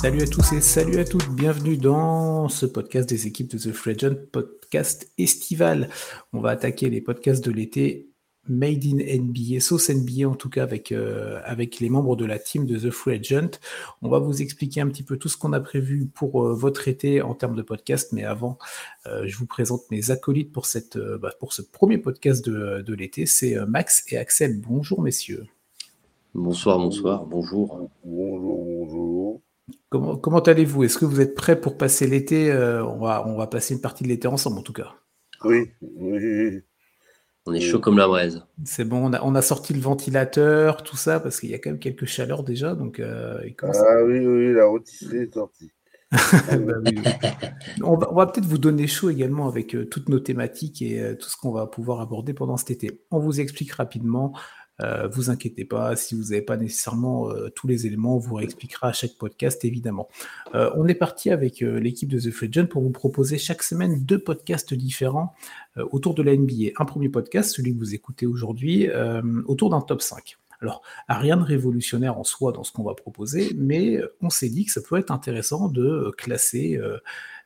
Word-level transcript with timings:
Salut 0.00 0.22
à 0.22 0.26
tous 0.28 0.52
et 0.52 0.60
salut 0.60 1.00
à 1.00 1.04
toutes, 1.04 1.28
bienvenue 1.30 1.76
dans 1.76 2.48
ce 2.48 2.66
podcast 2.66 3.08
des 3.08 3.26
équipes 3.26 3.50
de 3.50 3.58
The 3.58 3.72
Free 3.72 3.96
Agent, 3.96 4.14
podcast 4.30 5.12
estival. 5.18 5.88
On 6.32 6.40
va 6.40 6.50
attaquer 6.50 6.88
les 6.88 7.00
podcasts 7.00 7.44
de 7.44 7.50
l'été 7.50 8.08
Made 8.48 8.84
in 8.84 8.98
NBA, 8.98 9.58
sauce 9.58 9.90
NBA 9.90 10.28
en 10.28 10.36
tout 10.36 10.50
cas 10.50 10.62
avec, 10.62 10.92
euh, 10.92 11.40
avec 11.44 11.80
les 11.80 11.90
membres 11.90 12.14
de 12.14 12.24
la 12.24 12.38
team 12.38 12.64
de 12.64 12.78
The 12.78 12.92
Free 12.92 13.16
Agent. 13.16 13.58
On 14.00 14.08
va 14.08 14.20
vous 14.20 14.40
expliquer 14.40 14.80
un 14.80 14.86
petit 14.86 15.02
peu 15.02 15.16
tout 15.16 15.28
ce 15.28 15.36
qu'on 15.36 15.52
a 15.52 15.60
prévu 15.60 16.06
pour 16.06 16.46
euh, 16.46 16.54
votre 16.54 16.86
été 16.86 17.20
en 17.20 17.34
termes 17.34 17.56
de 17.56 17.62
podcast, 17.62 18.12
mais 18.12 18.22
avant, 18.22 18.56
euh, 19.08 19.24
je 19.26 19.36
vous 19.36 19.46
présente 19.46 19.82
mes 19.90 20.12
acolytes 20.12 20.52
pour, 20.52 20.66
cette, 20.66 20.96
bah, 20.96 21.32
pour 21.40 21.52
ce 21.52 21.60
premier 21.60 21.98
podcast 21.98 22.48
de, 22.48 22.82
de 22.82 22.94
l'été. 22.94 23.26
C'est 23.26 23.56
Max 23.66 24.04
et 24.12 24.16
Axel. 24.16 24.60
Bonjour 24.60 25.02
messieurs. 25.02 25.46
Bonsoir, 26.34 26.78
bonsoir. 26.78 27.26
Bonjour, 27.26 27.90
bonjour. 28.04 28.57
Comment, 29.90 30.16
comment 30.16 30.40
allez-vous? 30.40 30.84
Est-ce 30.84 30.98
que 30.98 31.04
vous 31.04 31.20
êtes 31.20 31.34
prêts 31.34 31.60
pour 31.60 31.78
passer 31.78 32.06
l'été 32.06 32.52
on, 32.52 32.98
va, 32.98 33.26
on 33.26 33.36
va 33.36 33.46
passer 33.46 33.74
une 33.74 33.80
partie 33.80 34.04
de 34.04 34.08
l'été 34.08 34.28
ensemble 34.28 34.58
en 34.58 34.62
tout 34.62 34.72
cas? 34.72 34.94
Oui, 35.44 35.70
oui. 35.80 36.62
On 37.48 37.54
est 37.54 37.60
chaud 37.60 37.80
comme 37.80 37.96
la 37.96 38.06
braise. 38.06 38.42
C'est 38.64 38.84
bon, 38.84 39.10
on 39.10 39.34
a, 39.34 39.42
sorti 39.42 39.72
le 39.72 39.80
ventilateur, 39.80 40.82
tout 40.82 40.98
ça, 40.98 41.18
parce 41.18 41.40
qu'il 41.40 41.48
y 41.48 41.54
a 41.54 41.58
quand 41.58 41.70
même 41.70 41.78
quelques 41.78 42.04
chaleurs 42.04 42.42
déjà. 42.42 42.74
Donc, 42.74 43.00
euh, 43.00 43.40
ah 43.62 44.04
oui, 44.04 44.18
oui, 44.18 44.52
la 44.52 44.66
rôtisserie 44.66 45.18
est 45.18 45.32
sortie. 45.32 45.70
Bah 46.10 46.74
on 47.82 47.96
va, 47.96 48.26
peut-être 48.26 48.46
vous 48.46 48.56
donner 48.56 48.86
chaud 48.86 49.10
également 49.10 49.46
avec 49.46 49.74
euh, 49.74 49.84
toutes 49.84 50.08
nos 50.08 50.20
thématiques 50.20 50.80
et 50.80 51.02
euh, 51.02 51.14
tout 51.14 51.28
ce 51.28 51.36
qu'on 51.36 51.52
va 51.52 51.66
pouvoir 51.66 52.00
aborder 52.00 52.32
pendant 52.32 52.56
cet 52.56 52.70
été. 52.70 53.02
On 53.10 53.18
vous 53.18 53.40
explique 53.40 53.72
rapidement 53.72 54.32
euh, 54.80 55.08
vous 55.08 55.30
inquiétez 55.30 55.64
pas, 55.64 55.96
si 55.96 56.14
vous 56.14 56.30
n'avez 56.30 56.42
pas 56.42 56.56
nécessairement 56.56 57.30
euh, 57.30 57.48
tous 57.50 57.66
les 57.66 57.86
éléments, 57.86 58.16
on 58.16 58.18
vous 58.18 58.36
réexpliquera 58.36 58.88
à 58.88 58.92
chaque 58.92 59.14
podcast, 59.14 59.64
évidemment. 59.64 60.08
Euh, 60.54 60.70
on 60.76 60.86
est 60.86 60.94
parti 60.94 61.30
avec 61.30 61.60
l'équipe 61.60 62.08
de 62.08 62.18
The 62.18 62.30
Free 62.30 62.48
pour 62.68 62.82
vous 62.82 62.90
proposer 62.90 63.38
chaque 63.38 63.62
semaine 63.62 64.04
deux 64.04 64.18
podcasts 64.18 64.74
différents 64.74 65.34
autour 65.76 66.14
de 66.14 66.22
la 66.22 66.36
NBA. 66.36 66.72
Un 66.78 66.84
premier 66.84 67.08
podcast, 67.08 67.54
celui 67.54 67.74
que 67.74 67.78
vous 67.78 67.94
écoutez 67.94 68.26
aujourd'hui, 68.26 68.88
autour 69.46 69.70
d'un 69.70 69.80
top 69.80 70.02
5. 70.02 70.38
Alors, 70.60 70.82
rien 71.08 71.36
de 71.36 71.42
révolutionnaire 71.42 72.18
en 72.18 72.24
soi 72.24 72.52
dans 72.52 72.64
ce 72.64 72.72
qu'on 72.72 72.82
va 72.82 72.94
proposer, 72.94 73.52
mais 73.56 74.00
on 74.20 74.30
s'est 74.30 74.48
dit 74.48 74.64
que 74.64 74.72
ça 74.72 74.80
peut 74.80 74.96
être 74.96 75.12
intéressant 75.12 75.68
de 75.68 76.12
classer 76.16 76.80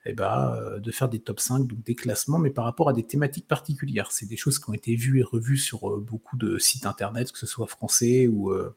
eh 0.04 0.14
ben, 0.14 0.54
euh, 0.56 0.78
de 0.80 0.90
faire 0.90 1.08
des 1.08 1.20
top 1.20 1.40
5, 1.40 1.66
donc 1.66 1.82
des 1.84 1.94
classements, 1.94 2.38
mais 2.38 2.50
par 2.50 2.64
rapport 2.64 2.88
à 2.88 2.92
des 2.92 3.04
thématiques 3.04 3.46
particulières. 3.46 4.10
C'est 4.10 4.26
des 4.26 4.36
choses 4.36 4.58
qui 4.58 4.68
ont 4.68 4.74
été 4.74 4.96
vues 4.96 5.20
et 5.20 5.22
revues 5.22 5.58
sur 5.58 5.88
euh, 5.88 6.00
beaucoup 6.00 6.36
de 6.36 6.58
sites 6.58 6.86
internet, 6.86 7.30
que 7.30 7.38
ce 7.38 7.46
soit 7.46 7.68
français 7.68 8.26
ou, 8.26 8.50
euh, 8.50 8.74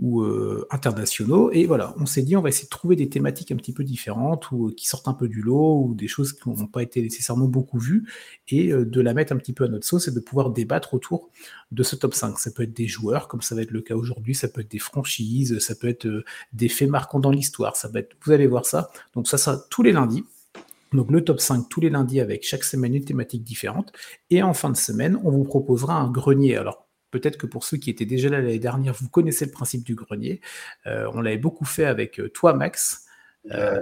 ou 0.00 0.24
internationaux. 0.70 1.52
Et 1.52 1.66
voilà, 1.66 1.94
on 1.98 2.06
s'est 2.06 2.22
dit, 2.22 2.36
on 2.36 2.40
va 2.40 2.48
essayer 2.48 2.64
de 2.64 2.70
trouver 2.70 2.96
des 2.96 3.08
thématiques 3.08 3.52
un 3.52 3.56
petit 3.56 3.72
peu 3.72 3.84
différentes 3.84 4.50
ou 4.50 4.72
qui 4.76 4.88
sortent 4.88 5.06
un 5.06 5.14
peu 5.14 5.28
du 5.28 5.40
lot 5.40 5.84
ou 5.84 5.94
des 5.94 6.08
choses 6.08 6.32
qui 6.32 6.48
n'ont 6.48 6.66
pas 6.66 6.82
été 6.82 7.00
nécessairement 7.00 7.46
beaucoup 7.46 7.78
vues 7.78 8.04
et 8.48 8.72
de 8.72 9.00
la 9.00 9.14
mettre 9.14 9.32
un 9.32 9.36
petit 9.36 9.52
peu 9.52 9.64
à 9.64 9.68
notre 9.68 9.86
sauce 9.86 10.08
et 10.08 10.10
de 10.10 10.18
pouvoir 10.18 10.50
débattre 10.50 10.94
autour 10.94 11.30
de 11.70 11.82
ce 11.84 11.94
top 11.94 12.14
5. 12.14 12.40
Ça 12.40 12.50
peut 12.50 12.64
être 12.64 12.72
des 12.72 12.88
joueurs, 12.88 13.28
comme 13.28 13.40
ça 13.40 13.54
va 13.54 13.62
être 13.62 13.70
le 13.70 13.82
cas 13.82 13.94
aujourd'hui, 13.94 14.34
ça 14.34 14.48
peut 14.48 14.62
être 14.62 14.70
des 14.70 14.80
franchises, 14.80 15.60
ça 15.60 15.76
peut 15.76 15.88
être 15.88 16.08
des 16.52 16.68
faits 16.68 16.90
marquants 16.90 17.20
dans 17.20 17.30
l'histoire, 17.30 17.76
ça 17.76 17.88
peut 17.88 17.98
être, 17.98 18.16
vous 18.24 18.32
allez 18.32 18.48
voir 18.48 18.66
ça. 18.66 18.90
Donc 19.14 19.28
ça 19.28 19.38
sera 19.38 19.58
tous 19.70 19.84
les 19.84 19.92
lundis. 19.92 20.24
Donc 20.94 21.10
le 21.10 21.22
top 21.22 21.40
5 21.40 21.68
tous 21.68 21.80
les 21.80 21.90
lundis 21.90 22.20
avec 22.20 22.44
chaque 22.46 22.64
semaine 22.64 22.94
une 22.94 23.04
thématique 23.04 23.42
différente. 23.42 23.92
Et 24.30 24.42
en 24.42 24.54
fin 24.54 24.70
de 24.70 24.76
semaine, 24.76 25.18
on 25.24 25.30
vous 25.30 25.44
proposera 25.44 25.94
un 25.96 26.10
grenier. 26.10 26.56
Alors 26.56 26.88
peut-être 27.10 27.36
que 27.36 27.46
pour 27.46 27.64
ceux 27.64 27.76
qui 27.76 27.90
étaient 27.90 28.06
déjà 28.06 28.28
là 28.28 28.40
l'année 28.40 28.58
dernière, 28.58 28.94
vous 28.94 29.08
connaissez 29.08 29.44
le 29.44 29.50
principe 29.50 29.84
du 29.84 29.94
grenier. 29.94 30.40
Euh, 30.86 31.10
on 31.14 31.20
l'avait 31.20 31.38
beaucoup 31.38 31.64
fait 31.64 31.84
avec 31.84 32.20
euh, 32.20 32.28
toi, 32.28 32.54
Max. 32.54 33.06
Euh, 33.52 33.80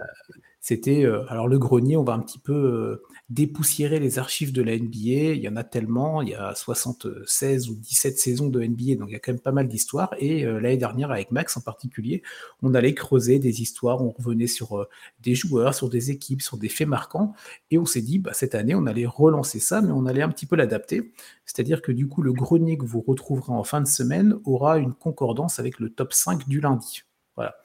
c'était 0.62 1.04
alors 1.28 1.48
le 1.48 1.58
grenier, 1.58 1.96
on 1.96 2.04
va 2.04 2.14
un 2.14 2.20
petit 2.20 2.38
peu 2.38 3.02
dépoussiérer 3.28 3.98
les 3.98 4.18
archives 4.18 4.52
de 4.52 4.62
la 4.62 4.76
NBA. 4.78 5.34
Il 5.34 5.40
y 5.40 5.48
en 5.48 5.56
a 5.56 5.64
tellement, 5.64 6.22
il 6.22 6.30
y 6.30 6.34
a 6.34 6.54
76 6.54 7.68
ou 7.68 7.74
17 7.74 8.18
saisons 8.18 8.48
de 8.48 8.62
NBA, 8.62 8.94
donc 8.96 9.08
il 9.08 9.12
y 9.12 9.16
a 9.16 9.18
quand 9.18 9.32
même 9.32 9.40
pas 9.40 9.52
mal 9.52 9.68
d'histoires. 9.68 10.14
Et 10.18 10.44
euh, 10.44 10.60
l'année 10.60 10.76
dernière, 10.76 11.10
avec 11.10 11.30
Max 11.30 11.56
en 11.56 11.60
particulier, 11.60 12.22
on 12.62 12.74
allait 12.74 12.94
creuser 12.94 13.38
des 13.38 13.62
histoires, 13.62 14.02
on 14.02 14.10
revenait 14.10 14.46
sur 14.46 14.78
euh, 14.78 14.88
des 15.20 15.34
joueurs, 15.34 15.74
sur 15.74 15.88
des 15.88 16.10
équipes, 16.10 16.42
sur 16.42 16.56
des 16.56 16.68
faits 16.68 16.88
marquants. 16.88 17.34
Et 17.70 17.78
on 17.78 17.84
s'est 17.84 18.02
dit, 18.02 18.18
bah, 18.18 18.32
cette 18.32 18.54
année, 18.54 18.74
on 18.74 18.86
allait 18.86 19.06
relancer 19.06 19.60
ça, 19.60 19.80
mais 19.80 19.92
on 19.92 20.06
allait 20.06 20.22
un 20.22 20.30
petit 20.30 20.46
peu 20.46 20.56
l'adapter. 20.56 21.12
C'est-à-dire 21.44 21.82
que 21.82 21.92
du 21.92 22.08
coup, 22.08 22.22
le 22.22 22.32
grenier 22.32 22.78
que 22.78 22.84
vous 22.84 23.00
retrouverez 23.00 23.52
en 23.52 23.64
fin 23.64 23.80
de 23.80 23.88
semaine 23.88 24.36
aura 24.44 24.78
une 24.78 24.94
concordance 24.94 25.58
avec 25.58 25.78
le 25.80 25.90
top 25.90 26.12
5 26.12 26.48
du 26.48 26.60
lundi. 26.60 27.02
Voilà. 27.36 27.56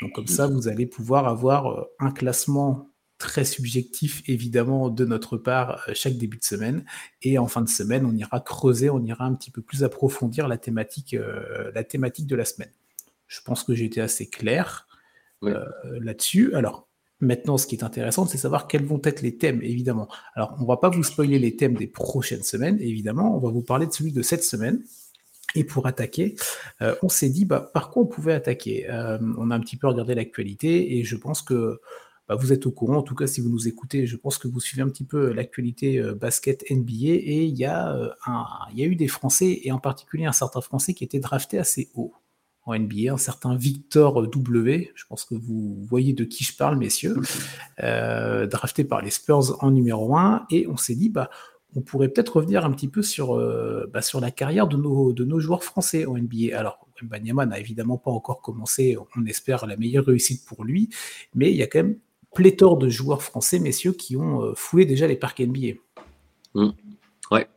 Donc 0.00 0.12
comme 0.14 0.26
ça, 0.26 0.46
vous 0.46 0.68
allez 0.68 0.86
pouvoir 0.86 1.28
avoir 1.28 1.66
euh, 1.66 1.84
un 1.98 2.10
classement 2.10 2.90
très 3.20 3.44
subjectif 3.44 4.22
évidemment 4.26 4.88
de 4.88 5.04
notre 5.04 5.36
part 5.36 5.84
euh, 5.86 5.92
chaque 5.94 6.16
début 6.16 6.38
de 6.38 6.42
semaine. 6.42 6.84
Et 7.22 7.38
en 7.38 7.46
fin 7.46 7.60
de 7.60 7.68
semaine, 7.68 8.04
on 8.04 8.16
ira 8.16 8.40
creuser, 8.40 8.90
on 8.90 9.04
ira 9.04 9.26
un 9.26 9.34
petit 9.34 9.52
peu 9.52 9.62
plus 9.62 9.84
approfondir 9.84 10.48
la 10.48 10.58
thématique, 10.58 11.14
euh, 11.14 11.70
la 11.72 11.84
thématique 11.84 12.26
de 12.26 12.34
la 12.34 12.44
semaine. 12.44 12.72
Je 13.28 13.40
pense 13.42 13.62
que 13.62 13.74
j'ai 13.74 13.84
été 13.84 14.00
assez 14.00 14.28
clair 14.28 14.88
euh, 15.44 15.64
là-dessus. 16.00 16.54
Alors, 16.54 16.88
maintenant, 17.20 17.58
ce 17.58 17.66
qui 17.66 17.76
est 17.76 17.84
intéressant, 17.84 18.26
c'est 18.26 18.38
savoir 18.38 18.66
quels 18.66 18.84
vont 18.84 19.00
être 19.04 19.20
les 19.20 19.36
thèmes, 19.36 19.62
évidemment. 19.62 20.08
Alors, 20.34 20.56
on 20.58 20.64
va 20.64 20.78
pas 20.78 20.88
vous 20.88 21.04
spoiler 21.04 21.38
les 21.38 21.54
thèmes 21.54 21.74
des 21.74 21.86
prochaines 21.86 22.42
semaines, 22.42 22.78
évidemment. 22.80 23.36
On 23.36 23.38
va 23.38 23.50
vous 23.50 23.62
parler 23.62 23.86
de 23.86 23.92
celui 23.92 24.12
de 24.12 24.22
cette 24.22 24.42
semaine. 24.42 24.82
Et 25.54 25.64
pour 25.64 25.86
attaquer, 25.86 26.36
on 27.02 27.08
s'est 27.08 27.28
dit 27.28 27.44
bah, 27.44 27.70
par 27.72 27.90
quoi 27.90 28.02
on 28.02 28.06
pouvait 28.06 28.32
attaquer? 28.32 28.86
on 28.90 29.50
a 29.50 29.54
un 29.54 29.60
petit 29.60 29.76
peu 29.76 29.88
regardé 29.88 30.14
l'actualité 30.14 30.98
et 30.98 31.04
je 31.04 31.16
pense 31.16 31.42
que 31.42 31.80
bah, 32.30 32.36
vous 32.36 32.52
êtes 32.52 32.64
au 32.64 32.70
courant, 32.70 32.98
en 32.98 33.02
tout 33.02 33.16
cas 33.16 33.26
si 33.26 33.40
vous 33.40 33.48
nous 33.48 33.66
écoutez, 33.66 34.06
je 34.06 34.16
pense 34.16 34.38
que 34.38 34.46
vous 34.46 34.60
suivez 34.60 34.82
un 34.82 34.88
petit 34.88 35.02
peu 35.02 35.32
l'actualité 35.32 35.98
euh, 35.98 36.14
basket 36.14 36.64
NBA, 36.70 36.94
et 37.08 37.44
il 37.46 37.58
y, 37.58 37.64
a, 37.64 37.92
euh, 37.92 38.08
y 38.72 38.84
a 38.84 38.86
eu 38.86 38.94
des 38.94 39.08
Français, 39.08 39.62
et 39.64 39.72
en 39.72 39.80
particulier 39.80 40.26
un 40.26 40.32
certain 40.32 40.60
Français 40.60 40.94
qui 40.94 41.02
était 41.02 41.18
drafté 41.18 41.58
assez 41.58 41.90
haut 41.96 42.14
en 42.66 42.78
NBA, 42.78 43.12
un 43.12 43.16
certain 43.16 43.56
Victor 43.56 44.22
W, 44.22 44.92
je 44.94 45.04
pense 45.08 45.24
que 45.24 45.34
vous 45.34 45.84
voyez 45.88 46.12
de 46.12 46.22
qui 46.22 46.44
je 46.44 46.56
parle, 46.56 46.78
messieurs, 46.78 47.16
euh, 47.82 48.46
drafté 48.46 48.84
par 48.84 49.02
les 49.02 49.10
Spurs 49.10 49.56
en 49.64 49.72
numéro 49.72 50.16
1, 50.16 50.46
et 50.52 50.68
on 50.68 50.76
s'est 50.76 50.94
dit, 50.94 51.08
bah, 51.08 51.30
on 51.76 51.80
pourrait 51.80 52.08
peut-être 52.08 52.36
revenir 52.36 52.64
un 52.64 52.72
petit 52.72 52.88
peu 52.88 53.02
sur, 53.02 53.36
bah, 53.92 54.02
sur 54.02 54.20
la 54.20 54.30
carrière 54.30 54.66
de 54.66 54.76
nos, 54.76 55.12
de 55.12 55.24
nos 55.24 55.38
joueurs 55.38 55.62
français 55.62 56.04
en 56.06 56.16
NBA. 56.16 56.58
Alors, 56.58 56.86
Banyama 57.02 57.46
n'a 57.46 57.58
évidemment 57.58 57.96
pas 57.96 58.10
encore 58.10 58.42
commencé, 58.42 58.96
on 59.16 59.26
espère 59.26 59.66
la 59.66 59.76
meilleure 59.76 60.04
réussite 60.04 60.44
pour 60.46 60.64
lui, 60.64 60.88
mais 61.34 61.50
il 61.50 61.56
y 61.56 61.62
a 61.62 61.66
quand 61.66 61.80
même 61.80 61.96
pléthore 62.34 62.76
de 62.78 62.88
joueurs 62.88 63.22
français, 63.22 63.58
messieurs, 63.58 63.92
qui 63.92 64.16
ont 64.16 64.42
euh, 64.42 64.52
foulé 64.54 64.86
déjà 64.86 65.06
les 65.06 65.16
parcs 65.16 65.40
NBA. 65.40 65.78
Mmh. 66.54 66.70
Ouais. 67.30 67.48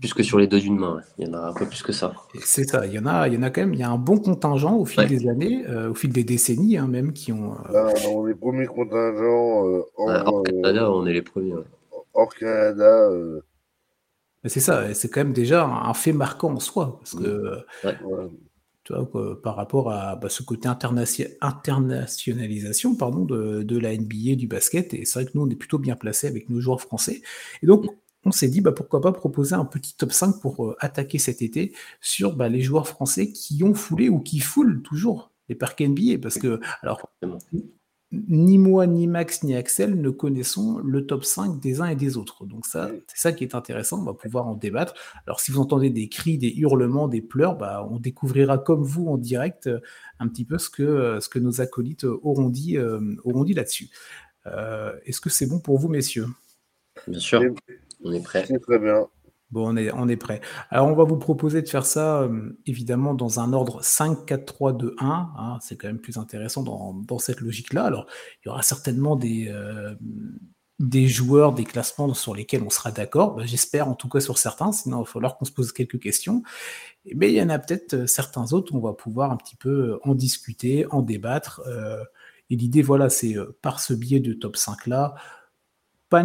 Plus 0.00 0.14
que 0.14 0.22
sur 0.22 0.38
les 0.38 0.46
deux 0.46 0.60
d'une 0.60 0.78
main, 0.78 1.00
il 1.18 1.26
y 1.26 1.30
en 1.30 1.34
a 1.34 1.48
un 1.48 1.52
peu 1.52 1.66
plus 1.66 1.82
que 1.82 1.92
ça. 1.92 2.14
C'est 2.40 2.64
ça, 2.64 2.86
il 2.86 2.94
y 2.94 2.98
en 2.98 3.06
a, 3.06 3.28
il 3.28 3.34
y 3.34 3.36
en 3.36 3.42
a 3.42 3.50
quand 3.50 3.60
même, 3.60 3.74
il 3.74 3.80
y 3.80 3.82
a 3.82 3.90
un 3.90 3.98
bon 3.98 4.18
contingent 4.18 4.74
au 4.74 4.86
fil 4.86 5.06
des 5.06 5.28
années, 5.28 5.64
euh, 5.68 5.90
au 5.90 5.94
fil 5.94 6.10
des 6.12 6.24
décennies 6.24 6.78
hein, 6.78 6.86
même, 6.86 7.12
qui 7.12 7.32
ont. 7.32 7.52
Euh... 7.52 7.92
on 8.08 8.26
est 8.26 8.30
les 8.30 8.34
premiers 8.34 8.66
contingents 8.66 9.68
euh, 9.68 9.82
hors, 9.96 10.42
Canada, 10.44 10.90
on 10.90 11.06
est 11.06 11.12
les 11.12 11.22
premiers. 11.22 11.52
Hors 12.16 12.34
Canada. 12.34 13.10
C'est 14.44 14.60
ça, 14.60 14.94
c'est 14.94 15.08
quand 15.08 15.20
même 15.20 15.32
déjà 15.32 15.64
un, 15.64 15.94
fait 15.94 16.12
marquant 16.12 16.52
en 16.52 16.60
soi, 16.60 16.98
parce 16.98 17.16
que 17.16 17.64
par 19.42 19.56
rapport 19.56 19.90
à 19.90 20.16
bah, 20.16 20.28
ce 20.28 20.42
côté 20.42 20.68
internationalisation 20.68 22.94
pardon, 22.94 23.24
de, 23.24 23.78
la 23.78 23.96
NBA, 23.96 24.36
du 24.36 24.46
basket. 24.46 24.94
Et 24.94 25.04
c'est 25.04 25.20
vrai 25.20 25.30
que 25.30 25.36
nous, 25.36 25.42
on 25.42 25.50
est 25.50 25.56
plutôt 25.56 25.78
bien 25.78 25.96
placés 25.96 26.26
avec 26.26 26.48
nos 26.48 26.60
joueurs 26.60 26.80
français. 26.80 27.22
Et 27.62 27.66
donc, 27.66 27.86
on 28.24 28.32
s'est 28.32 28.48
dit, 28.48 28.60
bah, 28.60 28.72
pourquoi 28.72 29.00
pas 29.00 29.12
proposer 29.12 29.54
un 29.54 29.64
petit 29.64 29.96
top 29.96 30.12
5 30.12 30.40
pour 30.40 30.66
euh, 30.66 30.76
attaquer 30.80 31.18
cet 31.18 31.42
été 31.42 31.72
sur 32.00 32.34
bah, 32.34 32.48
les 32.48 32.60
joueurs 32.60 32.88
français 32.88 33.30
qui 33.30 33.62
ont 33.62 33.74
foulé 33.74 34.08
ou 34.08 34.20
qui 34.20 34.40
foulent 34.40 34.82
toujours 34.82 35.32
les 35.48 35.54
parcs 35.54 35.80
NBA. 35.80 36.18
Parce 36.20 36.38
que, 36.38 36.60
alors, 36.82 37.08
ni 38.12 38.56
moi, 38.58 38.86
ni 38.86 39.06
Max, 39.06 39.42
ni 39.42 39.54
Axel 39.56 40.00
ne 40.00 40.10
connaissons 40.10 40.78
le 40.78 41.06
top 41.06 41.24
5 41.24 41.60
des 41.60 41.80
uns 41.80 41.86
et 41.86 41.96
des 41.96 42.16
autres. 42.16 42.46
Donc 42.46 42.64
ça, 42.66 42.90
c'est 43.08 43.18
ça 43.18 43.32
qui 43.32 43.42
est 43.42 43.54
intéressant, 43.54 44.00
on 44.00 44.04
va 44.04 44.14
pouvoir 44.14 44.46
en 44.46 44.54
débattre. 44.54 44.94
Alors 45.26 45.40
si 45.40 45.50
vous 45.50 45.60
entendez 45.60 45.90
des 45.90 46.08
cris, 46.08 46.38
des 46.38 46.52
hurlements, 46.56 47.08
des 47.08 47.20
pleurs, 47.20 47.56
bah, 47.56 47.86
on 47.90 47.98
découvrira 47.98 48.58
comme 48.58 48.82
vous 48.82 49.08
en 49.08 49.18
direct 49.18 49.66
euh, 49.66 49.80
un 50.20 50.28
petit 50.28 50.44
peu 50.44 50.58
ce 50.58 50.70
que, 50.70 50.82
euh, 50.82 51.20
ce 51.20 51.28
que 51.28 51.38
nos 51.38 51.60
acolytes 51.60 52.04
auront 52.04 52.48
dit, 52.48 52.78
euh, 52.78 53.00
auront 53.24 53.44
dit 53.44 53.54
là-dessus. 53.54 53.90
Est-ce 55.04 55.20
que 55.20 55.28
c'est 55.28 55.46
bon 55.46 55.58
pour 55.58 55.76
vous, 55.76 55.88
messieurs? 55.88 56.26
Bien 57.08 57.18
sûr, 57.18 57.42
on 58.04 58.12
est 58.12 58.22
prêt. 58.22 58.44
C'est 58.46 58.60
très 58.60 58.78
bien. 58.78 59.08
Bon, 59.50 59.72
on 59.72 59.76
est, 59.76 59.92
on 59.92 60.08
prêt. 60.16 60.40
Alors, 60.70 60.88
on 60.88 60.94
va 60.94 61.04
vous 61.04 61.18
proposer 61.18 61.62
de 61.62 61.68
faire 61.68 61.86
ça, 61.86 62.22
euh, 62.22 62.58
évidemment, 62.66 63.14
dans 63.14 63.38
un 63.38 63.52
ordre 63.52 63.80
5, 63.82 64.26
4, 64.26 64.44
3, 64.44 64.72
2, 64.72 64.96
1. 64.98 65.58
c'est 65.60 65.76
quand 65.76 65.86
même 65.86 66.00
plus 66.00 66.18
intéressant 66.18 66.64
dans, 66.64 67.18
cette 67.18 67.40
logique-là. 67.40 67.84
Alors, 67.84 68.06
il 68.42 68.48
y 68.48 68.50
aura 68.50 68.62
certainement 68.62 69.14
des, 69.14 69.46
euh, 69.48 69.94
des 70.80 71.06
joueurs, 71.06 71.52
des 71.52 71.62
classements 71.64 72.12
sur 72.12 72.34
lesquels 72.34 72.62
on 72.64 72.70
sera 72.70 72.90
d'accord. 72.90 73.36
Ben, 73.36 73.46
j'espère, 73.46 73.88
en 73.88 73.94
tout 73.94 74.08
cas, 74.08 74.18
sur 74.18 74.36
certains. 74.36 74.72
Sinon, 74.72 74.98
il 75.02 75.04
va 75.04 75.12
falloir 75.12 75.38
qu'on 75.38 75.44
se 75.44 75.52
pose 75.52 75.72
quelques 75.72 76.00
questions. 76.00 76.42
Mais 77.14 77.30
il 77.32 77.36
y 77.36 77.42
en 77.42 77.48
a 77.48 77.60
peut-être 77.60 77.94
euh, 77.94 78.06
certains 78.08 78.52
autres 78.52 78.74
où 78.74 78.78
on 78.78 78.80
va 78.80 78.94
pouvoir 78.94 79.30
un 79.30 79.36
petit 79.36 79.56
peu 79.56 80.00
en 80.02 80.16
discuter, 80.16 80.86
en 80.90 81.02
débattre. 81.02 81.62
Et 82.50 82.56
l'idée, 82.56 82.82
voilà, 82.82 83.10
c'est 83.10 83.36
par 83.62 83.80
ce 83.80 83.92
biais 83.94 84.20
de 84.20 84.32
top 84.32 84.56
5-là, 84.56 85.14
pas 86.08 86.22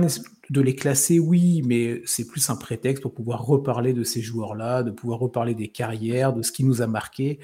de 0.51 0.61
les 0.61 0.75
classer, 0.75 1.17
oui, 1.17 1.63
mais 1.65 2.01
c'est 2.05 2.27
plus 2.27 2.49
un 2.51 2.55
prétexte 2.55 3.01
pour 3.01 3.13
pouvoir 3.13 3.43
reparler 3.43 3.93
de 3.93 4.03
ces 4.03 4.21
joueurs-là, 4.21 4.83
de 4.83 4.91
pouvoir 4.91 5.19
reparler 5.19 5.55
des 5.55 5.69
carrières, 5.69 6.33
de 6.33 6.43
ce 6.43 6.51
qui 6.51 6.63
nous 6.63 6.83
a 6.83 6.87
marqué. 6.87 7.39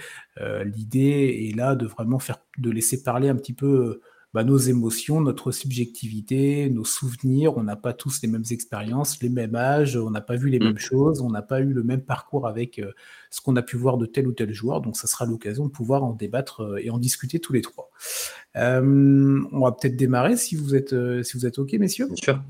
L'idée 0.66 1.48
est 1.50 1.56
là 1.56 1.76
de 1.76 1.88
vraiment 1.88 2.20
faire, 2.20 2.38
de 2.60 2.70
laisser 2.70 3.02
parler 3.02 3.30
un 3.30 3.36
petit 3.36 3.54
peu 3.54 4.02
bah, 4.34 4.44
nos 4.44 4.58
émotions, 4.58 5.22
notre 5.22 5.52
subjectivité, 5.52 6.70
nos 6.70 6.84
souvenirs. 6.84 7.58
On 7.58 7.64
n'a 7.64 7.76
pas 7.76 7.94
tous 7.94 8.22
les 8.22 8.28
mêmes 8.28 8.44
expériences, 8.52 9.20
les 9.22 9.30
mêmes 9.30 9.56
âges, 9.56 9.96
on 9.96 10.12
n'a 10.12 10.22
pas 10.22 10.36
vu 10.36 10.50
les 10.50 10.60
mmh. 10.60 10.64
mêmes 10.64 10.78
choses, 10.78 11.22
on 11.22 11.32
n'a 11.32 11.42
pas 11.42 11.62
eu 11.62 11.74
le 11.74 11.82
même 11.82 12.02
parcours 12.02 12.46
avec 12.46 12.78
euh, 12.78 12.92
ce 13.32 13.42
qu'on 13.42 13.56
a 13.56 13.62
pu 13.62 13.78
voir 13.78 13.98
de 13.98 14.06
tel 14.06 14.28
ou 14.28 14.34
tel 14.34 14.54
joueur. 14.54 14.82
Donc, 14.82 14.98
ça 14.98 15.08
sera 15.08 15.26
l'occasion 15.26 15.66
de 15.66 15.72
pouvoir 15.72 16.04
en 16.04 16.14
débattre 16.14 16.62
euh, 16.62 16.84
et 16.84 16.90
en 16.90 17.00
discuter 17.00 17.40
tous 17.40 17.54
les 17.54 17.62
trois. 17.62 17.90
Euh, 18.58 19.42
on 19.52 19.62
va 19.62 19.72
peut-être 19.72 19.96
démarrer 19.96 20.36
si 20.36 20.56
vous 20.56 20.76
êtes, 20.76 20.94
si 21.24 21.38
vous 21.38 21.46
êtes 21.46 21.58
OK, 21.58 21.74
messieurs? 21.74 22.06
Bien 22.06 22.16
sûr. 22.16 22.44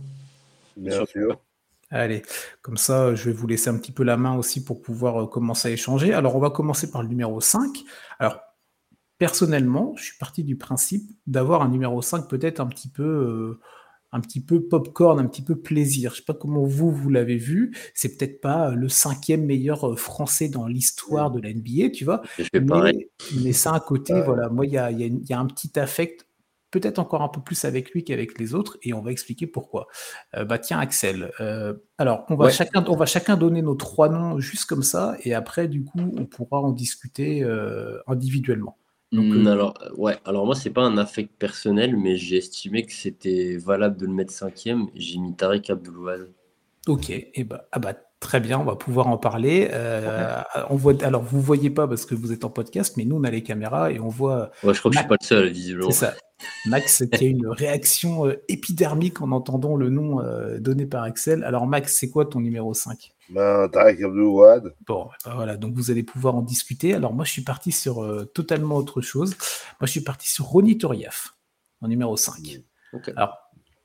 Bien 0.78 1.06
sûr. 1.06 1.42
Allez, 1.90 2.22
comme 2.62 2.78
ça, 2.78 3.16
je 3.16 3.30
vais 3.30 3.32
vous 3.32 3.48
laisser 3.48 3.70
un 3.70 3.78
petit 3.78 3.94
peu 3.94 4.04
la 4.04 4.18
main 4.18 4.36
aussi 4.36 4.64
pour 4.64 4.82
pouvoir 4.82 5.30
commencer 5.30 5.70
à 5.70 5.72
échanger. 5.72 6.14
Alors, 6.14 6.36
on 6.36 6.40
va 6.40 6.50
commencer 6.50 6.92
par 6.92 7.02
le 7.02 7.08
numéro 7.08 7.40
5. 7.40 7.84
Alors, 8.20 8.40
personnellement, 9.18 9.94
je 9.96 10.04
suis 10.04 10.18
parti 10.18 10.44
du 10.44 10.58
principe 10.58 11.10
d'avoir 11.28 11.62
un 11.62 11.70
numéro 11.70 12.02
5 12.02 12.28
peut-être 12.28 12.60
un 12.60 12.68
petit 12.68 12.90
peu 12.90 13.04
euh, 13.04 13.60
un 14.12 14.22
petit 14.22 14.42
peu 14.42 14.62
popcorn, 14.62 15.20
un 15.20 15.28
petit 15.28 15.42
peu 15.42 15.56
plaisir. 15.56 16.12
Je 16.12 16.18
sais 16.18 16.26
pas 16.26 16.34
comment 16.34 16.64
vous 16.64 16.92
vous 16.92 17.10
l'avez 17.10 17.38
vu. 17.38 17.76
C'est 17.94 18.18
peut-être 18.18 18.42
pas 18.42 18.72
le 18.72 18.90
cinquième 18.90 19.46
meilleur 19.46 19.90
euh, 19.90 19.96
français 19.96 20.50
dans 20.50 20.68
l'histoire 20.68 21.32
de 21.32 21.42
la 21.42 21.54
NBA, 21.54 21.90
tu 21.94 22.06
vois. 22.06 22.22
Mais, 22.54 23.10
mais 23.44 23.54
ça 23.54 23.74
un 23.74 23.80
côté, 23.80 24.22
voilà. 24.22 24.50
Moi, 24.50 24.66
il 24.66 24.74
y 24.74 24.78
a, 24.78 24.92
y 24.92 25.34
a, 25.34 25.40
un 25.40 25.46
petit 25.46 25.78
affect, 25.80 26.27
peut-être 26.72 27.00
encore 27.00 27.22
un 27.22 27.30
peu 27.30 27.42
plus 27.42 27.66
avec 27.66 27.92
lui 27.92 28.04
qu'avec 28.04 28.40
les 28.40 28.54
autres, 28.54 28.78
et 28.84 28.94
on 28.94 29.02
va 29.02 29.12
expliquer 29.12 29.48
pourquoi. 29.48 29.88
Euh, 30.36 30.46
bah 30.46 30.60
tiens, 30.60 30.80
Axel. 30.80 31.32
alors, 31.98 32.26
on 32.30 32.36
va 32.36 32.50
chacun, 32.50 32.84
on 32.88 32.96
va 32.96 33.06
chacun 33.06 33.38
donner 33.38 33.62
nos 33.62 33.76
trois 33.76 34.10
noms 34.10 34.40
juste 34.40 34.66
comme 34.66 34.84
ça, 34.84 35.18
et 35.24 35.34
après, 35.34 35.68
du 35.68 35.84
coup, 35.84 36.12
on 36.18 36.26
pourra 36.26 36.60
en 36.60 36.72
discuter 36.72 37.46
individuellement. 38.08 38.78
Mmh, 39.14 39.48
alors, 39.48 39.74
euh, 39.84 39.90
ouais, 39.96 40.18
alors 40.26 40.46
moi, 40.46 40.54
c'est 40.54 40.70
pas 40.70 40.82
un 40.82 40.98
affect 40.98 41.32
personnel, 41.40 41.96
mais 41.96 42.18
j'ai 42.18 42.38
estimé 42.38 42.84
que 42.84 42.92
c'était 42.92 43.58
valable 43.58 43.98
de 43.98 44.06
le 44.06 44.12
mettre 44.12 44.34
cinquième. 44.34 44.88
J'ai 44.96 45.18
mis 45.18 45.34
Tariq 45.34 45.72
Abdoulouad. 45.72 46.30
Ok, 46.88 47.10
et 47.10 47.44
bah, 47.46 47.68
ah 47.72 47.80
bah, 47.80 47.94
très 48.20 48.42
bien, 48.42 48.60
on 48.60 48.66
va 48.66 48.76
pouvoir 48.76 49.08
en 49.08 49.18
parler. 49.18 49.70
Euh, 49.72 50.42
on 50.70 50.76
voit, 50.76 51.02
alors, 51.04 51.24
vous 51.24 51.42
voyez 51.42 51.70
pas 51.70 51.88
parce 51.88 52.06
que 52.06 52.16
vous 52.16 52.34
êtes 52.34 52.44
en 52.44 52.50
podcast, 52.50 52.98
mais 52.98 53.06
nous, 53.06 53.16
on 53.16 53.24
a 53.24 53.32
les 53.32 53.44
caméras 53.44 53.92
et 53.92 54.00
on 54.00 54.10
voit. 54.10 54.52
Ouais, 54.64 54.74
je 54.74 54.80
crois 54.80 54.92
que 54.92 54.96
je 54.96 55.00
suis 55.00 55.08
pas 55.08 55.18
le 55.20 55.26
seul, 55.26 55.50
visiblement. 55.50 55.90
C'est 55.92 56.06
ça. 56.06 56.14
Max 56.66 57.04
qui 57.12 57.26
a 57.26 57.28
une 57.28 57.48
réaction 57.48 58.28
euh, 58.28 58.42
épidermique 58.48 59.22
en 59.22 59.32
entendant 59.32 59.76
le 59.76 59.90
nom 59.90 60.22
donné 60.60 60.86
par 60.86 61.04
Axel. 61.04 61.44
Alors, 61.44 61.68
Max, 61.68 61.96
c'est 61.98 62.10
quoi 62.10 62.26
ton 62.26 62.40
numéro 62.40 62.74
5 62.74 63.12
ben, 63.30 63.68
Tarek. 63.70 64.02
Bon, 64.04 65.10
ben 65.26 65.36
voilà, 65.36 65.58
donc 65.58 65.74
vous 65.74 65.92
allez 65.92 66.04
pouvoir 66.04 66.36
en 66.36 66.42
discuter. 66.42 66.94
Alors 66.94 67.14
moi, 67.14 67.26
je 67.26 67.32
suis 67.32 67.44
parti 67.44 67.72
sur 67.72 68.04
euh, 68.04 68.26
totalement 68.26 68.76
autre 68.76 69.02
chose. 69.02 69.36
Moi, 69.80 69.86
je 69.86 69.92
suis 69.92 70.02
parti 70.02 70.30
sur 70.30 70.46
Ronny 70.46 70.78
Turiaf, 70.78 71.36
en 71.82 71.88
numéro 71.88 72.16
5. 72.16 72.62
Alors, 73.16 73.38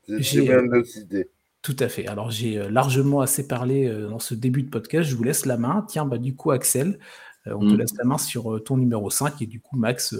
j'ai 0.09 0.43
bien 0.43 0.63
de 0.63 0.83
citer. 0.85 1.29
Tout 1.63 1.77
à 1.79 1.89
fait. 1.89 2.07
Alors, 2.09 2.31
j'ai 2.31 2.59
euh, 2.59 2.71
largement 2.71 3.21
assez 3.21 3.47
parlé 3.47 3.87
euh, 3.87 4.09
dans 4.09 4.19
ce 4.19 4.35
début 4.35 4.63
de 4.63 4.71
podcast. 4.71 5.09
Je 5.09 5.15
vous 5.15 5.23
laisse 5.23 5.47
la 5.47 5.57
main. 5.57 5.85
Tiens, 5.89 6.05
bah, 6.05 6.19
du 6.19 6.35
coup, 6.35 6.51
Axel, 6.51 6.99
on 7.47 7.61
te 7.61 7.75
mm. 7.75 7.77
laisse 7.77 7.97
la 7.99 8.05
main 8.05 8.19
sur 8.19 8.63
ton 8.65 8.77
numéro 8.77 9.11
5. 9.11 9.41
Et 9.43 9.47
du 9.47 9.61
coup, 9.61 9.77
Max, 9.77 10.15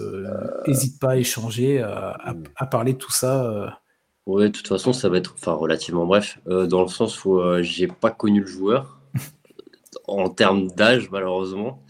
n'hésite 0.67 0.99
pas 0.99 1.11
à 1.11 1.15
échanger, 1.17 1.81
à, 1.81 2.33
mm. 2.33 2.43
à, 2.55 2.65
parler 2.65 2.93
de 2.93 2.97
tout 2.97 3.11
ça. 3.11 3.79
Oui, 4.25 4.43
de 4.43 4.47
toute 4.49 4.67
façon, 4.67 4.93
ça 4.93 5.09
va 5.09 5.17
être 5.17 5.35
enfin, 5.37 5.53
relativement 5.53 6.05
bref, 6.05 6.39
dans 6.45 6.81
le 6.81 6.87
sens 6.87 7.23
où 7.25 7.41
j'ai 7.61 7.87
pas 7.87 8.11
connu 8.11 8.41
le 8.41 8.47
joueur 8.47 8.99
en 10.07 10.29
termes 10.29 10.67
d'âge, 10.67 11.09
malheureusement. 11.11 11.83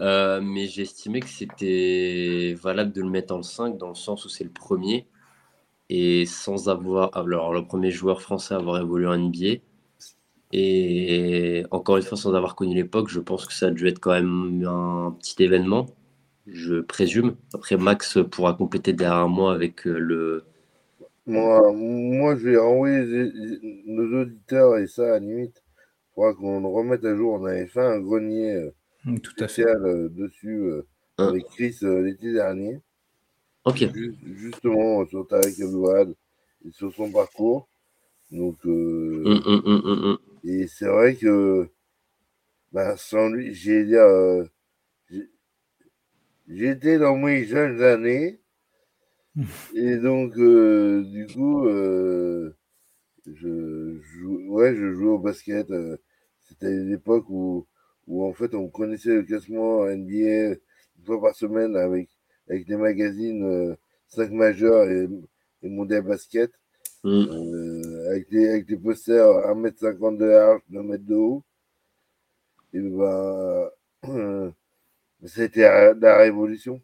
Euh, 0.00 0.40
mais 0.42 0.66
j'ai 0.66 0.82
estimé 0.82 1.20
que 1.20 1.28
c'était 1.28 2.56
valable 2.60 2.92
de 2.92 3.02
le 3.02 3.10
mettre 3.10 3.34
en 3.34 3.42
5 3.42 3.76
dans 3.76 3.90
le 3.90 3.94
sens 3.94 4.24
où 4.24 4.28
c'est 4.28 4.44
le 4.44 4.50
premier. 4.50 5.06
Et 5.88 6.24
sans 6.24 6.68
avoir. 6.68 7.16
Alors, 7.16 7.52
le 7.52 7.64
premier 7.64 7.90
joueur 7.90 8.22
français 8.22 8.54
à 8.54 8.58
avoir 8.58 8.80
évolué 8.80 9.06
en 9.06 9.18
NBA. 9.18 9.60
Et 10.52 11.64
encore 11.70 11.96
une 11.96 12.02
fois, 12.02 12.18
sans 12.18 12.34
avoir 12.34 12.56
connu 12.56 12.74
l'époque, 12.74 13.08
je 13.08 13.20
pense 13.20 13.46
que 13.46 13.54
ça 13.54 13.66
a 13.66 13.70
dû 13.70 13.86
être 13.86 14.00
quand 14.00 14.12
même 14.12 14.64
un 14.66 15.16
petit 15.18 15.42
événement, 15.42 15.86
je 16.46 16.80
présume. 16.80 17.36
Après, 17.54 17.76
Max 17.76 18.18
pourra 18.30 18.54
compléter 18.54 18.92
derrière 18.92 19.28
moi 19.28 19.54
avec 19.54 19.86
euh, 19.86 19.98
le. 19.98 20.44
Moi, 21.26 21.72
moi 21.72 22.34
je 22.36 22.48
vais 22.48 22.56
renvoyer 22.56 23.30
nos 23.86 24.22
auditeurs 24.22 24.78
et 24.78 24.88
ça, 24.88 25.04
à 25.04 25.10
la 25.10 25.18
limite, 25.20 25.62
qu'on 26.14 26.68
remette 26.68 27.04
à 27.04 27.14
jour. 27.14 27.34
On 27.40 27.44
avait 27.44 27.66
fait 27.66 27.80
un 27.80 28.00
grenier 28.00 28.52
euh, 28.54 28.70
mm, 29.04 29.20
Tout 29.20 29.30
spécial 29.30 29.84
euh, 29.84 30.08
dessus 30.08 30.68
ah. 31.18 31.28
avec 31.28 31.44
Chris 31.46 31.76
l'été 31.82 32.32
dernier. 32.32 32.80
Ok. 33.66 33.84
justement 34.24 35.06
sur 35.06 35.28
Tarek 35.28 35.60
Abouad 35.60 36.14
et 36.66 36.72
sur 36.72 36.92
son 36.92 37.12
parcours. 37.12 37.68
Donc, 38.32 38.56
mm, 38.64 39.28
mm, 39.28 40.16
et 40.44 40.66
c'est 40.66 40.86
vrai 40.86 41.14
que 41.16 41.68
bah, 42.72 42.96
sans 42.96 43.28
lui, 43.28 43.54
j'ai 43.54 43.84
dire, 43.84 44.06
j'étais 46.48 46.98
dans 46.98 47.16
mes 47.16 47.44
jeunes 47.44 47.82
années. 47.82 48.40
Et 49.74 49.96
donc, 49.96 50.34
du 50.34 51.26
coup, 51.32 51.64
je, 53.26 53.98
joue, 54.02 54.54
ouais, 54.54 54.74
je 54.74 54.92
jouais 54.92 55.08
au 55.08 55.18
basket. 55.18 55.68
C'était 56.48 56.70
l'époque 56.70 57.26
où, 57.28 57.66
où 58.06 58.24
en 58.24 58.32
fait 58.32 58.54
on 58.54 58.68
connaissait 58.68 59.14
le 59.14 59.22
classement 59.22 59.86
NBA 59.86 60.56
une 60.98 61.04
fois 61.04 61.20
par 61.20 61.34
semaine 61.34 61.76
avec, 61.76 62.10
avec 62.48 62.66
des 62.66 62.76
magazines 62.76 63.76
5 64.08 64.30
euh, 64.30 64.34
majeurs 64.34 64.90
et, 64.90 65.08
et 65.62 65.68
Mondial 65.68 66.02
Basket. 66.02 66.50
Mm. 67.04 67.79
Euh, 68.10 68.14
avec, 68.14 68.30
des, 68.30 68.48
avec 68.48 68.66
des 68.66 68.76
posters 68.76 69.26
1m50 69.26 70.18
de 70.18 70.24
large, 70.24 70.60
2 70.68 70.78
m 70.78 70.96
de 70.98 71.14
haut. 71.14 71.42
Et 72.72 72.80
ça 75.26 75.40
a 75.40 75.44
été 75.44 75.60
la 75.60 76.16
révolution. 76.16 76.80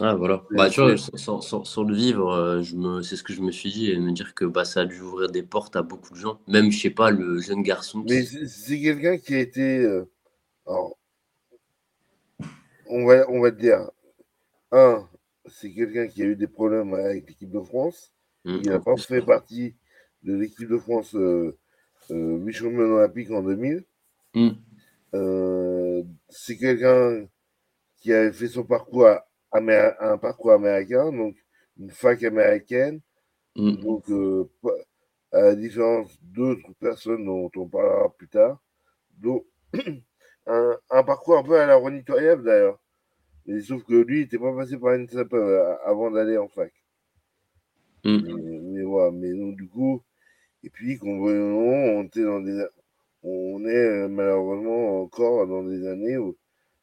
Ah, 0.00 0.14
voilà. 0.14 0.44
Bah, 0.50 0.68
tu 0.68 0.80
vois, 0.80 0.96
sans, 0.96 1.40
sans, 1.40 1.64
sans, 1.64 1.82
le 1.82 1.94
vivre, 1.94 2.30
euh, 2.30 2.62
je 2.62 2.76
me, 2.76 3.02
c'est 3.02 3.16
ce 3.16 3.24
que 3.24 3.32
je 3.32 3.40
me 3.40 3.50
suis 3.50 3.72
dit, 3.72 3.90
et 3.90 3.98
me 3.98 4.12
dire 4.12 4.34
que 4.34 4.44
bah, 4.44 4.64
ça 4.64 4.80
a 4.80 4.84
dû 4.84 5.00
ouvrir 5.00 5.30
des 5.30 5.42
portes 5.42 5.76
à 5.76 5.82
beaucoup 5.82 6.12
de 6.12 6.18
gens. 6.18 6.40
Même, 6.46 6.70
je 6.70 6.80
sais 6.80 6.90
pas, 6.90 7.10
le 7.10 7.40
jeune 7.40 7.62
garçon. 7.62 8.04
Mais 8.08 8.22
c'est 8.22 8.80
quelqu'un 8.80 9.16
qui 9.16 9.34
a 9.34 9.38
été. 9.38 9.78
Euh, 9.78 10.08
alors, 10.66 10.96
on 12.90 13.06
va, 13.06 13.28
on 13.30 13.40
va 13.40 13.50
te 13.50 13.60
dire, 13.60 13.90
un, 14.72 15.08
c'est 15.46 15.72
quelqu'un 15.72 16.06
qui 16.06 16.22
a 16.22 16.26
eu 16.26 16.36
des 16.36 16.46
problèmes 16.46 16.94
avec 16.94 17.28
l'équipe 17.28 17.50
de 17.50 17.60
France. 17.60 18.12
Mmh, 18.44 18.58
il 18.62 18.70
n'a 18.70 18.78
pas 18.78 18.96
fait 18.96 19.22
partie 19.22 19.74
de 20.28 20.36
l'équipe 20.36 20.68
de 20.68 20.78
France 20.78 21.14
euh, 21.14 21.56
euh 22.10 22.38
Michel 22.38 22.68
Olympique 22.78 23.30
en 23.30 23.42
2000. 23.42 23.84
Mmh. 24.34 24.50
c'est 26.28 26.56
quelqu'un 26.58 27.26
qui 27.96 28.12
avait 28.12 28.32
fait 28.32 28.48
son 28.48 28.64
parcours 28.64 29.06
à 29.06 29.24
un 29.52 30.18
parcours 30.18 30.52
américain, 30.52 31.10
donc 31.10 31.36
une 31.78 31.90
fac 31.90 32.22
américaine. 32.22 33.00
Mm. 33.56 33.76
Donc, 33.76 34.10
euh, 34.10 34.48
à 35.32 35.42
la 35.42 35.56
différence 35.56 36.16
d'autres 36.22 36.72
personnes 36.80 37.24
dont 37.24 37.50
on 37.56 37.68
parlera 37.68 38.14
plus 38.16 38.28
tard, 38.28 38.62
donc, 39.18 39.44
un, 40.46 40.78
un, 40.90 41.02
parcours 41.02 41.38
un 41.38 41.42
peu 41.42 41.58
à 41.58 41.66
la 41.66 41.74
Ronnie 41.74 42.04
d'ailleurs. 42.04 42.78
Mais 43.46 43.60
sauf 43.60 43.82
que 43.84 43.94
lui, 43.94 44.18
il 44.18 44.22
n'était 44.22 44.38
pas 44.38 44.54
passé 44.54 44.78
par 44.78 44.94
une 44.94 45.08
SAP 45.08 45.32
euh, 45.32 45.74
avant 45.84 46.10
d'aller 46.10 46.36
en 46.36 46.48
fac. 46.48 46.72
Mm. 48.04 48.72
Mais, 48.72 48.82
voilà, 48.82 49.10
mais 49.10 49.32
donc 49.34 49.56
du 49.56 49.68
coup, 49.68 50.02
et 50.64 50.70
puis 50.70 50.98
qu'on 50.98 51.18
on 51.18 52.02
était 52.04 52.24
dans 52.24 52.40
des, 52.40 52.66
on 53.22 53.64
est 53.64 53.74
euh, 53.74 54.08
malheureusement 54.08 55.02
encore 55.02 55.46
dans 55.46 55.62
des 55.62 55.86
années 55.86 56.16
où, 56.18 56.36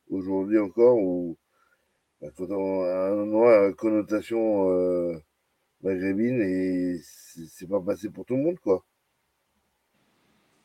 aujourd'hui 0.10 0.60
encore 0.60 0.98
où 0.98 1.38
un 2.22 3.26
nom 3.26 3.48
à 3.48 3.72
connotation 3.74 4.72
euh, 4.72 5.16
maghrébine 5.82 6.42
et 6.42 7.00
c'est 7.04 7.68
pas 7.68 7.82
passé 7.82 8.10
pour 8.10 8.26
tout 8.26 8.36
le 8.36 8.44
monde, 8.44 8.60
quoi. 8.60 8.84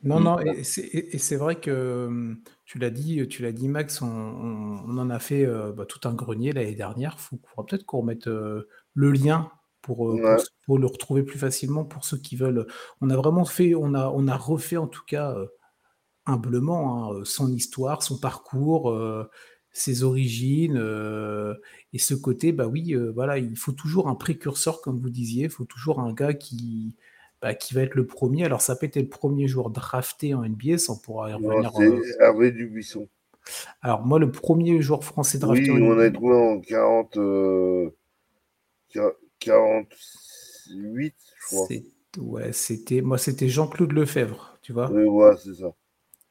Non, 0.02 0.18
non, 0.18 0.38
et 0.38 0.64
c'est 0.64 1.36
vrai 1.36 1.60
que 1.60 2.06
hum, 2.06 2.42
tu 2.64 2.78
l'as 2.78 2.88
dit, 2.88 3.28
tu 3.28 3.42
l'as 3.42 3.52
dit, 3.52 3.68
Max, 3.68 4.00
on, 4.00 4.08
en 4.08 5.10
a 5.10 5.18
fait 5.18 5.44
euh, 5.44 5.72
bah, 5.72 5.84
tout 5.84 6.08
un 6.08 6.14
grenier 6.14 6.52
l'année 6.52 6.74
dernière. 6.74 7.18
Il 7.32 7.38
faudra 7.46 7.66
peut-être 7.66 7.84
qu'on 7.84 7.98
remette 7.98 8.26
euh, 8.26 8.66
le 8.94 9.10
lien 9.10 9.50
pour, 9.82 10.18
pour, 10.66 10.78
le 10.78 10.86
retrouver 10.86 11.22
plus 11.22 11.38
facilement 11.38 11.84
pour 11.84 12.04
ceux 12.04 12.18
qui 12.18 12.36
veulent. 12.36 12.66
On 13.00 13.10
a 13.10 13.16
vraiment 13.16 13.44
fait, 13.44 13.74
on 13.74 13.94
a, 13.94 14.08
on 14.08 14.28
a 14.28 14.36
refait 14.36 14.76
en 14.76 14.86
tout 14.86 15.04
cas 15.06 15.36
humblement 16.26 17.12
hein, 17.12 17.20
son 17.24 17.52
histoire, 17.52 18.02
son 18.02 18.18
parcours 18.18 18.96
ses 19.72 20.02
origines 20.02 20.76
et 21.92 21.98
ce 21.98 22.14
côté, 22.14 22.52
bah 22.52 22.66
oui, 22.66 22.94
voilà, 23.14 23.38
il 23.38 23.56
faut 23.56 23.72
toujours 23.72 24.08
un 24.08 24.16
précurseur, 24.16 24.80
comme 24.80 24.98
vous 24.98 25.10
disiez, 25.10 25.44
il 25.44 25.50
faut 25.50 25.64
toujours 25.64 26.00
un 26.00 26.12
gars 26.12 26.34
qui, 26.34 26.96
bah, 27.42 27.54
qui 27.54 27.72
va 27.72 27.82
être 27.82 27.94
le 27.94 28.06
premier. 28.06 28.44
Alors, 28.44 28.60
ça 28.60 28.76
peut 28.76 28.86
être 28.86 28.96
le 28.96 29.08
premier 29.08 29.48
joueur 29.48 29.70
drafté 29.70 30.34
en 30.34 30.42
NBA, 30.42 30.76
sans 30.76 31.00
pourra 31.00 31.30
y 31.30 31.32
revenir. 31.32 31.72
Hervé 32.20 32.52
Dubuisson. 32.52 33.08
Alors, 33.80 34.04
moi, 34.04 34.18
le 34.18 34.30
premier 34.30 34.82
joueur 34.82 35.04
français 35.04 35.38
drafté 35.38 35.70
oui, 35.70 35.82
on 35.82 35.98
a 35.98 36.10
trouvé 36.10 36.34
en 36.34 36.60
40, 36.60 37.18
48, 39.40 41.14
je 41.18 41.46
crois. 41.46 41.68
Ouais, 42.18 42.52
c'était 42.52 43.00
moi, 43.00 43.18
c'était 43.18 43.48
Jean-Claude 43.48 43.92
Lefebvre, 43.92 44.58
tu 44.62 44.72
vois. 44.72 44.90
Oui, 44.90 45.04
ouais, 45.04 45.36
c'est 45.42 45.54
ça. 45.54 45.72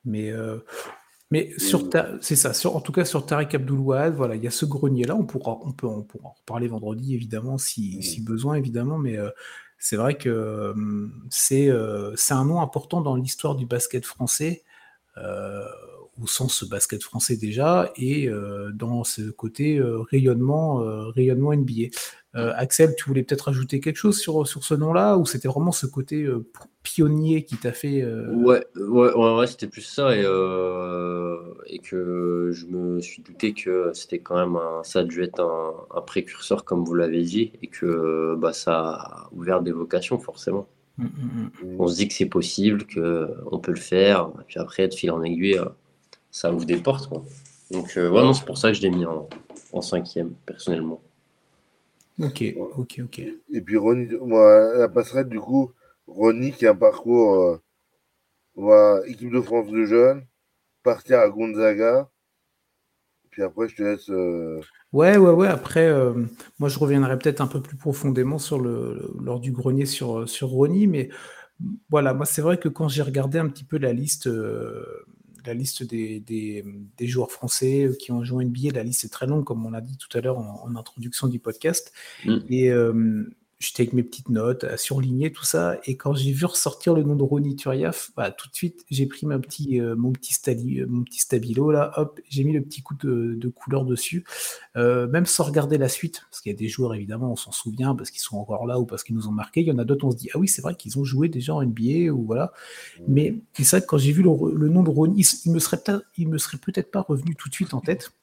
Mais 0.05 0.33
mais 1.31 1.51
sur 1.59 1.89
c'est 2.21 2.35
ça, 2.35 2.53
sur, 2.53 2.75
en 2.75 2.81
tout 2.81 2.91
cas 2.91 3.05
sur 3.05 3.23
Tarek 3.25 3.53
Abdoulouad, 3.53 4.15
voilà, 4.15 4.35
il 4.35 4.43
y 4.43 4.47
a 4.47 4.51
ce 4.51 4.65
grenier-là. 4.65 5.15
On 5.15 5.25
pourra, 5.25 5.59
on 5.61 5.71
peut, 5.71 5.85
on 5.85 6.01
pourra 6.01 6.29
en 6.29 6.33
reparler 6.33 6.67
vendredi, 6.67 7.13
évidemment, 7.13 7.59
si, 7.59 8.01
si 8.01 8.21
besoin, 8.21 8.55
évidemment. 8.55 8.97
Mais 8.97 9.15
euh, 9.17 9.29
c'est 9.77 9.95
vrai 9.95 10.17
que 10.17 10.73
c'est 11.29 11.69
euh, 11.69 12.15
c'est 12.15 12.33
un 12.33 12.45
nom 12.45 12.61
important 12.61 13.01
dans 13.01 13.15
l'histoire 13.15 13.55
du 13.55 13.67
basket 13.67 14.05
français, 14.05 14.63
euh, 15.17 15.63
au 16.21 16.27
sens 16.27 16.63
basket 16.63 17.03
français 17.03 17.37
déjà, 17.37 17.91
et 17.95 18.29
dans 18.73 19.03
ce 19.03 19.29
côté 19.29 19.81
rayonnement, 19.81 20.77
rayonnement 21.11 21.53
NBA. 21.53 21.89
Euh, 22.35 22.53
Axel, 22.55 22.93
tu 22.95 23.05
voulais 23.05 23.23
peut-être 23.23 23.49
ajouter 23.49 23.79
quelque 23.79 23.95
chose 23.95 24.19
sur, 24.19 24.47
sur 24.47 24.63
ce 24.63 24.75
nom-là 24.75 25.17
ou 25.17 25.25
c'était 25.25 25.47
vraiment 25.47 25.71
ce 25.71 25.87
côté 25.87 26.23
euh, 26.23 26.45
pionnier 26.83 27.43
qui 27.43 27.57
t'a 27.57 27.71
fait. 27.71 28.03
Euh, 28.03 28.31
ouais, 28.35 28.63
ouais, 28.75 29.13
ouais, 29.15 29.47
c'était 29.47 29.67
plus 29.67 29.81
ça 29.81 30.15
et, 30.15 30.19
et, 30.19 31.79
que 31.79 32.51
je 32.53 32.67
me 32.67 32.99
suis 33.01 33.23
douté 33.23 33.53
que 33.53 33.91
c'était 33.95 34.19
quand 34.19 34.35
même 34.35 34.57
un, 34.57 34.83
ça 34.83 34.99
a 34.99 35.03
dû 35.03 35.23
être 35.23 35.41
un, 35.41 36.01
précurseur 36.01 36.65
comme 36.65 36.85
vous 36.85 36.93
l'avez 36.93 37.23
dit 37.23 37.51
et 37.63 37.67
que 37.67 38.35
bah, 38.35 38.53
ça 38.53 38.79
a 38.79 39.29
ouvert 39.31 39.61
des 39.61 39.71
vocations 39.71 40.19
forcément. 40.19 40.67
Mmh, 40.99 41.05
mmh, 41.05 41.07
mmh. 41.63 41.75
On 41.79 41.87
se 41.87 41.95
dit 41.95 42.07
que 42.09 42.13
c'est 42.13 42.25
possible, 42.27 42.85
qu'on 42.85 43.59
peut 43.59 43.71
le 43.71 43.79
faire, 43.79 44.29
et 44.39 44.43
puis 44.47 44.59
après, 44.59 44.87
de 44.87 44.93
fil 44.93 45.09
en 45.11 45.23
aiguille, 45.23 45.59
ça 46.31 46.53
ouvre 46.53 46.65
des 46.65 46.77
portes. 46.77 47.09
Donc, 47.71 47.93
ouais, 47.95 48.33
c'est 48.33 48.45
pour 48.45 48.57
ça 48.57 48.69
que 48.69 48.77
je 48.77 48.81
l'ai 48.81 48.89
mis 48.89 49.05
en, 49.05 49.29
en 49.73 49.81
cinquième, 49.81 50.31
personnellement. 50.45 51.01
Ok, 52.21 52.43
ok, 52.77 53.01
ok. 53.05 53.19
Et 53.53 53.61
puis 53.61 53.77
Ronnie, 53.77 54.09
moi, 54.21 54.75
la 54.77 54.89
passerelle, 54.89 55.29
du 55.29 55.39
coup, 55.39 55.71
Ronnie 56.05 56.51
qui 56.51 56.67
a 56.67 56.71
un 56.71 56.75
parcours, 56.75 57.61
euh, 58.57 59.03
équipe 59.05 59.31
de 59.31 59.39
France 59.39 59.69
de 59.69 59.85
jeunes, 59.85 60.25
partir 60.83 61.19
à 61.19 61.29
Gonzaga. 61.29 62.09
Puis 63.29 63.41
après, 63.41 63.69
je 63.69 63.75
te 63.75 63.83
laisse. 63.83 64.09
Euh, 64.09 64.59
ouais, 64.91 65.15
ouais, 65.17 65.31
ouais. 65.31 65.47
Après, 65.47 65.87
euh, 65.87 66.13
moi, 66.57 66.67
je 66.67 66.77
reviendrai 66.77 67.17
peut-être 67.17 67.41
un 67.41 67.47
peu 67.47 67.61
plus 67.61 67.77
profondément 67.77 68.39
sur 68.39 68.59
le, 68.59 69.13
lors 69.23 69.39
du 69.39 69.51
grenier 69.51 69.85
sur, 69.85 70.27
sur 70.27 70.49
Ronnie, 70.49 70.87
mais 70.87 71.09
voilà, 71.89 72.13
moi, 72.13 72.25
c'est 72.25 72.41
vrai 72.41 72.57
que 72.57 72.67
quand 72.67 72.89
j'ai 72.89 73.01
regardé 73.01 73.37
un 73.37 73.47
petit 73.47 73.63
peu 73.63 73.77
la 73.77 73.93
liste 73.93 74.29
la 75.45 75.53
liste 75.53 75.83
des, 75.83 76.19
des, 76.19 77.07
joueurs 77.07 77.31
français 77.31 77.89
qui 77.99 78.11
ont 78.11 78.23
joué 78.23 78.45
NBA, 78.45 78.71
la 78.73 78.83
liste 78.83 79.03
est 79.03 79.09
très 79.09 79.27
longue, 79.27 79.43
comme 79.43 79.65
on 79.65 79.71
l'a 79.71 79.81
dit 79.81 79.97
tout 79.97 80.15
à 80.17 80.21
l'heure 80.21 80.37
en, 80.37 80.75
introduction 80.75 81.27
du 81.27 81.39
podcast. 81.39 81.91
Mm. 82.25 82.37
Et 82.49 82.69
euh, 82.69 83.29
j'étais 83.59 83.83
avec 83.83 83.93
mes 83.93 84.03
petites 84.03 84.29
notes 84.29 84.63
à 84.63 84.77
surligner 84.77 85.31
tout 85.33 85.43
ça. 85.43 85.77
Et 85.83 85.97
quand 85.97 86.13
j'ai 86.13 86.31
vu 86.31 86.45
ressortir 86.45 86.93
le 86.93 87.03
nom 87.03 87.15
de 87.15 87.23
Ronny 87.23 87.57
Turiaf, 87.57 88.11
bah, 88.15 88.31
tout 88.31 88.47
de 88.49 88.55
suite, 88.55 88.85
j'ai 88.89 89.05
pris 89.05 89.25
euh, 89.25 89.29
mon, 89.29 89.41
petit 89.41 89.81
euh, 89.81 89.95
mon 89.95 91.03
petit 91.03 91.19
stabilo, 91.19 91.69
là, 91.69 91.91
hop, 91.97 92.19
j'ai 92.29 92.45
mis 92.45 92.53
le 92.53 92.61
petit 92.61 92.81
coup 92.81 92.95
de, 92.95 93.49
couleur 93.49 93.83
dessus, 93.83 94.23
euh, 94.77 95.07
même 95.07 95.25
sans 95.25 95.43
regarder 95.43 95.77
la 95.77 95.89
suite, 95.89 96.23
parce 96.31 96.41
qu'il 96.41 96.51
y 96.51 96.55
a 96.55 96.57
des 96.57 96.69
joueurs, 96.69 96.93
évidemment, 96.93 97.33
on 97.33 97.35
s'en 97.35 97.51
souvient, 97.51 97.95
parce 97.95 98.11
qu'ils 98.11 98.21
sont 98.21 98.37
encore 98.37 98.65
là 98.65 98.79
ou 98.79 98.85
parce 98.85 99.03
qu'ils 99.03 99.15
nous 99.15 99.27
ont 99.27 99.33
marqué. 99.33 99.59
Il 99.59 99.67
y 99.67 99.71
en 99.71 99.77
a 99.77 99.83
d'autres, 99.83 100.05
on 100.05 100.11
se 100.11 100.17
dit, 100.17 100.29
ah 100.33 100.39
oui, 100.39 100.47
c'est 100.47 100.61
vrai 100.61 100.75
qu'ils 100.75 100.97
ont 100.97 101.03
joué 101.03 101.27
déjà 101.27 101.53
en 101.53 101.61
NBA, 101.61 102.11
ou 102.13 102.23
voilà. 102.25 102.53
Mais 103.09 103.35
c'est 103.53 103.71
vrai 103.71 103.81
que 103.81 103.87
quand 103.87 103.97
j'ai 103.97 104.13
vu 104.13 104.23
le, 104.23 104.69
nom 104.69 104.83
de 104.83 104.89
Ronny, 104.89 105.25
il 105.45 105.51
me 105.51 105.59
serait, 105.59 105.81
il 106.17 106.29
me 106.29 106.37
serait 106.37 106.57
peut-être 106.57 106.91
pas 106.91 107.01
revenu 107.01 107.35
tout 107.35 107.49
de 107.49 107.53
suite 107.53 107.73
en 107.73 107.81
tête. 107.81 108.13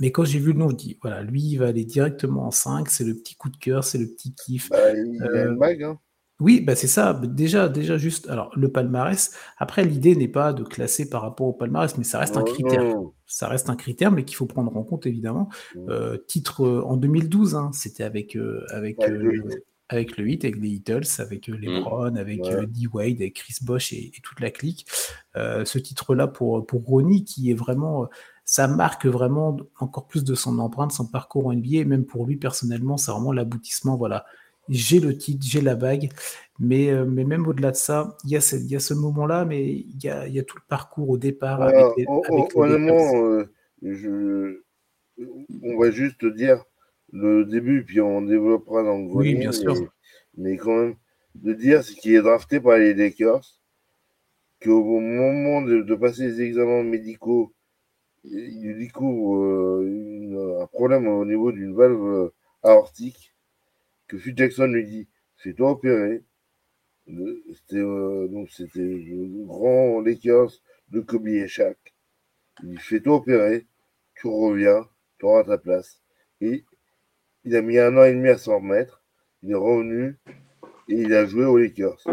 Mais 0.00 0.10
quand 0.10 0.24
j'ai 0.24 0.38
vu 0.38 0.52
le 0.52 0.58
nom, 0.58 0.70
je 0.70 0.76
dis, 0.76 0.98
voilà, 1.00 1.22
lui, 1.22 1.42
il 1.42 1.56
va 1.56 1.68
aller 1.68 1.84
directement 1.84 2.46
en 2.46 2.50
5, 2.50 2.88
c'est 2.88 3.04
le 3.04 3.14
petit 3.14 3.36
coup 3.36 3.50
de 3.50 3.56
cœur, 3.56 3.84
c'est 3.84 3.98
le 3.98 4.06
petit 4.06 4.34
kiff. 4.34 4.70
Bah, 4.70 4.92
il 4.92 5.22
a 5.22 5.44
une 5.44 5.56
bague, 5.56 5.82
hein. 5.82 5.98
Oui, 6.40 6.62
bah 6.62 6.74
c'est 6.74 6.86
ça. 6.86 7.12
Déjà, 7.22 7.68
déjà 7.68 7.98
juste. 7.98 8.28
Alors, 8.30 8.50
le 8.56 8.72
palmarès. 8.72 9.32
Après, 9.58 9.84
l'idée 9.84 10.16
n'est 10.16 10.28
pas 10.28 10.54
de 10.54 10.64
classer 10.64 11.08
par 11.08 11.20
rapport 11.20 11.46
au 11.46 11.52
palmarès, 11.52 11.96
mais 11.98 12.04
ça 12.04 12.18
reste 12.18 12.38
un 12.38 12.42
critère. 12.42 12.96
Ça 13.26 13.46
reste 13.46 13.68
un 13.68 13.76
critère, 13.76 14.10
mais 14.10 14.24
qu'il 14.24 14.36
faut 14.36 14.46
prendre 14.46 14.74
en 14.74 14.82
compte 14.82 15.06
évidemment. 15.06 15.50
Euh, 15.88 16.16
titre 16.26 16.64
euh, 16.64 16.82
en 16.82 16.96
2012, 16.96 17.54
hein, 17.54 17.70
c'était 17.74 18.04
avec 18.04 18.36
euh, 18.36 18.64
avec 18.70 18.98
avec 19.92 20.16
le 20.16 20.24
8, 20.24 20.44
avec 20.44 20.56
les 20.56 20.60
Beatles, 20.60 21.02
avec 21.18 21.48
mmh. 21.48 21.54
LeBron, 21.56 22.14
avec 22.14 22.42
D 22.42 22.86
Wade, 22.92 23.16
avec 23.16 23.34
Chris 23.34 23.56
Bosch 23.60 23.92
et, 23.92 24.12
toute 24.22 24.40
la 24.40 24.50
clique. 24.50 24.86
ce 25.34 25.78
titre-là 25.78 26.26
pour 26.26 26.64
pour 26.64 26.84
Ronnie, 26.84 27.24
qui 27.24 27.50
est 27.50 27.54
vraiment 27.54 28.08
ça 28.50 28.66
marque 28.66 29.06
vraiment 29.06 29.56
encore 29.78 30.08
plus 30.08 30.24
de 30.24 30.34
son 30.34 30.58
empreinte, 30.58 30.90
son 30.90 31.06
parcours 31.06 31.46
en 31.46 31.52
NBA, 31.54 31.76
et 31.76 31.84
même 31.84 32.04
pour 32.04 32.26
lui 32.26 32.34
personnellement, 32.34 32.96
c'est 32.96 33.12
vraiment 33.12 33.30
l'aboutissement. 33.30 33.96
Voilà, 33.96 34.24
j'ai 34.68 34.98
le 34.98 35.16
titre, 35.16 35.46
j'ai 35.48 35.60
la 35.60 35.76
bague, 35.76 36.08
mais, 36.58 36.90
euh, 36.90 37.04
mais 37.04 37.22
même 37.22 37.46
au-delà 37.46 37.70
de 37.70 37.76
ça, 37.76 38.16
il 38.24 38.30
y 38.30 38.36
a 38.36 38.40
ce, 38.40 38.56
il 38.56 38.68
y 38.68 38.74
a 38.74 38.80
ce 38.80 38.92
moment-là, 38.94 39.44
mais 39.44 39.70
il 39.70 40.02
y 40.02 40.08
a, 40.08 40.26
il 40.26 40.34
y 40.34 40.40
a 40.40 40.42
tout 40.42 40.56
le 40.56 40.64
parcours 40.68 41.10
au 41.10 41.16
départ. 41.16 41.62
avec 41.62 41.96
les, 41.96 42.06
honnêtement, 42.08 43.44
euh, 43.84 44.64
on 45.62 45.78
va 45.78 45.92
juste 45.92 46.26
dire 46.26 46.64
le 47.12 47.44
début, 47.44 47.84
puis 47.84 48.00
on 48.00 48.20
développera 48.20 48.82
dans 48.82 48.98
le 48.98 49.04
Oui, 49.12 49.36
bien 49.36 49.52
sûr. 49.52 49.76
Mais, 50.36 50.56
quand 50.56 50.76
même, 50.76 50.96
de 51.36 51.52
dire 51.52 51.84
ce 51.84 51.92
qu'il 51.92 52.16
est 52.16 52.22
drafté 52.22 52.58
par 52.58 52.78
les 52.78 52.94
Lakers, 52.94 53.60
qu'au 54.60 54.98
moment 54.98 55.62
de 55.62 55.94
passer 55.94 56.26
les 56.26 56.42
examens 56.42 56.82
médicaux, 56.82 57.54
il 58.24 58.76
découvre 58.78 59.36
euh, 59.36 60.62
un 60.62 60.66
problème 60.66 61.06
au 61.08 61.24
niveau 61.24 61.52
d'une 61.52 61.74
valve 61.74 62.04
euh, 62.04 62.34
aortique 62.62 63.34
que 64.06 64.18
Phil 64.18 64.36
Jackson 64.36 64.66
lui 64.66 64.84
dit 64.84 65.08
fais-toi 65.36 65.70
opérer. 65.70 66.24
C'était 67.06 67.76
euh, 67.76 68.28
donc 68.28 68.50
c'était 68.50 68.80
le 68.80 69.44
grand 69.46 70.00
Lakers 70.00 70.50
de 70.90 71.00
Kobe 71.00 71.28
et 71.28 71.48
Shaq. 71.48 71.78
Il 72.62 72.70
dit 72.70 72.76
fais-toi 72.76 73.16
opérer, 73.16 73.66
tu 74.14 74.26
reviens, 74.26 74.86
tu 75.18 75.26
auras 75.26 75.44
ta 75.44 75.58
place. 75.58 76.00
Et 76.40 76.64
il 77.44 77.56
a 77.56 77.62
mis 77.62 77.78
un 77.78 77.96
an 77.96 78.04
et 78.04 78.12
demi 78.12 78.28
à 78.28 78.38
s'en 78.38 78.56
remettre. 78.56 79.02
Il 79.42 79.52
est 79.52 79.54
revenu 79.54 80.18
et 80.88 80.94
il 80.94 81.14
a 81.14 81.24
joué 81.24 81.46
aux 81.46 81.56
Lakers. 81.56 82.04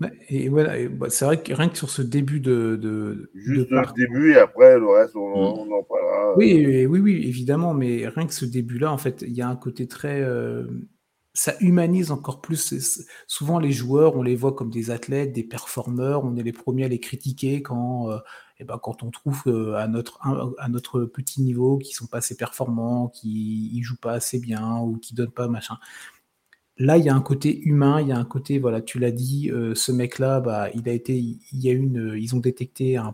Bah, 0.00 0.10
et 0.28 0.48
voilà, 0.48 0.88
bah, 0.88 1.08
c'est 1.10 1.24
vrai 1.24 1.42
que 1.42 1.52
rien 1.52 1.68
que 1.68 1.76
sur 1.76 1.90
ce 1.90 2.02
début 2.02 2.40
de. 2.40 3.30
Juste 3.34 3.70
le 3.70 3.94
début 3.94 4.32
et 4.32 4.38
après 4.38 4.78
le 4.78 4.88
reste, 4.88 5.16
on, 5.16 5.64
mm. 5.66 5.72
en 5.72 5.82
parlera. 5.82 6.36
Oui, 6.36 6.86
oui, 6.86 7.00
oui, 7.00 7.22
évidemment, 7.26 7.74
mais 7.74 8.08
rien 8.08 8.26
que 8.26 8.34
ce 8.34 8.44
début-là, 8.44 8.92
en 8.92 8.98
fait, 8.98 9.24
il 9.26 9.34
y 9.34 9.42
a 9.42 9.48
un 9.48 9.56
côté 9.56 9.86
très. 9.86 10.20
Euh, 10.20 10.66
ça 11.34 11.54
humanise 11.60 12.10
encore 12.10 12.40
plus. 12.40 13.04
Souvent, 13.28 13.60
les 13.60 13.70
joueurs, 13.70 14.16
on 14.16 14.22
les 14.22 14.34
voit 14.34 14.52
comme 14.54 14.70
des 14.70 14.90
athlètes, 14.90 15.32
des 15.32 15.44
performeurs, 15.44 16.24
on 16.24 16.36
est 16.36 16.42
les 16.42 16.52
premiers 16.52 16.84
à 16.84 16.88
les 16.88 16.98
critiquer 16.98 17.62
quand. 17.62 18.10
et 18.10 18.14
euh, 18.14 18.18
eh 18.60 18.64
ben, 18.64 18.78
quand 18.82 19.04
on 19.04 19.10
trouve 19.12 19.44
à 19.76 19.86
notre, 19.86 20.18
à 20.58 20.68
notre 20.68 21.02
petit 21.04 21.42
niveau 21.42 21.78
qu'ils 21.78 21.94
sont 21.94 22.08
pas 22.08 22.18
assez 22.18 22.36
performants, 22.36 23.08
qu'ils 23.08 23.78
ne 23.78 23.82
jouent 23.84 24.00
pas 24.00 24.14
assez 24.14 24.40
bien 24.40 24.78
ou 24.80 24.96
qu'ils 24.96 25.16
donnent 25.16 25.30
pas 25.30 25.46
machin. 25.46 25.76
Là, 26.80 26.96
il 26.96 27.04
y 27.04 27.08
a 27.08 27.14
un 27.14 27.20
côté 27.20 27.60
humain, 27.62 28.00
il 28.00 28.06
y 28.06 28.12
a 28.12 28.16
un 28.16 28.24
côté, 28.24 28.60
voilà, 28.60 28.80
tu 28.80 29.00
l'as 29.00 29.10
dit, 29.10 29.50
euh, 29.50 29.74
ce 29.74 29.90
mec-là, 29.90 30.40
bah, 30.40 30.68
il 30.74 30.88
a 30.88 30.92
été, 30.92 31.16
il 31.16 31.38
y 31.52 31.68
a 31.68 31.72
une, 31.72 32.14
ils 32.16 32.36
ont 32.36 32.38
détecté 32.38 32.96
un, 32.96 33.12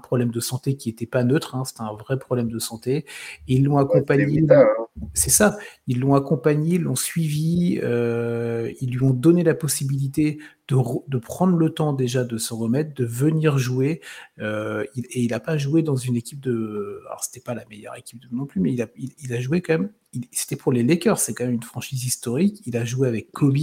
problème 0.00 0.30
de 0.30 0.40
santé 0.40 0.76
qui 0.76 0.90
n'était 0.90 1.06
pas 1.06 1.24
neutre, 1.24 1.54
hein, 1.54 1.64
c'était 1.64 1.80
un 1.80 1.94
vrai 1.94 2.18
problème 2.18 2.50
de 2.50 2.58
santé. 2.58 3.06
Et 3.48 3.54
ils 3.54 3.64
l'ont 3.64 3.78
accompagné. 3.78 4.44
Hein. 4.50 4.66
C'est 5.14 5.30
ça, 5.30 5.56
ils 5.86 6.00
l'ont 6.00 6.14
accompagné, 6.14 6.76
l'ont 6.76 6.96
suivi, 6.96 7.80
euh, 7.82 8.70
ils 8.82 8.90
lui 8.90 9.02
ont 9.02 9.14
donné 9.14 9.42
la 9.42 9.54
possibilité 9.54 10.38
de, 10.68 11.18
prendre 11.18 11.56
le 11.56 11.70
temps 11.70 11.92
déjà 11.92 12.24
de 12.24 12.36
se 12.36 12.52
remettre, 12.52 12.94
de 12.94 13.04
venir 13.04 13.58
jouer. 13.58 14.00
Euh, 14.38 14.84
et 14.94 15.22
il 15.22 15.30
n'a 15.30 15.40
pas 15.40 15.56
joué 15.56 15.82
dans 15.82 15.96
une 15.96 16.16
équipe 16.16 16.40
de. 16.40 17.02
Alors, 17.06 17.24
c'était 17.24 17.40
pas 17.40 17.54
la 17.54 17.64
meilleure 17.66 17.96
équipe 17.96 18.22
non 18.30 18.46
plus, 18.46 18.60
mais 18.60 18.72
il 18.72 18.82
a, 18.82 18.86
il, 18.96 19.32
a 19.32 19.40
joué 19.40 19.62
quand 19.62 19.78
même. 19.78 19.90
C'était 20.30 20.56
pour 20.56 20.72
les 20.72 20.82
Lakers, 20.82 21.18
c'est 21.18 21.34
quand 21.34 21.44
même 21.44 21.54
une 21.54 21.62
franchise 21.62 22.04
historique. 22.04 22.62
Il 22.66 22.76
a 22.76 22.84
joué 22.84 23.08
avec 23.08 23.32
Kobe. 23.32 23.56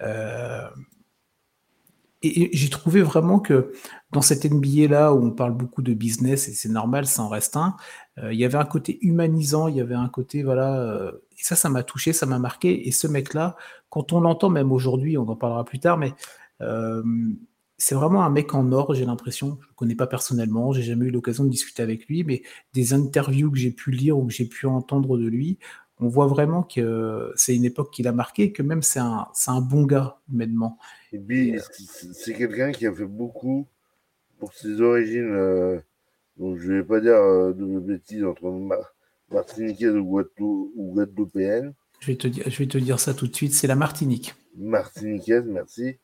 Euh, 0.00 0.68
et, 2.22 2.50
j'ai 2.56 2.70
trouvé 2.70 3.02
vraiment 3.02 3.38
que 3.38 3.72
dans 4.12 4.22
cette 4.22 4.44
NBA-là, 4.44 5.12
où 5.12 5.24
on 5.24 5.30
parle 5.30 5.52
beaucoup 5.52 5.82
de 5.82 5.94
business, 5.94 6.48
et 6.48 6.52
c'est 6.52 6.68
normal, 6.68 7.06
ça 7.06 7.22
en 7.22 7.28
reste 7.28 7.56
un, 7.56 7.76
euh, 8.18 8.32
il 8.32 8.38
y 8.38 8.44
avait 8.44 8.58
un 8.58 8.64
côté 8.64 8.98
humanisant, 9.02 9.68
il 9.68 9.76
y 9.76 9.80
avait 9.80 9.94
un 9.94 10.08
côté, 10.08 10.42
voilà, 10.42 11.12
et 11.32 11.42
ça, 11.42 11.56
ça 11.56 11.68
m'a 11.68 11.82
touché, 11.82 12.12
ça 12.12 12.26
m'a 12.26 12.38
marqué. 12.38 12.88
Et 12.88 12.92
ce 12.92 13.06
mec-là, 13.06 13.56
quand 13.90 14.12
on 14.12 14.20
l'entend, 14.20 14.50
même 14.50 14.72
aujourd'hui, 14.72 15.16
on 15.18 15.28
en 15.28 15.36
parlera 15.36 15.64
plus 15.64 15.78
tard, 15.80 15.98
mais 15.98 16.14
euh, 16.60 17.02
c'est 17.76 17.94
vraiment 17.94 18.24
un 18.24 18.30
mec 18.30 18.54
en 18.54 18.72
or, 18.72 18.94
j'ai 18.94 19.04
l'impression. 19.04 19.50
Je 19.60 19.66
ne 19.66 19.68
le 19.70 19.74
connais 19.76 19.94
pas 19.94 20.08
personnellement, 20.08 20.72
j'ai 20.72 20.82
jamais 20.82 21.06
eu 21.06 21.10
l'occasion 21.10 21.44
de 21.44 21.50
discuter 21.50 21.82
avec 21.82 22.06
lui, 22.06 22.24
mais 22.24 22.42
des 22.74 22.92
interviews 22.92 23.50
que 23.50 23.58
j'ai 23.58 23.70
pu 23.70 23.92
lire 23.92 24.18
ou 24.18 24.26
que 24.26 24.32
j'ai 24.32 24.46
pu 24.46 24.66
entendre 24.66 25.16
de 25.16 25.26
lui, 25.26 25.58
on 26.00 26.08
voit 26.08 26.26
vraiment 26.26 26.62
que 26.62 27.32
c'est 27.36 27.54
une 27.56 27.64
époque 27.64 27.92
qu'il 27.92 28.06
a 28.08 28.12
marqué, 28.12 28.52
que 28.52 28.62
même 28.62 28.82
c'est 28.82 29.00
un, 29.00 29.28
un 29.46 29.60
bon 29.60 29.84
gars, 29.84 30.20
humainement. 30.30 30.78
Et 31.12 31.18
puis, 31.18 31.58
c'est 32.12 32.34
quelqu'un 32.34 32.72
qui 32.72 32.86
a 32.86 32.92
fait 32.92 33.06
beaucoup 33.06 33.66
pour 34.38 34.52
ses 34.52 34.80
origines. 34.80 35.32
Euh, 35.32 35.78
donc, 36.36 36.58
je 36.58 36.70
ne 36.70 36.78
vais 36.78 36.84
pas 36.84 37.00
dire 37.00 37.16
euh, 37.16 37.52
de 37.52 37.78
bêtises 37.80 38.24
entre 38.24 38.50
martiniquaise 39.30 39.94
ou, 39.96 40.24
guadeloupéenne. 40.94 41.74
Je 42.00 42.06
vais, 42.08 42.16
te 42.16 42.28
dire, 42.28 42.44
je 42.46 42.58
vais 42.58 42.68
te 42.68 42.78
dire 42.78 43.00
ça 43.00 43.14
tout 43.14 43.26
de 43.26 43.34
suite, 43.34 43.52
c'est 43.52 43.66
la 43.66 43.74
Martinique. 43.74 44.34
Martiniquaise, 44.56 45.44
merci. 45.46 45.96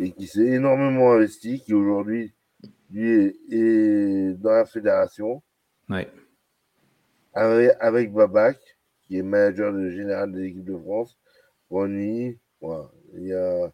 Et 0.00 0.12
qui 0.12 0.26
s'est 0.26 0.46
énormément 0.46 1.12
investi, 1.12 1.60
qui 1.60 1.72
aujourd'hui 1.72 2.32
lui 2.90 3.36
est, 3.50 4.34
dans 4.40 4.50
la 4.50 4.66
fédération. 4.66 5.42
Ouais. 5.88 6.08
Avec, 7.32 7.72
avec 7.78 8.12
Babac, 8.12 8.58
qui 9.02 9.18
est 9.18 9.22
manager 9.22 9.72
de 9.72 9.90
général 9.90 10.32
de 10.32 10.40
l'équipe 10.40 10.64
de 10.64 10.76
France. 10.76 11.16
Ronnie, 11.70 12.36
voilà. 12.60 12.90
il 13.14 13.28
y 13.28 13.32
a 13.32 13.72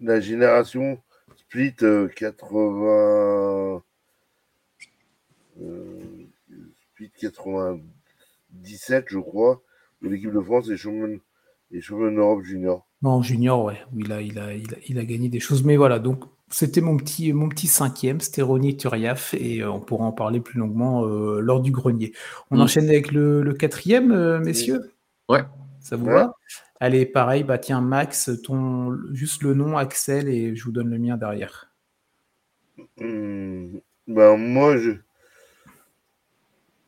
la 0.00 0.20
génération 0.20 0.98
split 1.36 1.74
80 2.14 2.42
euh, 2.52 3.78
euh, 5.62 6.26
split 6.92 7.10
97 7.20 9.06
je 9.08 9.18
crois 9.18 9.62
de 10.02 10.08
l'équipe 10.08 10.32
de 10.32 10.40
France 10.40 10.68
et 10.68 10.76
champion 10.76 11.18
et 11.70 11.80
champion 11.80 12.12
d'Europe 12.12 12.42
junior. 12.44 12.86
Non, 13.02 13.20
junior, 13.20 13.62
ouais, 13.64 13.78
il 13.94 14.10
a, 14.10 14.22
il, 14.22 14.38
a, 14.38 14.54
il, 14.54 14.98
a, 14.98 15.04
gagné 15.04 15.28
des 15.28 15.38
choses. 15.38 15.64
Mais 15.64 15.76
voilà, 15.76 15.98
donc 15.98 16.24
c'était 16.50 16.80
mon 16.80 16.96
petit, 16.96 17.32
mon 17.34 17.48
petit 17.48 17.66
cinquième, 17.66 18.20
c'était 18.20 18.40
Ronnie 18.42 18.76
Turiaf, 18.76 19.34
et 19.34 19.60
euh, 19.60 19.70
on 19.70 19.80
pourra 19.80 20.06
en 20.06 20.12
parler 20.12 20.40
plus 20.40 20.58
longuement 20.58 21.04
lors 21.04 21.60
du 21.60 21.70
grenier. 21.70 22.14
On 22.50 22.56
mm. 22.56 22.60
enchaîne 22.60 22.88
avec 22.88 23.12
le, 23.12 23.52
quatrième, 23.52 24.38
messieurs? 24.38 24.92
Ouais. 25.28 25.42
Ça 25.80 25.96
vous 25.96 26.06
va? 26.06 26.34
Allez, 26.80 27.06
pareil, 27.06 27.42
bah 27.42 27.58
tiens, 27.58 27.80
Max, 27.80 28.30
ton 28.44 28.96
juste 29.12 29.42
le 29.42 29.54
nom, 29.54 29.76
Axel, 29.76 30.28
et 30.28 30.54
je 30.54 30.64
vous 30.64 30.70
donne 30.70 30.90
le 30.90 30.98
mien 30.98 31.16
derrière. 31.16 31.72
Hmm, 32.98 33.78
ben, 34.06 34.36
moi, 34.36 34.76
je, 34.76 34.92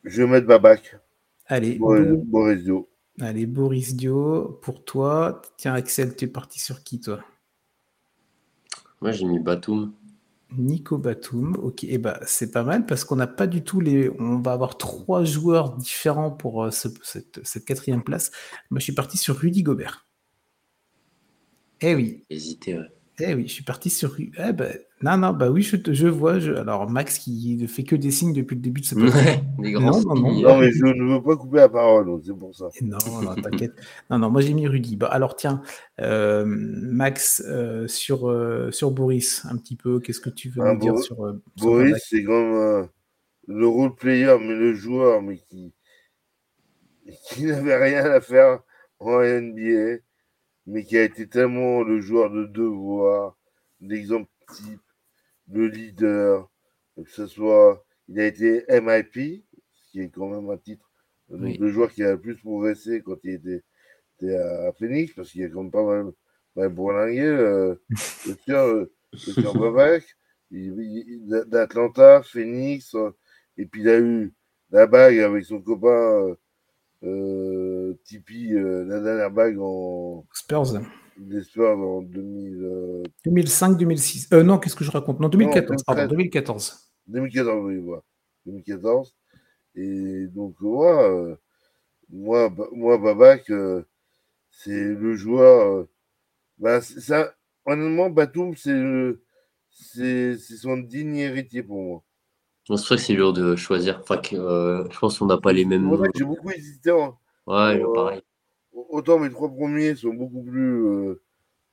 je 0.04 0.22
vais 0.22 0.28
mettre 0.28 0.46
Babac. 0.46 1.00
Allez, 1.46 1.78
Boris, 1.78 2.62
Dio. 2.62 2.88
Allez, 3.20 3.46
Boris 3.46 3.96
Dio, 3.96 4.60
pour 4.62 4.84
toi. 4.84 5.42
Tiens, 5.56 5.74
Axel, 5.74 6.14
tu 6.14 6.26
es 6.26 6.28
parti 6.28 6.60
sur 6.60 6.84
qui, 6.84 7.00
toi? 7.00 7.24
Moi, 9.00 9.10
j'ai 9.10 9.24
mis 9.24 9.40
Batum. 9.40 9.92
Nico 10.56 10.98
Batum, 10.98 11.56
ok, 11.62 11.84
eh 11.84 11.98
bah, 11.98 12.20
c'est 12.26 12.50
pas 12.50 12.64
mal 12.64 12.86
parce 12.86 13.04
qu'on 13.04 13.16
n'a 13.16 13.26
pas 13.26 13.46
du 13.46 13.62
tout 13.62 13.80
les. 13.80 14.10
On 14.18 14.40
va 14.40 14.52
avoir 14.52 14.78
trois 14.78 15.24
joueurs 15.24 15.76
différents 15.76 16.30
pour 16.30 16.64
euh, 16.64 16.70
cette, 16.70 17.64
quatrième 17.64 18.02
place. 18.02 18.30
Moi, 18.70 18.80
je 18.80 18.84
suis 18.84 18.94
parti 18.94 19.16
sur 19.16 19.36
Rudy 19.36 19.62
Gobert. 19.62 20.06
Eh 21.80 21.94
oui. 21.94 22.24
Hésité, 22.30 22.78
Eh 23.20 23.34
oui, 23.34 23.46
je 23.46 23.52
suis 23.52 23.64
parti 23.64 23.90
sur. 23.90 24.16
Eh 24.18 24.52
ben, 24.52 24.78
non, 25.02 25.16
non, 25.16 25.32
bah 25.32 25.50
oui, 25.50 25.62
je, 25.62 25.76
je 25.92 26.06
vois. 26.06 26.34
Alors, 26.34 26.88
Max 26.88 27.18
qui 27.18 27.56
ne 27.56 27.66
fait 27.66 27.82
que 27.82 27.96
des 27.96 28.10
signes 28.10 28.32
depuis 28.32 28.54
le 28.54 28.60
début 28.60 28.80
de 28.80 28.86
ce 28.86 28.94
podcast. 28.94 29.42
non, 29.58 29.80
non, 29.80 30.14
non, 30.14 30.58
mais 30.58 30.70
je 30.72 30.84
ne 30.84 31.14
veux 31.14 31.22
pas 31.22 31.36
couper 31.36 31.58
la 31.58 31.68
parole, 31.68 32.20
c'est 32.24 32.36
pour 32.36 32.54
ça. 32.54 32.68
Non, 32.80 32.98
non, 33.22 33.34
t'inquiète. 33.34 33.72
non, 34.10 34.18
non, 34.18 34.30
moi 34.30 34.40
j'ai 34.40 34.54
mis 34.54 34.66
Rudy. 34.66 34.96
Bah, 34.96 35.08
alors, 35.08 35.36
tiens, 35.36 35.62
euh, 36.00 36.44
Max, 36.46 37.42
euh, 37.46 37.86
sur, 37.88 38.28
euh, 38.28 38.70
sur 38.70 38.90
Boris, 38.90 39.44
un 39.50 39.56
petit 39.56 39.76
peu, 39.76 40.00
qu'est-ce 40.00 40.20
que 40.20 40.30
tu 40.30 40.48
veux 40.48 40.62
ah, 40.62 40.74
dire 40.74 40.98
sur, 40.98 41.16
Boris, 41.56 41.96
c'est 42.08 42.24
comme 42.24 42.88
le 43.46 43.66
role 43.66 43.94
player, 43.94 44.36
mais 44.40 44.54
le 44.54 44.74
joueur, 44.74 45.22
mais 45.22 45.38
qui, 45.38 45.72
qui 47.28 47.44
n'avait 47.44 47.76
rien 47.76 48.04
à 48.04 48.20
faire 48.20 48.60
en 48.98 49.20
NBA, 49.20 49.98
mais 50.70 50.84
qui 50.84 50.96
a 50.96 51.02
été 51.02 51.26
tellement 51.26 51.82
le 51.82 52.00
joueur 52.00 52.30
de 52.30 52.46
devoir, 52.46 53.36
l'exemple 53.80 54.30
type 54.54 54.80
le 55.52 55.66
leader, 55.66 56.48
que 56.96 57.10
ce 57.10 57.26
soit, 57.26 57.84
il 58.08 58.20
a 58.20 58.26
été 58.26 58.64
MIP, 58.68 59.44
ce 59.72 59.90
qui 59.90 60.00
est 60.00 60.10
quand 60.10 60.28
même 60.28 60.48
un 60.48 60.56
titre, 60.56 60.88
le 61.28 61.68
joueur 61.70 61.90
qui 61.90 62.04
a 62.04 62.12
le 62.12 62.20
plus 62.20 62.36
progressé 62.36 63.02
quand 63.02 63.16
il 63.24 63.34
était, 63.34 63.64
à 64.36 64.72
Phoenix, 64.78 65.12
parce 65.12 65.32
qu'il 65.32 65.40
y 65.40 65.44
a 65.44 65.48
quand 65.48 65.62
même 65.62 65.72
pas 65.72 65.84
mal, 65.84 66.12
mal 66.54 66.68
bourlingué, 66.68 67.20
euh, 67.26 67.74
le 68.26 68.34
tir, 68.36 68.64
le 68.64 68.92
d'Atlanta, 71.46 72.22
Phoenix, 72.22 72.94
et 73.56 73.66
puis 73.66 73.80
il 73.80 73.88
a 73.88 73.98
eu 73.98 74.32
la 74.70 74.86
bague 74.86 75.18
avec 75.18 75.44
son 75.44 75.60
copain 75.60 76.28
euh, 76.28 76.34
Tipeee, 77.02 78.54
euh, 78.54 78.84
la 78.84 79.00
dernière 79.00 79.30
bague 79.30 79.58
en 79.58 80.26
Spurs 80.32 80.80
des 81.20 81.42
Spurs 81.42 81.78
en 81.78 82.02
2000, 82.02 83.02
2005-2006. 83.26 84.34
Euh, 84.34 84.42
non, 84.42 84.58
qu'est-ce 84.58 84.76
que 84.76 84.84
je 84.84 84.90
raconte? 84.90 85.20
Non, 85.20 85.28
2014, 85.28 85.84
pardon, 85.84 86.06
2014. 86.06 86.92
2014, 87.06 87.64
oui, 87.66 87.78
voilà. 87.78 88.02
2014. 88.46 89.14
Et 89.76 90.26
donc, 90.28 90.56
moi, 90.60 91.10
euh, 91.10 91.36
moi, 92.08 92.52
moi 92.72 92.98
Babac, 92.98 93.50
euh, 93.50 93.82
c'est 94.50 94.70
le 94.70 95.14
joueur. 95.14 95.86
bah, 96.58 96.80
ça, 96.80 97.34
honnêtement, 97.64 98.10
Batum, 98.10 98.54
c'est 98.56 100.36
son 100.38 100.76
digne 100.78 101.16
héritier 101.16 101.62
pour 101.62 101.82
moi. 101.82 102.04
C'est 102.76 102.86
vrai 102.86 102.96
que 102.96 103.02
c'est 103.02 103.14
dur 103.14 103.32
de 103.32 103.56
choisir. 103.56 104.00
Enfin, 104.02 104.20
je 104.22 104.98
pense 104.98 105.18
qu'on 105.18 105.26
n'a 105.26 105.38
pas 105.38 105.52
les 105.52 105.64
mêmes. 105.64 105.90
J'ai 106.14 106.24
beaucoup 106.24 106.50
hésité. 106.50 106.90
Hein. 106.90 107.16
Ouais, 107.46 107.82
pareil 107.94 108.22
autant 108.90 109.18
mes 109.18 109.30
trois 109.30 109.48
premiers 109.50 109.94
sont 109.94 110.14
beaucoup 110.14 110.42
plus 110.42 110.84
euh, 110.84 111.22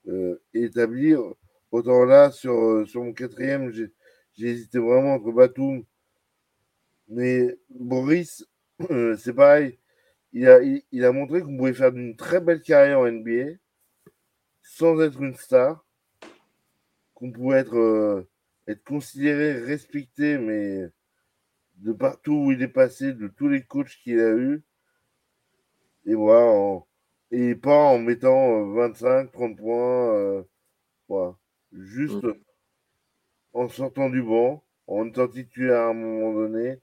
euh, 0.08 0.42
établis, 0.54 1.16
autant 1.72 2.06
là, 2.06 2.32
sur, 2.32 2.54
euh, 2.54 2.86
sur 2.86 3.04
mon 3.04 3.14
quatrième, 3.14 3.72
j'ai 3.72 3.92
hésité 4.40 4.80
vraiment 4.80 5.16
entre 5.16 5.32
Batum. 5.32 5.84
Mais 7.10 7.58
Boris, 7.70 8.46
c'est 9.18 9.34
pareil. 9.34 9.80
Il 10.34 10.48
a, 10.48 10.60
il, 10.92 11.06
a 11.06 11.12
montré 11.12 11.42
qu'on 11.42 11.58
pouvait 11.58 11.74
faire 11.74 11.96
une 11.96 12.16
très 12.16 12.42
belle 12.42 12.62
carrière 12.62 13.00
en 13.00 13.10
NBA 13.10 13.56
sans 14.62 15.00
être 15.02 15.22
une 15.22 15.34
star, 15.34 15.86
qu'on 17.14 17.32
pouvait 17.32 17.60
être, 17.60 18.26
être 18.68 18.84
considéré, 18.84 19.54
respecté, 19.54 20.38
mais 20.38 20.88
de 21.76 21.94
partout 21.94 22.34
où 22.34 22.52
il 22.52 22.62
est 22.62 22.68
passé, 22.68 23.14
de 23.14 23.28
tous 23.28 23.48
les 23.48 23.64
coachs 23.64 23.98
qu'il 24.04 24.20
a 24.20 24.32
eu. 24.32 24.64
Et 26.06 26.16
voilà, 26.16 26.82
et 27.32 27.56
pas 27.56 27.76
en 27.76 28.00
mettant 28.00 28.66
25, 28.74 29.08
euh, 29.08 29.32
30 29.32 29.58
points. 29.58 30.16
Euh, 30.16 30.44
voilà. 31.08 31.36
Juste 31.74 32.24
mm. 32.24 32.36
en 33.54 33.68
sortant 33.68 34.10
du 34.10 34.24
banc, 34.24 34.64
en 34.88 35.08
étant 35.08 35.28
titulaire 35.28 35.82
à 35.82 35.90
un 35.90 35.94
moment 35.94 36.34
donné. 36.34 36.80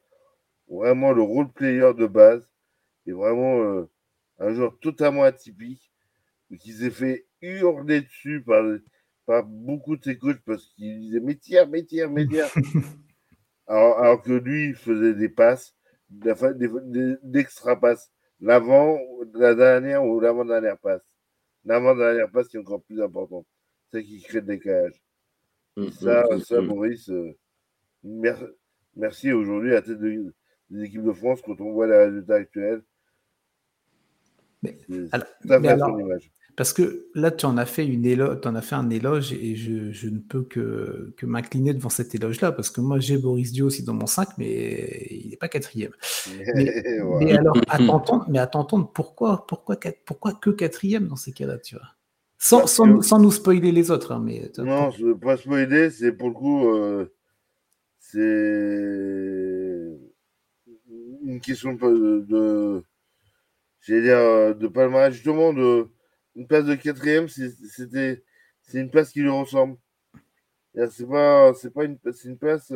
Vraiment 0.68 1.12
le 1.12 1.22
role 1.22 1.52
player 1.52 1.92
de 1.94 2.06
base. 2.06 2.46
Et 3.06 3.12
vraiment 3.12 3.60
euh, 3.62 3.90
un 4.38 4.52
joueur 4.54 4.78
totalement 4.80 5.24
atypique. 5.24 5.90
Qui 6.60 6.72
s'est 6.72 6.90
fait 6.90 7.26
hurler 7.40 8.02
dessus 8.02 8.42
par, 8.42 8.62
par 9.26 9.44
beaucoup 9.44 9.96
de 9.96 10.04
ses 10.04 10.18
coachs 10.18 10.42
parce 10.44 10.64
qu'il 10.74 11.00
disait 11.00 11.20
mais 11.20 11.36
tiens, 11.36 11.66
mais 11.66 11.84
tiens, 11.84 12.08
mais 12.08 12.26
tiens. 12.26 12.46
alors, 13.66 13.98
alors, 13.98 14.22
que 14.22 14.32
lui, 14.32 14.68
il 14.68 14.74
faisait 14.74 15.14
des 15.14 15.28
passes, 15.28 15.74
d'extra 16.10 17.78
passes 17.80 18.10
l'avant, 18.40 18.98
la 19.34 19.54
dernière 19.54 20.04
ou 20.04 20.20
l'avant-dernière 20.20 20.78
passe. 20.78 21.02
L'avant-dernière 21.64 22.30
passe 22.30 22.48
qui 22.48 22.56
est 22.56 22.60
encore 22.60 22.82
plus 22.82 23.00
importante. 23.00 23.46
C'est 23.90 24.04
qui 24.04 24.20
crée 24.22 24.40
le 24.40 24.46
décalage. 24.46 25.02
Mmh, 25.76 25.90
ça, 25.90 26.24
mmh, 26.30 26.40
ça 26.40 26.60
mmh. 26.60 26.66
Maurice, 26.66 27.10
euh, 27.10 27.36
merci 28.96 29.32
aujourd'hui 29.32 29.72
à 29.72 29.76
la 29.76 29.82
tête 29.82 29.98
de, 29.98 30.34
des 30.70 30.84
équipes 30.84 31.04
de 31.04 31.12
France 31.12 31.40
quand 31.42 31.60
on 31.60 31.72
voit 31.72 31.86
les 31.86 31.96
résultats 31.96 32.34
actuels. 32.34 32.82
Mais, 34.62 34.76
alors, 35.12 36.00
image. 36.00 36.30
Parce 36.56 36.72
que 36.72 37.08
là, 37.14 37.32
tu 37.32 37.46
en 37.46 37.56
as 37.56 37.66
fait 37.66 37.84
une 37.84 38.06
éloge, 38.06 38.38
en 38.44 38.54
as 38.54 38.62
fait 38.62 38.76
un 38.76 38.88
éloge 38.88 39.32
et 39.32 39.56
je, 39.56 40.08
ne 40.08 40.18
peux 40.18 40.42
que, 40.42 41.12
que 41.16 41.26
m'incliner 41.26 41.74
devant 41.74 41.88
cet 41.88 42.14
éloge-là 42.14 42.52
parce 42.52 42.70
que 42.70 42.80
moi 42.80 43.00
j'ai 43.00 43.18
Boris 43.18 43.50
Dio 43.50 43.66
aussi 43.66 43.82
dans 43.82 43.94
mon 43.94 44.06
5, 44.06 44.28
mais 44.38 45.08
il 45.10 45.30
n'est 45.30 45.36
pas 45.36 45.48
quatrième. 45.48 45.90
Mais, 47.20 47.32
alors, 47.36 47.56
à 47.68 47.78
t'entendre, 47.78 48.26
mais 48.28 48.38
à 48.38 48.46
t'entendre, 48.46 48.90
pourquoi, 48.92 49.46
pourquoi, 49.46 49.76
pourquoi 50.04 50.32
que 50.32 50.50
quatrième 50.50 51.08
dans 51.08 51.16
ces 51.16 51.32
cas-là, 51.32 51.58
tu 51.58 51.74
vois? 51.74 51.88
Sans, 52.38 52.66
sans, 52.66 53.02
sans, 53.02 53.18
nous 53.18 53.30
spoiler 53.30 53.72
les 53.72 53.90
autres. 53.90 54.12
Hein, 54.12 54.22
mais, 54.24 54.50
non, 54.58 54.90
je 54.90 55.02
ne 55.02 55.08
veux 55.08 55.18
pas 55.18 55.36
spoiler, 55.36 55.90
c'est 55.90 56.12
pour 56.12 56.28
le 56.28 56.34
coup, 56.34 56.68
euh, 56.68 57.12
c'est 57.98 58.18
une 61.24 61.40
question 61.40 61.74
de, 61.74 62.24
de 62.28 62.84
dire, 63.86 64.56
de 64.56 64.68
palmarès, 64.68 65.12
justement, 65.12 65.52
de 65.52 65.88
une 66.36 66.46
place 66.46 66.64
de 66.64 66.74
quatrième, 66.74 67.28
c'était, 67.28 68.22
c'est 68.62 68.80
une 68.80 68.90
place 68.90 69.10
qui 69.10 69.20
lui 69.20 69.30
ressemble. 69.30 69.76
C'est 70.90 71.06
pas, 71.08 71.54
c'est 71.54 71.72
pas 71.72 71.84
une, 71.84 71.98
c'est 72.12 72.28
une 72.28 72.38
place 72.38 72.72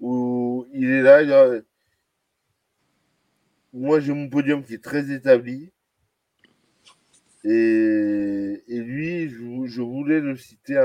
où 0.00 0.66
il 0.72 0.88
est 0.90 1.02
là. 1.02 1.22
Il 1.22 1.64
Moi, 3.72 4.00
j'ai 4.00 4.12
mon 4.12 4.28
podium 4.28 4.62
qui 4.62 4.74
est 4.74 4.84
très 4.84 5.10
établi. 5.10 5.70
Et, 7.44 8.62
et 8.68 8.80
lui, 8.80 9.28
je, 9.28 9.66
je, 9.66 9.82
voulais 9.82 10.20
le 10.20 10.36
citer 10.36 10.76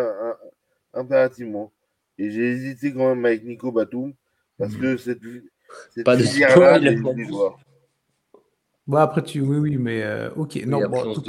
impérativement. 0.94 1.72
Et 2.18 2.30
j'ai 2.30 2.50
hésité 2.52 2.94
quand 2.94 3.10
même 3.10 3.26
avec 3.26 3.44
Nico 3.44 3.72
Batum 3.72 4.14
parce 4.58 4.76
que 4.76 4.98
cette, 4.98 5.20
cette 5.94 6.06
pas 6.06 6.16
de 6.16 6.24
spoil. 6.24 7.00
Bon, 8.88 8.98
après, 8.98 9.22
tu, 9.22 9.42
oui, 9.42 9.58
oui, 9.58 9.78
mais 9.78 10.02
euh, 10.02 10.32
ok. 10.36 10.56
non, 10.66 10.82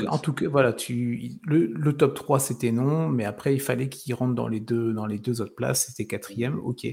en, 0.09 0.19
tout 0.19 0.33
cas, 0.33 0.49
voilà, 0.49 0.73
tu, 0.73 1.39
le, 1.45 1.93
top 1.93 2.15
3, 2.15 2.41
c'était 2.41 2.73
non, 2.73 3.11
mais 3.11 3.27
après, 3.27 3.53
il 3.53 3.61
fallait 3.61 3.91
qu'il 3.91 4.15
rentre 4.15 4.35
dans 4.35 4.49
les 4.49 4.59
deux, 4.59 4.95
dans 4.95 5.05
les 5.05 5.19
deux 5.19 5.43
autres 5.43 5.55
places. 5.55 5.87
C'était 5.89 6.07
quatrième, 6.07 6.59
ok. 6.59 6.87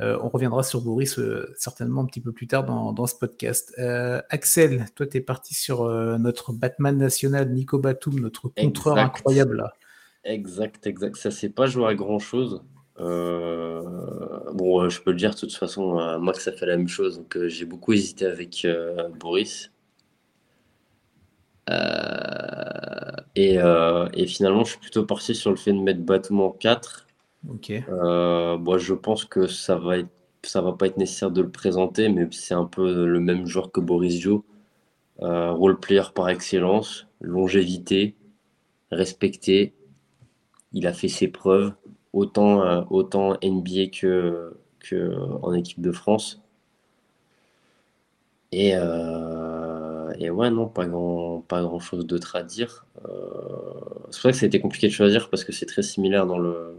Euh, 0.00 0.18
on 0.20 0.28
reviendra 0.28 0.64
sur 0.64 0.80
Boris 0.80 1.16
euh, 1.20 1.54
certainement 1.56 2.00
un 2.00 2.06
petit 2.06 2.20
peu 2.20 2.32
plus 2.32 2.48
tard 2.48 2.64
dans, 2.64 2.92
dans 2.92 3.06
ce 3.06 3.14
podcast. 3.14 3.72
Axel, 4.30 4.86
toi, 4.96 5.06
tu 5.06 5.18
es 5.18 5.20
parti 5.20 5.54
sur 5.54 5.84
notre 6.18 6.52
Batman 6.52 6.98
national, 6.98 7.52
Nico 7.52 7.78
Batum, 7.78 8.18
notre 8.18 8.48
contreur 8.48 8.98
incroyable 8.98 9.58
là. 9.58 9.74
Exact, 10.24 10.86
exact. 10.86 11.16
Ça 11.16 11.30
s'est 11.30 11.50
pas 11.50 11.66
joué 11.66 11.86
à 11.86 11.94
grand 11.94 12.18
chose. 12.18 12.64
bon, 12.98 14.88
je 14.88 15.00
peux 15.02 15.12
le 15.12 15.16
dire 15.16 15.30
de 15.30 15.38
toute 15.38 15.54
façon, 15.54 16.18
moi 16.18 16.32
que 16.32 16.42
ça 16.42 16.50
fait 16.50 16.66
la 16.66 16.76
même 16.76 16.88
chose. 16.88 17.18
Donc 17.18 17.38
j'ai 17.46 17.64
beaucoup 17.64 17.92
hésité 17.92 18.26
avec 18.26 18.66
Boris. 19.20 19.70
Euh, 19.70 19.79
et, 23.36 24.26
finalement, 24.26 24.64
je 24.64 24.70
suis 24.70 24.80
plutôt 24.80 25.04
parti 25.04 25.34
sur 25.34 25.50
le 25.50 25.56
fait 25.56 25.72
de 25.72 25.78
mettre 25.78 26.00
Batum 26.00 26.40
en 26.40 26.50
4. 26.50 27.06
Ok. 27.48 27.70
Euh, 27.70 28.78
je 28.78 28.94
pense 28.94 29.24
que 29.24 29.46
ça 29.46 29.76
va 29.76 29.98
être, 29.98 30.10
ça 30.42 30.60
va 30.60 30.72
pas 30.72 30.86
être 30.86 30.96
nécessaire 30.96 31.30
de 31.30 31.42
le 31.42 31.50
présenter, 31.50 32.08
mais 32.08 32.28
c'est 32.32 32.54
un 32.54 32.64
peu 32.64 33.06
le 33.06 33.20
même 33.20 33.46
genre 33.46 33.70
que 33.70 33.80
Boris 33.80 34.18
Joe. 34.20 34.42
role 35.18 35.78
player 35.80 36.02
par 36.14 36.28
excellence, 36.28 37.06
longévité, 37.20 38.14
respecté. 38.90 39.74
Il 40.72 40.86
a 40.86 40.92
fait 40.92 41.08
ses 41.08 41.28
preuves, 41.28 41.72
autant, 42.12 42.86
autant 42.90 43.36
NBA 43.42 43.88
que, 43.92 44.56
que 44.80 45.14
en 45.42 45.52
équipe 45.52 45.80
de 45.80 45.92
France. 45.92 46.40
Et, 48.52 48.74
et 50.20 50.28
ouais, 50.28 50.50
non, 50.50 50.68
pas 50.68 50.86
grand, 50.86 51.40
pas 51.40 51.62
grand 51.62 51.80
chose 51.80 52.06
d'autre 52.06 52.36
à 52.36 52.42
dire. 52.42 52.84
Euh, 53.06 53.10
c'est 54.10 54.20
vrai 54.20 54.32
que 54.32 54.38
c'était 54.38 54.60
compliqué 54.60 54.86
de 54.86 54.92
choisir 54.92 55.30
parce 55.30 55.44
que 55.44 55.52
c'est 55.52 55.64
très 55.64 55.82
similaire 55.82 56.26
dans 56.26 56.38
le, 56.38 56.76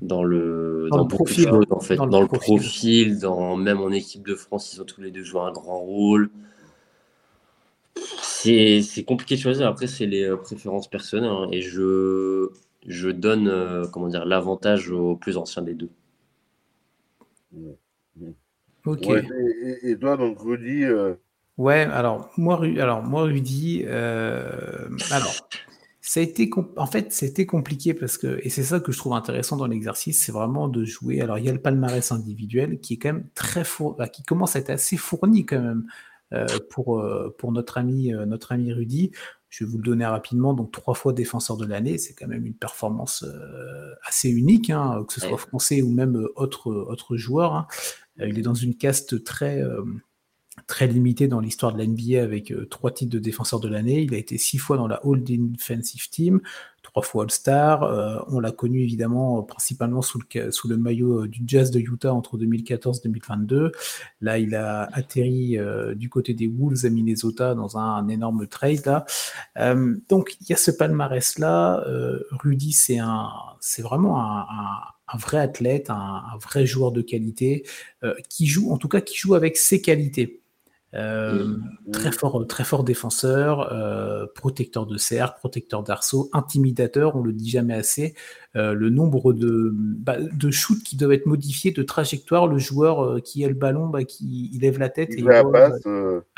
dans 0.00 0.22
le, 0.22 0.86
dans, 0.92 1.02
le 1.02 1.08
profil, 1.08 1.50
en 1.70 1.80
fait, 1.80 1.96
dans, 1.96 2.20
le, 2.20 2.28
profil. 2.28 3.18
dans 3.18 3.56
même 3.56 3.80
en 3.80 3.90
équipe 3.90 4.24
de 4.24 4.36
France, 4.36 4.72
ils 4.72 4.80
ont 4.80 4.84
tous 4.84 5.00
les 5.00 5.10
deux 5.10 5.24
joué 5.24 5.40
un 5.40 5.50
grand 5.50 5.80
rôle. 5.80 6.30
C'est 7.96 9.04
compliqué 9.04 9.34
de 9.34 9.40
choisir. 9.40 9.66
Après, 9.66 9.88
c'est 9.88 10.06
les 10.06 10.22
euh, 10.22 10.36
préférences 10.36 10.88
personnelles 10.88 11.28
hein, 11.28 11.48
et 11.50 11.60
je, 11.60 12.50
je 12.86 13.08
donne 13.08 13.48
euh, 13.48 13.84
comment 13.88 14.06
dire 14.06 14.24
l'avantage 14.26 14.92
au 14.92 15.16
plus 15.16 15.36
ancien 15.36 15.62
des 15.62 15.74
deux. 15.74 15.90
Ok. 18.86 19.08
et, 19.82 19.98
toi, 19.98 20.16
donc 20.16 20.38
Rudy, 20.38 20.84
Ouais, 21.60 21.82
alors 21.82 22.30
moi, 22.38 22.58
alors 22.78 23.02
moi 23.02 23.24
Rudy, 23.24 23.82
euh, 23.84 24.88
alors 25.10 25.46
ça 26.00 26.20
a 26.20 26.22
été 26.22 26.48
en 26.76 26.86
fait 26.86 27.12
c'était 27.12 27.44
compliqué 27.44 27.92
parce 27.92 28.16
que 28.16 28.40
et 28.42 28.48
c'est 28.48 28.62
ça 28.62 28.80
que 28.80 28.92
je 28.92 28.96
trouve 28.96 29.12
intéressant 29.12 29.58
dans 29.58 29.66
l'exercice, 29.66 30.24
c'est 30.24 30.32
vraiment 30.32 30.68
de 30.68 30.86
jouer. 30.86 31.20
Alors 31.20 31.36
il 31.36 31.44
y 31.44 31.50
a 31.50 31.52
le 31.52 31.60
palmarès 31.60 32.12
individuel 32.12 32.80
qui 32.80 32.94
est 32.94 32.96
quand 32.96 33.12
même 33.12 33.28
très 33.34 33.64
fourni, 33.64 34.08
qui 34.10 34.22
commence 34.22 34.56
à 34.56 34.60
être 34.60 34.70
assez 34.70 34.96
fourni 34.96 35.44
quand 35.44 35.60
même 35.60 35.84
euh, 36.32 36.46
pour 36.70 36.98
euh, 36.98 37.36
pour 37.36 37.52
notre 37.52 37.76
ami 37.76 38.10
notre 38.26 38.52
ami 38.52 38.72
Rudy. 38.72 39.10
Je 39.50 39.64
vais 39.64 39.70
vous 39.70 39.76
le 39.76 39.84
donner 39.84 40.06
rapidement. 40.06 40.54
Donc 40.54 40.72
trois 40.72 40.94
fois 40.94 41.12
défenseur 41.12 41.58
de 41.58 41.66
l'année, 41.66 41.98
c'est 41.98 42.14
quand 42.14 42.28
même 42.28 42.46
une 42.46 42.54
performance 42.54 43.22
assez 44.08 44.30
unique, 44.30 44.70
hein, 44.70 45.04
que 45.06 45.12
ce 45.12 45.20
soit 45.20 45.36
français 45.36 45.82
ou 45.82 45.90
même 45.90 46.26
autre 46.36 46.70
autre 46.70 47.18
joueur. 47.18 47.52
Hein. 47.52 47.66
il 48.16 48.38
est 48.38 48.42
dans 48.42 48.54
une 48.54 48.76
caste 48.76 49.24
très 49.24 49.62
très 50.70 50.86
limité 50.86 51.26
dans 51.26 51.40
l'histoire 51.40 51.74
de 51.74 51.82
l'NBA 51.82 52.22
avec 52.22 52.52
euh, 52.52 52.64
trois 52.64 52.92
titres 52.92 53.10
de 53.10 53.18
défenseur 53.18 53.58
de 53.58 53.68
l'année. 53.68 54.02
Il 54.02 54.14
a 54.14 54.18
été 54.18 54.38
six 54.38 54.56
fois 54.56 54.76
dans 54.76 54.86
la 54.86 55.00
All 55.04 55.20
Defensive 55.24 56.08
Team, 56.10 56.40
trois 56.84 57.02
fois 57.02 57.24
All-Star. 57.24 57.82
Euh, 57.82 58.20
on 58.28 58.38
l'a 58.38 58.52
connu 58.52 58.80
évidemment 58.80 59.40
euh, 59.40 59.42
principalement 59.42 60.00
sous 60.00 60.20
le, 60.20 60.76
maillot 60.76 61.26
du 61.26 61.42
Jazz 61.44 61.72
de 61.72 61.80
Utah 61.80 62.14
entre 62.14 62.38
2014 62.38 62.98
et 62.98 63.08
2022. 63.08 63.72
Là, 64.20 64.38
il 64.38 64.54
a 64.54 64.88
atterri 64.92 65.58
du 65.96 66.08
côté 66.08 66.34
des 66.34 66.46
Wolves 66.46 66.86
à 66.86 66.88
Minnesota 66.88 67.56
dans 67.56 67.76
un, 67.76 68.08
énorme 68.08 68.46
trade. 68.46 69.02
Donc, 70.08 70.36
il 70.40 70.50
y 70.50 70.52
a 70.52 70.56
ce 70.56 70.70
palmarès-là. 70.70 71.84
Rudy, 72.30 72.72
c'est 72.72 72.98
un, 72.98 73.28
c'est 73.58 73.82
vraiment 73.82 74.20
un, 74.20 75.18
vrai 75.18 75.38
athlète, 75.38 75.90
un, 75.90 76.22
un, 76.32 76.38
vrai 76.38 76.64
joueur 76.64 76.92
de 76.92 77.02
qualité, 77.02 77.66
qui 78.28 78.46
joue, 78.46 78.70
en 78.70 78.78
tout 78.78 78.88
cas, 78.88 79.00
qui 79.00 79.16
joue 79.16 79.34
avec 79.34 79.56
ses 79.56 79.80
qualités. 79.80 80.40
Euh, 80.94 81.56
très 81.92 82.10
fort, 82.10 82.44
très 82.48 82.64
fort 82.64 82.82
défenseur, 82.82 83.72
euh, 83.72 84.26
protecteur 84.34 84.86
de 84.86 84.96
cercle, 84.96 85.38
protecteur 85.38 85.84
d'arceau, 85.84 86.28
intimidateur, 86.32 87.14
on 87.14 87.22
le 87.22 87.32
dit 87.32 87.48
jamais 87.48 87.74
assez. 87.74 88.14
Euh, 88.56 88.74
le 88.74 88.90
nombre 88.90 89.32
de, 89.32 89.70
bah, 89.72 90.16
de 90.18 90.50
shoots 90.50 90.82
qui 90.82 90.96
doivent 90.96 91.12
être 91.12 91.26
modifiés, 91.26 91.70
de 91.70 91.82
trajectoire, 91.84 92.48
le 92.48 92.58
joueur 92.58 93.22
qui 93.22 93.44
a 93.44 93.48
le 93.48 93.54
ballon, 93.54 93.86
bah, 93.86 94.02
qui 94.02 94.50
il 94.52 94.62
lève 94.62 94.78
la 94.78 94.88
tête 94.88 95.10
et 95.16 95.22
bah, 95.22 95.44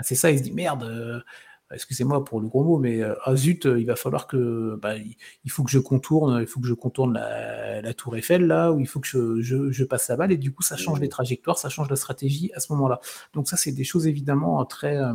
c'est 0.02 0.14
ça, 0.14 0.30
il 0.30 0.38
se 0.38 0.42
dit 0.42 0.52
merde, 0.52 1.24
excusez-moi 1.72 2.24
pour 2.24 2.40
le 2.40 2.48
gros 2.48 2.64
mot, 2.64 2.78
mais 2.78 3.02
euh, 3.02 3.14
ah 3.24 3.36
zut, 3.36 3.64
il 3.64 3.86
va 3.86 3.96
falloir 3.96 4.26
que, 4.26 4.78
bah, 4.80 4.94
il 4.96 5.50
faut 5.50 5.62
que 5.62 5.70
je 5.70 5.78
contourne, 5.78 6.40
il 6.40 6.46
faut 6.46 6.60
que 6.60 6.66
je 6.66 6.74
contourne 6.74 7.14
la, 7.14 7.94
tour 7.94 8.16
Eiffel 8.16 8.46
là, 8.46 8.72
ou 8.72 8.80
il 8.80 8.86
faut 8.86 9.00
que 9.00 9.08
je, 9.08 9.84
passe 9.84 10.08
la 10.08 10.16
balle, 10.16 10.32
et 10.32 10.36
du 10.36 10.52
coup 10.52 10.62
ça 10.62 10.76
change 10.76 11.00
les 11.00 11.08
trajectoires, 11.08 11.58
ça 11.58 11.68
change 11.68 11.90
la 11.90 11.96
stratégie 11.96 12.50
à 12.54 12.60
ce 12.60 12.72
moment-là. 12.72 13.00
Donc 13.34 13.48
ça 13.48 13.56
c'est 13.56 13.72
des 13.72 13.84
choses 13.84 14.06
évidemment 14.06 14.64
très, 14.64 14.96
euh, 14.96 15.12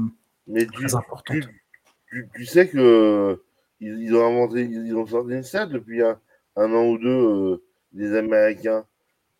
importantes. 0.93 1.48
Tu, 2.36 2.46
sais 2.46 2.70
que 2.70 3.41
ils, 3.80 4.15
ont 4.15 4.26
inventé, 4.26 4.63
ils 4.63 4.96
ont 4.96 5.06
sorti 5.06 5.34
une 5.34 5.43
stat 5.43 5.67
depuis 5.67 6.02
un, 6.02 6.17
an 6.56 6.88
ou 6.88 6.98
deux 6.98 7.10
euh, 7.10 7.63
des 7.93 8.15
Américains 8.15 8.86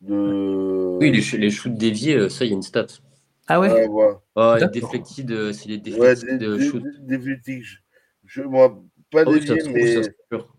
de. 0.02 0.98
Oui, 1.00 1.12
les, 1.12 1.38
les 1.38 1.50
shoots 1.50 1.78
déviés, 1.78 2.30
ça 2.30 2.46
il 2.46 2.50
y 2.50 2.52
a 2.52 2.56
une 2.56 2.62
stat. 2.62 2.88
Ah 3.48 3.60
ouais, 3.60 3.72
ouais, 3.72 3.88
ouais. 3.88 4.14
Oh, 4.36 4.56
déflected, 4.72 5.54
c'est 5.54 5.70
les 5.70 5.78
déflected 5.78 6.44
ouais, 6.44 6.60
shoot. 6.60 6.84
Je, 8.26 8.42
moi, 8.42 8.84
pas 9.10 9.24
oh, 9.26 9.34
dévié, 9.34 9.56
mais 9.74 9.98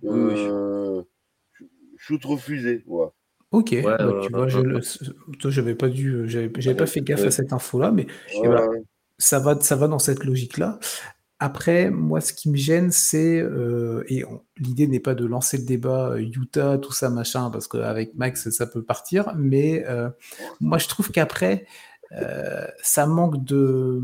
euh, 0.05 1.03
shoot 1.97 2.25
refusé. 2.25 2.83
Ouais. 2.87 3.07
Ok, 3.51 3.69
ouais, 3.73 3.83
bah, 3.83 4.21
tu 4.23 4.33
vois, 4.33 5.51
j'avais 5.51 5.75
pas 5.75 5.89
dû, 5.89 6.29
j'avais 6.29 6.75
pas 6.75 6.87
fait 6.87 7.01
gaffe 7.01 7.25
à 7.25 7.31
cette 7.31 7.53
info-là, 7.53 7.91
mais 7.91 8.07
ça 9.19 9.39
va, 9.39 9.61
ça 9.61 9.77
va 9.77 9.89
dans 9.89 9.99
cette 9.99 10.25
logique-là. 10.25 10.79
Après, 11.41 11.89
moi, 11.91 12.21
ce 12.21 12.33
qui 12.33 12.51
me 12.51 12.57
gêne, 12.57 12.91
c'est 12.91 13.41
euh, 13.41 14.03
et 14.09 14.25
l'idée 14.57 14.89
n'est 14.89 14.99
pas 14.99 15.15
de 15.15 15.25
lancer 15.25 15.57
le 15.57 15.65
débat 15.65 16.11
euh, 16.11 16.19
Utah, 16.19 16.79
tout 16.79 16.91
ça, 16.93 17.11
machin, 17.11 17.49
parce 17.51 17.69
qu'avec 17.69 18.15
Max, 18.17 18.51
ça 18.51 18.67
peut 18.67 18.83
partir. 18.83 19.33
Mais 19.37 19.85
euh, 19.87 20.11
moi, 20.61 20.79
je 20.79 20.89
trouve 20.89 21.13
qu'après, 21.13 21.65
euh, 22.13 22.67
ça 22.83 23.07
manque 23.07 23.45
de 23.45 24.01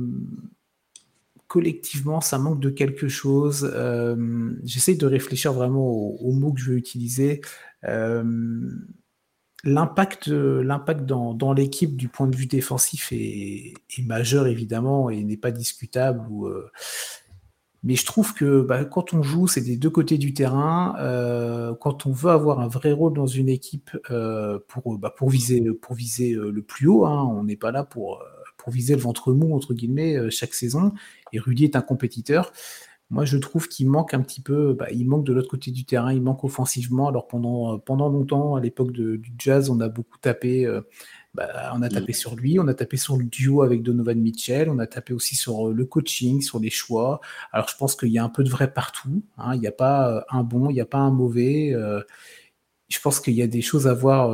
collectivement, 1.49 2.21
ça 2.21 2.39
manque 2.39 2.61
de 2.61 2.71
quelque 2.71 3.09
chose. 3.09 3.71
Euh, 3.75 4.53
j'essaye 4.65 4.97
de 4.97 5.07
réfléchir 5.07 5.53
vraiment 5.53 5.87
aux, 5.87 6.33
mots 6.33 6.53
que 6.53 6.61
je 6.61 6.71
veux 6.71 6.77
utiliser. 6.77 7.41
Euh, 7.85 8.71
l'impact, 9.63 10.29
dans, 10.29 11.53
l'équipe 11.53 11.97
du 11.97 12.09
point 12.09 12.27
de 12.27 12.37
vue 12.37 12.47
défensif 12.47 13.13
est, 13.13 13.75
majeur 14.05 14.47
évidemment 14.47 15.11
et 15.11 15.23
n'est 15.23 15.37
pas 15.37 15.53
discutable. 15.53 16.27
Ou, 16.29 16.49
mais 17.85 17.97
je 17.97 18.07
trouve 18.07 18.33
que 18.33 18.63
bah, 18.63 18.87
quand 18.87 19.13
on 19.13 19.23
joue, 19.23 19.47
c'est 19.47 19.61
des 19.61 19.77
deux 19.77 19.91
côtés 19.91 20.17
du 20.17 20.33
terrain. 20.33 20.97
Euh, 21.01 21.75
quand 21.75 22.07
on 22.07 22.13
veut 22.13 22.31
avoir 22.31 22.61
un 22.61 22.67
vrai 22.67 22.93
rôle 22.93 23.13
dans 23.13 23.27
une 23.27 23.51
équipe 23.51 23.91
euh, 24.11 24.59
pour, 24.69 24.99
bah, 24.99 25.15
pour, 25.15 25.29
viser, 25.29 25.61
euh, 25.61 26.51
le 26.51 26.63
plus 26.63 26.89
haut, 26.89 27.05
hein, 27.05 27.23
on 27.31 27.45
n'est 27.45 27.57
pas 27.57 27.71
là 27.71 27.85
pour, 27.85 28.23
viser 28.67 28.95
le 28.95 29.03
ventre 29.03 29.35
mou, 29.35 29.55
entre 29.55 29.75
guillemets, 29.75 30.31
chaque 30.31 30.55
saison. 30.55 30.95
Et 31.35 31.39
Rudy 31.39 31.65
est 31.65 31.77
un 31.77 31.83
compétiteur. 31.83 32.51
Moi, 33.11 33.27
je 33.27 33.37
trouve 33.37 33.69
qu'il 33.69 33.91
manque 33.91 34.15
un 34.15 34.23
petit 34.23 34.41
peu, 34.41 34.73
bah, 34.73 34.87
il 34.91 35.07
manque 35.07 35.27
de 35.27 35.35
l'autre 35.35 35.51
côté 35.51 35.71
du 35.71 35.85
terrain, 35.85 36.15
il 36.15 36.23
manque 36.23 36.45
offensivement. 36.45 37.09
Alors 37.09 37.29
pendant 37.29 38.09
longtemps, 38.09 38.55
à 38.55 38.61
l'époque 38.63 38.93
du 38.93 39.35
jazz, 39.39 39.69
on 39.69 39.81
a 39.81 39.91
beaucoup 39.91 40.17
tapé 40.17 40.67
bah, 41.35 41.73
on 41.75 41.83
a 41.83 41.89
tapé 41.89 42.13
mm. 42.13 42.15
sur 42.15 42.37
lui, 42.37 42.61
on 42.61 42.69
a 42.69 42.75
tapé 42.75 42.97
sur 42.97 43.17
le 43.17 43.25
duo 43.25 43.63
avec 43.63 43.83
Donovan 43.83 44.19
Mitchell, 44.19 44.71
on 44.71 44.79
a 44.79 44.87
tapé 44.87 45.13
aussi 45.13 45.35
sur 45.35 45.69
euh, 45.69 45.73
le 45.73 45.85
coaching, 45.85 46.41
sur 46.41 46.61
les 46.61 46.71
choix. 46.71 47.21
Alors 47.53 47.69
je 47.69 47.77
pense 47.77 47.97
qu'il 47.97 48.11
y 48.11 48.19
a 48.19 48.25
un 48.25 48.29
peu 48.29 48.45
de 48.45 48.51
vrai 48.51 48.73
partout. 48.73 49.25
Hein. 49.37 49.55
Il 49.55 49.61
n'y 49.61 49.67
a 49.67 49.73
pas 49.73 50.11
euh, 50.11 50.21
un 50.31 50.45
bon, 50.45 50.71
il 50.71 50.75
n'y 50.75 50.81
a 50.81 50.87
pas 50.87 50.99
un 50.99 51.11
mauvais. 51.11 51.73
Euh. 51.75 52.01
je 52.89 53.01
pense 53.01 53.19
qu'il 53.21 53.35
y 53.35 53.43
a 53.43 53.49
des 53.49 53.63
choses 53.63 53.89
à 53.89 53.95
voir 53.95 54.33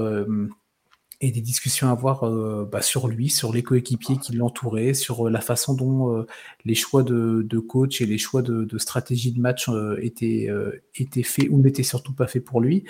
et 1.23 1.31
des 1.31 1.41
discussions 1.41 1.89
à 1.89 1.93
avoir 1.93 2.31
bah, 2.67 2.83
sur 2.83 3.09
lui, 3.09 3.31
sur 3.31 3.53
les 3.53 3.63
coéquipiers 3.63 4.19
qui 4.19 4.33
l'entouraient, 4.35 4.95
sur 4.95 5.31
la 5.31 5.41
façon 5.41 5.75
dont 5.75 6.27
les 6.65 6.75
choix 6.75 7.03
de, 7.03 7.59
coach 7.59 8.01
et 8.01 8.07
les 8.07 8.19
choix 8.19 8.43
de, 8.43 8.79
stratégie 8.79 9.33
de 9.33 9.41
match 9.41 9.71
étaient, 10.01 10.49
étaient 10.95 11.23
faits 11.23 11.49
ou 11.51 11.59
n'étaient 11.59 11.83
surtout 11.83 12.13
pas 12.15 12.27
faits 12.27 12.45
pour 12.45 12.61
lui. 12.61 12.85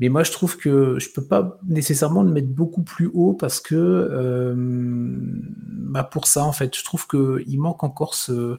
Mais 0.00 0.08
moi, 0.08 0.22
je 0.24 0.32
trouve 0.32 0.56
que 0.56 0.98
je 0.98 1.10
peux 1.10 1.24
pas 1.24 1.58
nécessairement 1.66 2.22
le 2.22 2.32
mettre 2.32 2.48
beaucoup 2.48 2.82
plus 2.82 3.10
haut 3.12 3.34
parce 3.34 3.60
que 3.60 3.74
euh, 3.74 4.54
bah 4.56 6.04
pour 6.04 6.26
ça, 6.26 6.44
en 6.44 6.52
fait, 6.52 6.74
je 6.76 6.82
trouve 6.84 7.06
qu'il 7.06 7.60
manque 7.60 7.84
encore 7.84 8.14
ce, 8.14 8.58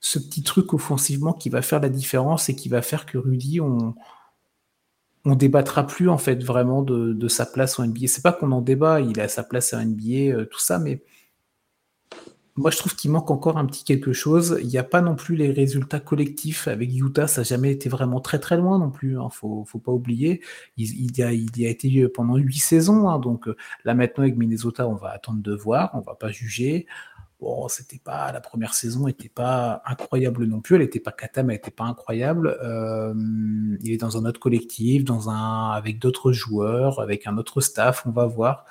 petit 0.00 0.42
truc 0.42 0.74
offensivement 0.74 1.32
qui 1.32 1.48
va 1.48 1.62
faire 1.62 1.80
la 1.80 1.88
différence 1.88 2.48
et 2.48 2.56
qui 2.56 2.68
va 2.68 2.82
faire 2.82 3.06
que 3.06 3.18
Rudy, 3.18 3.60
on, 3.60 3.94
on 5.24 5.36
débattra 5.36 5.86
plus 5.86 6.08
en 6.08 6.18
fait 6.18 6.42
vraiment 6.42 6.82
de, 6.82 7.12
de 7.12 7.28
sa 7.28 7.46
place 7.46 7.78
en 7.78 7.86
NBA. 7.86 8.08
C'est 8.08 8.22
pas 8.22 8.32
qu'on 8.32 8.50
en 8.50 8.60
débat, 8.60 9.00
il 9.00 9.20
a 9.20 9.28
sa 9.28 9.44
place 9.44 9.72
en 9.72 9.84
NBA, 9.84 10.34
euh, 10.34 10.44
tout 10.46 10.58
ça, 10.60 10.80
mais 10.80 11.04
moi, 12.60 12.70
je 12.70 12.76
trouve 12.76 12.94
qu'il 12.94 13.10
manque 13.10 13.30
encore 13.30 13.56
un 13.56 13.64
petit 13.64 13.84
quelque 13.84 14.12
chose. 14.12 14.58
Il 14.60 14.68
n'y 14.68 14.76
a 14.76 14.84
pas 14.84 15.00
non 15.00 15.16
plus 15.16 15.34
les 15.34 15.50
résultats 15.50 15.98
collectifs 15.98 16.68
avec 16.68 16.94
Utah. 16.94 17.26
Ça 17.26 17.40
n'a 17.40 17.44
jamais 17.44 17.72
été 17.72 17.88
vraiment 17.88 18.20
très 18.20 18.38
très 18.38 18.58
loin 18.58 18.78
non 18.78 18.90
plus. 18.90 19.12
Il 19.12 19.16
hein. 19.16 19.28
ne 19.28 19.64
faut, 19.64 19.78
pas 19.82 19.92
oublier. 19.92 20.42
Il, 20.76 21.16
y 21.16 21.22
a, 21.22 21.32
été 21.32 22.06
pendant 22.08 22.36
huit 22.36 22.58
saisons. 22.58 23.08
Hein. 23.08 23.18
donc 23.18 23.48
euh, 23.48 23.56
là 23.84 23.94
maintenant 23.94 24.24
avec 24.24 24.36
Minnesota, 24.36 24.86
on 24.86 24.94
va 24.94 25.08
attendre 25.08 25.40
de 25.40 25.54
voir. 25.54 25.90
On 25.94 26.00
va 26.00 26.14
pas 26.14 26.30
juger. 26.30 26.86
Bon, 27.40 27.68
c'était 27.68 27.98
pas 27.98 28.30
la 28.32 28.42
première 28.42 28.74
saison, 28.74 29.06
n'était 29.06 29.30
pas 29.30 29.80
incroyable 29.86 30.44
non 30.44 30.60
plus. 30.60 30.76
Elle 30.76 30.82
n'était 30.82 31.00
pas 31.00 31.12
cata, 31.12 31.42
mais 31.42 31.54
elle 31.54 31.60
n'était 31.60 31.70
pas 31.70 31.84
incroyable. 31.84 32.58
Euh, 32.62 33.14
il 33.80 33.90
est 33.90 33.96
dans 33.96 34.18
un 34.18 34.26
autre 34.26 34.38
collectif, 34.38 35.04
dans 35.04 35.30
un 35.30 35.70
avec 35.70 35.98
d'autres 35.98 36.32
joueurs, 36.32 37.00
avec 37.00 37.26
un 37.26 37.38
autre 37.38 37.62
staff. 37.62 38.02
On 38.06 38.10
va 38.10 38.26
voir. 38.26 38.66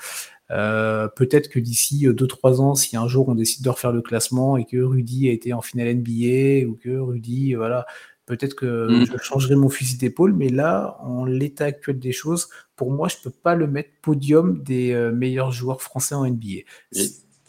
Euh, 0.51 1.07
peut-être 1.07 1.49
que 1.49 1.59
d'ici 1.59 2.07
2-3 2.07 2.59
ans, 2.59 2.75
si 2.75 2.97
un 2.97 3.07
jour 3.07 3.29
on 3.29 3.35
décide 3.35 3.63
de 3.63 3.69
refaire 3.69 3.91
le 3.91 4.01
classement 4.01 4.57
et 4.57 4.65
que 4.65 4.77
Rudy 4.77 5.29
a 5.29 5.31
été 5.31 5.53
en 5.53 5.61
finale 5.61 5.95
NBA 5.95 6.67
ou 6.67 6.75
que 6.75 6.97
Rudy, 6.97 7.53
voilà, 7.53 7.85
peut-être 8.25 8.55
que 8.55 8.87
mm. 8.87 9.05
je 9.05 9.17
changerai 9.17 9.55
mon 9.55 9.69
fusil 9.69 9.97
d'épaule, 9.97 10.33
mais 10.33 10.49
là, 10.49 10.97
en 11.01 11.25
l'état 11.25 11.65
actuel 11.65 11.99
des 11.99 12.11
choses, 12.11 12.49
pour 12.75 12.91
moi, 12.91 13.07
je 13.07 13.17
peux 13.23 13.29
pas 13.29 13.55
le 13.55 13.67
mettre 13.67 13.89
podium 14.01 14.61
des 14.63 14.91
euh, 14.93 15.11
meilleurs 15.11 15.51
joueurs 15.51 15.81
français 15.81 16.15
en 16.15 16.25
NBA. 16.25 16.61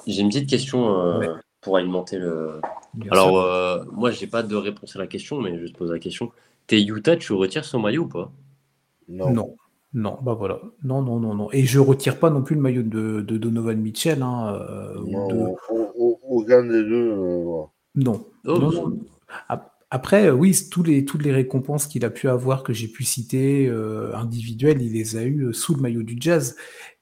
J'ai 0.07 0.23
une 0.23 0.29
petite 0.29 0.49
question 0.49 0.99
euh, 0.99 1.35
pour 1.61 1.77
alimenter 1.77 2.19
le. 2.19 2.61
Alors, 3.11 3.87
moi, 3.93 4.11
j'ai 4.11 4.27
pas 4.27 4.43
de 4.43 4.57
réponse 4.57 4.97
à 4.97 4.99
la 4.99 5.07
question, 5.07 5.41
mais 5.41 5.59
je 5.59 5.67
te 5.67 5.77
pose 5.77 5.91
la 5.91 5.99
question. 5.99 6.33
T'es 6.67 6.83
Utah, 6.83 7.17
tu 7.17 7.33
retires 7.33 7.65
son 7.65 7.81
maillot 7.81 8.05
ou 8.05 8.09
pas? 8.09 8.33
Non. 9.09 9.31
Non. 9.31 9.57
Non, 9.93 10.19
bah 10.23 10.35
voilà. 10.35 10.61
Non, 10.85 11.03
non, 11.03 11.19
non, 11.19 11.35
non. 11.35 11.49
Et 11.53 11.65
je 11.65 11.81
retire 11.81 12.21
pas 12.21 12.31
non 12.31 12.43
plus 12.43 12.55
le 12.55 12.63
maillot 12.63 12.83
de, 12.83 13.21
de 13.21 13.37
Donovan 13.37 13.81
Mitchell. 13.81 14.23
Hein, 14.23 14.55
euh, 14.55 14.95
non, 15.05 15.57
aucun 16.29 16.63
des 16.63 16.85
deux. 16.85 17.11
Euh, 17.11 17.63
non. 17.97 18.25
Oh, 18.47 18.93
après, 19.91 20.29
euh, 20.29 20.33
oui, 20.33 20.57
tous 20.71 20.85
les, 20.85 21.05
toutes 21.05 21.25
les 21.25 21.33
récompenses 21.33 21.89
qu'il 21.89 22.05
a 22.05 22.11
pu 22.11 22.29
avoir, 22.29 22.63
que 22.63 22.73
j'ai 22.73 22.87
pu 22.87 23.03
citer, 23.03 23.69
individuelles, 24.15 24.81
il 24.81 24.93
les 24.93 25.17
a 25.17 25.25
eues 25.25 25.53
sous 25.53 25.75
le 25.75 25.81
maillot 25.83 26.05
du 26.05 26.17
jazz. 26.21 26.57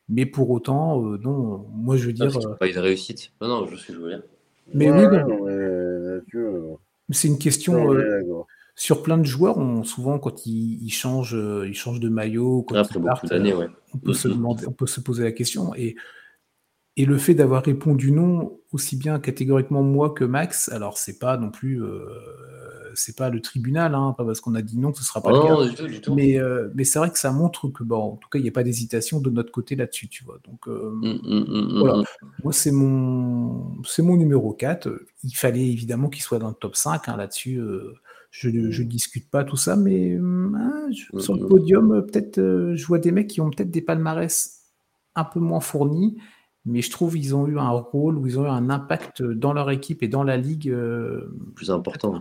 Mais 0.08 0.24
pour 0.24 0.48
autant, 0.48 1.02
non, 1.02 1.66
moi 1.74 1.98
je 1.98 2.06
veux 2.06 2.14
dire. 2.14 2.32
pas 2.58 2.68
eu 2.68 2.72
de 2.72 2.78
réussite. 2.78 3.32
Non, 3.42 3.48
non, 3.48 3.66
je 3.66 3.76
suis 3.76 3.92
joué. 3.92 4.14
Mais 4.72 4.90
oui, 4.90 5.04
C'est 7.10 7.28
une 7.28 7.38
question 7.38 7.94
sur 8.78 9.02
plein 9.02 9.18
de 9.18 9.24
joueurs, 9.24 9.58
on, 9.58 9.82
souvent 9.82 10.20
quand 10.20 10.46
ils, 10.46 10.88
changent, 10.92 11.34
euh, 11.34 11.66
ils 11.66 11.74
changent 11.74 11.98
de 11.98 12.08
maillot, 12.08 12.62
quand 12.62 12.76
Après 12.76 13.00
beaucoup 13.00 13.26
d'années, 13.26 13.52
ouais. 13.52 13.66
on, 13.92 13.98
peut 13.98 14.14
se 14.14 14.28
demander, 14.28 14.68
on 14.68 14.72
peut 14.72 14.86
se 14.86 15.00
poser 15.00 15.24
la 15.24 15.32
question. 15.32 15.74
Et, 15.74 15.96
et 16.96 17.04
le 17.04 17.18
fait 17.18 17.34
d'avoir 17.34 17.64
répondu 17.64 18.12
non 18.12 18.56
aussi 18.70 18.94
bien 18.94 19.18
catégoriquement 19.18 19.82
moi 19.82 20.10
que 20.10 20.22
Max, 20.22 20.68
alors 20.68 20.96
c'est 20.96 21.18
pas 21.18 21.36
non 21.36 21.50
plus, 21.50 21.82
euh, 21.82 22.04
c'est 22.94 23.16
pas 23.16 23.30
le 23.30 23.40
tribunal, 23.40 23.96
hein, 23.96 24.14
pas 24.16 24.24
parce 24.24 24.40
qu'on 24.40 24.54
a 24.54 24.62
dit 24.62 24.78
non 24.78 24.92
que 24.92 24.98
ce 24.98 25.04
sera 25.04 25.20
pas 25.22 25.32
le 25.32 25.40
cas. 25.40 25.68
Du 25.68 25.74
tout, 25.74 25.86
du 25.88 26.00
tout. 26.00 26.14
Mais, 26.14 26.38
euh, 26.38 26.68
mais 26.76 26.84
c'est 26.84 27.00
vrai 27.00 27.10
que 27.10 27.18
ça 27.18 27.32
montre 27.32 27.66
que, 27.66 27.82
bon, 27.82 28.12
en 28.12 28.16
tout 28.16 28.28
cas, 28.28 28.38
il 28.38 28.42
n'y 28.42 28.48
a 28.48 28.52
pas 28.52 28.62
d'hésitation 28.62 29.20
de 29.20 29.30
notre 29.30 29.50
côté 29.50 29.74
là-dessus, 29.74 30.06
tu 30.06 30.22
vois. 30.22 30.38
Donc 30.44 30.68
hum, 30.68 31.20
hum, 31.24 31.78
voilà, 31.80 32.04
moi 32.44 32.52
c'est 32.52 32.70
mon, 32.70 33.82
c'est 33.82 34.02
mon 34.02 34.16
numéro 34.16 34.52
4. 34.52 34.88
Il 35.24 35.34
fallait 35.34 35.66
évidemment 35.66 36.08
qu'il 36.08 36.22
soit 36.22 36.38
dans 36.38 36.50
le 36.50 36.54
top 36.54 36.76
5 36.76 37.08
hein, 37.08 37.16
là-dessus. 37.16 37.60
Je 38.30 38.50
ne 38.50 38.88
discute 38.88 39.30
pas 39.30 39.44
tout 39.44 39.56
ça, 39.56 39.76
mais 39.76 40.18
hum, 40.18 40.54
hein, 40.60 40.90
sur 41.18 41.34
le 41.34 41.46
podium, 41.46 42.04
peut-être, 42.06 42.38
euh, 42.38 42.76
je 42.76 42.86
vois 42.86 42.98
des 42.98 43.10
mecs 43.10 43.28
qui 43.28 43.40
ont 43.40 43.50
peut-être 43.50 43.70
des 43.70 43.80
palmarès 43.80 44.62
un 45.14 45.24
peu 45.24 45.40
moins 45.40 45.60
fournis, 45.60 46.18
mais 46.64 46.82
je 46.82 46.90
trouve 46.90 47.14
qu'ils 47.14 47.34
ont 47.34 47.46
eu 47.46 47.58
un 47.58 47.70
rôle 47.70 48.18
ou 48.18 48.26
ils 48.26 48.38
ont 48.38 48.44
eu 48.44 48.48
un 48.48 48.70
impact 48.70 49.22
dans 49.22 49.52
leur 49.52 49.70
équipe 49.70 50.02
et 50.02 50.08
dans 50.08 50.22
la 50.22 50.36
ligue 50.36 50.68
euh, 50.68 51.34
plus 51.54 51.70
important, 51.70 52.20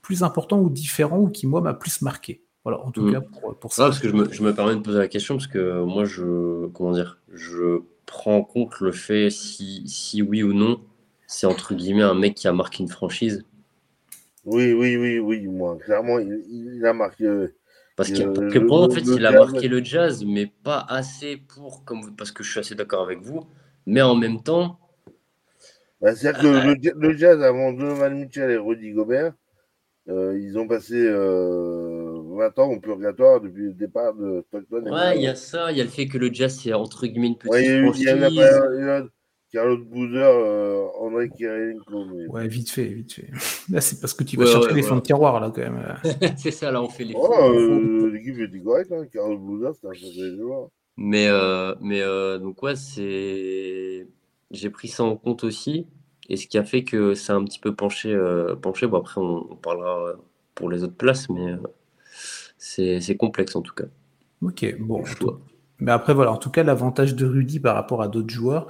plus 0.00 0.22
important 0.22 0.60
ou 0.60 0.70
différent 0.70 1.18
ou 1.18 1.28
qui 1.28 1.46
moi 1.46 1.60
m'a 1.60 1.74
plus 1.74 2.02
marqué. 2.02 2.44
Voilà, 2.64 2.84
en 2.84 2.90
tout 2.90 3.02
mmh. 3.02 3.12
cas 3.12 3.20
pour, 3.60 3.72
ça. 3.72 3.84
parce 3.84 3.98
que 3.98 4.08
je 4.08 4.14
me, 4.14 4.30
je 4.30 4.42
me, 4.42 4.54
permets 4.54 4.74
de 4.74 4.80
poser 4.80 4.98
la 4.98 5.08
question 5.08 5.36
parce 5.36 5.46
que 5.46 5.82
moi 5.84 6.04
je 6.04 6.66
comment 6.68 6.92
dire, 6.92 7.18
je 7.32 7.80
prends 8.04 8.36
en 8.36 8.42
compte 8.42 8.78
le 8.80 8.92
fait 8.92 9.30
si, 9.30 9.82
si 9.86 10.22
oui 10.22 10.42
ou 10.42 10.52
non 10.52 10.80
c'est 11.26 11.46
entre 11.46 11.74
guillemets 11.74 12.02
un 12.02 12.14
mec 12.14 12.34
qui 12.34 12.48
a 12.48 12.52
marqué 12.52 12.82
une 12.82 12.88
franchise 12.88 13.44
oui, 14.50 14.72
oui, 14.72 14.96
oui, 14.96 15.18
oui, 15.18 15.46
moi, 15.46 15.76
clairement, 15.76 16.18
il, 16.18 16.84
a 16.86 16.94
marqué. 16.94 17.24
Euh, 17.24 17.54
parce, 17.96 18.10
que 18.10 18.58
pour 18.58 18.82
en 18.82 18.90
fait, 18.90 19.00
il 19.00 19.26
a 19.26 19.32
marqué 19.32 19.68
le 19.68 19.84
jazz, 19.84 20.24
mais 20.24 20.46
pas 20.46 20.86
assez 20.88 21.36
pour, 21.36 21.84
comme, 21.84 22.16
parce 22.16 22.32
que 22.32 22.42
je 22.42 22.50
suis 22.50 22.60
assez 22.60 22.74
d'accord 22.74 23.02
avec 23.02 23.20
vous, 23.20 23.46
mais 23.86 24.00
en 24.00 24.14
même 24.14 24.42
temps. 24.42 24.78
Bah, 26.00 26.14
C'est-à-dire 26.14 26.40
que 26.40 26.46
le, 26.46 27.08
le, 27.08 27.16
jazz, 27.16 27.42
avant 27.42 27.72
Donovan 27.72 28.14
Mitchell 28.14 28.50
et 28.50 28.56
Rudy 28.56 28.92
Gobert, 28.92 29.34
euh, 30.08 30.38
ils 30.40 30.56
ont 30.56 30.66
passé 30.66 30.94
euh, 30.96 32.22
20 32.36 32.58
ans 32.60 32.70
au 32.70 32.80
purgatoire 32.80 33.42
depuis 33.42 33.64
le 33.64 33.74
départ 33.74 34.14
de 34.14 34.44
Stockton. 34.48 34.90
Ouais, 34.90 35.16
il 35.16 35.22
y 35.22 35.26
a 35.26 35.34
ça, 35.34 35.72
il 35.72 35.78
y 35.78 35.80
a 35.82 35.84
le 35.84 35.90
fait 35.90 36.06
que 36.06 36.16
le 36.16 36.32
jazz, 36.32 36.58
c'est 36.62 36.72
entre 36.72 37.06
guillemets 37.06 37.26
une 37.26 37.36
petite 37.36 37.52
ouais, 37.52 37.82
franchise. 37.82 38.02
Il 38.02 38.06
y 38.06 38.24
a, 38.24 38.28
il 38.28 38.86
y 38.86 38.88
a, 38.88 39.04
Carlos 39.50 39.78
Boozer, 39.78 40.24
euh, 40.24 40.86
André 41.00 41.30
Kirilenko. 41.30 42.04
Ouais, 42.28 42.48
vite 42.48 42.70
fait, 42.70 42.84
vite 42.84 43.14
fait. 43.14 43.30
Là, 43.70 43.80
c'est 43.80 44.00
parce 44.00 44.12
que 44.12 44.24
tu 44.24 44.36
vas 44.36 44.46
chercher 44.46 44.74
les 44.74 44.82
fonds 44.82 44.96
de 44.96 45.00
tiroir, 45.00 45.40
là, 45.40 45.50
quand 45.54 45.62
même. 45.62 45.96
c'est 46.36 46.50
ça, 46.50 46.70
là, 46.70 46.82
on 46.82 46.88
fait 46.88 47.04
les 47.04 47.14
oh, 47.16 47.32
euh, 47.32 48.10
L'équipe 48.10 48.38
était 48.38 48.60
correcte, 48.60 48.92
hein. 48.92 49.06
Carlos 49.12 49.38
Boozer, 49.38 49.72
c'est 49.74 49.86
un 49.86 49.94
sacré 49.94 50.36
joueur. 50.36 50.68
Mais, 50.98 51.28
euh, 51.28 51.74
mais 51.80 52.02
euh, 52.02 52.38
donc, 52.38 52.62
ouais, 52.62 52.76
c'est. 52.76 54.06
J'ai 54.50 54.70
pris 54.70 54.88
ça 54.88 55.04
en 55.04 55.16
compte 55.16 55.44
aussi. 55.44 55.86
Et 56.28 56.36
ce 56.36 56.46
qui 56.46 56.58
a 56.58 56.64
fait 56.64 56.84
que 56.84 57.14
ça 57.14 57.34
a 57.34 57.36
un 57.36 57.44
petit 57.44 57.60
peu 57.60 57.74
penché. 57.74 58.12
Euh, 58.12 58.56
penché. 58.56 58.86
Bon, 58.86 58.98
après, 58.98 59.20
on, 59.20 59.46
on, 59.52 59.56
parlera 59.56 60.14
pour 60.54 60.68
les 60.68 60.82
autres 60.82 60.96
places, 60.96 61.28
mais 61.30 61.52
euh, 61.52 61.58
c'est 63.00 63.16
complexe 63.16 63.54
en 63.54 63.62
tout 63.62 63.74
cas. 63.74 63.84
Ok, 64.42 64.76
bon. 64.80 65.04
Mais 65.78 65.92
après, 65.92 66.14
voilà, 66.14 66.32
en 66.32 66.36
tout 66.36 66.50
cas, 66.50 66.64
l'avantage 66.64 67.14
de 67.14 67.26
Rudy 67.26 67.60
par 67.60 67.76
rapport 67.76 68.02
à 68.02 68.08
d'autres 68.08 68.30
joueurs, 68.34 68.66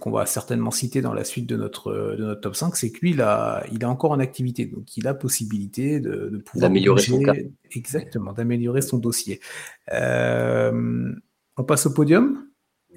qu'on 0.00 0.10
va 0.10 0.26
certainement 0.26 0.70
citer 0.70 1.00
dans 1.00 1.14
la 1.14 1.24
suite 1.24 1.46
de 1.46 1.56
notre, 1.56 1.92
de 1.92 2.24
notre 2.24 2.40
top 2.40 2.56
5, 2.56 2.76
c'est 2.76 2.90
que 2.90 3.00
lui, 3.00 3.10
il, 3.10 3.22
a, 3.22 3.64
il 3.72 3.82
est 3.82 3.86
encore 3.86 4.10
en 4.10 4.20
activité. 4.20 4.66
Donc, 4.66 4.96
il 4.96 5.06
a 5.06 5.14
possibilité 5.14 6.00
de, 6.00 6.28
de 6.28 6.38
pouvoir. 6.38 6.68
D'améliorer 6.68 7.02
son 7.02 7.22
cas. 7.22 7.34
Exactement, 7.72 8.32
d'améliorer 8.32 8.82
son 8.82 8.98
dossier. 8.98 9.40
Euh, 9.92 11.12
on 11.56 11.64
passe 11.64 11.86
au 11.86 11.92
podium? 11.92 12.46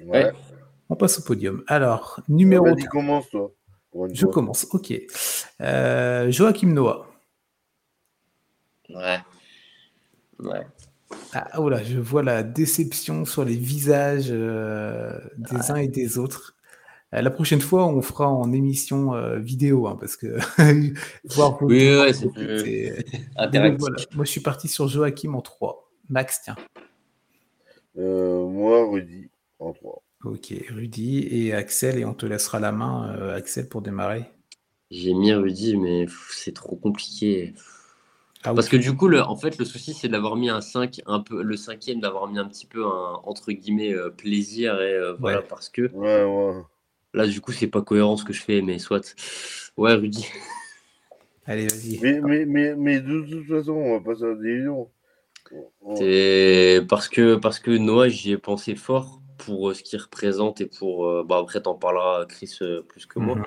Ouais. 0.04 0.32
On 0.88 0.96
passe 0.96 1.18
au 1.18 1.22
podium. 1.22 1.62
Alors, 1.66 2.20
numéro. 2.28 2.66
Vas-y, 2.66 2.84
commence, 2.84 3.28
toi. 3.30 3.52
Je 4.12 4.26
commence, 4.26 4.66
ok. 4.70 4.92
Euh, 5.60 6.30
Joachim 6.30 6.72
Noah. 6.72 7.06
Ouais. 8.88 9.18
Ouais. 10.38 10.66
Ah, 11.34 11.48
oh 11.58 11.68
là, 11.68 11.82
je 11.82 11.98
vois 11.98 12.22
la 12.22 12.42
déception 12.42 13.24
sur 13.24 13.44
les 13.44 13.56
visages 13.56 14.28
euh, 14.30 15.18
des 15.36 15.70
uns 15.70 15.76
et 15.76 15.88
des 15.88 16.18
autres. 16.18 16.54
Euh, 17.14 17.20
la 17.20 17.30
prochaine 17.30 17.60
fois, 17.60 17.86
on 17.86 18.00
fera 18.00 18.28
en 18.28 18.52
émission 18.52 19.14
euh, 19.14 19.38
vidéo, 19.38 19.86
hein, 19.86 19.96
parce 20.00 20.16
que 20.16 20.38
voir 21.24 21.60
oui, 21.62 21.94
ouais, 21.96 22.12
c'est 22.12 22.28
plus 22.28 23.04
voilà. 23.78 23.96
Moi, 24.14 24.24
je 24.24 24.30
suis 24.30 24.40
parti 24.40 24.68
sur 24.68 24.88
Joachim 24.88 25.34
en 25.34 25.42
3. 25.42 25.90
Max, 26.08 26.40
tiens. 26.42 26.56
Euh, 27.98 28.46
moi, 28.46 28.88
Rudy 28.90 29.28
en 29.58 29.72
3. 29.72 30.02
Ok, 30.24 30.54
Rudy 30.70 31.26
et 31.30 31.52
Axel, 31.52 31.98
et 31.98 32.04
on 32.04 32.14
te 32.14 32.24
laissera 32.24 32.60
la 32.60 32.72
main, 32.72 33.12
Axel, 33.34 33.68
pour 33.68 33.82
démarrer. 33.82 34.24
J'ai 34.90 35.14
mis 35.14 35.32
Rudy, 35.32 35.76
mais 35.76 36.06
c'est 36.30 36.54
trop 36.54 36.76
compliqué. 36.76 37.54
Ah 38.44 38.54
parce 38.54 38.68
que 38.68 38.76
du 38.76 38.96
coup, 38.96 39.06
le, 39.08 39.22
en 39.22 39.36
fait, 39.36 39.58
le 39.58 39.64
souci, 39.64 39.94
c'est 39.94 40.08
d'avoir 40.08 40.36
mis 40.36 40.48
un 40.48 40.60
5, 40.60 41.02
un 41.06 41.20
peu, 41.20 41.42
le 41.42 41.56
cinquième, 41.56 42.00
d'avoir 42.00 42.28
mis 42.28 42.38
un 42.38 42.46
petit 42.46 42.66
peu 42.66 42.84
un, 42.84 43.20
entre 43.24 43.52
guillemets, 43.52 43.94
plaisir, 44.16 44.80
et 44.80 44.98
voilà, 45.18 45.42
parce 45.42 45.68
que. 45.68 45.90
Ouais, 45.92 46.24
ouais. 46.24 46.62
Là, 47.14 47.26
du 47.26 47.40
coup, 47.40 47.52
c'est 47.52 47.66
pas 47.66 47.82
cohérent 47.82 48.16
ce 48.16 48.24
que 48.24 48.32
je 48.32 48.42
fais, 48.42 48.62
mais 48.62 48.78
soit. 48.78 49.14
Ouais, 49.76 49.94
Rudy. 49.94 50.26
Allez, 51.46 51.66
vas-y. 51.66 51.98
Mais, 52.00 52.20
mais, 52.20 52.44
mais, 52.46 52.74
mais, 52.76 53.00
de 53.00 53.20
toute 53.22 53.48
façon, 53.48 53.72
on 53.72 53.98
va 53.98 54.00
passer 54.00 54.24
à 54.24 54.28
la 54.28 54.34
division. 54.34 54.88
C'est 55.94 56.80
parce 56.88 57.08
que, 57.08 57.36
parce 57.36 57.58
que 57.58 57.70
Noah, 57.70 58.08
j'y 58.08 58.32
ai 58.32 58.38
pensé 58.38 58.74
fort 58.74 59.20
pour 59.38 59.70
euh, 59.70 59.74
ce 59.74 59.82
qu'il 59.82 59.98
représente 60.00 60.60
et 60.60 60.66
pour. 60.66 61.06
Euh, 61.06 61.24
bah 61.24 61.38
après, 61.38 61.60
t'en 61.60 61.74
parleras, 61.74 62.24
Chris, 62.26 62.56
euh, 62.62 62.82
plus 62.82 63.06
que 63.06 63.18
moi. 63.18 63.36
Mhm. 63.36 63.44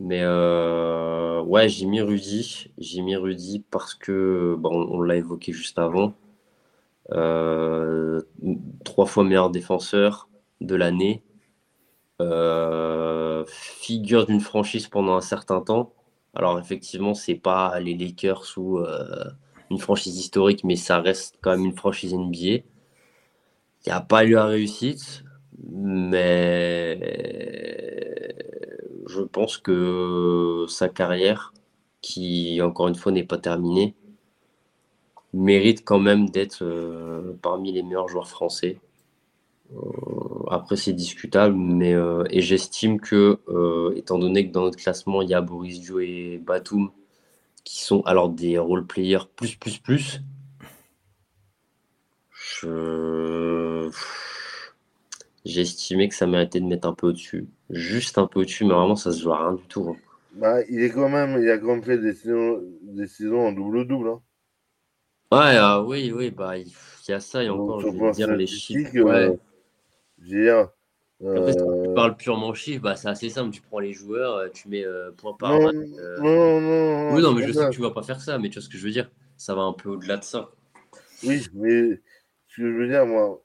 Mais 0.00 0.24
ouais, 0.24 1.68
j'ai 1.68 1.86
mis 1.86 2.00
Rudy. 2.00 2.72
J'ai 2.78 3.02
mis 3.02 3.16
Rudy 3.16 3.64
parce 3.70 3.94
que, 3.94 4.56
bah, 4.58 4.70
on, 4.72 5.02
l'a 5.02 5.16
évoqué 5.16 5.52
juste 5.52 5.78
avant. 5.78 6.14
trois 8.84 9.06
fois 9.06 9.24
meilleur 9.24 9.50
défenseur 9.50 10.28
de 10.60 10.74
l'année. 10.74 11.22
Figure 13.46 14.26
d'une 14.26 14.40
franchise 14.40 14.88
pendant 14.88 15.16
un 15.16 15.20
certain 15.20 15.60
temps. 15.60 15.92
Alors 16.34 16.58
effectivement, 16.58 17.14
c'est 17.14 17.34
pas 17.34 17.78
les 17.80 17.96
Lakers 17.96 18.44
ou 18.56 18.80
une 19.70 19.78
franchise 19.78 20.18
historique, 20.18 20.64
mais 20.64 20.76
ça 20.76 21.00
reste 21.00 21.36
quand 21.40 21.52
même 21.52 21.64
une 21.66 21.76
franchise 21.76 22.14
NBA. 22.14 22.46
Il 22.46 22.64
n'y 23.86 23.92
a 23.92 24.00
pas 24.00 24.24
eu 24.24 24.32
la 24.32 24.46
réussite, 24.46 25.24
mais 25.70 26.98
je 29.06 29.22
pense 29.22 29.58
que 29.58 30.66
sa 30.68 30.88
carrière, 30.88 31.52
qui 32.00 32.60
encore 32.62 32.88
une 32.88 32.94
fois 32.94 33.12
n'est 33.12 33.24
pas 33.24 33.38
terminée, 33.38 33.94
mérite 35.32 35.84
quand 35.84 35.98
même 35.98 36.28
d'être 36.30 36.62
euh, 36.62 37.36
parmi 37.42 37.72
les 37.72 37.82
meilleurs 37.82 38.08
joueurs 38.08 38.28
français. 38.28 38.80
Euh, 39.72 40.46
après, 40.50 40.76
c'est 40.76 40.92
discutable, 40.92 41.54
mais 41.54 41.94
euh, 41.94 42.24
et 42.30 42.42
j'estime 42.42 43.00
que, 43.00 43.38
étant 43.96 44.18
donné 44.18 44.48
que 44.48 44.52
dans 44.52 44.62
notre 44.62 44.78
classement, 44.78 45.22
il 45.22 45.28
y 45.28 45.34
a 45.34 45.40
Boris 45.40 45.80
Dio 45.80 46.00
et 46.00 46.40
Batum 46.44 46.90
qui 47.64 47.82
sont 47.84 48.02
alors 48.02 48.28
des 48.30 48.58
role 48.58 48.86
players 48.86 49.28
plus, 49.36 49.56
plus, 49.56 49.78
plus. 49.78 50.20
Je... 52.32 53.90
J'ai 55.44 55.62
estimé 55.62 56.08
que 56.08 56.14
ça 56.14 56.26
méritait 56.26 56.60
de 56.60 56.66
mettre 56.66 56.88
un 56.88 56.94
peu 56.94 57.08
au-dessus. 57.08 57.48
Juste 57.70 58.18
un 58.18 58.26
peu 58.26 58.40
au-dessus, 58.40 58.64
mais 58.64 58.74
vraiment, 58.74 58.96
ça 58.96 59.12
se 59.12 59.22
voit 59.22 59.46
rien 59.46 59.54
du 59.54 59.62
tout. 59.68 59.88
Hein. 59.88 59.96
Bah, 60.34 60.62
il 60.68 60.82
est 60.82 60.90
quand 60.90 61.08
même, 61.08 61.40
il 61.42 61.50
a 61.50 61.58
quand 61.58 61.68
même 61.68 61.82
fait 61.82 61.98
des 61.98 62.12
saisons, 62.12 62.60
des 62.82 63.06
saisons 63.06 63.46
en 63.46 63.52
double-double. 63.52 64.08
Hein. 64.08 64.20
Ouais, 65.32 65.56
ah 65.56 65.82
oui, 65.82 66.12
oui, 66.14 66.30
bah, 66.30 66.58
il 66.58 66.72
y 67.08 67.12
a 67.12 67.20
ça, 67.20 67.42
et 67.42 67.48
encore, 67.48 67.80
je 67.80 67.88
vais 67.88 68.10
dire 68.10 68.34
les 68.34 68.46
chiffres. 68.46 68.98
Ouais. 69.00 69.38
Euh, 71.22 71.36
après, 71.36 71.52
si 71.52 71.58
tu 71.58 71.64
euh, 71.64 71.94
parles 71.94 72.16
purement 72.16 72.54
chiffre, 72.54 72.82
bah, 72.82 72.96
c'est 72.96 73.08
assez 73.08 73.28
simple. 73.28 73.50
Tu 73.50 73.60
prends 73.60 73.78
les 73.78 73.92
joueurs, 73.92 74.36
euh, 74.36 74.48
tu 74.48 74.68
mets 74.68 74.84
euh, 74.84 75.10
point 75.12 75.34
par 75.34 75.58
non, 75.58 75.72
Non, 75.72 76.60
non, 76.60 77.14
Oui, 77.14 77.22
non, 77.22 77.34
mais 77.34 77.46
je 77.46 77.52
sais 77.52 77.66
que 77.66 77.70
tu 77.70 77.82
vas 77.82 77.90
pas 77.90 78.02
faire 78.02 78.20
ça, 78.20 78.38
mais 78.38 78.48
tu 78.48 78.54
vois 78.54 78.62
ce 78.62 78.68
que 78.68 78.78
je 78.78 78.84
veux 78.84 78.92
dire. 78.92 79.10
Ça 79.36 79.54
va 79.54 79.62
un 79.62 79.72
peu 79.72 79.90
au-delà 79.90 80.16
de 80.16 80.24
ça. 80.24 80.50
Oui, 81.24 81.46
mais 81.54 82.00
ce 82.48 82.56
que 82.56 82.72
je 82.72 82.76
veux 82.76 82.88
dire, 82.88 83.04
moi, 83.06 83.42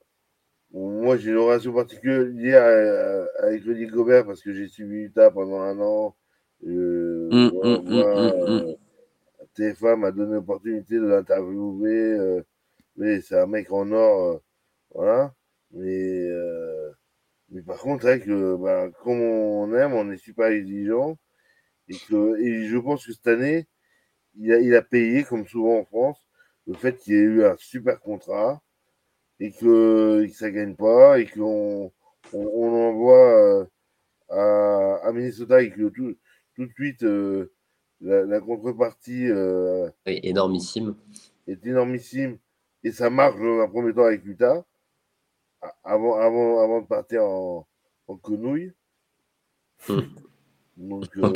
moi 0.72 1.18
j'ai 1.18 1.32
une 1.32 1.38
relation 1.38 1.74
particulière 1.74 3.18
avec 3.40 3.64
Rudy 3.64 3.88
Gobert 3.88 4.26
parce 4.26 4.42
que 4.42 4.54
j'ai 4.54 4.68
suivi 4.68 5.04
Utah 5.04 5.32
pendant 5.32 5.60
un 5.60 5.80
an. 5.80 6.16
Hum, 6.66 7.52
hum, 7.62 7.84
hum, 7.88 8.76
TFA 9.54 9.96
m'a 9.96 10.12
donné 10.12 10.36
l'opportunité 10.36 10.96
de 10.96 11.06
l'interviewer. 11.06 12.42
mais 12.96 13.20
c'est 13.20 13.38
un 13.38 13.48
mec 13.48 13.72
en 13.72 13.92
or. 13.92 14.42
voilà. 14.94 15.34
Mais. 15.72 16.30
Mais 17.56 17.62
par 17.62 17.78
contre, 17.78 18.02
c'est 18.02 18.18
vrai 18.18 18.20
que 18.20 18.58
bah, 18.58 18.90
comme 19.02 19.22
on 19.22 19.74
aime, 19.74 19.94
on 19.94 20.12
est 20.12 20.18
super 20.18 20.48
exigeant. 20.48 21.18
Et, 21.88 21.96
que, 22.10 22.38
et 22.42 22.68
je 22.68 22.78
pense 22.78 23.06
que 23.06 23.14
cette 23.14 23.28
année, 23.28 23.66
il 24.38 24.52
a, 24.52 24.60
il 24.60 24.76
a 24.76 24.82
payé, 24.82 25.24
comme 25.24 25.48
souvent 25.48 25.80
en 25.80 25.86
France, 25.86 26.20
le 26.68 26.74
fait 26.74 26.98
qu'il 26.98 27.14
ait 27.14 27.20
eu 27.20 27.46
un 27.46 27.56
super 27.58 28.02
contrat 28.02 28.62
et 29.40 29.54
que, 29.54 30.28
ça 30.34 30.48
ne 30.48 30.52
gagne 30.52 30.76
pas 30.76 31.18
et 31.18 31.28
qu'on 31.28 31.94
on, 32.34 32.40
on 32.40 32.90
envoie 32.90 33.64
euh, 34.32 34.98
à, 35.04 35.12
Minnesota 35.14 35.62
et 35.62 35.70
que 35.70 35.88
tout, 35.88 36.14
tout 36.56 36.66
de 36.66 36.74
suite 36.74 37.04
euh, 37.04 37.54
la, 38.02 38.42
contrepartie 38.42 39.30
euh, 39.30 39.90
énormissime. 40.06 40.96
est 41.48 41.66
énormissime 41.66 42.38
et 42.84 42.92
ça 42.92 43.10
marche 43.10 43.40
dans 43.40 43.62
un 43.62 43.70
premier 43.70 43.94
temps 43.94 44.06
avec 44.06 44.26
Utah 44.26 44.66
avant, 45.84 46.16
avant, 46.16 46.62
avant 46.62 46.82
de 46.82 46.88
partir 46.88 47.24
en, 47.24 47.68
en 48.08 48.18
quenouille. 48.18 48.74
Hmm. 49.88 50.02
Euh, 50.78 51.32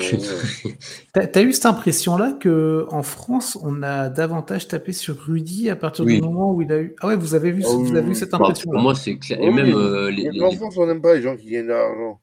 T'as 1.13 1.41
eu 1.41 1.53
cette 1.53 1.65
impression-là 1.65 2.33
que 2.33 2.85
en 2.89 3.03
France, 3.03 3.57
on 3.61 3.83
a 3.83 4.09
davantage 4.09 4.67
tapé 4.67 4.91
sur 4.91 5.17
Rudy 5.17 5.69
à 5.69 5.77
partir 5.77 6.03
du 6.03 6.21
moment 6.21 6.53
où 6.53 6.61
il 6.61 6.71
a 6.73 6.81
eu. 6.81 6.93
Ah 6.99 7.07
ouais, 7.07 7.15
vous 7.15 7.35
avez 7.35 7.51
vu, 7.51 7.63
ah 7.65 7.69
vous 7.71 7.95
avez 7.95 8.01
vu 8.01 8.15
cette 8.15 8.31
bah, 8.31 8.37
impression. 8.41 8.69
pour 8.69 8.81
moi, 8.81 8.95
c'est 8.95 9.17
clair. 9.17 9.39
Et 9.41 9.49
même 9.49 9.73
euh, 9.73 10.11
les, 10.11 10.41
en 10.41 10.51
France, 10.51 10.75
on 10.77 10.85
n'aime 10.85 11.01
pas 11.01 11.15
les 11.15 11.21
gens 11.21 11.37
qui 11.37 11.51
gagnent 11.51 11.67
de 11.67 11.71
l'argent. 11.71 12.19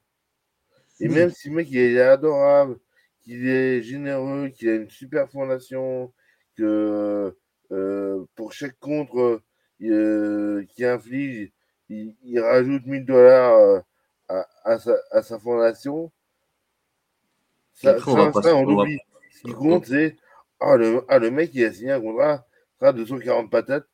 Et 0.99 1.07
même 1.09 1.31
si 1.31 1.49
le 1.49 1.55
mec 1.55 1.67
il 1.71 1.77
est 1.77 2.01
adorable, 2.01 2.77
qu'il 3.23 3.47
est 3.47 3.81
généreux, 3.81 4.49
qu'il 4.49 4.69
a 4.69 4.75
une 4.75 4.89
super 4.89 5.27
fondation, 5.29 6.13
que 6.55 7.35
euh, 7.71 8.25
pour 8.35 8.53
chaque 8.53 8.77
contre 8.79 9.41
qui 9.79 10.85
inflige, 10.85 11.51
il, 11.89 12.39
rajoute 12.39 12.85
1000 12.85 13.05
dollars 13.05 13.53
euh, 13.53 13.79
à, 14.29 14.47
à, 14.63 14.79
sa, 14.79 14.95
à, 15.11 15.21
sa, 15.21 15.39
fondation. 15.39 16.11
Ça, 17.73 17.99
ça, 17.99 18.55
on, 18.55 18.65
l'oublie. 18.65 18.99
Ce 19.31 19.41
qui 19.43 19.53
compte, 19.53 19.85
c'est 19.85 20.15
ah, 20.59 20.75
le, 20.75 21.03
ah, 21.07 21.19
le 21.19 21.31
mec, 21.31 21.51
il 21.53 21.63
a 21.63 21.71
signé 21.71 21.91
un 21.91 22.01
contrat 22.01 22.45
à 22.81 22.91
240 22.91 23.49
patates. 23.49 23.87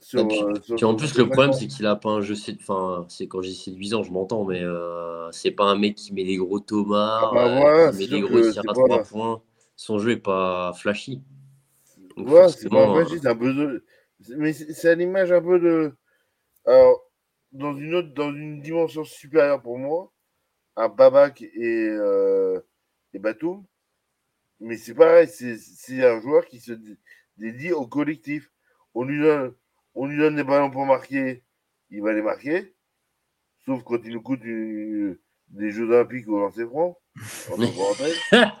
Sur, 0.00 0.26
puis, 0.26 0.42
euh, 0.42 0.76
sur, 0.76 0.88
en 0.88 0.96
plus, 0.96 1.16
le 1.16 1.26
problème, 1.28 1.52
c'est 1.52 1.68
qu'il 1.68 1.86
a 1.86 1.94
pas 1.94 2.10
un 2.10 2.20
jeu. 2.20 2.34
Enfin, 2.60 3.06
c'est 3.08 3.28
quand 3.28 3.42
j'ai 3.42 3.54
8 3.70 3.94
ans, 3.94 4.02
je 4.02 4.10
m'entends, 4.10 4.44
mais 4.44 4.62
euh, 4.62 5.30
c'est 5.30 5.52
pas 5.52 5.64
un 5.64 5.78
mec 5.78 5.94
qui 5.94 6.12
met 6.12 6.24
des 6.24 6.36
gros 6.36 6.58
tomates, 6.58 7.22
ah 7.22 7.30
bah 7.32 7.92
qui 7.92 7.98
met 7.98 8.06
des 8.08 8.20
gros 8.20 8.40
tirs 8.50 8.68
à 8.68 8.72
3 8.72 9.02
points. 9.04 9.42
Son 9.76 10.00
jeu 10.00 10.12
est 10.12 10.16
pas 10.16 10.72
flashy. 10.72 11.22
ouais, 12.16 12.48
c'est 12.48 12.68
pas 12.68 12.92
flashy, 12.92 13.20
c'est 13.22 13.28
un 13.28 13.36
peu 13.36 13.54
de... 13.54 13.84
Mais 14.36 14.52
c'est 14.52 14.88
à 14.88 14.94
l'image 14.96 15.30
un 15.30 15.40
peu 15.40 15.60
de. 15.60 15.92
Alors, 16.66 17.07
dans 17.52 17.76
une 17.76 17.94
autre, 17.94 18.12
dans 18.14 18.32
une 18.32 18.60
dimension 18.60 19.04
supérieure 19.04 19.62
pour 19.62 19.78
moi, 19.78 20.12
à 20.76 20.88
Babak 20.88 21.42
et, 21.42 21.88
euh, 21.88 22.60
et 23.12 23.18
Batum. 23.18 23.64
Mais 24.60 24.76
c'est 24.76 24.94
pareil, 24.94 25.28
c'est 25.28 26.04
un 26.04 26.20
joueur 26.20 26.46
qui 26.46 26.60
se 26.60 26.72
dédie 27.36 27.72
au 27.72 27.86
collectif. 27.86 28.50
On 28.94 29.04
lui 29.04 29.20
donne, 29.20 29.54
on 29.94 30.06
lui 30.06 30.18
donne 30.18 30.36
des 30.36 30.44
ballons 30.44 30.70
pour 30.70 30.84
marquer, 30.84 31.44
il 31.90 32.02
va 32.02 32.12
les 32.12 32.22
marquer. 32.22 32.74
Sauf 33.64 33.82
quand 33.84 34.00
il 34.04 34.14
nous 34.14 34.22
coûte 34.22 34.42
des 34.42 35.70
Jeux 35.70 35.90
Olympiques 35.90 36.28
au 36.28 36.40
lancer 36.40 36.66
franc. 36.66 36.98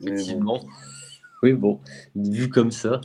Effectivement. 0.00 0.60
Oui, 1.42 1.54
bon, 1.54 1.80
vu 2.14 2.48
comme 2.48 2.70
ça. 2.70 3.00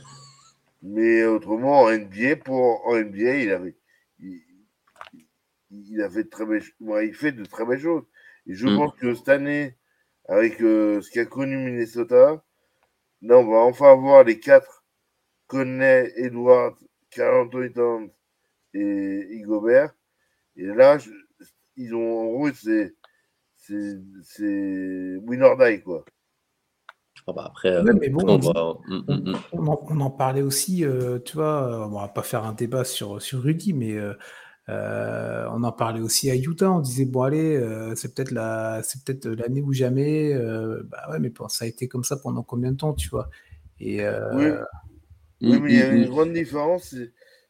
Mais 0.82 1.24
autrement, 1.24 1.82
en 1.82 1.92
NBA, 1.92 2.36
pour, 2.44 2.86
en 2.86 2.96
NBA, 2.96 3.36
il 3.36 3.50
avait, 3.50 3.76
il, 5.70 6.02
a 6.02 6.10
fait 6.10 6.24
de 6.24 6.28
très 6.28 6.44
belles, 6.44 6.64
il 6.80 7.14
fait 7.14 7.32
de 7.32 7.44
très 7.44 7.64
belles 7.64 7.80
choses. 7.80 8.04
Et 8.46 8.54
je 8.54 8.66
mm. 8.66 8.76
pense 8.76 8.94
que 8.96 9.14
cette 9.14 9.28
année, 9.28 9.76
avec 10.28 10.60
euh, 10.60 11.00
ce 11.00 11.10
qu'a 11.10 11.24
connu 11.24 11.56
Minnesota, 11.56 12.44
là, 13.22 13.38
on 13.38 13.48
va 13.48 13.58
enfin 13.58 13.92
avoir 13.92 14.24
les 14.24 14.40
quatre 14.40 14.84
Conley, 15.46 16.12
Edward, 16.16 16.76
Carl 17.10 17.46
Anthony 17.46 18.10
et 18.74 19.28
Igobert. 19.32 19.94
Et 20.56 20.64
là, 20.64 20.98
ils 21.76 21.94
ont, 21.94 22.20
en 22.20 22.32
gros, 22.32 22.50
c'est, 22.52 22.94
c'est, 23.56 23.98
c'est 24.22 25.16
win 25.20 25.42
or 25.42 25.56
die, 25.58 25.82
quoi. 25.82 26.04
Bah 27.28 27.44
après, 27.46 27.70
euh, 27.70 27.82
hum, 27.82 28.00
hum, 28.88 29.08
hum. 29.08 29.36
on, 29.52 30.00
en, 30.00 30.10
parlait 30.10 30.42
aussi, 30.42 30.84
euh, 30.84 31.20
tu 31.20 31.36
vois, 31.36 31.86
on 31.88 32.00
va 32.00 32.08
pas 32.08 32.22
faire 32.22 32.44
un 32.44 32.52
débat 32.52 32.84
sur, 32.84 33.22
sur 33.22 33.42
Rudy, 33.42 33.72
mais 33.72 33.96
euh, 34.68 35.46
on 35.50 35.62
en 35.62 35.72
parlait 35.72 36.00
aussi 36.00 36.30
à 36.30 36.34
Utah. 36.34 36.72
On 36.72 36.80
disait, 36.80 37.04
bon, 37.04 37.22
allez, 37.22 37.60
c'est 37.94 38.14
peut-être 38.14 38.32
la, 38.32 38.82
c'est 38.82 39.04
peut-être 39.04 39.28
l'année 39.28 39.62
ou 39.62 39.72
jamais. 39.72 40.34
bah 40.84 41.08
ouais, 41.10 41.20
mais 41.20 41.32
ça 41.48 41.64
a 41.64 41.68
été 41.68 41.86
comme 41.86 42.04
ça 42.04 42.16
pendant 42.16 42.42
combien 42.42 42.72
de 42.72 42.76
temps, 42.76 42.92
tu 42.92 43.08
vois? 43.08 43.30
Et, 43.78 44.00
oui. 44.34 44.48
mais 45.40 45.72
il 45.72 45.78
y 45.78 45.82
a 45.82 45.88
une 45.88 46.08
grande 46.08 46.32
différence. 46.32 46.94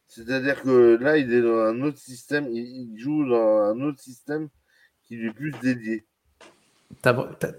C'est-à-dire 0.07 0.61
que 0.61 0.97
là, 1.01 1.17
il 1.17 1.33
est 1.33 1.41
dans 1.41 1.57
un 1.57 1.81
autre 1.81 1.97
système, 1.97 2.47
il 2.51 2.95
joue 2.99 3.25
dans 3.27 3.63
un 3.63 3.81
autre 3.81 3.99
système 3.99 4.49
qui 5.03 5.15
lui 5.15 5.29
est 5.29 5.33
plus 5.33 5.51
dédié. 5.63 6.05
T'as, 7.01 7.13
T'as 7.39 7.51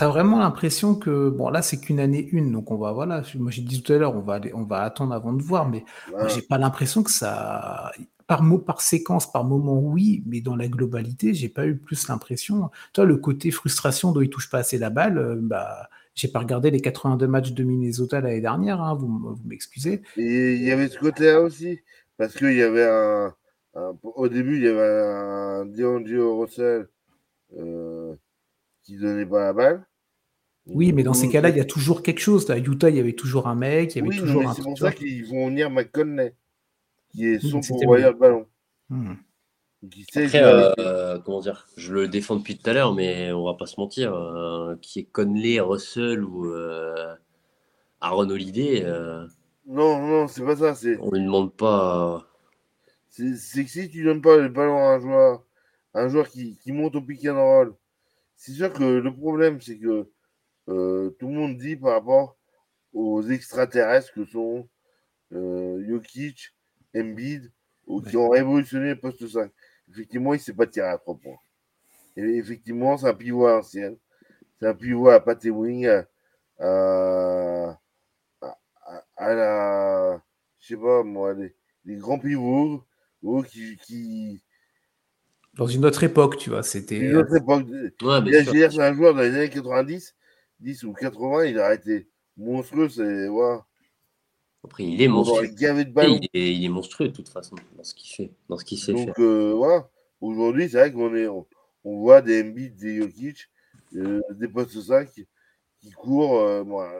vraiment 0.00 0.38
l'impression 0.38 0.94
que 0.94 1.28
bon 1.28 1.48
là 1.50 1.62
c'est 1.62 1.78
qu'une 1.78 2.00
année 2.00 2.28
une 2.32 2.52
donc 2.52 2.70
on 2.70 2.76
va 2.76 2.92
voilà 2.92 3.22
moi 3.34 3.50
j'ai 3.50 3.62
dit 3.62 3.82
tout 3.82 3.92
à 3.92 3.98
l'heure 3.98 4.16
on 4.16 4.20
va 4.20 4.40
on 4.54 4.62
va 4.62 4.82
attendre 4.82 5.12
avant 5.12 5.32
de 5.32 5.42
voir 5.42 5.68
mais 5.68 5.84
j'ai 6.28 6.42
pas 6.42 6.58
l'impression 6.58 7.02
que 7.02 7.10
ça 7.10 7.90
par 8.26 8.42
mot 8.42 8.58
par 8.58 8.80
séquence 8.80 9.30
par 9.30 9.44
moment 9.44 9.78
oui 9.78 10.22
mais 10.26 10.40
dans 10.40 10.56
la 10.56 10.68
globalité 10.68 11.34
j'ai 11.34 11.48
pas 11.48 11.66
eu 11.66 11.76
plus 11.76 12.08
l'impression 12.08 12.70
toi 12.92 13.04
le 13.04 13.16
côté 13.16 13.50
frustration 13.50 14.12
dont 14.12 14.20
il 14.20 14.30
touche 14.30 14.50
pas 14.50 14.58
assez 14.58 14.78
la 14.78 14.90
balle 14.90 15.18
euh, 15.18 15.36
bah 15.40 15.88
j'ai 16.16 16.28
pas 16.28 16.38
regardé 16.38 16.70
les 16.70 16.80
82 16.80 17.26
matchs 17.26 17.52
de 17.52 17.62
Minnesota 17.62 18.22
l'année 18.22 18.40
dernière, 18.40 18.80
hein, 18.80 18.94
vous, 18.94 19.06
vous 19.06 19.42
m'excusez. 19.44 20.00
Et 20.16 20.54
il 20.54 20.64
y 20.64 20.72
avait 20.72 20.88
ce 20.88 20.98
côté-là 20.98 21.42
aussi, 21.42 21.78
parce 22.16 22.34
qu'il 22.34 22.54
y 22.54 22.62
avait 22.62 22.84
un, 22.84 23.34
Au 24.02 24.26
début, 24.28 24.56
il 24.56 24.62
y 24.62 24.68
avait 24.68 24.80
un 24.80 25.66
D'Angelo 25.66 26.40
Russell 26.40 26.88
euh, 27.58 28.14
qui 28.86 28.96
donnait 28.96 29.26
pas 29.26 29.44
la 29.46 29.52
balle. 29.52 29.86
Oui, 30.66 30.92
mais 30.92 31.02
dans 31.02 31.14
ces 31.14 31.28
cas-là, 31.28 31.50
il 31.50 31.56
y 31.56 31.60
a 31.60 31.64
toujours 31.64 32.02
quelque 32.02 32.20
chose. 32.20 32.48
À 32.50 32.58
Utah, 32.58 32.90
il 32.90 32.96
y 32.96 33.00
avait 33.00 33.12
toujours 33.12 33.46
un 33.46 33.54
mec, 33.54 33.94
il 33.94 33.98
y 33.98 34.00
avait 34.00 34.08
oui, 34.08 34.18
toujours 34.18 34.48
un. 34.48 34.54
C'est 34.54 34.62
pour 34.62 34.78
ça 34.78 34.92
qu'ils 34.92 35.26
vont 35.26 35.48
venir 35.48 35.70
McConney, 35.70 36.34
qui 37.10 37.26
est 37.26 37.38
son 37.40 37.60
pourvoyeur 37.60 38.14
de 38.14 38.18
ballon. 38.18 38.46
Hmm. 38.88 39.14
Après, 39.84 40.30
euh, 40.34 41.18
comment 41.20 41.40
dire, 41.40 41.68
je 41.76 41.92
le 41.92 42.08
défends 42.08 42.36
depuis 42.36 42.56
tout 42.56 42.68
à 42.68 42.72
l'heure, 42.72 42.94
mais 42.94 43.30
on 43.32 43.44
va 43.44 43.54
pas 43.54 43.66
se 43.66 43.78
mentir, 43.78 44.14
euh, 44.14 44.74
qui 44.80 45.00
est 45.00 45.04
Conley, 45.04 45.60
Russell 45.60 46.24
ou 46.24 46.46
euh, 46.46 47.14
Aaron 48.00 48.30
Holiday. 48.30 48.84
non, 49.66 50.04
non, 50.04 50.26
c'est 50.26 50.44
pas 50.44 50.56
ça. 50.56 50.74
On 51.00 51.10
lui 51.12 51.22
demande 51.22 51.52
pas. 51.52 52.26
C'est 53.10 53.64
que 53.64 53.70
si 53.70 53.88
tu 53.88 54.02
donnes 54.02 54.22
pas 54.22 54.36
le 54.36 54.48
ballon 54.48 54.78
à 54.78 54.94
un 54.94 55.00
joueur, 55.00 55.44
un 55.94 56.08
joueur 56.08 56.28
qui, 56.28 56.56
qui 56.56 56.72
monte 56.72 56.96
au 56.96 57.02
pick 57.02 57.24
and 57.26 57.36
roll, 57.36 57.74
c'est 58.36 58.52
sûr 58.52 58.72
que 58.72 58.84
le 58.84 59.14
problème, 59.14 59.60
c'est 59.60 59.78
que 59.78 60.10
tout 60.66 61.28
le 61.28 61.34
monde 61.34 61.56
dit 61.56 61.76
par 61.76 61.92
rapport 61.92 62.36
aux 62.92 63.22
extraterrestres 63.22 64.12
que 64.12 64.24
sont 64.24 64.68
Jokic, 65.30 66.54
Embiid, 66.94 67.52
ou 67.86 68.00
qui 68.02 68.16
ont 68.16 68.28
révolutionné 68.28 68.90
le 68.90 69.00
poste 69.00 69.26
5 69.26 69.50
effectivement, 69.90 70.34
il 70.34 70.38
ne 70.38 70.42
s'est 70.42 70.52
pas 70.54 70.66
tiré 70.66 70.88
à 70.88 70.98
trois 70.98 71.16
points. 71.16 71.38
Et 72.16 72.22
effectivement, 72.22 72.96
c'est 72.96 73.08
un 73.08 73.14
pivot 73.14 73.48
ancien. 73.48 73.94
C'est 74.58 74.66
un 74.66 74.74
pivot 74.74 75.08
à 75.08 75.20
pâté 75.20 75.50
wing, 75.50 75.86
à, 76.58 77.78
à, 79.16 79.34
la. 79.34 80.22
Je 80.58 80.68
sais 80.68 80.76
pas, 80.76 81.02
moi, 81.02 81.34
les, 81.34 81.96
grands 81.96 82.18
pivots 82.18 82.84
qui, 83.48 83.76
qui, 83.76 84.42
Dans 85.56 85.66
une 85.66 85.86
autre 85.86 86.04
époque, 86.04 86.36
tu 86.36 86.50
vois, 86.50 86.62
c'était. 86.62 86.98
Une 86.98 87.16
autre 87.16 87.36
époque. 87.36 87.66
Ouais, 88.02 88.44
c'est 88.44 88.80
un 88.80 88.94
joueur 88.94 89.14
dans 89.14 89.22
les 89.22 89.34
années 89.34 89.50
90, 89.50 90.14
10 90.60 90.84
ou 90.84 90.92
80, 90.92 91.44
il 91.46 91.58
a 91.58 91.74
été 91.74 92.08
monstrueux, 92.36 92.88
c'est. 92.88 93.28
Après, 94.64 94.84
il 94.84 95.00
est 95.00 95.08
monstrueux. 95.08 95.46
Il 95.46 96.28
est, 96.32 96.56
il 96.56 96.64
est, 96.64 96.68
monstrueux 96.68 97.08
de 97.08 97.14
toute 97.14 97.28
façon 97.28 97.56
dans 97.76 97.84
ce 97.84 97.94
qu'il 97.94 98.14
fait, 98.14 98.32
dans 98.48 98.58
ce 98.58 98.64
qu'il 98.64 98.78
sait 98.78 98.92
Donc, 98.92 99.18
euh, 99.18 99.54
voilà. 99.54 99.88
Aujourd'hui, 100.20 100.68
c'est 100.68 100.78
vrai 100.78 100.92
qu'on 100.92 101.14
est, 101.14 101.28
on, 101.28 101.46
voit 101.84 102.20
des 102.20 102.42
MB, 102.42 102.76
des 102.76 103.00
Jokic, 103.00 103.48
euh, 103.94 104.20
des 104.30 104.48
postes 104.48 104.80
5 104.80 105.10
qui, 105.10 105.26
qui 105.80 105.90
courent. 105.92 106.40
Euh, 106.40 106.64
moi, 106.64 106.92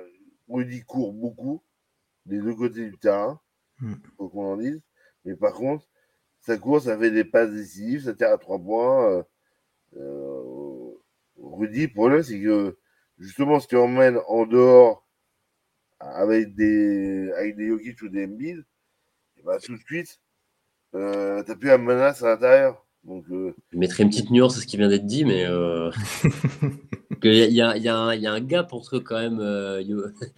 Rudy 0.49 0.83
court 0.83 1.13
beaucoup 1.13 1.63
des 2.25 2.39
deux 2.39 2.55
côtés 2.55 2.89
du 2.89 2.97
terrain, 2.99 3.41
il 3.81 3.89
hmm. 3.89 4.01
faut 4.17 4.29
qu'on 4.29 4.53
en 4.53 4.57
dise. 4.57 4.81
Mais 5.25 5.35
par 5.35 5.55
contre, 5.55 5.87
ça 6.47 6.57
court, 6.59 6.81
ça 6.81 6.97
fait 6.97 7.11
des 7.11 7.25
passes 7.25 7.51
décisives, 7.51 8.05
ça 8.05 8.15
tire 8.15 8.29
à 8.29 8.39
trois 8.39 8.61
points. 8.61 9.25
Euh, 9.97 10.93
Rudy, 11.37 11.83
le 11.83 11.93
problème, 11.93 12.23
c'est 12.23 12.41
que 12.41 12.79
justement, 13.19 13.59
si 13.59 13.67
tu 13.67 13.77
emmènes 13.77 14.19
en 14.29 14.47
dehors 14.47 15.05
avec 15.99 16.55
des, 16.55 17.33
avec 17.37 17.57
des 17.57 17.69
Jokic 17.69 18.01
ou 18.03 18.09
des 18.09 18.27
Embiid, 18.27 18.65
et 19.39 19.43
ben, 19.43 19.59
tout 19.61 19.75
de 19.75 19.83
suite, 19.83 20.21
euh, 20.95 21.43
tu 21.43 21.51
n'as 21.51 21.57
plus 21.57 21.69
la 21.69 21.79
menace 21.79 22.23
à 22.23 22.29
l'intérieur. 22.29 22.87
Donc, 23.03 23.25
euh... 23.33 23.53
Je 23.73 23.79
mettrais 23.79 24.05
une 24.05 24.11
petite 24.11 24.31
nuance 24.31 24.57
à 24.57 24.61
ce 24.61 24.67
qui 24.67 24.77
vient 24.77 24.89
d'être 24.89 25.07
dit, 25.07 25.25
mais 25.25 25.47
euh... 25.47 25.91
il 27.25 27.33
y, 27.33 27.55
y, 27.55 27.61
a, 27.61 27.77
y, 27.77 27.89
a 27.89 28.15
y, 28.15 28.27
a, 28.27 28.33
un 28.33 28.41
gap 28.41 28.73
entre 28.73 29.01
quand 29.01 29.19
même. 29.19 29.41
Euh, 29.41 29.83
tu 30.21 30.29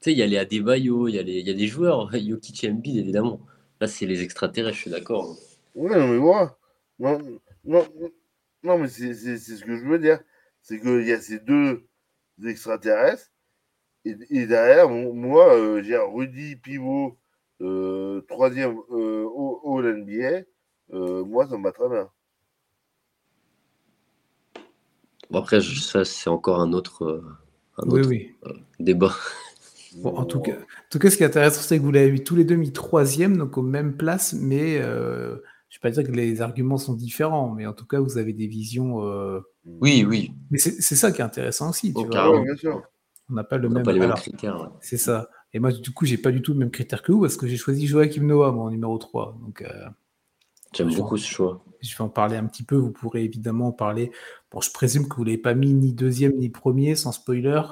sais, 0.00 0.12
il 0.12 0.18
y 0.18 0.22
a 0.22 0.26
les 0.26 0.38
Adebayo, 0.38 1.08
il 1.08 1.16
y, 1.16 1.18
a 1.18 1.22
les, 1.22 1.40
y 1.40 1.50
a 1.50 1.54
des 1.54 1.66
joueurs, 1.66 2.10
Jokic 2.16 2.64
et 2.64 2.70
Embiid 2.70 2.96
évidemment. 2.96 3.40
Là, 3.80 3.86
c'est 3.86 4.06
les 4.06 4.22
extraterrestres, 4.22 4.76
je 4.76 4.82
suis 4.82 4.90
d'accord. 4.90 5.36
Ouais, 5.80 5.98
non, 5.98 6.08
mais 6.08 6.18
voilà. 6.18 6.56
Non, 6.98 7.18
non, 7.64 7.86
non 8.62 8.78
mais 8.78 8.88
c'est 8.88 9.14
ce 9.14 9.64
que 9.64 9.76
je 9.78 9.84
veux 9.86 9.98
dire. 9.98 10.20
C'est 10.60 10.78
qu'il 10.78 11.06
y 11.06 11.12
a 11.12 11.18
ces 11.18 11.38
deux 11.38 11.88
extraterrestres 12.44 13.30
et, 14.04 14.46
derrière, 14.46 14.88
moi, 14.88 15.54
euh, 15.54 15.82
j'ai 15.82 15.96
Rudy 15.96 16.56
Pivot, 16.56 17.18
euh, 17.62 18.20
troisième 18.28 18.76
euh, 18.90 19.24
au, 19.24 19.82
NBA. 19.82 20.42
moi, 20.90 21.46
ça 21.46 21.56
me 21.56 21.64
va 21.64 21.72
très 21.72 21.88
bien. 21.88 22.10
après, 25.32 25.60
ça, 25.62 26.04
c'est 26.04 26.28
encore 26.30 26.60
un 26.60 26.74
autre, 26.74 27.22
oui, 27.86 28.34
débat. 28.78 29.14
en, 30.04 30.24
tout 30.26 30.40
cas, 30.40 30.52
en 30.52 30.88
tout 30.90 30.98
cas, 30.98 31.10
ce 31.10 31.16
qui 31.16 31.22
est 31.22 31.26
intéressant, 31.26 31.62
c'est 31.62 31.78
que 31.78 31.82
vous 31.82 31.92
l'avez 31.92 32.22
tous 32.22 32.36
les 32.36 32.44
deux 32.44 32.56
mis 32.56 32.72
troisième, 32.72 33.38
donc 33.38 33.56
aux 33.56 33.62
mêmes 33.62 33.96
places, 33.96 34.34
mais 34.34 34.80
je 35.70 35.76
ne 35.76 35.78
vais 35.78 35.82
pas 35.82 35.90
dire 35.90 36.04
que 36.04 36.14
les 36.14 36.42
arguments 36.42 36.76
sont 36.76 36.94
différents, 36.94 37.48
mais 37.54 37.66
en 37.66 37.72
tout 37.72 37.86
cas, 37.86 38.00
vous 38.00 38.18
avez 38.18 38.32
des 38.32 38.46
visions. 38.46 38.98
Oui, 39.64 40.04
oui. 40.06 40.34
Mais 40.50 40.58
c'est 40.58 40.96
ça 40.96 41.12
qui 41.12 41.20
est 41.20 41.24
intéressant 41.24 41.70
aussi. 41.70 41.94
Tu 41.94 42.04
vois. 42.04 42.42
bien 42.42 42.56
sûr. 42.56 42.82
On 43.30 43.34
n'a 43.34 43.44
pas 43.44 43.56
le 43.56 43.68
même. 43.68 43.88
les 43.88 44.00
mêmes 44.00 44.12
critères. 44.14 44.70
C'est 44.80 44.96
ça. 44.96 45.30
Et 45.52 45.58
moi, 45.58 45.72
du 45.72 45.90
coup, 45.92 46.04
j'ai 46.04 46.18
pas 46.18 46.30
du 46.30 46.42
tout 46.42 46.52
le 46.52 46.58
même 46.58 46.70
critère 46.70 47.02
que 47.02 47.12
vous 47.12 47.20
parce 47.20 47.36
que 47.36 47.46
j'ai 47.46 47.56
choisi 47.56 47.86
Joachim 47.86 48.24
Noah, 48.24 48.52
mon 48.52 48.70
numéro 48.70 48.98
3. 48.98 49.38
Donc, 49.40 49.62
euh, 49.62 49.88
J'aime 50.72 50.94
beaucoup 50.94 51.16
ce 51.16 51.26
choix. 51.26 51.64
Je 51.80 51.96
vais 51.96 52.02
en 52.02 52.08
parler 52.08 52.36
un 52.36 52.46
petit 52.46 52.62
peu. 52.62 52.76
Vous 52.76 52.92
pourrez 52.92 53.24
évidemment 53.24 53.68
en 53.68 53.72
parler. 53.72 54.12
Bon, 54.50 54.60
je 54.60 54.70
présume 54.70 55.08
que 55.08 55.16
vous 55.16 55.22
ne 55.22 55.30
l'avez 55.30 55.38
pas 55.38 55.54
mis 55.54 55.74
ni 55.74 55.92
deuxième 55.92 56.36
ni 56.36 56.48
premier, 56.48 56.94
sans 56.94 57.12
spoiler. 57.12 57.62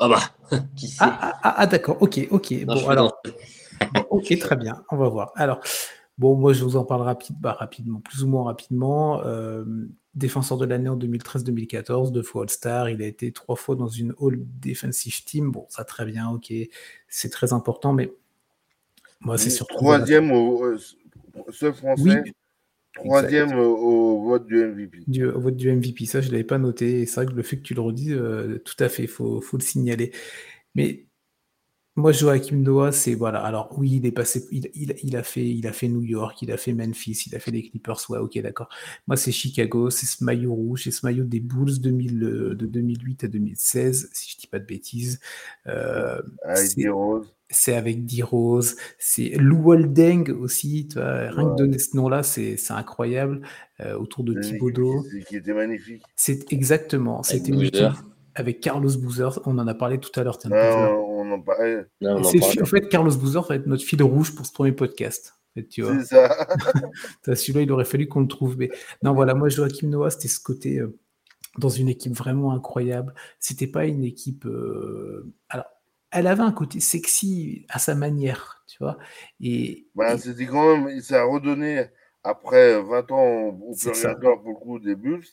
Ah 0.00 0.08
bah, 0.08 0.20
qui 0.76 0.88
sait? 0.88 0.96
Ah, 1.00 1.18
ah, 1.20 1.40
ah, 1.42 1.54
ah 1.58 1.66
d'accord. 1.66 1.98
Ok, 2.00 2.26
ok. 2.30 2.64
bon, 2.64 2.88
alors. 2.88 3.22
ok, 4.10 4.38
très 4.38 4.56
bien. 4.56 4.82
On 4.90 4.96
va 4.96 5.08
voir. 5.08 5.32
Alors, 5.36 5.60
bon, 6.20 6.36
moi, 6.36 6.52
je 6.52 6.62
vous 6.62 6.76
en 6.76 6.84
parle 6.84 7.00
rapide, 7.00 7.36
bah, 7.40 7.54
rapidement, 7.58 7.98
plus 8.00 8.22
ou 8.22 8.28
moins 8.28 8.44
rapidement. 8.44 9.24
Euh, 9.24 9.64
défenseur 10.14 10.58
de 10.58 10.66
l'année 10.66 10.90
en 10.90 10.98
2013-2014, 10.98 12.12
deux 12.12 12.22
fois 12.22 12.42
All-Star. 12.42 12.90
Il 12.90 13.00
a 13.02 13.06
été 13.06 13.32
trois 13.32 13.56
fois 13.56 13.74
dans 13.74 13.88
une 13.88 14.12
All 14.20 14.38
Defensive 14.60 15.24
Team. 15.24 15.50
Bon, 15.50 15.64
ça 15.70 15.82
très 15.84 16.04
bien, 16.04 16.28
ok, 16.28 16.52
c'est 17.08 17.30
très 17.30 17.54
important, 17.54 17.94
mais 17.94 18.12
moi, 19.20 19.38
c'est 19.38 19.48
surtout. 19.48 19.76
Troisième 19.76 20.30
au 20.30 20.62
euh, 20.62 20.78
seul 21.48 21.72
français. 21.72 22.22
troisième 22.94 23.58
au, 23.58 24.22
vote 24.22 24.46
du 24.46 24.62
MVP. 24.62 25.24
au 25.24 25.40
vote 25.40 25.56
du 25.56 25.72
MVP, 25.74 26.04
ça 26.04 26.20
je 26.20 26.28
ne 26.28 26.32
l'avais 26.32 26.44
pas 26.44 26.58
noté. 26.58 27.06
C'est 27.06 27.22
vrai 27.22 27.32
que 27.32 27.36
le 27.36 27.42
fait 27.42 27.56
que 27.56 27.62
tu 27.62 27.72
le 27.72 27.80
redis, 27.80 28.12
euh, 28.12 28.58
tout 28.58 28.76
à 28.78 28.90
fait, 28.90 29.04
il 29.04 29.08
faut, 29.08 29.40
faut, 29.40 29.56
le 29.56 29.62
signaler. 29.62 30.12
Mais 30.74 31.06
moi, 31.96 32.12
Joachim 32.12 32.56
Noah, 32.56 32.92
c'est 32.92 33.14
voilà. 33.14 33.40
Alors 33.40 33.76
oui, 33.76 33.96
il 33.96 34.06
est 34.06 34.12
passé, 34.12 34.46
il, 34.52 35.16
a 35.16 35.22
fait, 35.22 35.46
il 35.46 35.66
a 35.66 35.72
fait 35.72 35.88
New 35.88 36.02
York, 36.02 36.40
il 36.40 36.52
a 36.52 36.56
fait 36.56 36.72
Memphis, 36.72 37.24
il 37.26 37.34
a 37.34 37.40
fait 37.40 37.50
les 37.50 37.62
Clippers. 37.62 37.98
Ouais, 38.08 38.18
ok, 38.18 38.38
d'accord. 38.40 38.68
Moi, 39.08 39.16
c'est 39.16 39.32
Chicago, 39.32 39.90
c'est 39.90 40.06
ce 40.06 40.22
maillot 40.22 40.54
rouge, 40.54 40.84
c'est 40.84 40.92
ce 40.92 41.04
maillot 41.04 41.24
des 41.24 41.40
Bulls 41.40 41.80
2000, 41.80 42.22
euh, 42.22 42.54
de 42.54 42.66
2008 42.66 43.24
à 43.24 43.28
2016, 43.28 44.10
si 44.12 44.30
je 44.30 44.38
dis 44.38 44.46
pas 44.46 44.60
de 44.60 44.66
bêtises. 44.66 45.20
Euh, 45.66 46.22
c'est 47.52 47.74
avec 47.74 48.06
D 48.06 48.22
Rose, 48.22 48.76
c'est 48.98 49.30
Lou 49.30 49.72
Holding 49.72 50.30
aussi. 50.30 50.86
Tu 50.88 50.94
vois, 50.94 51.30
rien 51.30 51.50
que 51.50 51.56
donner 51.56 51.80
ce 51.80 51.96
nom-là, 51.96 52.22
c'est 52.22 52.56
incroyable. 52.70 53.42
Euh, 53.80 53.96
autour 53.96 54.24
de 54.24 54.38
Thibodeau. 54.38 55.04
Qui 55.26 55.36
était 55.36 55.54
magnifique. 55.54 56.02
C'est 56.14 56.52
exactement. 56.52 57.22
C'était 57.22 57.52
avec 58.34 58.60
Carlos 58.60 58.90
Boozer. 58.98 59.40
On 59.46 59.58
en 59.58 59.66
a 59.66 59.74
parlé 59.74 59.98
tout 59.98 60.18
à 60.18 60.24
l'heure. 60.24 60.38
on 60.44 61.30
en 61.32 61.40
parlait. 61.40 61.86
en, 62.04 62.22
fait, 62.64 62.88
Carlos 62.88 63.14
Boozer 63.14 63.42
va 63.42 63.56
être 63.56 63.66
notre 63.66 63.84
fil 63.84 64.02
rouge 64.02 64.34
pour 64.34 64.46
ce 64.46 64.52
premier 64.52 64.72
podcast. 64.72 65.34
tu 65.70 65.82
vois. 65.82 65.98
C'est 66.00 66.16
ça. 66.16 66.46
Celui-là, 67.34 67.62
il 67.62 67.72
aurait 67.72 67.84
fallu 67.84 68.08
qu'on 68.08 68.20
le 68.20 68.28
trouve. 68.28 68.56
Mais 68.58 68.70
non, 69.02 69.14
voilà, 69.14 69.34
moi, 69.34 69.48
Joachim 69.48 69.88
Noah, 69.88 70.10
c'était 70.10 70.28
ce 70.28 70.40
côté 70.40 70.78
euh, 70.78 70.98
dans 71.58 71.68
une 71.68 71.88
équipe 71.88 72.14
vraiment 72.14 72.52
incroyable. 72.52 73.14
C'était 73.38 73.66
pas 73.66 73.86
une 73.86 74.04
équipe. 74.04 74.46
Euh, 74.46 75.32
alors, 75.48 75.66
elle 76.12 76.26
avait 76.26 76.42
un 76.42 76.52
côté 76.52 76.80
sexy 76.80 77.66
à 77.68 77.78
sa 77.78 77.94
manière, 77.94 78.64
tu 78.66 78.78
vois. 78.80 78.98
Et, 79.40 79.88
bah, 79.94 80.18
c'était 80.18 80.46
quand 80.46 80.76
même. 80.76 81.00
Ça 81.00 81.22
a 81.22 81.24
redonné 81.24 81.86
après 82.22 82.80
20 82.82 83.10
ans 83.12 83.24
au 83.24 83.74
pour 83.74 84.48
le 84.48 84.54
coup 84.54 84.78
des 84.78 84.94
Bulls. 84.94 85.24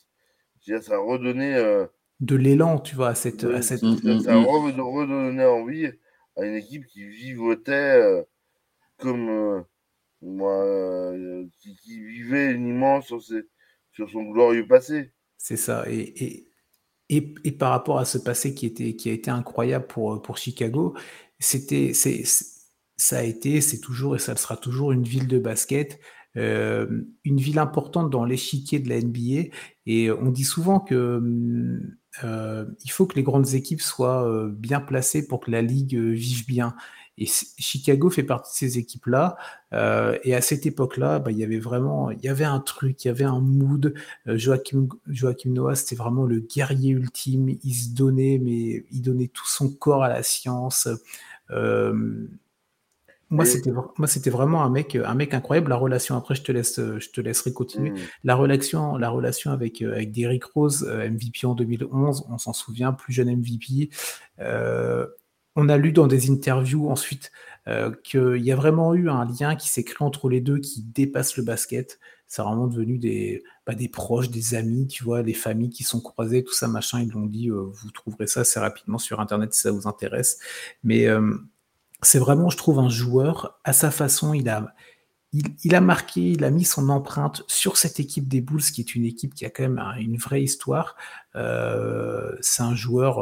Ça 0.60 0.94
a 0.94 0.98
redonné. 0.98 1.54
Euh, 1.56 1.86
de 2.20 2.36
l'élan, 2.36 2.78
tu 2.78 2.96
vois, 2.96 3.08
à 3.08 3.14
cette. 3.14 3.44
À 3.44 3.62
cette... 3.62 3.80
Ça, 3.80 4.34
a 4.34 4.36
redonné 4.36 5.44
envie 5.44 5.86
à 6.36 6.44
une 6.44 6.54
équipe 6.54 6.86
qui 6.86 7.06
vivotait 7.06 7.72
euh, 7.72 8.22
comme 8.98 9.28
euh, 9.28 9.60
moi, 10.22 10.64
euh, 10.64 11.46
qui, 11.60 11.76
vivait 12.00 12.52
uniment 12.52 13.00
sur, 13.02 13.22
sur 13.22 14.10
son 14.10 14.22
glorieux 14.24 14.66
passé. 14.66 15.12
C'est 15.36 15.56
ça. 15.56 15.84
Et, 15.88 16.46
et, 17.08 17.34
et, 17.44 17.52
par 17.52 17.70
rapport 17.70 17.98
à 17.98 18.04
ce 18.04 18.18
passé 18.18 18.54
qui, 18.54 18.66
était, 18.66 18.96
qui 18.96 19.10
a 19.10 19.12
été 19.12 19.30
incroyable 19.30 19.86
pour, 19.86 20.20
pour 20.20 20.36
Chicago, 20.36 20.94
c'était, 21.38 21.92
c'est, 21.94 22.22
ça 22.96 23.18
a 23.18 23.22
été, 23.22 23.60
c'est 23.60 23.80
toujours 23.80 24.16
et 24.16 24.18
ça 24.18 24.36
sera 24.36 24.56
toujours 24.56 24.92
une 24.92 25.04
ville 25.04 25.28
de 25.28 25.38
basket. 25.38 26.00
une 26.34 27.06
ville 27.24 27.58
importante 27.58 28.10
dans 28.10 28.24
l'échiquier 28.24 28.80
de 28.80 28.88
la 28.88 29.00
NBA. 29.00 29.50
Et 29.86 30.10
on 30.10 30.30
dit 30.30 30.44
souvent 30.44 30.80
que 30.80 31.16
hum, 31.16 31.97
il 32.22 32.90
faut 32.90 33.06
que 33.06 33.16
les 33.16 33.22
grandes 33.22 33.54
équipes 33.54 33.80
soient 33.80 34.48
bien 34.52 34.80
placées 34.80 35.26
pour 35.26 35.40
que 35.40 35.50
la 35.50 35.62
ligue 35.62 35.96
vive 35.96 36.46
bien. 36.46 36.74
Et 37.20 37.26
Chicago 37.26 38.10
fait 38.10 38.22
partie 38.22 38.64
de 38.64 38.70
ces 38.70 38.78
équipes-là. 38.78 39.36
et 39.72 40.34
à 40.34 40.40
cette 40.40 40.66
époque-là, 40.66 41.18
bah, 41.18 41.32
il 41.32 41.38
y 41.38 41.44
avait 41.44 41.58
vraiment, 41.58 42.10
il 42.10 42.20
y 42.22 42.28
avait 42.28 42.44
un 42.44 42.60
truc, 42.60 43.04
il 43.04 43.08
y 43.08 43.10
avait 43.10 43.24
un 43.24 43.40
mood. 43.40 43.92
Joachim, 44.26 44.88
Joachim 45.08 45.50
Noah, 45.50 45.74
c'était 45.74 45.96
vraiment 45.96 46.26
le 46.26 46.40
guerrier 46.40 46.92
ultime. 46.92 47.48
Il 47.64 47.74
se 47.74 47.94
donnait, 47.94 48.38
mais 48.42 48.84
il 48.92 49.02
donnait 49.02 49.28
tout 49.28 49.48
son 49.48 49.70
corps 49.70 50.04
à 50.04 50.08
la 50.08 50.22
science. 50.22 50.88
Moi, 53.30 53.44
c'était 53.44 53.70
moi, 53.70 54.06
c'était 54.06 54.30
vraiment 54.30 54.64
un 54.64 54.70
mec, 54.70 54.96
un 54.96 55.14
mec 55.14 55.34
incroyable. 55.34 55.68
La 55.68 55.76
relation, 55.76 56.16
après, 56.16 56.34
je 56.34 56.42
te 56.42 56.50
laisse, 56.50 56.76
je 56.76 57.10
te 57.10 57.20
laisserai 57.20 57.52
continuer. 57.52 57.90
Mmh. 57.90 57.96
La 58.24 58.34
relation, 58.34 58.96
la 58.96 59.10
relation 59.10 59.50
avec 59.50 59.82
euh, 59.82 59.92
avec 59.92 60.12
Derrick 60.12 60.44
Rose, 60.44 60.86
euh, 60.88 61.10
MVP 61.10 61.46
en 61.46 61.54
2011, 61.54 62.26
on 62.30 62.38
s'en 62.38 62.54
souvient, 62.54 62.92
plus 62.94 63.12
jeune 63.12 63.30
MVP. 63.30 63.90
Euh, 64.40 65.06
on 65.56 65.68
a 65.68 65.76
lu 65.76 65.92
dans 65.92 66.06
des 66.06 66.30
interviews 66.30 66.88
ensuite 66.88 67.30
qu'il 68.02 68.42
y 68.42 68.50
a 68.50 68.56
vraiment 68.56 68.94
eu 68.94 69.10
un 69.10 69.26
lien 69.26 69.54
qui 69.54 69.68
s'est 69.68 69.84
créé 69.84 69.98
entre 70.00 70.30
les 70.30 70.40
deux 70.40 70.58
qui 70.58 70.82
dépasse 70.82 71.36
le 71.36 71.42
basket. 71.42 71.98
C'est 72.26 72.40
vraiment 72.40 72.66
devenu 72.66 72.96
des, 72.96 73.42
bah, 73.66 73.74
des 73.74 73.88
proches, 73.88 74.30
des 74.30 74.54
amis, 74.54 74.86
tu 74.86 75.04
vois, 75.04 75.20
les 75.20 75.34
familles 75.34 75.68
qui 75.68 75.84
sont 75.84 76.00
croisées, 76.00 76.42
tout 76.42 76.54
ça, 76.54 76.66
machin. 76.66 77.02
Ils 77.02 77.10
l'ont 77.10 77.26
dit, 77.26 77.50
vous 77.50 77.90
trouverez 77.92 78.26
ça 78.26 78.40
assez 78.40 78.58
rapidement 78.58 78.96
sur 78.96 79.20
Internet 79.20 79.52
si 79.52 79.60
ça 79.60 79.70
vous 79.70 79.86
intéresse. 79.86 80.38
Mais 80.82 81.08
c'est 82.02 82.18
vraiment, 82.18 82.50
je 82.50 82.56
trouve, 82.56 82.78
un 82.78 82.88
joueur 82.88 83.58
à 83.64 83.72
sa 83.72 83.90
façon. 83.90 84.34
Il 84.34 84.48
a, 84.48 84.74
il, 85.32 85.74
a 85.74 85.80
marqué, 85.80 86.30
il 86.32 86.44
a 86.44 86.50
mis 86.50 86.64
son 86.64 86.88
empreinte 86.88 87.42
sur 87.48 87.76
cette 87.76 88.00
équipe 88.00 88.28
des 88.28 88.40
Bulls, 88.40 88.62
qui 88.62 88.80
est 88.80 88.94
une 88.94 89.04
équipe 89.04 89.34
qui 89.34 89.44
a 89.44 89.50
quand 89.50 89.62
même 89.62 89.82
une 89.98 90.16
vraie 90.16 90.42
histoire. 90.42 90.96
Euh, 91.36 92.36
c'est 92.40 92.62
un 92.62 92.74
joueur. 92.74 93.20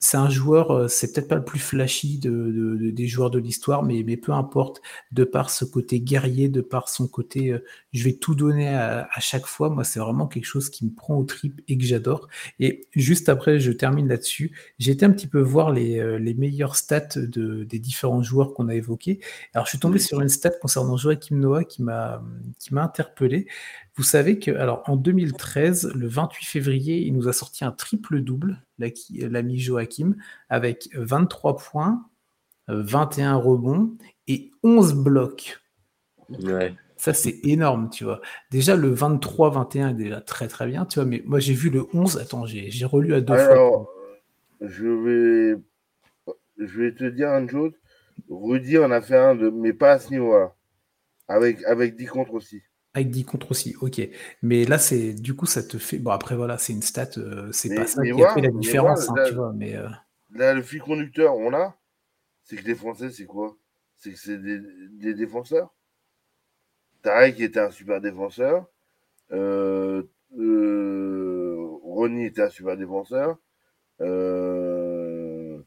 C'est 0.00 0.16
un 0.16 0.30
joueur, 0.30 0.70
euh, 0.70 0.88
c'est 0.88 1.12
peut-être 1.12 1.26
pas 1.26 1.34
le 1.34 1.44
plus 1.44 1.58
flashy 1.58 2.18
de, 2.18 2.90
des 2.92 3.06
joueurs 3.08 3.30
de 3.30 3.40
l'histoire, 3.40 3.82
mais, 3.82 4.04
mais 4.06 4.16
peu 4.16 4.32
importe, 4.32 4.80
de 5.10 5.24
par 5.24 5.50
ce 5.50 5.64
côté 5.64 6.00
guerrier, 6.00 6.48
de 6.48 6.60
par 6.60 6.88
son 6.88 7.08
côté, 7.08 7.52
euh, 7.52 7.64
je 7.92 8.04
vais 8.04 8.12
tout 8.12 8.36
donner 8.36 8.68
à, 8.68 9.08
chaque 9.18 9.46
fois. 9.46 9.70
Moi, 9.70 9.82
c'est 9.82 9.98
vraiment 9.98 10.28
quelque 10.28 10.44
chose 10.44 10.70
qui 10.70 10.84
me 10.84 10.92
prend 10.92 11.16
au 11.16 11.24
trip 11.24 11.60
et 11.66 11.76
que 11.76 11.84
j'adore. 11.84 12.28
Et 12.60 12.86
juste 12.94 13.28
après, 13.28 13.58
je 13.58 13.72
termine 13.72 14.06
là-dessus. 14.06 14.52
J'ai 14.78 14.92
été 14.92 15.04
un 15.04 15.10
petit 15.10 15.26
peu 15.26 15.40
voir 15.40 15.72
les, 15.72 15.98
euh, 15.98 16.18
les 16.18 16.34
meilleures 16.34 16.76
stats 16.76 17.16
de, 17.16 17.64
des 17.64 17.78
différents 17.80 18.22
joueurs 18.22 18.54
qu'on 18.54 18.68
a 18.68 18.74
évoqués. 18.76 19.18
Alors, 19.54 19.66
je 19.66 19.70
suis 19.70 19.78
tombé 19.80 19.98
sur 19.98 20.20
une 20.20 20.28
stat 20.28 20.50
concernant 20.50 20.96
Joachim 20.96 21.36
Noah 21.36 21.64
qui 21.64 21.82
m'a 21.82 22.22
qui 22.58 22.74
m'a 22.74 22.82
interpellé. 22.84 23.46
Vous 23.96 24.04
savez 24.04 24.38
que, 24.38 24.52
alors, 24.52 24.82
en 24.86 24.96
2013, 24.96 25.92
le 25.94 26.06
28 26.06 26.46
février, 26.46 26.98
il 27.04 27.14
nous 27.14 27.26
a 27.26 27.32
sorti 27.32 27.64
un 27.64 27.72
triple-double, 27.72 28.62
l'ami 28.78 29.58
Joachim, 29.58 30.16
avec 30.48 30.88
23 30.94 31.56
points, 31.56 32.04
21 32.68 33.36
rebonds 33.36 33.96
et 34.26 34.50
11 34.62 34.94
blocs. 34.94 35.58
Ouais. 36.28 36.74
Ça, 36.96 37.14
c'est 37.14 37.38
énorme, 37.44 37.90
tu 37.90 38.04
vois. 38.04 38.20
Déjà, 38.50 38.74
le 38.74 38.92
23-21 38.92 39.90
est 39.90 39.94
déjà 39.94 40.20
très, 40.20 40.48
très 40.48 40.66
bien, 40.66 40.84
tu 40.84 40.98
vois. 40.98 41.06
Mais 41.06 41.22
moi, 41.24 41.38
j'ai 41.38 41.54
vu 41.54 41.70
le 41.70 41.86
11. 41.94 42.18
Attends, 42.18 42.44
j'ai 42.44 42.84
relu 42.84 43.14
à 43.14 43.20
deux 43.20 43.36
fois. 43.36 43.88
Je 44.60 44.86
vais, 44.86 45.60
je 46.58 46.82
vais 46.82 46.92
te 46.92 47.04
dire 47.04 47.28
une 47.28 47.48
chose. 47.48 47.72
Rudy 48.28 48.78
en 48.78 48.90
a 48.90 49.00
fait 49.00 49.16
un, 49.16 49.36
de, 49.36 49.48
mais 49.48 49.72
pas 49.72 49.92
à 49.92 49.98
ce 50.00 50.10
niveau-là. 50.10 50.52
Avec, 51.28 51.62
avec 51.64 51.94
10 51.94 52.06
contre 52.06 52.34
aussi. 52.34 52.62
Avec 52.98 53.10
10 53.10 53.24
contre 53.26 53.52
aussi, 53.52 53.76
ok. 53.80 54.00
Mais 54.42 54.64
là, 54.64 54.76
c'est 54.76 55.12
du 55.12 55.36
coup, 55.36 55.46
ça 55.46 55.62
te 55.62 55.78
fait. 55.78 55.98
Bon, 55.98 56.10
après, 56.10 56.34
voilà, 56.34 56.58
c'est 56.58 56.72
une 56.72 56.82
stat, 56.82 57.10
euh, 57.16 57.48
c'est 57.52 57.72
pas 57.72 57.86
ça 57.86 58.02
qui 58.02 58.10
a 58.22 58.34
fait 58.34 58.40
la 58.40 58.50
différence, 58.50 59.08
hein, 59.08 59.14
tu 59.28 59.34
vois. 59.34 59.52
Mais, 59.54 59.76
euh, 59.76 59.86
Là, 60.34 60.52
le 60.52 60.62
fil 60.62 60.80
conducteur, 60.80 61.36
on 61.36 61.54
a, 61.54 61.76
c'est 62.42 62.56
que 62.56 62.64
les 62.64 62.74
Français, 62.74 63.10
c'est 63.10 63.24
quoi? 63.24 63.56
C'est 63.96 64.12
que 64.12 64.18
c'est 64.18 64.38
des, 64.38 64.58
des, 64.90 65.14
défenseurs. 65.14 65.72
Tarek 67.02 67.38
était 67.38 67.60
un 67.60 67.70
super 67.70 68.00
défenseur. 68.00 68.66
Euh, 69.32 70.02
euh, 70.36 71.56
Ronnie 71.84 72.26
était 72.26 72.42
un 72.42 72.50
super 72.50 72.76
défenseur. 72.76 73.38
Euh, 74.00 75.58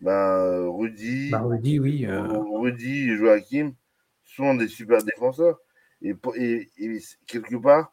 ben, 0.00 0.66
Rudy. 0.68 1.30
Bah, 1.30 1.40
Rudy, 1.40 1.78
oui. 1.78 2.06
Rudy 2.06 3.10
et 3.10 3.16
Joachim 3.16 3.72
sont 4.24 4.54
des 4.54 4.68
super 4.68 5.02
défenseurs. 5.02 5.58
Et, 6.04 6.14
quelque 7.26 7.56
part, 7.56 7.92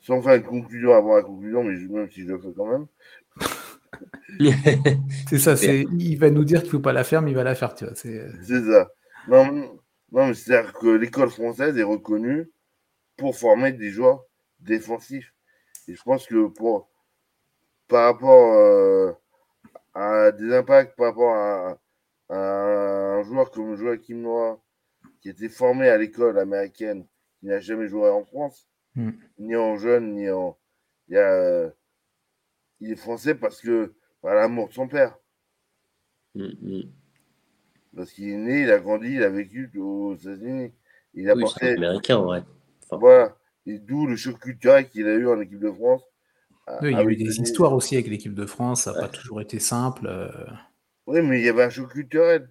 sans 0.00 0.20
faire 0.20 0.34
une 0.34 0.42
conclusion 0.42 0.92
avant 0.94 1.16
la 1.16 1.22
conclusion, 1.22 1.62
mais 1.64 1.76
même 1.76 2.10
si 2.10 2.22
je 2.22 2.26
le 2.26 2.38
fais 2.38 2.52
quand 2.56 2.66
même. 2.66 2.86
c'est 5.28 5.38
ça, 5.38 5.56
c'est, 5.56 5.86
il 5.98 6.16
va 6.16 6.30
nous 6.30 6.44
dire 6.44 6.60
qu'il 6.60 6.68
ne 6.68 6.72
faut 6.72 6.80
pas 6.80 6.92
la 6.92 7.04
faire, 7.04 7.22
mais 7.22 7.30
il 7.30 7.36
va 7.36 7.44
la 7.44 7.54
faire, 7.54 7.74
tu 7.74 7.84
vois. 7.84 7.94
C'est, 7.94 8.20
ça. 8.42 8.90
Non, 9.28 9.78
mais 10.12 10.34
c'est-à-dire 10.34 10.72
que 10.72 10.88
l'école 10.88 11.30
française 11.30 11.78
est 11.78 11.82
reconnue 11.82 12.50
pour 13.16 13.36
former 13.36 13.72
des 13.72 13.90
joueurs 13.90 14.24
défensifs. 14.60 15.32
Et 15.86 15.94
je 15.94 16.02
pense 16.02 16.26
que 16.26 16.48
pour, 16.48 16.88
par 17.88 18.04
rapport 18.04 18.52
euh, 18.54 19.12
à 19.94 20.32
des 20.32 20.54
impacts, 20.54 20.96
par 20.96 21.06
rapport 21.06 21.34
à, 21.34 21.78
un 22.30 23.22
joueur 23.22 23.50
comme 23.50 23.74
Joachim 23.76 24.16
Noah, 24.16 24.60
qui 25.20 25.28
était 25.28 25.48
formé 25.48 25.88
à 25.88 25.96
l'école 25.96 26.38
américaine, 26.38 27.06
qui 27.40 27.46
n'a 27.46 27.60
jamais 27.60 27.88
joué 27.88 28.08
en 28.08 28.24
France, 28.24 28.68
hmm. 28.94 29.10
ni 29.38 29.56
en 29.56 29.76
jeune, 29.76 30.14
ni 30.14 30.30
en. 30.30 30.56
Il, 31.08 31.14
y 31.14 31.18
a, 31.18 31.32
euh, 31.32 31.70
il 32.80 32.92
est 32.92 32.96
français 32.96 33.34
parce 33.34 33.60
que 33.60 33.94
par 34.20 34.34
l'amour 34.34 34.68
de 34.68 34.74
son 34.74 34.88
père. 34.88 35.16
Hmm, 36.34 36.50
hmm. 36.60 36.82
Parce 37.96 38.12
qu'il 38.12 38.28
est 38.28 38.36
né, 38.36 38.62
il 38.62 38.70
a 38.70 38.78
grandi, 38.78 39.14
il 39.14 39.22
a 39.22 39.30
vécu 39.30 39.70
aux 39.76 40.14
États-Unis. 40.14 40.72
Il 41.14 41.30
a 41.30 41.34
oui, 41.34 41.42
porté. 41.42 41.70
américain, 41.70 42.20
ouais. 42.20 42.42
Voilà. 42.90 43.36
Et 43.66 43.78
d'où 43.78 44.06
le 44.06 44.16
choc 44.16 44.38
culturel 44.38 44.88
qu'il 44.88 45.06
a 45.06 45.14
eu 45.14 45.26
en 45.26 45.40
équipe 45.40 45.58
de 45.58 45.72
France. 45.72 46.02
il 46.82 46.90
y 46.90 46.94
a 46.94 47.04
eu 47.04 47.16
des 47.16 47.40
histoires 47.40 47.72
aussi 47.72 47.96
avec 47.96 48.06
l'équipe 48.08 48.34
de 48.34 48.46
France, 48.46 48.82
ça 48.82 48.92
n'a 48.92 49.00
pas 49.00 49.08
toujours 49.08 49.40
été 49.40 49.58
simple. 49.58 50.06
Euh. 50.06 50.28
Oui, 51.06 51.22
mais 51.22 51.40
il 51.40 51.44
y 51.44 51.48
avait 51.48 51.64
un 51.64 51.70
choc 51.70 51.90
culturel. 51.90 52.50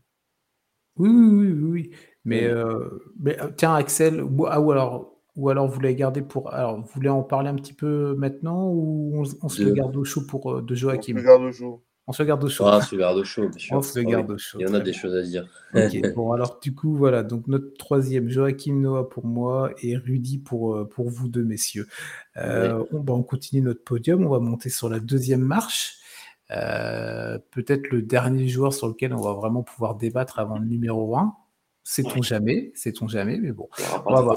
Oui, 0.97 1.09
oui, 1.09 1.51
oui, 1.51 1.51
oui. 1.51 1.91
Mais, 2.27 2.43
euh, 2.43 2.89
mais 3.21 3.41
euh, 3.41 3.47
tiens, 3.55 3.73
Axel, 3.73 4.21
ou, 4.21 4.45
ah, 4.47 4.59
ou 4.59 4.71
alors, 4.71 5.13
ou 5.37 5.49
alors 5.49 5.65
vous 5.67 5.73
voulez 5.73 5.95
garder 5.95 6.21
pour. 6.21 6.53
Alors, 6.53 6.77
vous 6.77 6.89
voulez 6.93 7.07
en 7.07 7.23
parler 7.23 7.47
un 7.47 7.55
petit 7.55 7.73
peu 7.73 8.15
maintenant 8.15 8.67
ou 8.67 9.23
on, 9.41 9.47
se 9.47 9.63
le 9.63 9.71
garde 9.71 9.95
au 9.95 10.03
chaud 10.03 10.23
pour 10.27 10.51
euh, 10.51 10.61
de 10.61 10.75
Joachim? 10.75 11.15
On 11.15 11.19
se 11.19 11.23
garde 11.23 11.41
au 11.43 11.51
chaud. 11.53 11.83
On 12.09 12.11
se 12.11 12.23
garde 12.23 12.43
au 12.43 12.49
chaud. 12.49 12.65
Ah, 12.67 12.79
on 12.79 12.81
se 12.81 12.95
garde 12.97 13.17
au 13.17 13.23
chaud, 13.23 13.47
bien 13.47 13.51
sûr. 13.57 13.77
On 13.77 13.81
se 13.81 13.99
garde 14.01 14.29
au 14.29 14.37
chaud. 14.37 14.57
Il 14.59 14.67
y 14.67 14.69
en 14.69 14.73
a 14.73 14.81
des 14.81 14.91
choses 14.91 15.15
à 15.15 15.21
dire. 15.21 15.47
Ok, 15.73 16.01
bon, 16.15 16.33
alors 16.33 16.59
du 16.61 16.75
coup, 16.75 16.97
voilà. 16.97 17.23
Donc, 17.23 17.47
notre 17.47 17.73
troisième, 17.77 18.27
Joachim 18.27 18.73
Noah 18.73 19.07
pour 19.07 19.25
moi 19.25 19.71
et 19.81 19.95
Rudy 19.95 20.37
pour, 20.37 20.85
pour 20.89 21.09
vous 21.09 21.29
deux, 21.29 21.45
messieurs. 21.45 21.87
on, 22.35 22.99
bah, 22.99 23.13
on 23.13 23.23
continue 23.23 23.61
notre 23.61 23.85
podium. 23.85 24.25
On 24.25 24.29
va 24.29 24.39
monter 24.39 24.69
sur 24.69 24.89
la 24.89 24.99
deuxième 24.99 25.43
marche. 25.43 25.95
Peut-être 26.49 27.89
le 27.89 28.01
dernier 28.01 28.49
joueur 28.49 28.73
sur 28.73 28.89
lequel 28.89 29.13
on 29.13 29.21
va 29.21 29.31
vraiment 29.31 29.63
pouvoir 29.63 29.95
débattre 29.95 30.39
avant 30.39 30.57
le 30.57 30.65
numéro 30.65 31.15
1. 31.15 31.33
Sait-on 31.89 32.21
jamais, 32.21 32.73
sait-on 32.75 33.07
jamais, 33.07 33.37
mais 33.37 33.53
bon. 33.53 33.69
On 34.05 34.13
va 34.13 34.21
voir. 34.21 34.35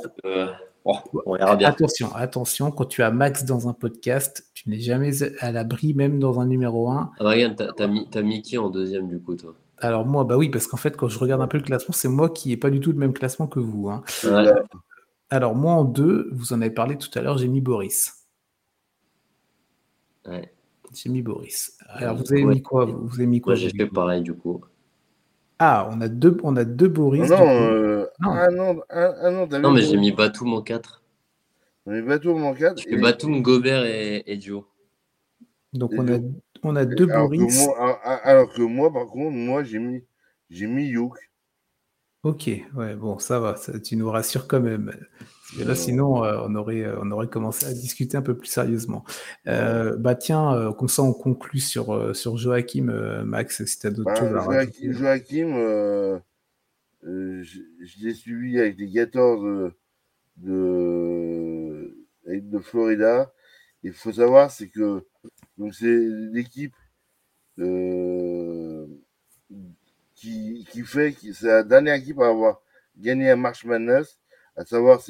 on 0.85 1.35
verra 1.35 1.57
bien. 1.57 1.69
Attention, 1.69 2.15
attention, 2.15 2.71
quand 2.71 2.85
tu 2.85 3.03
as 3.03 3.11
Max 3.11 3.45
dans 3.45 3.69
un 3.69 3.73
podcast, 3.73 4.49
tu 4.55 4.71
n'es 4.71 4.79
jamais 4.79 5.11
à 5.41 5.51
l'abri, 5.51 5.93
même 5.93 6.21
dans 6.21 6.39
un 6.39 6.47
numéro 6.47 6.89
1. 6.93 7.11
Ah, 7.19 7.25
regarde, 7.25 7.75
t'as 7.77 7.89
mis, 7.89 8.07
mis, 8.23 8.43
qui 8.43 8.57
en 8.57 8.71
deuxième 8.71 9.09
du 9.09 9.19
coup, 9.21 9.35
toi 9.35 9.57
Alors 9.79 10.07
moi, 10.07 10.23
bah 10.23 10.37
oui, 10.37 10.49
parce 10.49 10.69
qu'en 10.69 10.77
fait, 10.77 10.97
quand 10.97 11.09
je 11.09 11.19
regarde 11.19 11.43
un 11.43 11.49
peu 11.49 11.59
le 11.59 11.65
classement, 11.65 11.93
c'est 11.93 12.07
moi 12.07 12.31
qui 12.31 12.51
n'ai 12.51 12.57
pas 12.57 12.71
du 12.71 12.79
tout 12.79 12.93
le 12.93 12.99
même 12.99 13.13
classement 13.13 13.49
que 13.49 13.59
vous. 13.59 13.91
Hein. 13.91 14.05
Alors 15.29 15.57
moi 15.57 15.73
en 15.73 15.83
deux, 15.83 16.31
vous 16.31 16.53
en 16.53 16.61
avez 16.61 16.71
parlé 16.71 16.99
tout 16.99 17.11
à 17.19 17.21
l'heure, 17.21 17.37
j'ai 17.37 17.49
mis 17.49 17.61
Boris. 17.61 18.29
Ouais. 20.25 20.55
J'ai 20.95 21.11
mis 21.11 21.23
Boris. 21.23 21.77
Alors 21.89 22.15
vous 22.15 22.33
avez 22.33 22.45
mis 22.45 22.63
quoi 22.63 22.85
Vous 22.85 23.15
avez 23.17 23.27
mis 23.27 23.41
quoi 23.41 23.55
Moi 23.55 23.61
j'ai 23.61 23.71
fait 23.71 23.87
pareil 23.87 24.23
du 24.23 24.35
coup. 24.35 24.61
Ah, 25.63 25.87
on 25.93 26.01
a 26.01 26.09
deux, 26.09 26.39
on 26.43 26.57
a 26.57 26.65
deux 26.65 26.89
Boris. 26.89 27.29
Non, 27.29 27.47
euh, 27.47 28.07
non. 28.19 28.31
Ah 28.33 28.51
non, 28.51 28.81
ah, 28.89 29.13
ah 29.21 29.31
non, 29.31 29.47
non 29.47 29.71
mais 29.73 29.83
j'ai 29.83 29.99
mis 29.99 30.11
Batum 30.11 30.55
en 30.55 30.63
4. 30.63 31.03
On 31.85 31.93
a 31.93 31.97
mis 31.97 32.03
Batum 32.03 32.43
en 32.45 32.55
4. 32.55 32.83
Et... 32.89 32.97
Batum, 32.97 33.43
Gobert 33.43 33.85
et, 33.85 34.23
et 34.27 34.37
Dio. 34.39 34.67
Donc 35.75 35.93
on 35.99 36.09
a, 36.09 36.19
on 36.63 36.77
a 36.77 36.87
deux 36.87 37.09
alors 37.11 37.29
Boris. 37.29 37.59
Que 37.59 37.65
moi, 37.77 38.01
alors 38.03 38.51
que 38.51 38.63
moi, 38.63 38.91
par 38.91 39.07
contre, 39.07 39.37
moi 39.37 39.63
j'ai 39.63 39.79
mis, 39.79 40.03
j'ai 40.49 40.67
mis 40.67 40.87
Youk. 40.87 41.19
Ok, 42.23 42.51
ouais, 42.75 42.95
bon, 42.97 43.19
ça 43.19 43.39
va, 43.39 43.57
ça, 43.57 43.79
tu 43.79 43.97
nous 43.97 44.11
rassures 44.11 44.49
quand 44.49 44.61
même 44.61 44.95
là, 45.59 45.75
sinon, 45.75 46.25
euh, 46.25 46.41
on, 46.45 46.55
aurait, 46.55 46.83
euh, 46.83 46.97
on 47.01 47.11
aurait 47.11 47.29
commencé 47.29 47.67
à 47.67 47.73
discuter 47.73 48.17
un 48.17 48.23
peu 48.23 48.37
plus 48.37 48.49
sérieusement. 48.49 49.05
Euh, 49.47 49.97
bah 49.97 50.15
tiens, 50.15 50.73
comme 50.79 50.89
ça, 50.89 51.03
on 51.03 51.13
conclut 51.13 51.61
sur, 51.61 52.15
sur 52.15 52.37
Joachim, 52.37 52.93
Max, 53.25 53.65
si 53.65 53.79
tu 53.79 53.87
as 53.87 53.91
d'autres 53.91 54.11
bah, 54.11 54.17
choses 54.17 54.35
à 54.35 54.43
rajouter. 54.43 54.93
Joachim, 54.93 56.21
je, 57.03 57.61
l'ai 58.03 58.15
suivi 58.15 58.59
avec 58.59 58.79
les 58.79 58.91
14 58.91 59.73
de, 60.37 61.97
de, 62.27 62.59
Florida. 62.59 63.33
Il 63.83 63.93
faut 63.93 64.13
savoir, 64.13 64.51
c'est 64.51 64.69
que 64.69 65.03
Donc 65.59 65.75
c'est 65.75 65.99
l'équipe 66.33 66.75
qui, 70.15 70.67
qui, 70.71 70.83
fait, 70.83 71.17
c'est 71.33 71.47
la 71.47 71.63
dernière 71.63 71.95
équipe 71.95 72.21
à 72.21 72.29
avoir 72.29 72.61
gagné 72.97 73.31
un 73.31 73.37
March 73.37 73.65
Madness, 73.65 74.19
à 74.57 74.65
savoir 74.65 75.01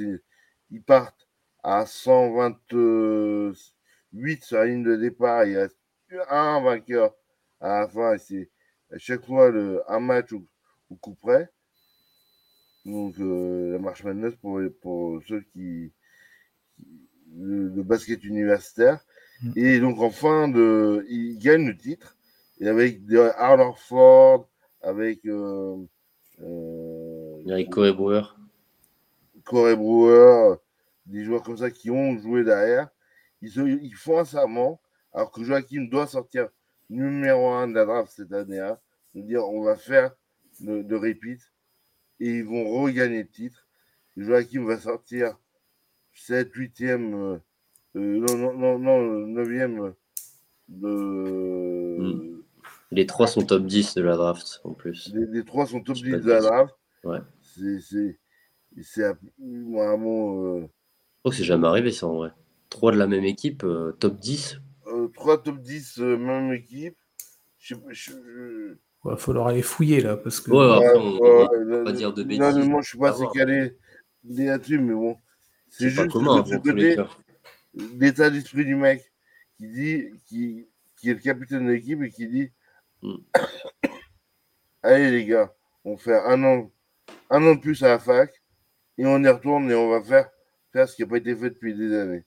s'ils 0.71 0.83
partent 0.83 1.29
à 1.63 1.85
128 1.85 4.45
sur 4.45 4.57
la 4.57 4.65
ligne 4.67 4.85
de 4.85 4.97
départ, 4.97 5.45
il 5.45 5.59
reste 5.59 5.77
un 6.29 6.63
vainqueur 6.63 7.15
à 7.61 7.81
la 7.81 7.89
fin, 7.89 8.15
et 8.15 8.19
c'est 8.19 8.49
à 8.93 8.99
chaque 8.99 9.25
fois 9.27 9.51
le, 9.51 9.83
un 9.89 10.01
match 10.01 10.33
au, 10.33 10.43
coup 10.97 11.15
près. 11.15 11.49
Donc 12.85 13.19
euh, 13.21 13.73
la 13.73 13.79
March 13.79 14.03
Madness 14.05 14.35
pour, 14.37 14.61
pour 14.81 15.21
ceux 15.29 15.43
qui, 15.53 15.93
le, 17.37 17.83
basket 17.83 18.25
universitaire. 18.25 19.05
Mm. 19.43 19.53
Et 19.57 19.81
donc 19.81 19.99
en 20.01 20.11
fin 20.11 20.49
de, 20.49 21.05
il 21.09 21.39
gagne 21.39 21.67
le 21.67 21.77
titre 21.77 22.17
et 22.59 22.69
avec 22.69 23.01
Arnold 23.37 23.77
Ford, 23.77 24.49
avec 24.83 25.25
euh, 25.27 25.77
euh. 26.43 27.37
Corey 29.45 29.77
Brewer, 29.77 30.57
des 31.07 31.25
joueurs 31.25 31.43
comme 31.43 31.57
ça 31.57 31.71
qui 31.71 31.91
ont 31.91 32.19
joué 32.19 32.45
derrière. 32.45 32.89
Ils, 33.43 33.51
ils 33.83 33.95
font 33.95 34.19
un 34.19 34.25
serment, 34.25 34.81
alors 35.13 35.31
que 35.31 35.43
Joachim 35.43 35.89
doit 35.91 36.07
sortir 36.07 36.49
numéro 36.89 37.49
un 37.49 37.69
de 37.69 37.75
la 37.75 37.85
draft 37.85 38.13
cette 38.15 38.33
année-là. 38.33 38.81
dire 39.15 39.47
on 39.47 39.63
va 39.63 39.77
faire 39.77 40.13
de, 40.61 40.83
de 40.83 40.95
repeat 40.97 41.41
et 42.19 42.29
ils 42.29 42.45
vont 42.45 42.69
regagner 42.83 43.23
le 43.23 43.29
titre. 43.29 43.67
Joachim 44.17 44.67
va 44.67 44.79
sortir 44.79 45.39
7, 46.13 46.53
8e, 46.55 47.15
euh, 47.15 47.39
non, 47.95 48.37
non, 48.37 48.53
non, 48.59 48.79
non, 48.79 49.43
9e 49.43 49.95
de. 50.69 51.97
Hmm. 51.99 52.43
Les 52.91 53.07
trois 53.07 53.29
sont 53.29 53.43
top 53.43 53.65
10 53.67 53.95
de 53.95 54.03
la 54.03 54.17
draft 54.17 54.61
en 54.65 54.75
plus. 54.75 55.13
Les, 55.15 55.45
trois 55.45 55.67
sont 55.67 55.81
top 55.81 55.97
10 55.97 56.03
de 56.03 56.31
la 56.31 56.41
draft. 56.41 56.75
Ouais. 57.05 57.21
C'est 57.41 58.19
vraiment. 59.39 60.43
Euh... 60.43 60.61
Je 60.61 61.23
crois 61.23 61.31
que 61.31 61.37
c'est 61.37 61.45
jamais 61.45 61.67
arrivé 61.67 61.91
ça 61.91 62.07
en 62.07 62.17
vrai. 62.17 62.31
Trois 62.71 62.93
de 62.93 62.99
la 62.99 63.07
même 63.07 63.25
équipe, 63.25 63.65
euh, 63.65 63.93
top 63.99 64.19
10 64.19 64.61
euh, 64.87 65.09
Trois 65.09 65.43
top 65.43 65.59
10, 65.59 65.99
euh, 65.99 66.17
même 66.17 66.53
équipe. 66.53 66.97
Il 67.69 68.77
va 69.05 69.17
falloir 69.17 69.49
aller 69.49 69.63
fouiller 69.63 70.01
là 70.01 70.17
parce 70.17 70.41
que. 70.41 70.51
Ouais, 70.51 70.87
après, 70.87 70.99
on, 70.99 71.19
va 71.69 71.85
pas 71.85 71.93
dire 71.93 72.13
de 72.13 72.23
bêtises. 72.23 72.57
Non, 72.57 72.67
moi 72.67 72.81
je 72.83 72.89
suis 72.91 72.99
pas 72.99 73.11
assez 73.11 73.25
calé 73.35 73.77
là-dessus, 74.25 74.79
mais 74.79 74.95
bon. 74.95 75.17
C'est 75.69 75.91
juste 75.91 76.11
commun, 76.11 76.45
l'état 77.99 78.31
d'esprit 78.31 78.65
du 78.65 78.75
mec 78.75 79.13
qui 79.57 79.69
dit, 79.69 80.05
qui, 80.27 80.67
qui 80.97 81.11
est 81.11 81.15
le 81.15 81.21
capitaine 81.21 81.67
de 81.67 81.73
l'équipe 81.73 82.03
et 82.03 82.11
qui 82.11 82.27
dit 82.27 82.51
mm. 83.03 83.17
Allez 84.83 85.11
les 85.11 85.25
gars, 85.27 85.53
on 85.85 85.97
fait 85.97 86.19
un 86.19 86.43
an, 86.43 86.71
un 87.31 87.43
an 87.45 87.55
de 87.55 87.61
plus 87.61 87.83
à 87.83 87.89
la 87.89 87.99
fac 87.99 88.40
et 89.01 89.07
on 89.07 89.25
y 89.25 89.29
retourne 89.29 89.71
et 89.71 89.75
on 89.75 89.89
va 89.89 90.03
faire, 90.03 90.29
faire 90.73 90.87
ce 90.87 90.95
qui 90.95 91.03
n'a 91.03 91.09
pas 91.09 91.17
été 91.17 91.35
fait 91.35 91.49
depuis 91.49 91.75
des 91.75 91.95
années. 91.95 92.23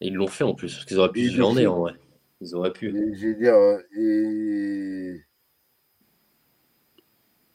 Et 0.00 0.08
ils 0.08 0.14
l'ont 0.14 0.26
fait 0.26 0.42
en 0.42 0.54
plus, 0.54 0.74
parce 0.74 0.84
qu'ils 0.84 0.98
auraient 0.98 1.12
pu 1.12 1.28
se 1.28 1.36
journée 1.36 1.68
en 1.68 1.78
vrai. 1.78 1.92
Ils 2.40 2.52
auraient 2.56 2.72
pu. 2.72 3.14
J'ai 3.16 3.34
dire, 3.34 3.54
euh, 3.54 3.80
et. 3.96 5.20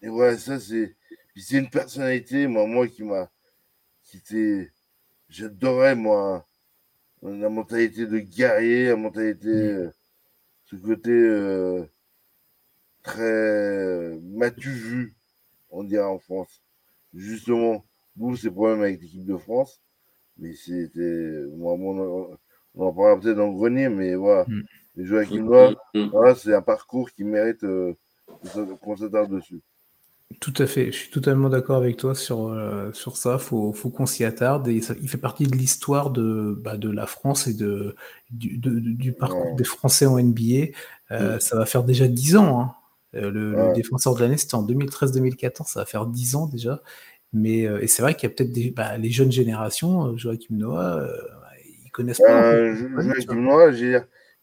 Et 0.03 0.09
ouais, 0.09 0.37
ça 0.37 0.57
c'est. 0.57 0.95
C'est 1.35 1.57
une 1.57 1.69
personnalité, 1.69 2.47
moi, 2.47 2.65
moi 2.65 2.87
qui 2.87 3.03
m'a. 3.03 3.29
qui 4.03 4.17
était. 4.17 4.71
J'adorais, 5.27 5.95
moi, 5.95 6.47
la 7.23 7.49
mentalité 7.49 8.05
de 8.05 8.19
guerrier, 8.19 8.87
la 8.87 8.95
mentalité. 8.95 9.49
Mm. 9.49 9.77
Euh, 9.77 9.89
ce 10.65 10.75
côté. 10.77 11.11
Euh, 11.11 11.83
très. 13.03 14.17
M'as-tu 14.21 14.69
vu, 14.69 15.13
on 15.71 15.83
dirait 15.83 16.05
en 16.05 16.19
France. 16.19 16.61
Justement, 17.13 17.83
vous, 18.17 18.35
c'est 18.35 18.51
problème 18.51 18.81
avec 18.81 19.01
l'équipe 19.01 19.25
de 19.25 19.37
France. 19.37 19.81
Mais 20.37 20.53
c'était. 20.53 21.45
Moi, 21.55 21.73
on 21.73 22.37
en 22.77 22.93
parlera 22.93 23.19
peut-être 23.19 23.37
dans 23.37 23.47
le 23.47 23.53
grenier, 23.53 23.89
mais 23.89 24.15
voilà. 24.15 24.45
Mm. 24.47 24.63
Les 24.97 25.05
Joachim 25.05 25.43
Noah, 25.43 25.75
mm. 25.93 26.07
voilà, 26.11 26.35
c'est 26.35 26.53
un 26.53 26.61
parcours 26.61 27.11
qui 27.11 27.23
mérite 27.23 27.63
euh, 27.63 27.93
qu'on 28.81 28.95
s'attarde 28.95 29.31
dessus. 29.31 29.61
Tout 30.39 30.53
à 30.57 30.65
fait, 30.65 30.87
je 30.87 30.97
suis 30.97 31.11
totalement 31.11 31.49
d'accord 31.49 31.77
avec 31.77 31.97
toi 31.97 32.15
sur, 32.15 32.47
euh, 32.47 32.91
sur 32.93 33.15
ça. 33.15 33.33
Il 33.33 33.43
faut, 33.43 33.73
faut 33.73 33.89
qu'on 33.89 34.07
s'y 34.07 34.25
attarde. 34.25 34.67
Et 34.67 34.81
ça, 34.81 34.95
il 35.01 35.07
fait 35.07 35.19
partie 35.19 35.45
de 35.45 35.55
l'histoire 35.55 36.09
de, 36.09 36.57
bah, 36.59 36.77
de 36.77 36.89
la 36.89 37.05
France 37.05 37.47
et 37.47 37.53
de, 37.53 37.95
du, 38.31 38.57
de, 38.57 38.79
du 38.79 39.13
parcours 39.13 39.55
des 39.55 39.63
Français 39.63 40.05
en 40.07 40.19
NBA. 40.19 40.71
Euh, 41.11 41.35
mm. 41.35 41.39
Ça 41.39 41.57
va 41.57 41.65
faire 41.65 41.83
déjà 41.83 42.07
10 42.07 42.37
ans. 42.37 42.59
Hein. 42.59 42.75
Euh, 43.15 43.29
le, 43.29 43.51
le, 43.51 43.73
défenseur 43.73 44.15
de 44.15 44.21
l'année, 44.21 44.37
c'était 44.37 44.55
en 44.55 44.65
2013-2014. 44.65 45.67
Ça 45.67 45.81
va 45.81 45.85
faire 45.85 46.05
10 46.07 46.35
ans 46.35 46.47
déjà. 46.47 46.81
Mais 47.33 47.61
et 47.61 47.87
c'est 47.87 48.01
vrai 48.01 48.15
qu'il 48.15 48.29
y 48.29 48.31
a 48.31 48.35
peut-être 48.35 48.51
des 48.51 48.71
bah, 48.71 48.97
les 48.97 49.09
jeunes 49.09 49.31
générations, 49.31 50.15
Joachim 50.17 50.55
Noah, 50.55 51.05
ils 51.83 51.91
connaissent 51.91 52.21
pas. 52.21 52.73
Joachim 52.73 53.41
Noah, 53.41 53.71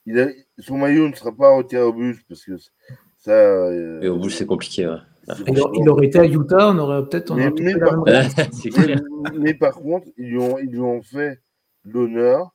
il 0.05 0.21
a, 0.21 0.29
son 0.59 0.79
maillot 0.79 1.09
ne 1.09 1.15
sera 1.15 1.33
pas 1.35 1.55
retiré 1.57 1.83
au 1.83 1.93
bus 1.93 2.19
parce 2.29 2.45
que 2.45 2.53
ça. 3.17 3.73
et 4.03 4.09
au 4.09 4.19
bus, 4.19 4.37
c'est 4.37 4.47
compliqué. 4.47 4.87
Ouais. 4.87 4.97
Il, 5.47 5.89
aurait 5.89 6.07
été 6.07 6.19
à 6.19 6.25
Utah, 6.25 6.71
on 6.71 6.79
aurait 6.79 7.09
peut-être. 7.09 7.35
Mais, 7.35 7.51
mais, 9.39 9.55
par 9.55 9.75
contre, 9.75 10.09
ils 10.17 10.31
lui 10.31 10.39
ont, 10.39 10.59
ils 10.59 10.71
lui 10.71 10.81
ont 10.81 11.01
fait 11.01 11.41
l'honneur 11.85 12.51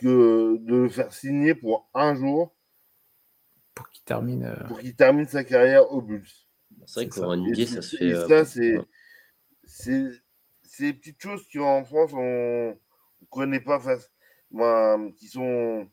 que 0.00 0.56
de 0.58 0.76
le 0.76 0.88
faire 0.88 1.12
signer 1.12 1.54
pour 1.54 1.88
un 1.94 2.16
jour. 2.16 2.52
Pour 3.74 3.88
qu'il 3.90 4.02
termine. 4.02 4.44
Euh, 4.44 4.66
pour 4.66 4.80
qu'il 4.80 4.96
termine 4.96 5.26
sa 5.26 5.44
carrière 5.44 5.92
au 5.92 6.02
Bulls. 6.02 6.26
C'est 6.86 7.00
vrai 7.00 7.08
que 7.08 7.14
pour 7.14 7.30
un 7.30 7.36
NBA, 7.36 7.66
ça 7.66 7.82
se 7.82 7.96
fait. 7.96 8.12
Euh, 8.12 8.28
ça, 8.28 8.44
c'est. 8.44 8.78
C'est 9.64 10.84
des 10.84 10.92
petites 10.94 11.20
choses 11.20 11.46
qu'en 11.52 11.84
France, 11.84 12.12
on 12.14 12.70
ne 12.70 13.26
connaît 13.30 13.60
pas, 13.60 13.78
face, 13.78 14.10
qui 15.16 15.28
sont. 15.28 15.88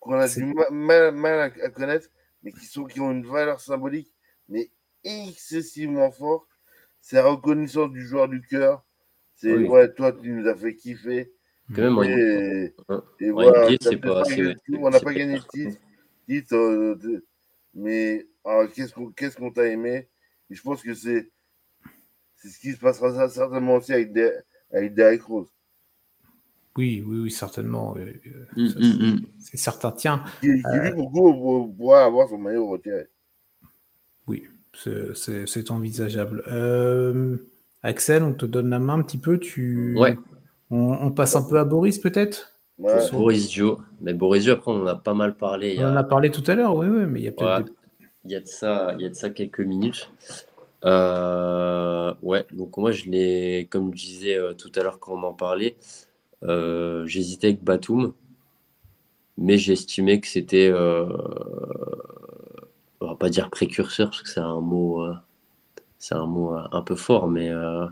qu'on 0.00 0.14
a 0.14 0.28
du 0.28 0.54
mal, 0.70 1.14
mal 1.14 1.52
à 1.62 1.70
connaître, 1.70 2.08
mais 2.42 2.52
qui, 2.52 2.66
sont, 2.66 2.84
qui 2.84 3.00
ont 3.00 3.12
une 3.12 3.26
valeur 3.26 3.60
symbolique 3.60 4.12
mais 4.48 4.70
excessivement 5.04 6.10
fort. 6.10 6.46
C'est 7.00 7.16
la 7.16 7.26
reconnaissance 7.26 7.90
du 7.92 8.04
joueur 8.06 8.28
du 8.28 8.42
cœur. 8.42 8.84
C'est 9.34 9.54
ouais, 9.54 9.92
toi, 9.92 10.12
tu 10.12 10.30
nous 10.30 10.48
as 10.48 10.56
fait 10.56 10.74
kiffer. 10.74 11.32
Quand 11.74 11.82
même, 11.82 12.04
et, 12.04 12.74
et 13.20 13.30
voilà, 13.30 13.68
on 14.78 14.90
n'a 14.90 15.00
pas 15.00 15.12
gagné 15.12 15.34
le 15.34 15.42
titre. 15.52 15.80
titre 16.28 16.54
euh, 16.54 17.24
mais 17.76 18.26
ah, 18.44 18.64
qu'est-ce 18.74 18.92
qu'on 18.92 19.12
qu'est-ce 19.12 19.36
qu'on 19.36 19.52
t'a 19.52 19.66
aimé? 19.66 20.08
Et 20.50 20.54
je 20.54 20.62
pense 20.62 20.82
que 20.82 20.94
c'est 20.94 21.30
ce 22.36 22.58
qui 22.58 22.72
se 22.72 22.78
passera 22.78 23.28
certainement 23.28 23.74
aussi 23.76 23.92
avec, 23.92 24.12
des, 24.12 24.32
avec 24.72 24.94
Derek 24.94 25.22
Rose. 25.22 25.48
Oui, 26.76 27.02
oui, 27.06 27.20
oui, 27.20 27.30
certainement. 27.30 27.94
Euh, 27.96 28.12
hum, 28.56 28.74
hum, 28.76 28.98
hum. 29.00 29.20
C'est 29.38 29.56
certain. 29.56 29.92
Tiens. 29.92 30.24
Qui, 30.40 30.48
qui 30.48 30.66
euh... 30.66 30.90
lui, 30.90 30.92
beaucoup, 30.92 31.72
pourra 31.76 32.04
avoir 32.04 32.28
son 32.28 32.38
maillot 32.38 32.68
retiré. 32.68 33.06
Oui, 34.26 34.46
c'est 34.74 35.70
envisageable. 35.70 36.42
Euh, 36.48 37.36
Axel, 37.82 38.22
on 38.22 38.34
te 38.34 38.44
donne 38.44 38.70
la 38.70 38.78
main 38.78 38.94
un 38.94 39.02
petit 39.02 39.18
peu. 39.18 39.38
Tu... 39.38 39.96
Ouais. 39.98 40.18
On, 40.70 41.12
passe 41.12 41.36
un 41.36 41.42
peu 41.42 41.58
à 41.58 41.64
Boris 41.64 41.98
peut-être? 41.98 42.55
Boris 42.78 43.48
Dio. 43.48 43.80
Mais 44.00 44.14
Boris 44.14 44.44
Dio, 44.44 44.54
après, 44.54 44.70
on 44.70 44.82
en 44.82 44.86
a 44.86 44.96
pas 44.96 45.14
mal 45.14 45.36
parlé. 45.36 45.76
On 45.78 45.84
en 45.84 45.96
a 45.96 46.04
parlé 46.04 46.30
tout 46.30 46.44
à 46.46 46.54
l'heure, 46.54 46.76
oui, 46.76 46.86
oui, 46.88 47.06
mais 47.06 47.20
il 47.20 47.24
y 47.24 47.28
a 47.28 47.32
peut-être. 47.32 47.72
Il, 48.24 48.32
y 48.32 48.34
a 48.34 48.40
de 48.40 48.46
ça, 48.46 48.94
il 48.98 49.02
y 49.02 49.06
a 49.06 49.08
de 49.08 49.14
ça 49.14 49.30
quelques 49.30 49.60
minutes. 49.60 50.10
Euh, 50.84 52.12
ouais, 52.22 52.44
donc 52.52 52.76
moi, 52.76 52.90
je 52.90 53.08
l'ai, 53.08 53.66
comme 53.70 53.94
je 53.94 54.04
disais 54.04 54.36
euh, 54.36 54.52
tout 54.52 54.70
à 54.74 54.82
l'heure 54.82 54.98
quand 54.98 55.14
on 55.14 55.22
en 55.22 55.32
parlait, 55.32 55.76
j'hésitais 56.42 57.48
avec 57.48 57.64
Batum, 57.64 58.12
mais 59.38 59.58
j'estimais 59.58 60.20
que 60.20 60.26
c'était 60.26 60.72
on 63.00 63.06
va 63.08 63.16
pas 63.16 63.28
dire 63.28 63.50
précurseur 63.50 64.10
parce 64.10 64.22
que 64.22 64.28
c'est 64.28 64.40
un 64.40 64.60
mot, 64.60 65.02
euh, 65.02 65.14
c'est 65.98 66.14
un 66.14 66.26
mot 66.26 66.54
euh, 66.54 66.62
un 66.72 66.82
peu 66.82 66.96
fort, 66.96 67.28
mais 67.28 67.50
euh, 67.50 67.86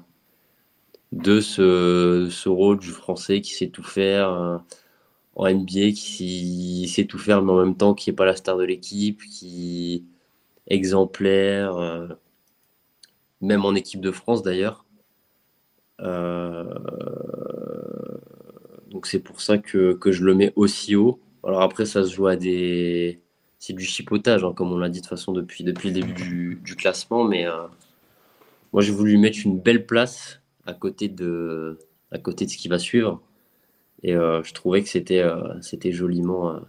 de 1.14 1.40
ce, 1.40 2.28
ce, 2.30 2.48
rôle 2.48 2.78
du 2.78 2.90
français 2.90 3.40
qui 3.40 3.54
sait 3.54 3.68
tout 3.68 3.82
faire 3.82 4.60
en 5.36 5.48
NBA, 5.48 5.92
qui 5.92 6.88
sait 6.88 7.06
tout 7.06 7.18
faire, 7.18 7.42
mais 7.42 7.52
en 7.52 7.64
même 7.64 7.76
temps 7.76 7.94
qui 7.94 8.10
n'est 8.10 8.16
pas 8.16 8.24
la 8.24 8.36
star 8.36 8.56
de 8.56 8.64
l'équipe, 8.64 9.22
qui 9.22 10.04
exemplaire, 10.68 11.76
même 13.40 13.64
en 13.64 13.74
équipe 13.74 14.00
de 14.00 14.10
France 14.10 14.42
d'ailleurs. 14.42 14.84
donc 18.90 19.06
c'est 19.06 19.20
pour 19.20 19.40
ça 19.40 19.58
que, 19.58 19.98
je 20.06 20.24
le 20.24 20.34
mets 20.34 20.52
aussi 20.56 20.96
haut. 20.96 21.20
Alors 21.44 21.62
après, 21.62 21.84
ça 21.84 22.04
se 22.04 22.14
joue 22.14 22.26
à 22.26 22.36
des, 22.36 23.20
c'est 23.58 23.72
du 23.72 23.84
chipotage, 23.84 24.44
hein, 24.44 24.52
comme 24.54 24.72
on 24.72 24.78
l'a 24.78 24.90
dit 24.90 25.00
de 25.00 25.04
toute 25.04 25.10
façon 25.10 25.32
depuis, 25.32 25.64
depuis 25.64 25.88
le 25.88 25.94
début 25.94 26.12
du, 26.12 26.76
classement. 26.76 27.24
Mais 27.24 27.46
euh, 27.46 27.66
moi, 28.72 28.82
j'ai 28.82 28.92
voulu 28.92 29.16
mettre 29.16 29.38
une 29.44 29.58
belle 29.58 29.86
place 29.86 30.40
à 30.66 30.74
côté, 30.74 31.08
de, 31.08 31.78
à 32.10 32.18
côté 32.18 32.46
de 32.46 32.50
ce 32.50 32.56
qui 32.56 32.68
va 32.68 32.78
suivre. 32.78 33.22
Et 34.02 34.12
je 34.12 34.52
trouvais 34.52 34.82
que 34.82 34.88
c'était 34.88 35.24
c'était 35.62 35.92
joliment, 35.92 36.60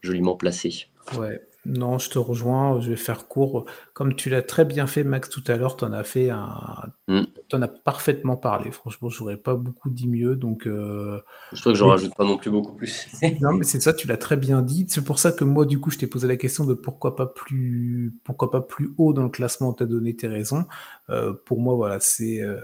joliment 0.00 0.36
placé. 0.36 0.86
Ouais, 1.18 1.40
non, 1.64 1.98
je 1.98 2.10
te 2.10 2.18
rejoins, 2.18 2.80
je 2.80 2.90
vais 2.90 2.96
faire 2.96 3.28
court. 3.28 3.66
Comme 3.94 4.16
tu 4.16 4.28
l'as 4.30 4.42
très 4.42 4.64
bien 4.64 4.88
fait, 4.88 5.04
Max, 5.04 5.28
tout 5.28 5.44
à 5.46 5.56
l'heure, 5.56 5.76
tu 5.76 5.84
en 5.84 5.92
as 5.92 6.02
fait 6.02 6.28
un. 6.28 6.92
Mmh. 7.06 7.22
Tu 7.48 7.56
en 7.56 7.62
as 7.62 7.68
parfaitement 7.68 8.36
parlé. 8.36 8.72
Franchement, 8.72 9.08
j'aurais 9.08 9.36
pas 9.36 9.54
beaucoup 9.54 9.88
dit 9.88 10.08
mieux. 10.08 10.34
Donc, 10.34 10.66
euh, 10.66 11.20
Je 11.52 11.60
trouve 11.60 11.74
que 11.74 11.78
j'en 11.78 11.88
rajoute 11.88 12.16
pas 12.16 12.24
non 12.24 12.36
plus 12.36 12.50
beaucoup 12.50 12.74
plus. 12.74 13.06
non, 13.40 13.52
mais 13.52 13.64
c'est 13.64 13.80
ça, 13.80 13.92
tu 13.92 14.08
l'as 14.08 14.16
très 14.16 14.36
bien 14.36 14.60
dit. 14.60 14.86
C'est 14.88 15.04
pour 15.04 15.20
ça 15.20 15.30
que 15.30 15.44
moi, 15.44 15.64
du 15.64 15.78
coup, 15.78 15.90
je 15.92 15.98
t'ai 15.98 16.08
posé 16.08 16.26
la 16.26 16.36
question 16.36 16.64
de 16.64 16.74
pourquoi 16.74 17.14
pas 17.14 17.26
plus, 17.26 18.12
pourquoi 18.24 18.50
pas 18.50 18.60
plus 18.60 18.92
haut 18.98 19.12
dans 19.12 19.22
le 19.22 19.30
classement. 19.30 19.72
Tu 19.72 19.84
as 19.84 19.86
donné 19.86 20.16
tes 20.16 20.26
raisons. 20.26 20.66
Euh, 21.10 21.32
pour 21.44 21.60
moi, 21.60 21.76
voilà, 21.76 22.00
c'est. 22.00 22.42
Euh, 22.42 22.60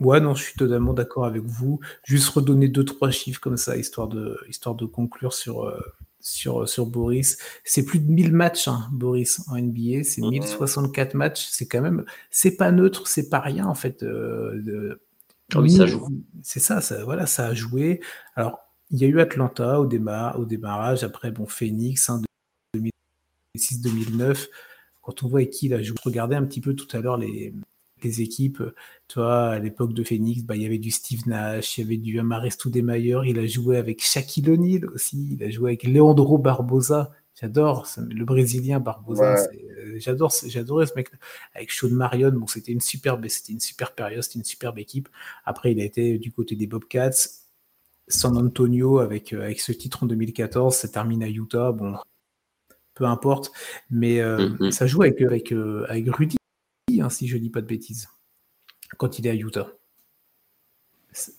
ouais, 0.00 0.20
non, 0.20 0.34
je 0.34 0.42
suis 0.42 0.54
totalement 0.54 0.92
d'accord 0.92 1.26
avec 1.26 1.42
vous. 1.42 1.80
Juste 2.04 2.28
redonner 2.30 2.68
deux, 2.68 2.84
trois 2.84 3.10
chiffres 3.10 3.40
comme 3.40 3.56
ça, 3.56 3.76
histoire 3.76 4.08
de, 4.08 4.38
histoire 4.48 4.74
de 4.74 4.86
conclure 4.86 5.34
sur, 5.34 5.72
sur, 6.20 6.68
sur 6.68 6.86
Boris. 6.86 7.38
C'est 7.64 7.84
plus 7.84 7.98
de 7.98 8.10
1000 8.10 8.32
matchs, 8.32 8.68
hein, 8.68 8.88
Boris, 8.92 9.42
en 9.48 9.56
NBA. 9.56 10.04
C'est 10.04 10.20
1064 10.20 11.14
matchs. 11.14 11.46
C'est 11.50 11.66
quand 11.66 11.80
même, 11.80 12.04
c'est 12.30 12.56
pas 12.56 12.70
neutre, 12.70 13.08
c'est 13.08 13.28
pas 13.28 13.40
rien, 13.40 13.66
en 13.66 13.74
fait. 13.74 14.02
Euh, 14.02 15.00
ah 15.54 15.68
ça 15.68 15.86
joue. 15.86 16.06
C'est 16.42 16.60
ça, 16.60 16.80
ça, 16.80 17.04
voilà, 17.04 17.26
ça 17.26 17.46
a 17.46 17.54
joué. 17.54 18.00
Alors, 18.36 18.58
il 18.90 18.98
y 19.00 19.04
a 19.04 19.08
eu 19.08 19.20
Atlanta 19.20 19.80
au, 19.80 19.84
au 19.84 20.44
démarrage. 20.44 21.04
Après, 21.04 21.30
bon, 21.30 21.46
Phoenix, 21.46 22.10
hein, 22.10 22.22
2006-2009. 23.56 24.48
Quand 25.02 25.22
on 25.22 25.28
voit 25.28 25.40
avec 25.40 25.50
qui 25.50 25.66
il 25.66 25.74
a 25.74 25.82
joué, 25.82 25.96
regardais 26.04 26.36
un 26.36 26.44
petit 26.44 26.60
peu 26.60 26.74
tout 26.74 26.94
à 26.96 27.00
l'heure 27.00 27.16
les, 27.16 27.54
les 28.04 28.22
équipes. 28.22 28.62
Toi, 29.08 29.50
à 29.50 29.58
l'époque 29.58 29.92
de 29.92 30.04
Phoenix, 30.04 30.42
bah, 30.42 30.56
il 30.56 30.62
y 30.62 30.66
avait 30.66 30.78
du 30.78 30.90
Steve 30.90 31.26
Nash, 31.26 31.78
il 31.78 31.82
y 31.82 31.84
avait 31.84 31.96
du 31.96 32.18
Amaris 32.18 32.52
Stoudemire, 32.52 33.24
il 33.24 33.38
a 33.38 33.46
joué 33.46 33.76
avec 33.76 34.02
Shaquille 34.02 34.50
O'Neal 34.50 34.86
aussi, 34.90 35.30
il 35.32 35.44
a 35.44 35.50
joué 35.50 35.70
avec 35.70 35.84
Leandro 35.84 36.38
Barbosa. 36.38 37.10
J'adore 37.40 37.86
le 37.96 38.24
Brésilien 38.24 38.80
Barbosa. 38.80 39.36
Euh, 39.36 39.94
j'adore, 39.96 40.32
j'adorais 40.46 40.86
ce 40.86 40.92
mec. 40.94 41.08
Avec 41.54 41.70
Sean 41.70 41.88
Marion, 41.88 42.32
bon, 42.32 42.46
c'était 42.46 42.72
une 42.72 42.82
superbe, 42.82 43.26
c'était 43.28 43.52
une 43.52 43.60
super 43.60 43.94
période, 43.94 44.22
c'était 44.22 44.38
une 44.38 44.44
superbe 44.44 44.78
équipe. 44.78 45.08
Après, 45.46 45.72
il 45.72 45.80
a 45.80 45.84
été 45.84 46.18
du 46.18 46.32
côté 46.32 46.54
des 46.54 46.66
Bobcats. 46.66 47.10
San 48.08 48.36
Antonio 48.36 48.98
avec, 48.98 49.32
euh, 49.32 49.42
avec 49.42 49.60
ce 49.60 49.72
titre 49.72 50.02
en 50.02 50.06
2014, 50.06 50.74
ça 50.74 50.88
termine 50.88 51.22
à 51.22 51.28
Utah. 51.28 51.72
Bon, 51.72 51.96
peu 52.94 53.04
importe. 53.04 53.52
Mais 53.88 54.20
euh, 54.20 54.50
mm-hmm. 54.50 54.70
ça 54.70 54.86
joue 54.86 55.02
avec, 55.02 55.22
avec, 55.22 55.52
avec 55.88 56.14
Rudy 56.14 56.36
Hein, 57.00 57.10
si 57.10 57.28
je 57.28 57.36
dis 57.36 57.50
pas 57.50 57.60
de 57.60 57.66
bêtises, 57.66 58.08
quand 58.96 59.18
il 59.18 59.26
est 59.26 59.30
à 59.30 59.34
Utah. 59.34 59.68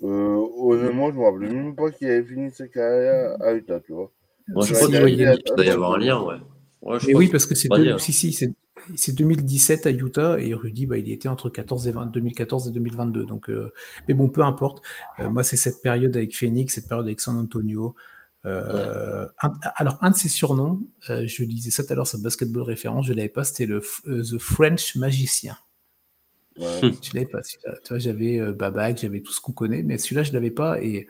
Euh, 0.03 0.45
honnêtement, 0.57 1.11
je 1.11 1.17
me 1.17 1.23
rappelle 1.23 1.55
même 1.55 1.75
pas 1.75 1.91
qu'il 1.91 2.09
avait 2.09 2.23
fini 2.23 2.51
sa 2.51 2.67
carrière 2.67 3.41
à 3.41 3.53
Utah, 3.53 3.79
tu 3.79 3.93
vois. 3.93 4.11
je 4.47 4.73
crois 4.73 4.87
qu'il 4.87 5.53
doit 5.55 5.65
y 5.65 5.69
avoir 5.69 5.93
un 5.93 5.97
lien, 5.97 6.21
ouais. 6.21 6.97
oui, 7.13 7.29
parce 7.29 7.45
que 7.45 7.55
c'est 7.55 7.69
si, 7.99 8.13
si, 8.13 8.53
c'est 8.95 9.15
2017 9.15 9.85
à 9.85 9.91
Utah 9.91 10.39
et 10.39 10.53
Rudy, 10.53 10.85
bah, 10.85 10.97
il 10.97 11.07
y 11.07 11.13
était 11.13 11.29
entre 11.29 11.49
14 11.49 11.87
et 11.87 11.93
2014 12.13 12.67
et 12.67 12.71
2022. 12.71 13.25
Donc, 13.25 13.49
euh, 13.49 13.71
mais 14.07 14.13
bon, 14.13 14.29
peu 14.29 14.41
importe. 14.41 14.83
Euh, 15.19 15.29
moi, 15.29 15.43
c'est 15.43 15.57
cette 15.57 15.81
période 15.81 16.15
avec 16.15 16.35
Phoenix, 16.35 16.73
cette 16.73 16.87
période 16.87 17.05
avec 17.05 17.19
San 17.19 17.37
Antonio. 17.37 17.95
Euh, 18.45 19.27
alors, 19.75 19.97
un 20.01 20.09
de 20.09 20.15
ses 20.15 20.29
surnoms, 20.29 20.81
euh, 21.09 21.27
je 21.27 21.43
disais 21.43 21.69
ça 21.69 21.83
tout 21.83 21.93
à 21.93 21.95
l'heure 21.95 22.07
sur 22.07 22.19
Basketball 22.19 22.63
Référence, 22.63 23.05
je 23.05 23.11
ne 23.11 23.17
l'avais 23.17 23.29
pas, 23.29 23.43
c'était 23.43 23.67
le 23.67 23.81
euh, 24.07 24.23
The 24.23 24.39
French 24.39 24.95
Magicien. 24.95 25.57
Ouais. 26.57 26.91
Tu 27.01 27.15
l'avais 27.15 27.27
pas, 27.27 27.41
Tu 27.41 27.57
vois, 27.89 27.99
j'avais 27.99 28.51
Babac, 28.51 28.97
j'avais 28.99 29.21
tout 29.21 29.31
ce 29.31 29.39
qu'on 29.39 29.53
connaît, 29.53 29.83
mais 29.83 29.97
celui-là, 29.97 30.23
je 30.23 30.29
ne 30.29 30.33
l'avais 30.33 30.51
pas. 30.51 30.81
Et 30.81 31.07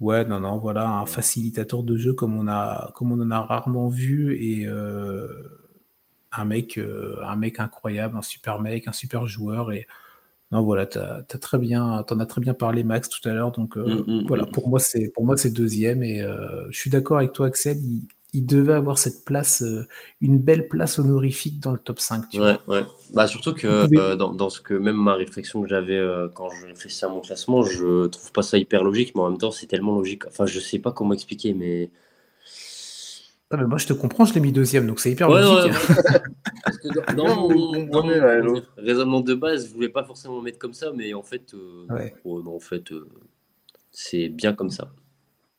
ouais, 0.00 0.24
non, 0.24 0.40
non, 0.40 0.58
voilà, 0.58 0.88
un 0.88 1.06
facilitateur 1.06 1.82
de 1.82 1.96
jeu 1.96 2.14
comme 2.14 2.36
on, 2.36 2.48
a, 2.48 2.90
comme 2.94 3.12
on 3.12 3.20
en 3.20 3.30
a 3.30 3.40
rarement 3.40 3.88
vu. 3.88 4.36
Et 4.42 4.66
un, 6.32 6.44
mec, 6.44 6.80
un 7.22 7.36
mec 7.36 7.60
incroyable, 7.60 8.16
un 8.16 8.22
super 8.22 8.60
mec, 8.60 8.88
un 8.88 8.92
super 8.92 9.26
joueur. 9.26 9.70
Et 9.70 9.86
non, 10.52 10.62
voilà, 10.62 10.84
tu 10.84 10.98
as, 10.98 11.24
très 11.40 11.56
bien, 11.56 12.04
en 12.08 12.20
as 12.20 12.26
très 12.26 12.42
bien 12.42 12.52
parlé, 12.52 12.84
Max, 12.84 13.08
tout 13.08 13.26
à 13.26 13.32
l'heure. 13.32 13.52
Donc, 13.52 13.78
euh, 13.78 14.04
mm, 14.04 14.04
mm, 14.06 14.26
voilà, 14.28 14.42
mm. 14.44 14.50
pour 14.50 14.68
moi, 14.68 14.78
c'est 14.78 15.08
pour 15.08 15.24
moi 15.24 15.38
c'est 15.38 15.50
deuxième. 15.50 16.02
Et 16.02 16.20
euh, 16.20 16.70
je 16.70 16.78
suis 16.78 16.90
d'accord 16.90 17.16
avec 17.16 17.32
toi, 17.32 17.46
Axel. 17.46 17.78
Il, 18.34 18.46
devait 18.46 18.74
avoir 18.74 18.98
cette 18.98 19.24
place, 19.24 19.62
euh, 19.62 19.86
une 20.20 20.38
belle 20.38 20.68
place 20.68 20.98
honorifique 20.98 21.58
dans 21.60 21.72
le 21.72 21.78
top 21.78 22.00
5. 22.00 22.28
Tu 22.30 22.40
ouais, 22.40 22.58
ouais. 22.66 22.84
Bah, 23.14 23.26
surtout 23.26 23.54
que 23.54 24.14
dans, 24.14 24.50
ce 24.50 24.60
que 24.60 24.74
même 24.74 24.96
ma 24.96 25.14
réflexion 25.14 25.62
que 25.62 25.68
j'avais 25.68 26.00
quand 26.34 26.48
je 26.50 26.66
réfléchissais 26.66 27.06
à 27.06 27.08
mon 27.10 27.20
classement, 27.20 27.62
je 27.62 28.06
trouve 28.06 28.32
pas 28.32 28.42
ça 28.42 28.58
hyper 28.58 28.84
logique, 28.84 29.14
mais 29.14 29.22
en 29.22 29.30
même 29.30 29.38
temps, 29.38 29.50
c'est 29.50 29.66
tellement 29.66 29.94
logique. 29.94 30.26
Enfin, 30.26 30.46
je 30.46 30.60
sais 30.60 30.78
pas 30.78 30.92
comment 30.92 31.14
expliquer, 31.14 31.54
mais 31.54 31.90
ah, 33.52 33.58
mais 33.58 33.66
moi, 33.66 33.76
je 33.76 33.86
te 33.86 33.92
comprends, 33.92 34.24
je 34.24 34.32
l'ai 34.32 34.40
mis 34.40 34.50
deuxième, 34.50 34.86
donc 34.86 34.98
c'est 34.98 35.10
hyper 35.10 35.28
logique. 35.28 35.74
Parce 36.64 36.78
que 36.78 37.14
dans, 37.14 37.50
mon, 37.50 38.62
raisonnement 38.78 39.20
de 39.20 39.34
base, 39.34 39.68
je 39.68 39.74
voulais 39.74 39.90
pas 39.90 40.04
forcément 40.04 40.40
mettre 40.40 40.58
comme 40.58 40.72
ça, 40.72 40.90
mais 40.94 41.12
en 41.12 41.22
fait, 41.22 41.52
euh, 41.52 41.86
oh, 42.24 42.42
en 42.46 42.58
fait 42.60 42.90
euh, 42.92 43.06
c'est 43.90 44.30
bien 44.30 44.54
comme 44.54 44.70
ça. 44.70 44.90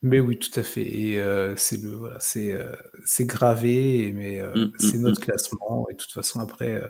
Mais 0.02 0.18
oui, 0.18 0.40
tout 0.40 0.58
à 0.58 0.64
fait. 0.64 0.82
Et 0.82 1.20
euh, 1.20 1.54
c'est 1.56 1.80
le 1.80 1.90
voilà, 1.90 2.18
c'est 2.18 3.26
gravé, 3.26 4.12
mais 4.12 4.42
mm, 4.42 4.58
mm, 4.58 4.72
c'est 4.80 4.98
notre 4.98 5.20
mm. 5.20 5.24
classement. 5.24 5.86
Et 5.88 5.92
de 5.92 5.98
toute 5.98 6.12
façon, 6.12 6.40
après, 6.40 6.82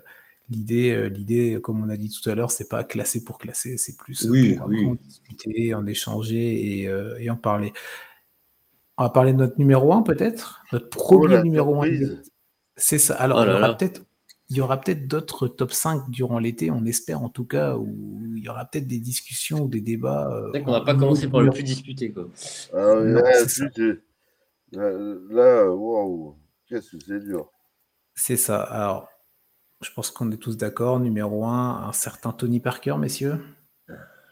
l'idée, 0.49 1.11
l'idée, 1.11 1.59
comme 1.63 1.85
on 1.85 1.91
a 1.91 1.99
dit 1.99 2.09
tout 2.09 2.31
à 2.31 2.35
l'heure, 2.35 2.51
c'est 2.51 2.71
pas 2.71 2.83
classer 2.83 3.25
pour 3.25 3.37
classer, 3.37 3.77
c'est 3.77 3.99
plus 3.99 4.27
oui, 4.27 4.57
pour 4.57 4.69
en 4.69 4.95
discuter, 4.95 5.75
en 5.75 5.85
échanger 5.87 6.81
et, 6.81 6.91
et 7.19 7.29
en 7.29 7.37
parler. 7.37 7.75
On 8.97 9.05
va 9.05 9.11
parler 9.11 9.33
de 9.33 9.39
notre 9.39 9.59
numéro 9.59 9.93
1 9.93 10.03
peut-être? 10.03 10.63
Notre 10.73 10.89
premier 10.89 11.43
numéro 11.43 11.83
1. 11.83 11.89
C'est 12.77 12.99
ça. 12.99 13.15
Alors, 13.15 13.39
oh 13.41 13.45
il 13.45 13.53
y 13.53 13.57
aura 13.57 13.77
peut-être 13.77 14.03
il 14.51 14.59
y 14.59 14.61
aura 14.61 14.81
peut-être 14.81 15.09
d'autres 15.09 15.49
top 15.49 15.73
5 15.73 16.11
durant 16.11 16.39
l'été, 16.39 16.71
on 16.71 16.85
espère 16.85 17.23
en 17.23 17.29
tout 17.29 17.47
cas, 17.47 17.77
où 17.77 18.37
il 18.37 18.45
y 18.45 18.49
aura 18.49 18.67
peut-être 18.67 18.87
des 18.87 19.01
discussions 19.01 19.63
ou 19.63 19.69
des 19.69 19.81
débats. 19.81 20.31
Euh, 20.31 20.53
on 20.67 20.73
va 20.73 20.83
pas 20.83 20.95
commencer 20.95 21.29
par 21.29 21.41
le 21.41 21.51
plus 21.51 21.63
disputé. 21.63 22.13
Quoi. 22.13 22.29
Ah, 22.73 22.95
là, 25.31 25.71
waouh, 25.71 26.37
qu'est-ce 26.69 26.97
que 26.97 27.05
c'est 27.05 27.21
dur. 27.21 27.51
C'est 28.15 28.37
ça. 28.37 28.63
Alors, 28.63 29.09
je 29.81 29.91
pense 29.93 30.11
qu'on 30.11 30.31
est 30.31 30.37
tous 30.37 30.57
d'accord. 30.57 31.01
Numéro 31.01 31.47
1, 31.47 31.89
un 31.89 31.93
certain 31.93 32.33
Tony 32.33 32.61
Parker, 32.61 32.97
messieurs. 32.99 33.41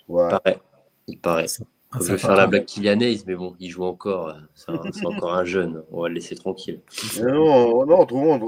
Ouais. 0.09 0.29
Il 0.29 0.41
paraît. 0.41 0.61
Il 1.07 1.21
paraît. 1.21 1.47
Ah, 1.93 1.99
je 2.01 2.13
vais 2.13 2.19
faire 2.19 2.35
la 2.35 2.47
blague 2.47 2.65
Kylianaise, 2.65 3.27
mais 3.27 3.35
bon, 3.35 3.55
il 3.61 3.71
joue 3.71 3.85
encore. 3.85 4.29
Euh, 4.29 4.77
c'est 4.93 5.07
encore 5.07 5.35
un 5.35 5.45
jeune. 5.45 5.85
On 5.91 6.03
va 6.03 6.09
le 6.09 6.15
laisser 6.15 6.35
tranquille. 6.35 6.81
non, 7.21 7.85
non, 7.85 8.07
tout 8.07 8.17
le 8.17 8.23
monde. 8.23 8.43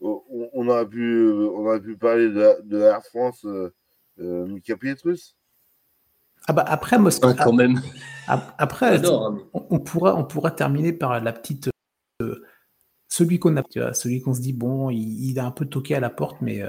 On, 0.00 0.68
aurait 0.68 0.86
pu, 0.88 1.32
on 1.32 1.66
aurait 1.66 1.80
pu 1.80 1.96
parler 1.96 2.28
de, 2.28 2.62
de 2.64 2.80
Air 2.80 3.02
France, 3.04 3.44
euh, 3.44 3.72
euh, 4.20 4.46
Mika 4.46 4.76
Pietrus. 4.76 5.36
Ah 6.48 6.52
bah 6.52 6.64
après, 6.66 6.98
moi, 6.98 7.10
ah, 7.22 7.34
quand 7.34 7.52
même. 7.52 7.80
Après, 8.26 9.04
hein, 9.04 9.38
on, 9.52 9.78
pourra, 9.78 10.16
on 10.16 10.24
pourra 10.24 10.50
terminer 10.50 10.92
par 10.92 11.20
la 11.20 11.32
petite. 11.32 11.70
celui 13.08 13.38
qu'on 13.38 13.56
a, 13.56 13.62
celui 13.94 14.20
qu'on 14.20 14.34
se 14.34 14.40
dit, 14.40 14.52
bon, 14.52 14.90
il, 14.90 15.38
a 15.38 15.44
un 15.44 15.52
peu 15.52 15.66
toqué 15.66 15.94
à 15.96 16.00
la 16.00 16.10
porte, 16.10 16.40
mais. 16.40 16.62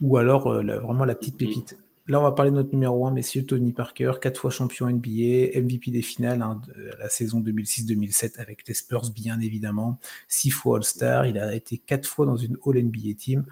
ou 0.00 0.16
alors 0.16 0.48
vraiment 0.52 1.04
la 1.04 1.14
petite 1.16 1.34
mm-hmm. 1.34 1.38
pépite. 1.38 1.76
Là, 2.08 2.20
on 2.20 2.22
va 2.22 2.32
parler 2.32 2.52
de 2.52 2.56
notre 2.56 2.72
numéro 2.72 3.06
1, 3.06 3.10
messieurs, 3.10 3.44
Tony 3.44 3.72
Parker, 3.72 4.12
quatre 4.20 4.40
fois 4.40 4.50
champion 4.50 4.86
NBA, 4.88 5.58
MVP 5.60 5.90
des 5.90 6.02
finales 6.02 6.40
hein, 6.40 6.60
de 6.68 6.90
la 6.98 7.08
saison 7.08 7.40
2006-2007 7.40 8.40
avec 8.40 8.66
les 8.68 8.74
Spurs, 8.74 9.10
bien 9.10 9.40
évidemment, 9.40 9.98
six 10.28 10.50
fois 10.50 10.76
All-Star, 10.76 11.26
il 11.26 11.36
a 11.38 11.52
été 11.54 11.78
quatre 11.78 12.08
fois 12.08 12.24
dans 12.24 12.36
une 12.36 12.56
All-NBA 12.64 13.14
team. 13.18 13.44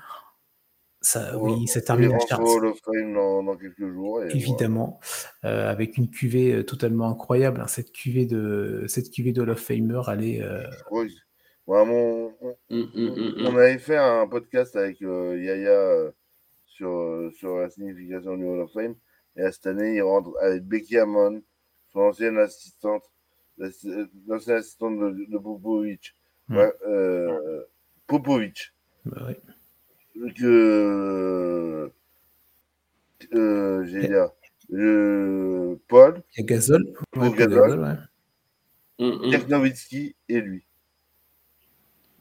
Ça, 1.01 1.37
oui, 1.37 1.67
ça 1.67 1.83
termine 1.83 2.13
la 2.13 2.19
charte. 2.21 2.43
Dans, 2.43 3.43
dans, 3.43 3.57
quelques 3.57 3.93
jours. 3.93 4.23
Évidemment, 4.25 5.01
euh, 5.45 5.71
avec 5.71 5.99
une 5.99 6.09
cuvée 6.09 6.55
euh, 6.55 6.63
totalement 6.63 7.11
incroyable. 7.11 7.61
Hein, 7.61 7.67
cette 7.67 7.93
cuvée 7.93 8.25
de 8.25 8.85
cette 8.89 9.11
cuvée 9.11 9.33
de 9.33 9.43
of 9.43 9.61
Famer, 9.61 10.01
allait. 10.07 10.41
Euh... 10.41 10.63
Oui. 10.91 11.15
Vraiment, 11.67 12.31
on, 12.41 12.57
hum, 12.71 12.91
hum, 12.95 13.11
hum, 13.19 13.35
on, 13.41 13.57
avait 13.57 13.79
fait 13.79 13.99
un 13.99 14.27
podcast 14.27 14.77
avec 14.77 15.03
euh, 15.03 15.39
Yaya 15.39 16.13
sur, 16.75 17.31
sur 17.39 17.59
la 17.59 17.71
signification 17.71 18.37
du 18.37 18.45
Hall 18.45 18.61
of 18.61 18.73
Fame. 18.73 18.97
Et 19.37 19.51
cette 19.51 19.67
année, 19.67 19.97
il 19.97 20.03
rentre 20.03 20.33
avec 20.41 20.65
Becky 20.65 20.99
Hammond, 20.99 21.43
son 21.93 22.01
ancienne 22.01 22.39
assistante, 22.39 23.11
l'ancienne 23.59 24.57
assistante 24.57 24.99
de, 24.99 25.27
de 25.29 25.39
Popovic. 25.39 26.15
Hmm. 26.49 26.57
Ouais, 26.57 26.73
euh, 26.87 27.65
Popovic. 28.07 28.73
Bah 29.05 29.27
oui. 29.29 30.33
Que. 30.35 31.91
Euh, 33.33 33.85
j'ai 33.85 34.09
Paul. 35.89 36.23
Il 36.37 36.41
y 36.41 36.43
a 36.43 36.47
Gazol. 36.47 36.93
Paul 37.13 37.29
ouais. 37.29 37.37
Gazol 37.37 37.81
ouais. 37.81 39.29
Dirk 39.29 39.49
Nowitzki 39.49 40.15
et 40.29 40.41
lui. 40.41 40.67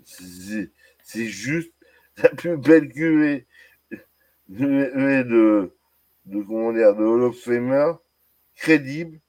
C'est 0.06 1.26
juste 1.26 1.74
la 2.18 2.30
plus 2.30 2.58
belle 2.58 2.89
cuvée 2.89 3.47
de, 4.60 5.72
de, 6.26 6.41
comment 6.43 6.74
dire, 6.74 6.95
de 6.95 7.04
Hall 7.04 7.24
of 7.24 7.38
Famer 7.39 7.93
crédible 8.56 9.20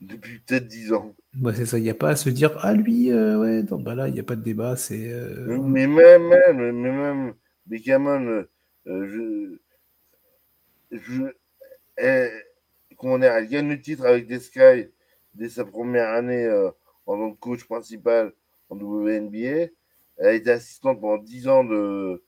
depuis 0.00 0.40
peut-être 0.40 0.66
10 0.66 0.92
ans. 0.92 1.14
Bah, 1.34 1.52
c'est 1.54 1.66
ça, 1.66 1.78
il 1.78 1.82
n'y 1.82 1.90
a 1.90 1.94
pas 1.94 2.10
à 2.10 2.16
se 2.16 2.28
dire 2.30 2.56
Ah, 2.60 2.74
lui, 2.74 3.10
euh, 3.10 3.38
ouais, 3.38 3.62
non, 3.62 3.80
bah 3.80 3.94
là, 3.94 4.08
il 4.08 4.14
n'y 4.14 4.20
a 4.20 4.24
pas 4.24 4.36
de 4.36 4.42
débat. 4.42 4.76
c'est 4.76 5.12
euh, 5.12 5.58
Mais 5.62 5.86
même, 5.86 6.28
même, 6.28 6.72
mais 6.72 6.90
même, 6.90 7.34
Beckham, 7.66 8.46
je. 8.86 9.58
je 10.90 11.22
elle, 11.96 12.32
comment 12.96 13.18
dire, 13.18 13.32
elle 13.32 13.48
gagne 13.48 13.68
le 13.68 13.80
titre 13.80 14.04
avec 14.04 14.26
des 14.26 14.40
Sky 14.40 14.88
dès 15.34 15.48
sa 15.48 15.64
première 15.64 16.08
année 16.10 16.48
en 17.06 17.16
tant 17.16 17.32
que 17.32 17.38
coach 17.38 17.64
principal 17.64 18.32
en 18.68 18.76
WNBA. 18.76 19.68
Elle 20.16 20.26
a 20.26 20.32
été 20.32 20.50
assistante 20.50 21.00
pendant 21.00 21.22
10 21.22 21.48
ans 21.48 21.64
de, 21.64 22.22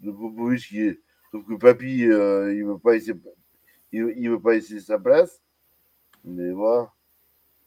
de 0.00 0.10
Popovic, 0.10 0.66
qui 0.66 0.80
est, 0.80 1.00
sauf 1.30 1.44
que 1.46 1.54
Papy, 1.54 2.04
euh, 2.04 2.52
il 2.54 2.64
ne 2.64 2.72
veut, 2.72 2.78
pas 2.78 2.96
essayer, 2.96 3.14
il, 3.92 4.30
veut 4.30 4.40
pas 4.40 4.54
essayer 4.54 4.80
sa 4.80 4.98
place. 4.98 5.40
Mais 6.24 6.50
voilà. 6.50 6.92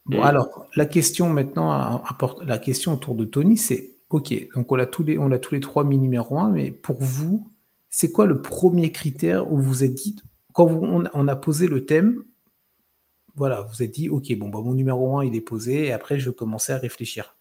Bon, 0.06 0.22
alors, 0.22 0.66
la 0.74 0.86
question 0.86 1.28
maintenant, 1.28 2.02
la 2.44 2.58
question 2.58 2.94
autour 2.94 3.14
de 3.14 3.24
Tony, 3.24 3.56
c'est 3.56 3.92
OK, 4.10 4.34
donc 4.54 4.70
on 4.70 4.78
a 4.78 4.86
tous 4.86 5.04
les, 5.04 5.16
on 5.16 5.30
a 5.30 5.38
tous 5.38 5.54
les 5.54 5.60
trois 5.60 5.84
mis 5.84 5.98
numéro 5.98 6.38
un, 6.38 6.50
mais 6.50 6.70
pour 6.70 6.96
vous, 7.00 7.48
c'est 7.88 8.12
quoi 8.12 8.26
le 8.26 8.42
premier 8.42 8.92
critère 8.92 9.50
où 9.50 9.58
vous 9.58 9.84
êtes 9.84 9.94
dit, 9.94 10.16
quand 10.52 10.66
on, 10.66 11.04
on, 11.12 11.28
a 11.28 11.36
posé 11.36 11.66
le 11.66 11.86
thème, 11.86 12.24
voilà, 13.34 13.62
vous 13.62 13.82
êtes 13.82 13.92
dit, 13.92 14.08
OK, 14.10 14.36
bon, 14.36 14.48
bah, 14.48 14.60
mon 14.62 14.74
numéro 14.74 15.16
un, 15.16 15.24
il 15.24 15.34
est 15.34 15.40
posé, 15.40 15.86
et 15.86 15.92
après, 15.92 16.18
je 16.18 16.28
vais 16.28 16.36
commencer 16.36 16.72
à 16.72 16.78
réfléchir. 16.78 17.36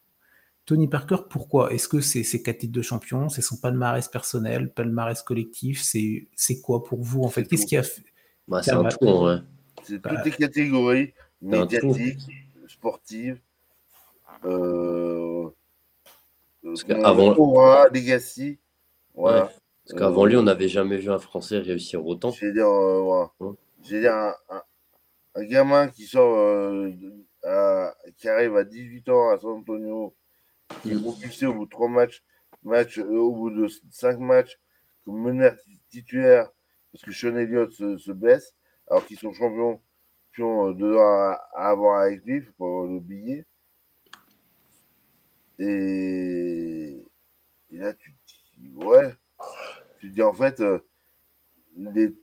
Tony 0.66 0.88
Parker, 0.88 1.18
pourquoi? 1.30 1.74
Est-ce 1.74 1.88
que 1.88 2.01
c'est 2.01 2.24
ses 2.24 2.43
quatre 2.43 2.59
titres 2.59 2.74
de 2.74 2.82
champion? 2.82 3.30
C'est 3.30 3.41
son 3.41 3.57
palmarès 3.57 4.07
personnel, 4.07 4.72
palmarès 4.72 5.22
collectif? 5.22 5.82
C'est 5.82 6.62
quoi 6.62 6.84
pour 6.84 7.01
vous 7.01 7.24
en 7.24 7.30
fait? 7.30 7.45
Qu'est-ce 7.45 7.66
qui 7.66 7.78
a 7.78 7.84
fait? 7.84 8.03
Bah, 8.47 8.62
C'est 8.62 8.72
un 8.72 8.84
tout 8.84 9.07
en 9.07 9.20
vrai. 9.22 9.41
C'est 9.84 9.95
toutes 9.95 10.03
bah, 10.03 10.22
les 10.24 10.32
catégories 10.32 11.14
médiatiques, 11.41 12.28
sportives. 12.68 13.39
Euh, 14.45 15.49
Parce 16.64 16.84
qu'avant 16.84 17.36
Aura, 17.36 17.88
Legacy. 17.89 18.59
Voilà. 19.16 19.51
Parce 19.86 19.99
qu'avant 19.99 20.26
lui, 20.26 20.38
on 20.38 20.43
n'avait 20.43 20.70
jamais 20.70 20.97
vu 20.97 21.12
un 21.12 21.20
Français 21.20 21.57
réussir 21.57 22.05
autant. 22.05 22.32
Je 22.32 22.45
dire, 22.47 22.68
euh, 22.68 23.53
dire 23.80 24.14
un, 24.14 24.34
un, 25.36 25.43
gamin 25.43 25.88
qui 25.88 26.05
sort, 26.05 26.38
euh, 26.38 26.91
qui 28.18 28.30
arrive 28.30 28.55
à 28.55 28.64
18 28.64 29.09
ans 29.09 29.32
à 29.32 29.39
San 29.39 29.51
Antonio 29.51 30.14
il 30.86 30.93
est 30.93 31.01
propulsé 31.01 31.45
au 31.45 31.53
bout 31.53 31.65
de 31.65 31.69
trois 31.69 31.89
matchs, 31.89 32.24
match, 32.63 32.99
euh, 32.99 33.17
au 33.17 33.32
bout 33.32 33.49
de 33.51 33.67
cinq 33.89 34.19
matchs, 34.19 34.59
comme 35.05 35.22
meneur 35.22 35.55
titulaire, 35.89 36.49
parce 36.91 37.03
que 37.03 37.11
Sean 37.11 37.36
Elliott 37.36 37.72
se, 37.72 37.97
se 37.97 38.11
blesse, 38.11 38.55
alors 38.88 39.05
qu'ils 39.05 39.17
sont 39.17 39.34
champions, 39.34 39.82
champions 40.32 40.72
de 40.72 40.95
à, 40.95 41.34
à, 41.55 41.69
avoir 41.69 42.01
avec 42.01 42.24
lui, 42.26 42.38
il 42.38 42.43
faut 42.43 42.53
pas 42.53 42.88
l'oublier. 42.88 43.45
Et, 45.59 47.05
et, 47.72 47.78
là, 47.78 47.93
tu 47.93 48.13
te 48.13 48.59
dis, 48.59 48.72
ouais, 48.76 49.13
tu 49.99 50.09
te 50.09 50.13
dis 50.15 50.24
en 50.24 50.34
fait, 50.34 50.59
euh, 50.59 50.80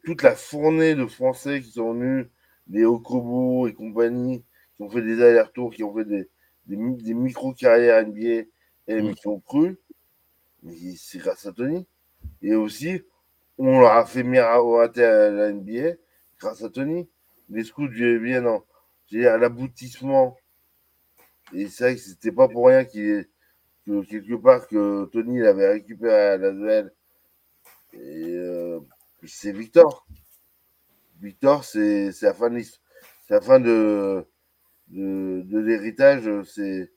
toute 0.04 0.22
la 0.22 0.34
fournée 0.34 0.94
de 0.94 1.06
Français 1.06 1.60
qui 1.60 1.70
sont 1.70 1.92
venus, 1.94 2.26
les 2.68 2.84
Okobo 2.84 3.66
et 3.66 3.74
compagnie, 3.74 4.44
qui 4.76 4.82
ont 4.82 4.90
fait 4.90 5.02
des 5.02 5.22
allers-retours, 5.22 5.72
qui 5.72 5.84
ont 5.84 5.94
fait 5.94 6.04
des, 6.04 6.28
des, 6.68 7.14
micro-carrières 7.14 8.06
NBA 8.06 8.44
et 8.88 9.02
mm. 9.02 9.14
qui 9.14 9.28
ont 9.28 9.40
cru, 9.40 9.78
mais 10.62 10.74
c'est 10.96 11.18
grâce 11.18 11.46
à 11.46 11.52
Tony. 11.52 11.86
Et 12.42 12.54
aussi, 12.54 13.02
on 13.56 13.80
leur 13.80 13.92
a 13.92 14.06
fait 14.06 14.22
miroiter 14.22 15.04
à 15.04 15.30
la 15.30 15.52
NBA 15.52 15.94
grâce 16.38 16.62
à 16.62 16.70
Tony. 16.70 17.08
Les 17.48 17.64
scouts 17.64 17.88
viennent 17.88 18.46
en, 18.46 18.64
à 19.14 19.36
l'aboutissement. 19.38 20.36
Et 21.54 21.68
c'est 21.68 21.84
vrai 21.84 21.94
que 21.94 22.00
c'était 22.00 22.32
pas 22.32 22.48
pour 22.48 22.66
rien 22.66 22.84
qu'il 22.84 23.26
que 23.86 24.04
quelque 24.04 24.34
part 24.34 24.68
que 24.68 25.06
Tony 25.06 25.38
l'avait 25.38 25.68
récupéré 25.68 26.14
à 26.14 26.36
la 26.36 26.50
duel. 26.50 26.92
Et 27.94 27.98
euh, 27.98 28.80
c'est 29.24 29.52
Victor. 29.52 30.06
Victor, 31.20 31.64
c'est 31.64 32.10
la 32.20 32.34
fin 32.34 32.50
de 32.50 32.62
la 33.30 33.40
fin 33.40 33.60
de, 33.60 34.26
de, 34.90 35.58
l'héritage, 35.58 36.28
c'est 36.44 36.90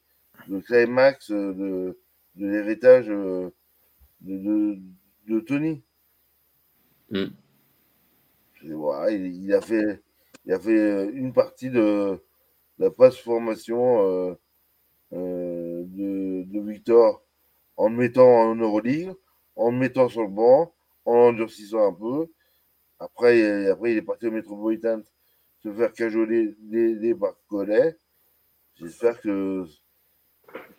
le 0.47 0.59
climax 0.61 1.31
de, 1.31 1.99
de 2.35 2.47
l'héritage 2.47 3.07
de, 3.07 4.79
de, 5.27 5.39
Tony. 5.41 5.83
Mm. 7.09 7.25
il, 8.63 9.53
a 9.53 9.61
fait, 9.61 10.01
il 10.45 10.53
a 10.53 10.59
fait 10.59 11.09
une 11.11 11.33
partie 11.33 11.69
de 11.69 12.21
la 12.77 12.89
passe 12.89 13.17
formation 13.17 14.05
euh, 14.05 14.33
euh, 15.13 15.83
de, 15.85 16.43
de, 16.43 16.59
Victor 16.59 17.23
en 17.77 17.89
le 17.89 17.95
mettant 17.95 18.27
en 18.27 18.55
Euroleague, 18.55 19.13
en 19.55 19.71
le 19.71 19.77
mettant 19.77 20.07
sur 20.09 20.21
le 20.21 20.29
banc, 20.29 20.73
en 21.05 21.15
l'endurcissant 21.15 21.85
un 21.87 21.93
peu. 21.93 22.27
Après, 22.99 23.67
après, 23.69 23.91
il 23.91 23.97
est 23.97 24.01
parti 24.01 24.27
au 24.27 24.31
Metropolitan 24.31 25.01
se 25.64 25.72
faire 25.74 25.93
cajoler 25.93 26.55
des, 26.59 26.95
des 26.95 27.16
Collet. 27.47 27.97
J'espère 28.76 29.20
que 29.22 29.66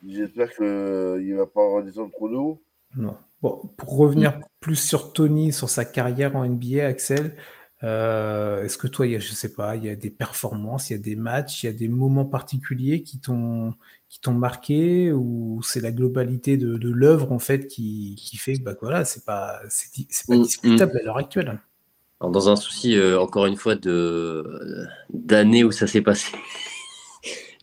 j'espère 0.04 0.50
qu'il 0.54 0.64
ne 0.64 1.36
va 1.36 1.46
pas 1.46 1.66
redescendre 1.66 2.10
trop 2.12 2.28
d'eau. 2.28 2.62
Non. 2.96 3.16
Bon, 3.40 3.62
pour 3.76 3.96
revenir 3.96 4.40
plus 4.60 4.76
sur 4.76 5.12
Tony, 5.12 5.52
sur 5.52 5.68
sa 5.68 5.84
carrière 5.84 6.36
en 6.36 6.46
NBA, 6.46 6.86
Axel, 6.86 7.34
euh, 7.82 8.62
est-ce 8.62 8.78
que 8.78 8.86
toi, 8.86 9.06
il 9.06 9.12
y 9.12 9.16
a, 9.16 9.18
je 9.18 9.32
sais 9.32 9.52
pas, 9.52 9.74
il 9.74 9.84
y 9.84 9.88
a 9.88 9.96
des 9.96 10.10
performances, 10.10 10.90
il 10.90 10.92
y 10.92 10.96
a 10.96 11.02
des 11.02 11.16
matchs, 11.16 11.64
il 11.64 11.66
y 11.66 11.68
a 11.68 11.72
des 11.72 11.88
moments 11.88 12.24
particuliers 12.24 13.02
qui 13.02 13.18
t'ont 13.20 13.74
qui 14.08 14.20
t'ont 14.20 14.34
marqué 14.34 15.10
ou 15.10 15.62
c'est 15.64 15.80
la 15.80 15.90
globalité 15.90 16.58
de, 16.58 16.76
de 16.76 16.90
l'œuvre 16.90 17.32
en 17.32 17.38
fait 17.38 17.66
qui, 17.66 18.14
qui, 18.18 18.36
fait 18.36 18.58
que 18.58 18.62
bah 18.62 18.74
voilà, 18.80 19.06
c'est 19.06 19.24
pas 19.24 19.58
c'est, 19.70 19.90
pas 20.26 20.34
mm, 20.34 20.38
mm. 20.38 20.42
discutable 20.42 20.98
à 20.98 21.02
l'heure 21.02 21.16
actuelle? 21.16 21.58
Dans 22.30 22.48
un 22.48 22.56
souci, 22.56 22.96
euh, 22.96 23.20
encore 23.20 23.46
une 23.46 23.56
fois, 23.56 23.74
de 23.74 24.86
d'années 25.12 25.64
où 25.64 25.72
ça 25.72 25.86
s'est 25.86 26.02
passé, 26.02 26.32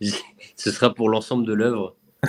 ce 0.56 0.70
sera 0.70 0.92
pour 0.92 1.08
l'ensemble 1.08 1.46
de 1.46 1.52
l'œuvre. 1.52 1.96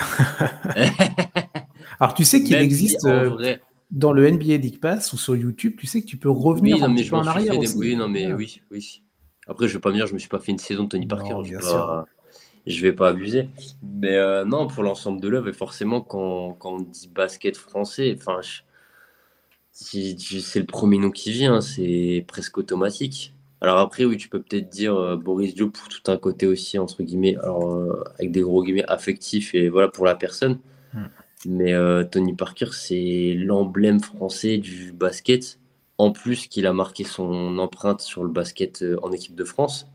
Alors, 2.00 2.14
tu 2.14 2.24
sais 2.24 2.44
qu'il 2.44 2.56
existe 2.56 3.06
euh, 3.06 3.58
dans 3.92 4.14
le 4.14 4.30
NBA 4.30 4.58
League 4.58 4.80
Pass 4.80 5.14
ou 5.14 5.18
sur 5.18 5.36
YouTube, 5.36 5.76
tu 5.78 5.86
sais 5.86 6.02
que 6.02 6.08
tu 6.08 6.18
peux 6.18 6.30
revenir 6.30 6.78
oui, 6.78 6.84
un 6.84 6.96
peu 6.96 7.16
en 7.16 7.28
arrière. 7.28 7.54
Oui, 7.76 7.96
non, 7.96 8.08
mais 8.08 8.34
oui, 8.34 8.62
oui. 8.72 9.04
Après, 9.48 9.68
je 9.68 9.74
vais 9.74 9.80
pas 9.80 9.90
me 9.90 9.96
dire, 9.96 10.08
je 10.08 10.14
me 10.14 10.20
suis 10.20 10.30
pas 10.30 10.40
fait 10.40 10.52
une 10.52 10.58
saison 10.58 10.86
de 10.86 10.90
Tony 10.90 11.06
Parker. 11.06 11.36
je, 11.44 12.82
vais 12.82 12.90
vais 12.90 12.96
pas 12.96 13.10
abuser. 13.10 13.50
Mais 13.84 14.16
euh, 14.16 14.46
non, 14.46 14.68
pour 14.68 14.84
l'ensemble 14.84 15.20
de 15.20 15.28
l'œuvre, 15.28 15.50
et 15.50 15.54
forcément, 15.54 16.02
quand, 16.02 16.54
quand, 16.54 16.74
on 16.74 16.80
dit 16.80 17.10
basket 17.14 17.58
français, 17.58 18.16
enfin, 18.18 18.40
c'est 19.72 20.60
le 20.60 20.66
premier 20.66 20.98
nom 20.98 21.12
qui 21.12 21.32
vient, 21.32 21.62
c'est 21.62 22.26
presque 22.28 22.58
automatique. 22.58 23.34
Alors 23.62 23.78
après, 23.78 24.06
oui, 24.06 24.18
tu 24.18 24.28
peux 24.28 24.42
peut-être 24.42 24.70
dire 24.70 24.96
euh, 24.96 25.16
Boris 25.16 25.54
Dio 25.54 25.70
pour 25.70 25.88
tout 25.88 26.12
un 26.12 26.18
côté 26.18 26.48
aussi, 26.48 26.80
entre 26.80 27.04
guillemets, 27.04 27.38
alors, 27.38 27.72
euh, 27.72 28.04
avec 28.18 28.32
des 28.32 28.42
gros 28.42 28.64
guillemets 28.64 28.86
affectifs 28.88 29.54
et 29.54 29.70
voilà 29.70 29.88
pour 29.88 30.06
la 30.06 30.16
personne. 30.16 30.60
Hmm. 30.94 31.06
Mais 31.46 31.74
euh, 31.74 32.04
Tony 32.04 32.34
Parker, 32.34 32.70
c'est 32.72 33.36
l'emblème 33.38 34.00
français 34.00 34.58
du 34.58 34.92
basket. 34.92 35.60
En 36.00 36.12
plus 36.12 36.48
qu'il 36.48 36.66
a 36.66 36.74
marqué 36.74 37.04
son 37.04 37.60
empreinte 37.60 38.02
sur 38.02 38.24
le 38.24 38.30
basket 38.30 38.84
en 39.04 39.12
équipe 39.12 39.36
de 39.36 39.44
France. 39.44 39.86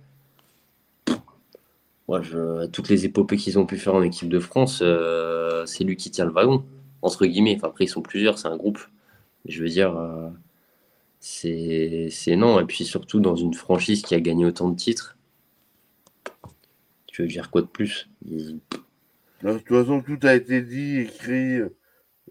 Moi, 2.06 2.22
je, 2.22 2.66
toutes 2.66 2.88
les 2.88 3.04
épopées 3.04 3.36
qu'ils 3.36 3.58
ont 3.58 3.66
pu 3.66 3.76
faire 3.76 3.96
en 3.96 4.02
équipe 4.02 4.28
de 4.28 4.38
France, 4.38 4.84
c'est 5.66 5.82
lui 5.82 5.96
qui 5.96 6.12
tient 6.12 6.24
le 6.24 6.30
wagon, 6.30 6.64
entre 7.02 7.26
guillemets. 7.26 7.56
Enfin, 7.56 7.66
après, 7.66 7.86
ils 7.86 7.88
sont 7.88 8.02
plusieurs, 8.02 8.38
c'est 8.38 8.46
un 8.46 8.56
groupe. 8.56 8.78
Je 9.48 9.62
veux 9.62 9.68
dire, 9.68 9.96
euh, 9.96 10.28
c'est 11.20 12.36
non. 12.36 12.60
Et 12.60 12.64
puis 12.64 12.84
surtout 12.84 13.20
dans 13.20 13.36
une 13.36 13.54
franchise 13.54 14.02
qui 14.02 14.14
a 14.14 14.20
gagné 14.20 14.44
autant 14.44 14.68
de 14.68 14.76
titres, 14.76 15.16
tu 17.06 17.22
veux 17.22 17.28
dire 17.28 17.50
quoi 17.50 17.62
de 17.62 17.66
plus? 17.66 18.08
De 18.22 18.58
toute 19.42 19.68
façon, 19.68 20.02
tout 20.02 20.18
a 20.22 20.34
été 20.34 20.60
dit, 20.62 20.98
écrit. 20.98 21.60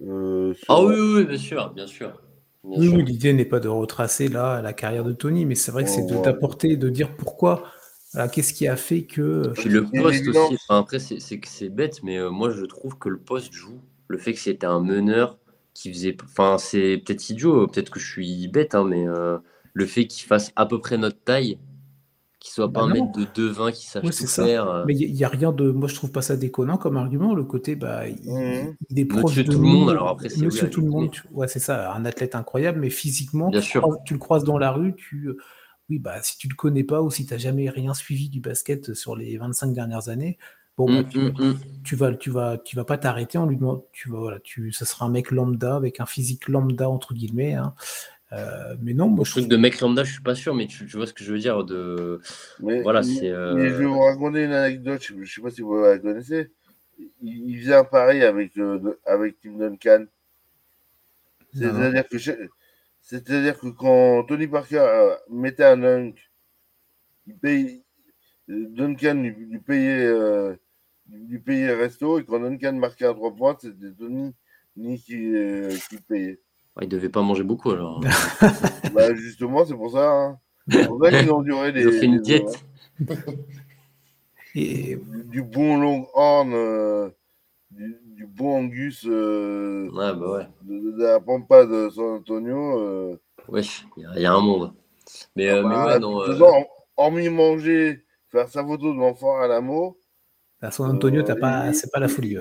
Euh, 0.03 0.53
ah 0.67 0.83
oui, 0.83 0.95
oui, 0.97 1.25
bien 1.25 1.37
sûr, 1.37 1.71
bien 1.71 1.87
sûr. 1.87 2.21
oui, 2.63 3.03
l'idée 3.03 3.33
n'est 3.33 3.45
pas 3.45 3.59
de 3.59 3.69
retracer 3.69 4.27
là 4.27 4.61
la 4.61 4.73
carrière 4.73 5.03
de 5.03 5.13
Tony, 5.13 5.45
mais 5.45 5.55
c'est 5.55 5.71
vrai 5.71 5.83
que 5.83 5.89
c'est 5.89 6.05
de 6.05 6.17
t'apporter, 6.17 6.75
de 6.75 6.89
dire 6.89 7.15
pourquoi, 7.15 7.63
qu'est-ce 8.31 8.53
qui 8.53 8.67
a 8.67 8.75
fait 8.75 9.03
que. 9.03 9.51
Puis 9.55 9.69
le 9.69 9.85
poste 9.85 10.27
aussi, 10.27 10.57
après 10.69 10.99
c'est 10.99 11.69
bête, 11.69 12.01
mais 12.03 12.17
euh, 12.17 12.29
moi 12.29 12.49
je 12.49 12.65
trouve 12.65 12.97
que 12.97 13.09
le 13.09 13.17
poste 13.17 13.53
joue. 13.53 13.79
Le 14.07 14.17
fait 14.17 14.33
que 14.33 14.39
c'était 14.39 14.67
un 14.67 14.81
meneur, 14.81 15.39
qui 15.75 15.93
faisait. 15.93 16.17
Enfin, 16.23 16.57
c'est 16.57 17.03
peut-être 17.05 17.29
idiot, 17.29 17.67
peut-être 17.67 17.91
que 17.91 17.99
je 17.99 18.09
suis 18.09 18.47
bête, 18.47 18.73
hein, 18.73 18.85
mais 18.85 19.07
euh, 19.07 19.37
le 19.73 19.85
fait 19.85 20.07
qu'il 20.07 20.25
fasse 20.25 20.51
à 20.55 20.65
peu 20.65 20.79
près 20.79 20.97
notre 20.97 21.19
taille, 21.19 21.59
qu'il 22.39 22.51
soit 22.51 22.71
pas 22.71 22.81
bah 22.81 22.85
un 22.87 22.93
mètre 22.93 23.11
de 23.11 23.25
2,20 23.25 23.73
qui 23.73 23.85
sache 23.85 24.03
tout 24.03 24.27
faire. 24.27 24.69
Euh. 24.69 24.85
Mais 24.87 24.95
il 24.95 25.13
n'y 25.13 25.23
a, 25.23 25.27
rien 25.27 25.51
de. 25.51 25.69
Moi, 25.69 25.87
je 25.87 25.95
trouve 25.95 26.11
pas 26.11 26.21
ça 26.21 26.37
déconnant 26.37 26.77
comme 26.77 26.97
argument. 26.97 27.35
Le 27.35 27.43
côté, 27.43 27.75
bah, 27.75 28.07
il, 28.07 28.15
mmh. 28.31 28.97
est 28.97 29.05
proche 29.05 29.35
de 29.35 29.43
tout 29.43 29.51
le 29.51 29.67
monde. 29.67 29.89
Alors 29.89 30.07
après, 30.07 30.29
c'est 30.29 30.43
Monsieur 30.43 30.69
tout 30.69 30.81
le 30.81 30.87
monde. 30.87 31.11
ouais, 31.31 31.47
c'est 31.47 31.59
ça, 31.59 31.93
un 31.93 32.05
athlète 32.05 32.33
incroyable, 32.33 32.79
mais 32.79 32.89
physiquement, 32.89 33.51
tu, 33.51 33.79
tu, 34.05 34.13
le 34.13 34.19
croises 34.19 34.45
dans 34.45 34.57
la 34.57 34.71
rue, 34.71 34.95
tu 34.95 35.35
oui, 35.89 35.99
bah, 35.99 36.19
si 36.23 36.37
tu 36.37 36.47
le 36.47 36.55
connais 36.55 36.83
pas 36.83 37.01
ou 37.03 37.11
si 37.11 37.25
tu 37.25 37.33
n'as 37.33 37.37
jamais 37.37 37.69
rien 37.69 37.93
suivi 37.93 38.29
du 38.29 38.39
basket 38.39 38.95
sur 38.95 39.15
les 39.15 39.37
25 39.37 39.71
dernières 39.71 40.09
années, 40.09 40.39
bon, 40.77 41.01
bah, 41.01 41.07
tu, 41.09 41.19
tu, 41.83 41.95
vas, 41.95 42.13
tu 42.13 42.29
vas, 42.29 42.57
tu 42.57 42.75
vas 42.75 42.85
pas 42.85 42.97
t'arrêter 42.97 43.37
en 43.37 43.45
lui 43.45 43.57
demandant, 43.57 43.85
tu 43.91 44.09
vas, 44.09 44.19
voilà, 44.19 44.39
tu, 44.39 44.71
ça 44.71 44.85
sera 44.85 45.05
un 45.05 45.09
mec 45.09 45.31
lambda 45.31 45.75
avec 45.75 45.99
un 45.99 46.05
physique 46.05 46.47
lambda 46.47 46.89
entre 46.89 47.13
guillemets. 47.13 47.53
Hein. 47.53 47.73
Euh, 48.33 48.75
mais 48.81 48.93
non, 48.93 49.07
moi 49.07 49.23
je 49.23 49.31
truc 49.31 49.47
de 49.47 49.57
mec 49.57 49.79
lambda, 49.79 50.03
je 50.03 50.13
suis 50.13 50.21
pas 50.21 50.35
sûr, 50.35 50.55
mais 50.55 50.67
tu, 50.67 50.85
tu 50.87 50.97
vois 50.97 51.07
ce 51.07 51.13
que 51.13 51.23
je 51.23 51.31
veux 51.31 51.39
dire. 51.39 51.63
De... 51.63 52.21
voilà, 52.59 53.03
c'est. 53.03 53.29
je 53.29 53.55
vais 53.55 53.85
vous 53.85 54.01
raconter 54.01 54.43
une 54.43 54.53
anecdote, 54.53 55.01
je, 55.01 55.13
ne 55.13 55.25
sais 55.25 55.41
pas 55.41 55.51
si 55.51 55.61
vous 55.61 55.79
la 55.79 55.97
connaissez. 55.99 56.51
Il, 57.21 57.49
il 57.49 57.59
faisait 57.59 57.75
un 57.75 57.83
pari 57.83 58.23
avec, 58.23 58.57
euh, 58.57 58.97
avec 59.05 59.39
Tim 59.41 59.57
Duncan. 59.57 60.05
C'est-à-dire 61.53 62.07
que, 62.07 62.17
c'est-à-dire 63.01 63.59
que 63.59 63.67
quand 63.67 64.23
Tony 64.23 64.47
Parker 64.47 64.79
euh, 64.79 65.15
mettait 65.29 65.63
un 65.63 65.77
dunk, 65.77 66.15
il 67.27 67.37
paye, 67.37 67.83
Duncan 68.47 69.13
lui, 69.13 69.59
payait, 69.59 70.11
lui 71.09 71.39
payait 71.39 71.73
resto, 71.73 72.19
et 72.19 72.25
quand 72.25 72.39
Duncan 72.39 72.73
marquait 72.73 73.05
un 73.05 73.13
3 73.13 73.35
points, 73.35 73.57
c'était 73.59 73.91
Tony 73.97 74.33
ni 74.77 74.99
qui, 74.99 75.31
qui 75.89 75.97
payait. 75.97 76.39
Ah, 76.77 76.81
il 76.83 76.89
devait 76.89 77.09
pas 77.09 77.21
manger 77.21 77.43
beaucoup 77.43 77.71
alors. 77.71 78.01
bah, 78.93 79.15
justement, 79.15 79.65
c'est 79.65 79.75
pour 79.75 79.91
ça. 79.91 80.11
Hein. 80.11 80.39
C'est 80.67 80.87
pour 80.87 81.03
ça 81.03 81.11
qu'ils 81.11 81.31
ont 81.31 81.41
duré 81.41 81.71
les. 81.71 81.81
Ils 81.81 81.87
ont 81.87 81.91
fait 81.91 82.05
une 82.05 82.19
diète. 82.19 82.65
Et... 84.55 84.97
Du, 85.25 85.43
bon 85.43 85.77
long 85.77 86.07
horn, 86.13 86.53
euh, 86.53 87.09
du, 87.71 88.25
bon 88.25 88.59
Angus 88.59 89.05
euh, 89.05 89.89
ouais, 89.91 90.13
bah 90.13 90.31
ouais. 90.31 90.47
De, 90.63 91.03
la 91.03 91.19
Pampa 91.19 91.65
de 91.65 91.89
San 91.89 92.15
Antonio. 92.15 92.79
Euh... 92.79 93.19
Oui, 93.49 93.83
il 93.97 94.21
y, 94.21 94.25
a 94.25 94.33
un 94.33 94.41
monde. 94.41 94.73
Mais, 95.35 95.49
ah, 95.49 95.55
euh, 95.55 95.63
mais 95.63 95.75
bah, 95.75 95.85
ouais, 95.87 95.99
non. 95.99 96.65
hormis 96.97 97.29
manger, 97.29 98.05
faire 98.29 98.47
sa 98.47 98.65
photo 98.65 98.93
de 98.93 98.99
l'enfant 98.99 99.37
à 99.37 99.47
l'amour. 99.47 99.97
À 100.65 100.71
San 100.71 100.89
Antonio, 100.89 101.21
t'as 101.23 101.35
pas, 101.35 101.71
c'est 101.73 101.91
pas 101.91 101.99
la 101.99 102.07
folie. 102.07 102.37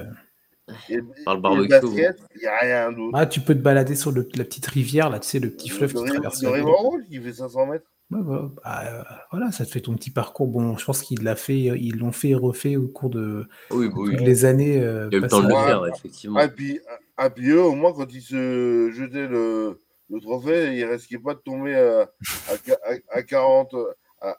Par 1.25 1.35
le 1.35 1.41
barbecue. 1.41 1.75
il 1.95 2.41
n'y 2.41 2.47
a 2.47 2.57
rien 2.61 2.93
d'autre. 2.93 3.11
Ah, 3.15 3.27
tu 3.27 3.41
peux 3.41 3.55
te 3.55 3.61
balader 3.61 3.95
sur 3.95 4.13
le, 4.13 4.29
la 4.35 4.45
petite 4.45 4.67
rivière, 4.67 5.11
là, 5.11 5.19
tu 5.21 5.29
sais, 5.29 5.39
le 5.39 5.51
petit 5.51 5.69
fleuve 5.69 5.93
qui 5.93 6.05
traverse. 6.05 6.43
Le 6.43 6.49
River 6.49 7.05
qui 7.07 7.21
fait 7.21 7.33
500 7.33 7.67
mètres. 7.67 7.91
bah, 8.11 8.55
euh, 8.67 9.03
voilà, 9.31 9.53
ça 9.53 9.67
te 9.67 9.71
fait 9.71 9.81
ton 9.81 9.95
petit 9.95 10.11
parcours. 10.11 10.47
Bon, 10.49 10.77
je 10.79 10.85
pense 10.85 11.03
qu'ils 11.03 11.23
l'ont 11.23 11.37
fait, 11.37 11.59
ils 11.59 11.97
l'ont 11.99 12.13
fait 12.13 12.31
et 12.31 12.35
refait 12.35 12.77
au 12.77 12.89
cours 12.89 13.11
de 13.11 13.47
oui, 13.71 13.89
bah 13.89 13.95
toutes 13.95 14.21
les 14.21 14.45
années. 14.47 14.81
Euh, 14.81 15.09
il 15.11 15.15
y 15.15 15.17
a 15.17 15.19
eu 15.19 15.23
le 15.23 15.29
temps 15.29 15.43
de 15.43 15.49
le 15.49 15.55
faire, 15.55 15.87
effectivement. 15.87 16.41
Ah, 16.41 16.49
puis, 16.49 16.81
ah, 17.17 17.29
puis 17.29 17.51
eux, 17.51 17.63
au 17.63 17.75
moins, 17.75 17.93
quand 17.93 18.11
ils 18.13 18.23
se 18.23 18.91
jetaient 18.91 19.29
le, 19.29 19.81
le 20.09 20.21
trophée, 20.21 20.77
ils 20.77 20.85
risquaient 20.85 21.19
pas 21.19 21.35
de 21.35 21.41
tomber 21.41 21.75
à, 21.75 22.03
à, 22.03 23.19
à 23.19 23.23
40, 23.23 23.75
à, 24.23 24.39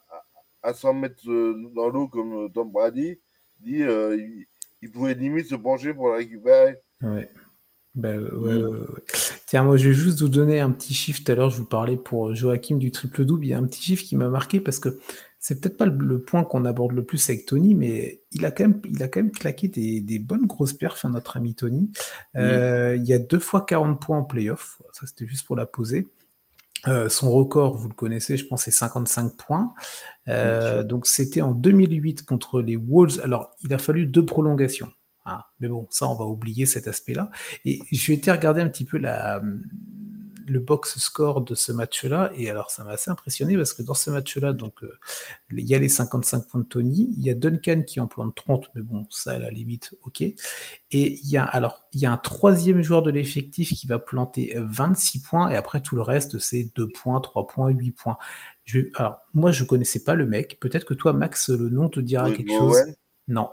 à, 0.64 0.74
100 0.74 0.94
mètres 0.96 1.30
euh, 1.30 1.56
dans 1.76 1.90
l'eau 1.90 2.08
comme 2.08 2.52
Tom 2.52 2.72
Brady. 2.72 3.20
Dit, 3.66 3.82
euh, 3.82 4.18
il 4.82 4.92
pouvait 4.92 5.16
limite 5.16 5.48
se 5.48 5.56
pencher 5.56 5.94
pour 5.94 6.10
la 6.10 6.18
récupérer. 6.18 6.78
Ouais. 7.02 7.30
Ben, 7.96 8.22
ouais, 8.22 8.62
Tiens, 9.48 9.64
moi, 9.64 9.78
je 9.78 9.90
vais 9.90 9.96
juste 9.96 10.22
vous 10.22 10.30
donner 10.30 10.60
un 10.60 10.70
petit 10.70 10.94
chiffre. 10.94 11.24
Tout 11.24 11.32
à 11.32 11.36
l'heure, 11.36 11.50
je 11.50 11.58
vous 11.58 11.66
parlais 11.66 11.96
pour 11.96 12.36
Joachim 12.36 12.78
du 12.78 12.92
triple-double. 12.92 13.46
Il 13.46 13.50
y 13.50 13.54
a 13.54 13.58
un 13.58 13.66
petit 13.66 13.82
chiffre 13.82 14.04
qui 14.04 14.16
m'a 14.16 14.28
marqué 14.28 14.60
parce 14.60 14.80
que 14.80 15.00
c'est 15.40 15.62
peut-être 15.62 15.78
pas 15.78 15.86
le, 15.86 16.20
point 16.20 16.44
qu'on 16.44 16.66
aborde 16.66 16.92
le 16.92 17.04
plus 17.04 17.30
avec 17.30 17.46
Tony, 17.46 17.74
mais 17.74 18.22
il 18.32 18.46
a 18.46 18.52
quand 18.52 18.66
même, 18.66 18.82
il 18.86 19.02
a 19.02 19.08
quand 19.08 19.22
même 19.22 19.32
claqué 19.32 19.68
des, 19.68 20.02
des 20.02 20.20
bonnes 20.20 20.46
grosses 20.46 20.74
perfs, 20.74 21.06
hein, 21.06 21.12
notre 21.12 21.38
ami 21.38 21.56
Tony. 21.56 21.90
Euh, 22.36 22.96
il 22.98 23.06
y 23.06 23.14
a 23.14 23.20
deux 23.20 23.40
fois 23.40 23.66
40 23.66 24.02
points 24.02 24.18
en 24.18 24.24
playoff. 24.24 24.82
Ça, 24.92 25.08
c'était 25.08 25.26
juste 25.26 25.46
pour 25.48 25.56
la 25.56 25.66
poser. 25.66 26.08
Euh, 26.88 27.10
son 27.10 27.32
record, 27.32 27.78
vous 27.78 27.90
le 27.90 27.94
connaissez, 27.94 28.38
je 28.38 28.46
pense, 28.46 28.64
c'est 28.64 28.72
55 28.72 29.36
points. 29.36 29.74
Euh, 30.28 30.84
donc 30.84 31.08
c'était 31.08 31.42
en 31.42 31.52
2008 31.52 32.26
contre 32.26 32.62
les 32.62 32.76
Wolves. 32.76 33.22
Alors, 33.24 33.52
il 33.64 33.74
a 33.74 33.78
fallu 33.78 34.06
deux 34.06 34.26
prolongations. 34.26 34.92
Hein. 35.26 35.42
Mais 35.60 35.68
bon, 35.68 35.88
ça, 35.90 36.08
on 36.08 36.16
va 36.16 36.26
oublier 36.26 36.66
cet 36.66 36.88
aspect-là. 36.88 37.30
Et 37.66 37.80
je 37.92 38.08
vais 38.08 38.14
été 38.14 38.32
regarder 38.32 38.62
un 38.62 38.70
petit 38.70 38.86
peu 38.86 38.98
la, 38.98 39.42
le 40.48 40.60
box 40.60 41.00
score 41.00 41.42
de 41.42 41.56
ce 41.56 41.72
match-là. 41.72 42.32
Et 42.36 42.50
alors, 42.50 42.72
ça 42.72 42.84
m'a 42.84 42.92
assez 42.92 43.10
impressionné 43.10 43.58
parce 43.58 43.74
que 43.74 43.82
dans 43.82 43.94
ce 43.94 44.10
match-là, 44.10 44.54
donc, 44.54 44.84
euh, 44.84 44.98
il 45.52 45.66
y 45.66 45.76
a 45.76 45.80
les 45.80 45.90
55 45.90 46.48
points 46.48 46.62
de 46.62 46.66
Tony, 46.66 47.14
il 47.18 47.24
y 47.24 47.30
a 47.30 47.34
Duncan 47.34 47.84
qui 47.86 48.00
en 48.00 48.08
plante 48.08 48.36
30, 48.36 48.70
mais 48.76 48.82
bon, 48.82 49.08
ça, 49.10 49.32
à 49.32 49.40
la 49.40 49.50
limite, 49.50 49.96
ok. 50.04 50.22
Et 50.22 50.36
il 50.92 51.30
y 51.30 51.38
a, 51.38 51.44
alors, 51.44 51.88
il 51.94 52.02
y 52.02 52.06
a 52.06 52.12
un 52.12 52.18
troisième 52.18 52.82
joueur 52.82 53.02
de 53.02 53.12
l'effectif 53.12 53.74
qui 53.74 53.88
va 53.88 54.00
planter 54.00 54.54
26 54.58 55.22
points, 55.22 55.50
et 55.50 55.56
après, 55.56 55.82
tout 55.82 55.96
le 55.96 56.02
reste, 56.02 56.40
c'est 56.40 56.72
2 56.76 56.88
points, 56.90 57.20
3 57.22 57.48
points, 57.48 57.70
8 57.70 57.92
points. 57.92 58.18
Je, 58.66 58.82
alors, 58.96 59.20
moi, 59.34 59.52
je 59.52 59.64
connaissais 59.64 60.04
pas 60.04 60.16
le 60.16 60.26
mec. 60.26 60.60
Peut-être 60.60 60.86
que 60.86 60.94
toi, 60.94 61.14
Max, 61.14 61.50
le 61.50 61.70
nom 61.70 61.90
te 61.90 62.00
dira 62.00 62.32
quelque 62.32 62.52
chose. 62.52 62.78
Non. 63.28 63.50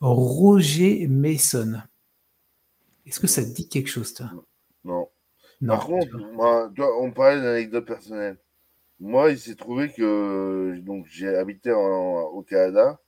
Roger 0.00 1.06
Mason. 1.08 1.80
Est-ce 3.06 3.20
que 3.20 3.26
ça 3.26 3.42
te 3.42 3.50
dit 3.50 3.68
quelque 3.68 3.88
chose, 3.88 4.14
toi? 4.14 4.30
Non. 5.60 5.74
Par 5.74 5.86
contre, 5.86 6.16
moi, 6.32 6.72
on 7.00 7.10
parlait 7.12 7.40
d'anecdote 7.40 7.86
personnelle. 7.86 8.38
Moi, 9.00 9.30
il 9.30 9.38
s'est 9.38 9.54
trouvé 9.54 9.90
que 9.90 10.78
donc 10.80 11.06
j'ai 11.08 11.28
habité 11.28 11.72
au 11.72 12.42
Canada 12.42 12.98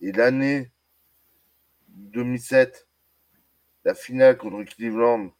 et 0.00 0.12
l'année 0.12 0.70
2007, 1.88 2.86
la 3.84 3.94
finale 3.94 4.36
contre 4.36 4.64
Cleveland, 4.64 5.30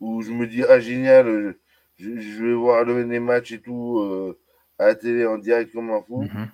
où 0.00 0.22
je 0.22 0.32
me 0.32 0.46
dis 0.46 0.62
ah 0.64 0.80
génial, 0.80 1.56
je, 1.96 2.42
vais 2.42 2.54
voir 2.54 2.84
les 2.84 3.20
matchs 3.20 3.52
et 3.52 3.60
tout 3.60 4.00
euh, 4.00 4.38
à 4.78 4.86
la 4.86 4.94
télé 4.94 5.24
en 5.26 5.38
direct 5.38 5.72
comme 5.72 5.90
un 5.90 6.02
fou. 6.02 6.24
Mm-hmm. 6.24 6.48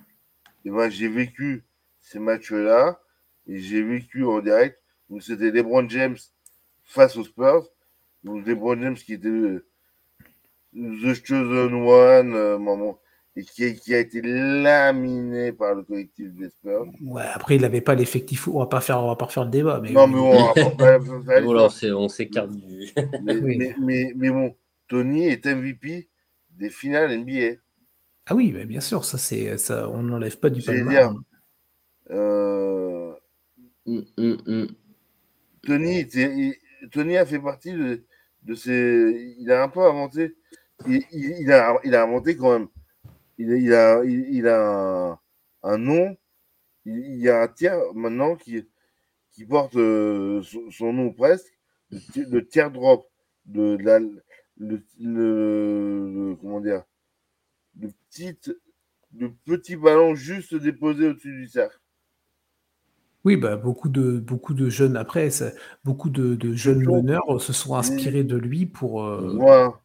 Et 0.65 0.69
moi, 0.69 0.89
j'ai 0.89 1.09
vécu 1.09 1.63
ces 1.99 2.19
matchs-là 2.19 3.01
et 3.47 3.59
j'ai 3.59 3.83
vécu 3.83 4.23
en 4.23 4.39
direct. 4.39 4.79
où 5.09 5.19
c'était 5.19 5.51
LeBron 5.51 5.87
James 5.89 6.17
face 6.83 7.15
aux 7.17 7.23
Spurs. 7.23 7.67
Donc 8.23 8.45
LeBron 8.45 8.81
James 8.81 8.95
qui 8.95 9.13
était 9.13 9.29
le, 9.29 9.65
The 10.73 11.25
Chosen 11.25 11.73
One, 11.73 12.33
euh, 12.33 12.57
maman, 12.57 12.99
et 13.35 13.43
qui, 13.43 13.75
qui, 13.75 13.93
a 13.93 13.99
été 13.99 14.21
laminé 14.21 15.51
par 15.51 15.75
le 15.75 15.83
collectif 15.83 16.33
des 16.33 16.49
Spurs. 16.49 16.85
Ouais, 17.01 17.23
après 17.33 17.55
il 17.55 17.61
n'avait 17.61 17.81
pas 17.81 17.95
l'effectif. 17.95 18.47
On 18.47 18.59
va 18.59 18.67
pas 18.67 18.81
faire, 18.81 19.03
on 19.03 19.07
va 19.07 19.15
pas 19.15 19.25
refaire 19.25 19.45
le 19.45 19.51
débat. 19.51 19.79
Mais 19.81 19.91
non, 19.91 20.07
mais 20.07 20.19
on, 20.19 20.53
on 21.97 22.09
s'écarte 22.09 22.51
du. 22.51 22.91
mais, 23.23 23.75
mais, 23.79 24.13
mais, 24.15 24.29
bon, 24.29 24.55
Tony 24.87 25.27
est 25.27 25.45
MVP 25.45 26.09
des 26.51 26.69
finales 26.69 27.17
NBA. 27.17 27.59
Ah 28.25 28.35
oui, 28.35 28.51
bien 28.65 28.79
sûr, 28.79 29.03
ça 29.03 29.17
c'est 29.17 29.57
ça, 29.57 29.89
on 29.89 30.01
n'enlève 30.03 30.39
pas 30.39 30.49
du 30.49 30.61
palmarès. 30.61 31.09
Euh... 32.09 33.13
Mm, 33.85 34.01
mm, 34.17 34.37
mm. 34.47 34.67
Tony, 35.65 36.07
Tony 36.91 37.17
a 37.17 37.25
fait 37.25 37.39
partie 37.39 37.73
de, 37.73 38.55
ces. 38.55 39.35
Il 39.39 39.51
a 39.51 39.63
un 39.63 39.69
peu 39.69 39.81
inventé. 39.81 40.35
Il, 40.87 41.51
a, 41.51 41.79
inventé 42.03 42.35
quand 42.35 42.59
même. 42.59 42.67
Il, 43.37 43.73
a, 43.73 45.19
un, 45.63 45.77
nom. 45.77 46.17
Il, 46.85 47.17
y 47.17 47.29
a 47.29 47.41
un 47.41 47.47
tiers 47.47 47.79
maintenant 47.93 48.35
qui, 48.35 48.65
porte 49.47 49.75
euh, 49.75 50.41
son, 50.71 50.93
nom 50.93 51.11
presque. 51.11 51.53
Le, 52.15 52.41
tiers 52.41 52.71
drop 52.71 53.07
de, 53.45 53.77
la, 53.77 53.99
le, 54.57 56.35
comment 56.41 56.59
dire 56.59 56.83
le 57.79 57.89
petit, 58.09 58.37
le 59.15 59.33
petit 59.45 59.75
ballon 59.75 60.15
juste 60.15 60.55
déposé 60.55 61.07
au-dessus 61.07 61.33
du 61.33 61.47
cercle. 61.47 61.79
Oui, 63.25 63.37
bah, 63.37 63.55
beaucoup 63.55 63.87
de 63.87 64.19
beaucoup 64.19 64.53
de 64.53 64.69
jeunes 64.69 64.97
après, 64.97 65.29
beaucoup 65.85 66.09
de 66.09 66.35
de 66.35 66.53
jeunes 66.53 66.83
meneurs, 66.83 67.41
se 67.41 67.53
sont 67.53 67.75
inspirés 67.75 68.25
de 68.25 68.35
lui 68.35 68.65
pour, 68.65 69.05
euh 69.05 69.33
Moi, 69.33 69.81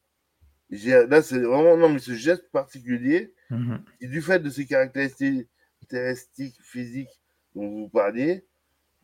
là, 0.70 1.22
c'est 1.22 1.38
vraiment 1.38 1.76
non, 1.76 1.88
mais 1.88 2.00
ce 2.00 2.14
geste 2.14 2.50
particulier 2.50 3.32
mmh 3.50 3.76
du 4.00 4.20
fait 4.20 4.40
de 4.40 4.50
ses 4.50 4.66
caractéristiques 4.66 5.48
physiques 6.62 7.20
dont 7.54 7.68
vous 7.68 7.88
parliez, 7.88 8.44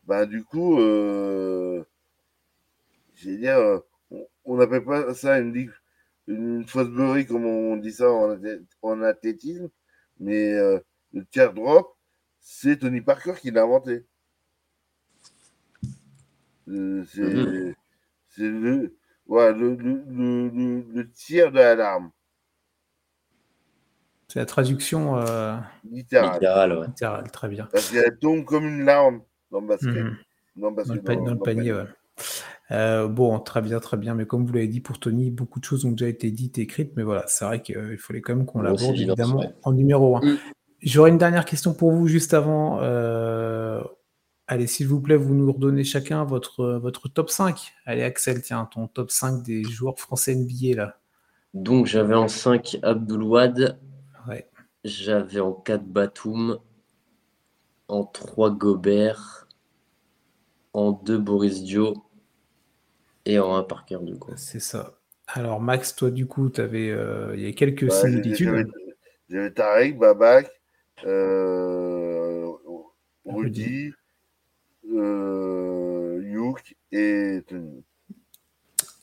bah, 0.05 0.25
du 0.25 0.43
coup, 0.43 0.79
euh, 0.79 1.83
j'allais 3.15 3.37
dire, 3.37 3.57
euh, 3.57 3.79
on 4.43 4.57
n'appelle 4.57 4.83
pas 4.83 5.13
ça 5.13 5.39
une 5.39 5.53
ligue 5.53 5.71
une 6.27 6.65
Fosbury 6.67 7.27
comme 7.27 7.45
on 7.45 7.77
dit 7.77 7.91
ça 7.91 8.11
en 8.11 8.35
en 8.81 9.01
athlétisme, 9.01 9.69
mais 10.19 10.53
le 11.13 11.25
tiers 11.31 11.53
drop, 11.53 11.95
c'est 12.39 12.77
Tony 12.79 13.01
Parker 13.01 13.33
qui 13.39 13.51
l'a 13.51 13.63
inventé. 13.63 14.05
Mhm. 16.67 17.05
c'est 18.29 18.49
le, 18.49 18.95
voilà, 19.27 19.57
le, 19.57 19.75
le, 19.75 20.81
le, 20.93 21.11
tir 21.11 21.51
de 21.51 21.57
l'alarme. 21.57 22.11
C'est 24.27 24.39
la 24.39 24.45
traduction 24.45 25.17
euh... 25.17 25.55
littérale. 25.89 26.77
ouais. 26.77 26.87
littérale. 26.87 27.31
très 27.31 27.47
bien. 27.47 27.67
Parce 27.71 27.91
qu'elle 27.91 28.17
tombe 28.17 28.43
comme 28.43 28.65
une 28.65 28.83
larme 28.83 29.21
dans 29.51 29.61
le 29.61 29.67
basket. 29.67 29.89
Mhm. 29.89 30.17
Dans, 30.57 30.69
le, 30.69 31.01
dans, 31.01 31.33
le, 31.33 31.39
panier, 31.39 31.75
Euh, 32.71 33.07
bon, 33.07 33.39
très 33.39 33.61
bien, 33.61 33.79
très 33.79 33.97
bien. 33.97 34.15
Mais 34.15 34.25
comme 34.25 34.45
vous 34.45 34.53
l'avez 34.53 34.67
dit 34.67 34.79
pour 34.79 34.99
Tony, 34.99 35.29
beaucoup 35.31 35.59
de 35.59 35.65
choses 35.65 35.85
ont 35.85 35.91
déjà 35.91 36.07
été 36.07 36.31
dites 36.31 36.57
et 36.57 36.61
écrites. 36.61 36.93
Mais 36.95 37.03
voilà, 37.03 37.25
c'est 37.27 37.45
vrai 37.45 37.61
qu'il 37.61 37.97
fallait 37.97 38.21
quand 38.21 38.35
même 38.35 38.45
qu'on 38.45 38.61
l'aborde 38.61 38.95
évidemment 38.95 39.53
en 39.63 39.73
numéro 39.73 40.17
1. 40.17 40.21
Mm. 40.21 40.37
J'aurais 40.81 41.09
une 41.09 41.17
dernière 41.17 41.45
question 41.45 41.73
pour 41.73 41.91
vous 41.91 42.07
juste 42.07 42.33
avant. 42.33 42.79
Euh, 42.81 43.81
allez, 44.47 44.67
s'il 44.67 44.87
vous 44.87 45.01
plaît, 45.01 45.17
vous 45.17 45.33
nous 45.33 45.51
redonnez 45.51 45.83
chacun 45.83 46.23
votre, 46.23 46.73
votre 46.75 47.07
top 47.07 47.29
5. 47.29 47.73
Allez, 47.85 48.03
Axel, 48.03 48.41
tiens, 48.41 48.65
ton 48.65 48.87
top 48.87 49.11
5 49.11 49.43
des 49.43 49.63
joueurs 49.63 49.99
français 49.99 50.35
NBA 50.35 50.75
là. 50.75 50.99
Donc 51.53 51.85
j'avais 51.85 52.15
en 52.15 52.27
5 52.27 52.79
Abdoulouad. 52.83 53.79
Ouais. 54.27 54.49
J'avais 54.83 55.39
en 55.39 55.53
4 55.53 55.83
Batum. 55.85 56.59
En 57.87 58.03
3 58.03 58.51
Gobert. 58.51 59.47
En 60.73 60.91
2 60.91 61.17
Boris 61.17 61.63
Dio 61.63 62.05
et 63.25 63.39
en 63.39 63.55
un 63.55 63.63
Parker, 63.63 63.99
du 64.01 64.17
coup. 64.17 64.31
C'est 64.35 64.59
ça. 64.59 64.97
Alors, 65.27 65.59
Max, 65.59 65.95
toi, 65.95 66.11
du 66.11 66.27
coup, 66.27 66.51
avais, 66.57 66.91
euh, 66.91 67.33
il 67.35 67.41
y 67.41 67.47
a 67.47 67.53
quelques 67.53 67.91
similitudes. 67.91 68.67
J'avais 69.27 69.51
Tarek, 69.51 69.97
Babak, 69.97 70.51
euh, 71.05 72.51
Rudy, 73.25 73.91
euh, 74.95 76.21
Youk 76.23 76.75
et 76.91 77.41
Tony. 77.47 77.83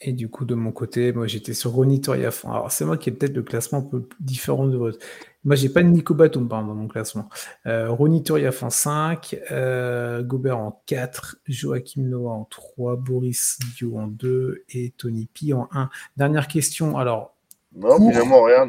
Et 0.05 0.13
du 0.13 0.29
coup, 0.29 0.45
de 0.45 0.57
mon 0.57 0.73
côté, 0.73 1.13
moi, 1.13 1.29
j'étais 1.29 1.55
sur 1.55 1.71
Ronny 1.71 2.01
Toriafan. 2.01 2.53
Alors, 2.53 2.73
c'est 2.73 2.85
moi 2.85 2.97
qui 2.97 3.09
ai 3.09 3.13
peut-être 3.13 3.37
le 3.37 3.43
classement 3.43 3.79
un 3.79 3.83
peu 3.83 4.09
différent 4.19 4.67
de 4.67 4.77
votre. 4.77 4.99
Moi, 5.45 5.55
j'ai 5.55 5.69
pas 5.69 5.83
de 5.83 5.89
Nico 5.89 6.13
Batum, 6.13 6.49
dans 6.49 6.63
mon 6.63 6.89
classement. 6.89 7.29
Euh, 7.67 7.89
Ronny 7.89 8.25
Toriaf 8.25 8.65
en 8.65 8.71
5, 8.71 9.39
euh, 9.53 10.23
Gobert 10.25 10.59
en 10.59 10.83
4, 10.87 11.37
Joachim 11.47 12.03
Noah 12.03 12.33
en 12.33 12.45
3, 12.45 12.97
Boris 12.97 13.61
Dio 13.77 13.97
en 13.97 14.09
2 14.09 14.65
et 14.71 14.93
Tony 14.97 15.29
P 15.33 15.53
en 15.53 15.69
1. 15.71 15.89
Dernière 16.17 16.49
question. 16.49 16.99
Alors. 16.99 17.37
Non, 17.75 17.97
finalement, 18.11 18.43
rien. 18.43 18.69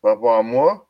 Par 0.00 0.14
rapport 0.14 0.34
à 0.34 0.42
moi, 0.42 0.88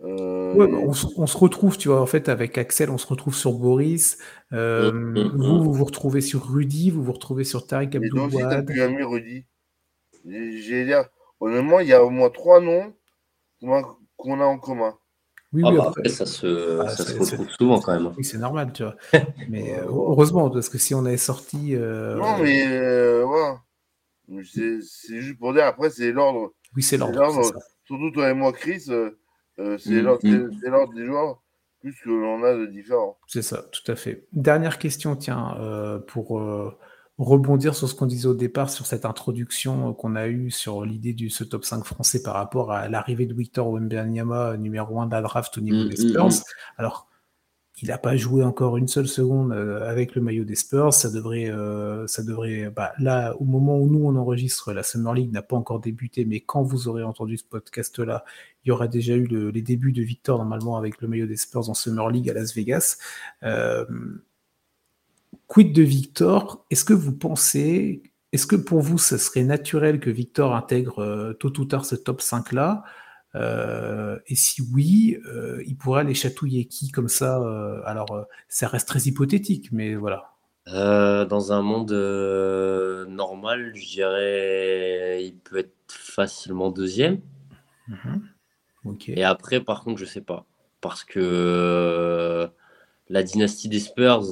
euh, 0.00 0.54
bah, 0.54 0.66
on, 0.66 1.26
se 1.26 1.36
retrouve, 1.36 1.76
tu 1.76 1.88
vois, 1.88 2.00
en 2.00 2.06
fait, 2.06 2.28
avec 2.28 2.56
Axel, 2.56 2.90
on 2.90 2.98
se 2.98 3.06
retrouve 3.06 3.34
sur 3.34 3.52
Boris. 3.52 4.18
Euh, 4.52 4.92
mm, 4.92 5.10
mm, 5.10 5.28
vous, 5.36 5.54
mm. 5.54 5.62
vous 5.62 5.72
vous 5.72 5.84
retrouvez 5.84 6.20
sur 6.20 6.48
Rudy, 6.48 6.90
vous 6.90 7.02
vous 7.02 7.12
retrouvez 7.12 7.44
sur 7.44 7.66
Tariq 7.66 7.96
Abdoulouad. 7.96 8.70
Et 8.70 8.80
ami 8.80 9.02
Rudy. 9.02 9.44
J'ai 10.24 10.84
dire, 10.84 11.08
honnêtement, 11.40 11.80
il 11.80 11.88
y 11.88 11.92
a 11.92 12.04
au 12.04 12.10
moins 12.10 12.30
trois 12.30 12.60
noms 12.60 12.94
qu'on 13.60 14.40
a 14.40 14.44
en 14.44 14.58
commun. 14.58 14.96
Oui, 15.52 15.62
ah 15.64 15.70
oui, 15.70 15.76
bah, 15.78 15.86
après, 15.88 16.08
ça 16.10 16.26
se, 16.26 16.80
ah, 16.80 16.88
ça 16.90 17.04
se 17.04 17.18
retrouve 17.18 17.48
souvent 17.48 17.80
quand 17.80 17.92
même. 17.98 18.12
Oui, 18.16 18.24
c'est 18.24 18.38
normal, 18.38 18.72
tu 18.72 18.84
vois. 18.84 18.96
mais 19.48 19.78
euh, 19.78 19.86
heureusement, 19.86 20.50
parce 20.50 20.68
que 20.68 20.78
si 20.78 20.94
on 20.94 21.06
avait 21.06 21.16
sorti. 21.16 21.74
Non, 21.74 22.38
mais 22.38 23.22
voilà. 23.24 23.62
C'est 24.44 25.20
juste 25.20 25.38
pour 25.38 25.54
dire, 25.54 25.64
après, 25.64 25.90
c'est 25.90 26.12
l'ordre. 26.12 26.52
Oui, 26.76 26.82
c'est 26.82 26.98
l'ordre. 26.98 27.42
Surtout 27.84 28.10
toi 28.10 28.28
et 28.28 28.34
moi, 28.34 28.52
Chris. 28.52 28.84
Euh, 28.90 29.17
mm, 29.58 29.74
mm. 29.74 29.78
c'est 29.78 30.02
l'ordre 30.70 30.94
des 30.94 31.06
joueurs 31.06 31.42
plus 31.80 31.94
que 32.02 32.10
l'on 32.10 32.42
a 32.42 32.54
de 32.54 32.66
différents. 32.66 33.18
C'est 33.26 33.42
ça, 33.42 33.64
tout 33.70 33.90
à 33.90 33.96
fait. 33.96 34.26
Dernière 34.32 34.78
question, 34.78 35.14
tiens, 35.16 35.56
euh, 35.60 35.98
pour 35.98 36.40
euh, 36.40 36.76
rebondir 37.18 37.74
sur 37.74 37.88
ce 37.88 37.94
qu'on 37.94 38.06
disait 38.06 38.26
au 38.26 38.34
départ, 38.34 38.70
sur 38.70 38.86
cette 38.86 39.04
introduction 39.04 39.92
qu'on 39.94 40.16
a 40.16 40.28
eue 40.28 40.50
sur 40.50 40.84
l'idée 40.84 41.12
du 41.12 41.30
ce 41.30 41.44
top 41.44 41.64
5 41.64 41.84
français 41.84 42.22
par 42.22 42.34
rapport 42.34 42.72
à 42.72 42.88
l'arrivée 42.88 43.26
de 43.26 43.34
Victor 43.34 43.70
Wembanyama, 43.70 44.56
numéro 44.56 45.00
1 45.00 45.06
de 45.06 45.12
la 45.12 45.22
draft 45.22 45.56
au 45.58 45.60
niveau 45.60 45.84
mm, 45.84 45.88
des 45.88 45.96
Spurs. 45.96 46.28
Alors, 46.76 47.07
il 47.80 47.88
n'a 47.88 47.98
pas 47.98 48.16
joué 48.16 48.42
encore 48.42 48.76
une 48.76 48.88
seule 48.88 49.06
seconde 49.06 49.52
euh, 49.52 49.88
avec 49.88 50.14
le 50.14 50.22
maillot 50.22 50.44
des 50.44 50.56
Spurs. 50.56 50.92
Ça 50.92 51.10
devrait, 51.10 51.50
euh, 51.50 52.06
ça. 52.06 52.22
Bah, 52.74 52.92
là, 52.98 53.34
au 53.38 53.44
moment 53.44 53.78
où 53.78 53.86
nous 53.86 54.04
on 54.04 54.16
enregistre, 54.16 54.72
la 54.72 54.82
Summer 54.82 55.14
League 55.14 55.32
n'a 55.32 55.42
pas 55.42 55.56
encore 55.56 55.80
débuté, 55.80 56.24
mais 56.24 56.40
quand 56.40 56.62
vous 56.62 56.88
aurez 56.88 57.02
entendu 57.02 57.36
ce 57.36 57.44
podcast-là, 57.44 58.24
il 58.64 58.68
y 58.68 58.70
aura 58.72 58.88
déjà 58.88 59.14
eu 59.14 59.26
les 59.26 59.62
débuts 59.62 59.92
de 59.92 60.02
Victor 60.02 60.38
normalement 60.38 60.76
avec 60.76 61.00
le 61.00 61.08
maillot 61.08 61.26
des 61.26 61.36
Spurs 61.36 61.70
en 61.70 61.74
Summer 61.74 62.10
League 62.10 62.28
à 62.28 62.32
Las 62.32 62.54
Vegas. 62.54 62.98
Euh, 63.44 63.84
quid 65.46 65.72
de 65.72 65.82
Victor? 65.82 66.64
Est-ce 66.70 66.84
que 66.84 66.94
vous 66.94 67.12
pensez, 67.12 68.02
est-ce 68.32 68.46
que 68.46 68.56
pour 68.56 68.80
vous, 68.80 68.98
ce 68.98 69.16
serait 69.18 69.44
naturel 69.44 70.00
que 70.00 70.10
Victor 70.10 70.54
intègre 70.54 71.36
tôt 71.38 71.52
ou 71.58 71.64
tard 71.64 71.84
ce 71.84 71.94
top 71.94 72.20
5-là 72.20 72.82
euh, 73.34 74.18
et 74.26 74.34
si 74.34 74.62
oui, 74.62 75.18
euh, 75.26 75.62
il 75.66 75.76
pourrait 75.76 76.00
aller 76.00 76.14
chatouiller 76.14 76.64
qui 76.64 76.90
comme 76.90 77.08
ça 77.08 77.40
euh, 77.40 77.80
Alors, 77.84 78.26
ça 78.48 78.68
reste 78.68 78.88
très 78.88 79.00
hypothétique, 79.00 79.70
mais 79.72 79.94
voilà. 79.94 80.32
dans 80.66 81.52
un 81.52 81.62
monde 81.62 81.92
normal, 83.08 83.72
je 83.74 83.86
dirais, 83.86 85.24
il 85.24 85.36
peut 85.36 85.58
être 85.58 85.72
facilement 85.88 86.70
deuxième. 86.70 87.20
Mhm. 87.88 88.22
Et 89.08 89.22
après, 89.22 89.60
par 89.60 89.84
contre, 89.84 90.00
je 90.00 90.06
sais 90.06 90.22
pas, 90.22 90.46
parce 90.80 91.04
que 91.04 92.48
la 93.10 93.22
dynastie 93.22 93.68
des 93.68 93.80
Spurs, 93.80 94.24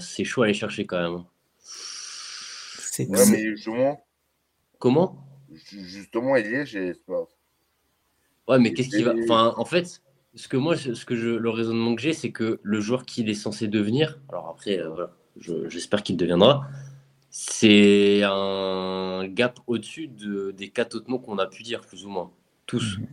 c'est 0.00 0.24
chaud 0.24 0.42
à 0.42 0.46
aller 0.46 0.54
chercher 0.54 0.86
quand 0.86 1.00
même. 1.00 1.24
C'est 1.58 3.08
mais 3.10 3.56
justement. 3.56 4.06
Comment? 4.78 5.26
Justement, 5.52 6.36
il 6.36 6.46
y 6.46 6.54
est 6.54 6.66
chez 6.66 6.80
les 6.80 6.94
Spurs. 6.94 7.28
Ouais, 8.48 8.58
mais 8.58 8.72
qu'est-ce 8.72 8.90
qui 8.90 9.02
va. 9.02 9.14
Enfin, 9.24 9.54
en 9.56 9.64
fait, 9.64 10.02
ce 10.34 10.48
que 10.48 10.56
moi, 10.56 10.76
ce 10.76 11.04
que 11.04 11.16
je, 11.16 11.30
le 11.30 11.50
raisonnement 11.50 11.94
que 11.94 12.02
j'ai, 12.02 12.12
c'est 12.12 12.32
que 12.32 12.60
le 12.62 12.80
joueur 12.80 13.04
qu'il 13.04 13.28
est 13.28 13.34
censé 13.34 13.68
devenir, 13.68 14.20
alors 14.28 14.48
après, 14.48 14.78
euh, 14.80 14.88
voilà, 14.88 15.10
j'espère 15.68 16.02
qu'il 16.02 16.16
deviendra, 16.16 16.66
c'est 17.30 18.22
un 18.24 19.26
gap 19.26 19.58
au-dessus 19.66 20.08
de, 20.08 20.50
des 20.52 20.68
quatre 20.68 20.96
autres 20.96 21.10
noms 21.10 21.18
qu'on 21.18 21.38
a 21.38 21.46
pu 21.46 21.62
dire, 21.62 21.80
plus 21.80 22.04
ou 22.04 22.10
moins. 22.10 22.30
Tous. 22.66 22.98
Mhm. 22.98 23.06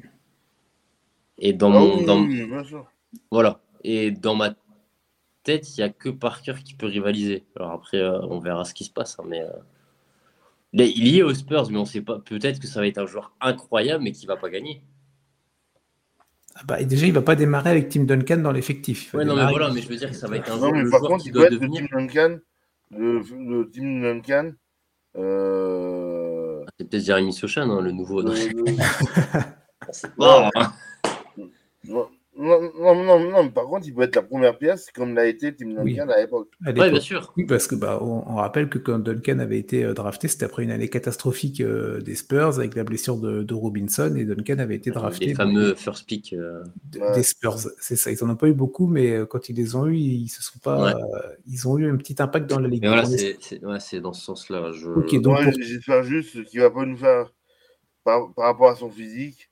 Et 1.40 1.54
dans 1.54 1.74
ah 1.74 1.80
mon. 1.80 2.86
voilà. 3.32 3.60
Et 3.84 4.12
dans 4.12 4.36
ma 4.36 4.54
tête, 5.44 5.76
il 5.76 5.80
n'y 5.80 5.84
a 5.84 5.90
que 5.90 6.10
Parker 6.10 6.54
qui 6.64 6.76
peut 6.76 6.86
rivaliser. 6.86 7.46
Alors 7.56 7.72
après, 7.72 7.98
euh, 7.98 8.22
on 8.28 8.40
verra 8.40 8.64
ce 8.64 8.74
qui 8.74 8.84
se 8.84 8.92
passe. 8.92 9.18
Hein, 9.20 9.24
mais. 9.28 9.42
Euh, 9.42 9.50
il 10.74 11.08
y 11.08 11.18
est 11.18 11.24
aux 11.24 11.34
Spurs, 11.34 11.70
mais 11.72 11.78
on 11.78 11.86
sait 11.86 12.02
pas. 12.02 12.20
Peut-être 12.20 12.60
que 12.60 12.68
ça 12.68 12.80
va 12.80 12.88
être 12.88 13.00
un 13.00 13.06
joueur 13.06 13.34
incroyable, 13.42 14.04
mais 14.04 14.12
qui 14.12 14.26
va 14.26 14.38
pas 14.38 14.50
gagner. 14.50 14.82
Ah 16.56 16.62
bah, 16.66 16.84
déjà, 16.84 17.08
il 17.08 17.14
va 17.14 17.22
pas 17.22 17.36
démarrer 17.36 17.70
avec 17.70 17.90
Tim 17.90 18.04
Duncan 18.04 18.38
dans 18.38 18.52
l'effectif. 18.52 19.14
Ouais, 19.14 19.24
non, 19.26 19.36
mais 19.36 19.50
voilà, 19.50 19.72
mais 19.72 19.82
je 19.82 19.88
veux 19.88 19.96
dire 19.96 20.10
que 20.10 20.16
ça 20.16 20.28
va 20.28 20.38
être 20.38 20.52
un 20.52 20.58
non, 20.58 20.72
mais 20.72 20.90
par 20.90 21.02
contre, 21.02 21.26
il 21.26 21.32
doit 21.32 21.46
être 21.46 21.54
devenir... 21.54 21.88
Tim 21.90 21.98
Duncan. 21.98 22.40
Le, 22.92 23.70
Tim 23.74 24.02
Duncan. 24.02 24.52
Euh... 25.18 26.64
C'est 26.78 26.90
peut-être 26.90 27.06
Jeremy 27.06 27.34
Sochan, 27.34 27.70
hein, 27.70 27.82
le 27.82 27.92
nouveau. 27.92 28.26
Euh. 28.26 28.36
Hein. 30.20 30.74
Non, 32.38 32.62
non, 32.80 33.04
non, 33.04 33.30
non, 33.30 33.50
par 33.50 33.66
contre, 33.66 33.86
il 33.88 33.94
peut 33.94 34.04
être 34.04 34.16
la 34.16 34.22
première 34.22 34.58
pièce 34.58 34.90
comme 34.96 35.14
l'a 35.16 35.26
été 35.26 35.54
Tim 35.54 35.74
Duncan 35.74 36.08
à 36.08 36.22
l'époque. 36.22 36.50
Oui, 36.66 36.72
bien 36.72 37.00
sûr. 37.02 37.34
Oui, 37.36 37.46
parce 37.46 37.68
que 37.68 37.76
bah, 37.76 38.00
on, 38.02 38.36
rappelle 38.36 38.70
que 38.70 38.78
quand 38.78 39.00
Duncan 39.00 39.40
avait 39.40 39.60
été 39.60 39.84
euh, 39.84 39.94
drafté, 39.94 40.30
c'était 40.30 40.46
après 40.46 40.64
une 40.64 40.72
année 40.72 40.88
catastrophique 40.88 41.60
euh, 41.60 42.00
des 42.00 42.16
Spurs 42.16 42.58
avec 42.58 42.76
la 42.76 42.86
blessure 42.86 43.18
de, 43.18 43.44
de, 43.44 43.54
Robinson 43.54 44.16
et 44.16 44.24
Duncan 44.24 44.60
avait 44.60 44.78
été 44.78 44.92
drafté. 44.92 45.26
Les 45.26 45.34
fameux 45.36 45.76
first 45.76 46.08
pick 46.08 46.32
euh, 46.32 46.64
des 47.14 47.24
Spurs, 47.24 47.58
c'est 47.80 47.98
ça. 47.98 48.12
Ils 48.12 48.24
en 48.24 48.30
ont 48.30 48.38
pas 48.38 48.48
eu 48.48 48.54
beaucoup, 48.54 48.88
mais 48.88 49.20
quand 49.30 49.50
ils 49.50 49.56
les 49.56 49.76
ont 49.76 49.86
eu, 49.88 49.98
ils 49.98 50.30
se 50.30 50.42
sont 50.42 50.60
pas, 50.60 50.96
ils 51.48 51.68
ont 51.68 51.78
eu 51.78 51.92
un 51.92 51.98
petit 51.98 52.16
impact 52.20 52.50
dans 52.50 52.60
la 52.60 52.70
ligue. 52.70 52.88
voilà, 52.88 53.80
c'est 53.80 54.00
dans 54.00 54.14
ce 54.14 54.22
sens-là. 54.24 54.72
Je... 54.72 55.18
donc 55.20 55.38
j'espère 55.60 56.04
juste 56.04 56.46
qu'il 56.46 56.62
va 56.62 56.72
pas 56.72 56.86
nous 56.86 56.98
faire 56.98 57.34
par, 58.06 58.34
par 58.34 58.46
rapport 58.46 58.70
à 58.70 58.76
son 58.76 58.90
physique 58.90 59.51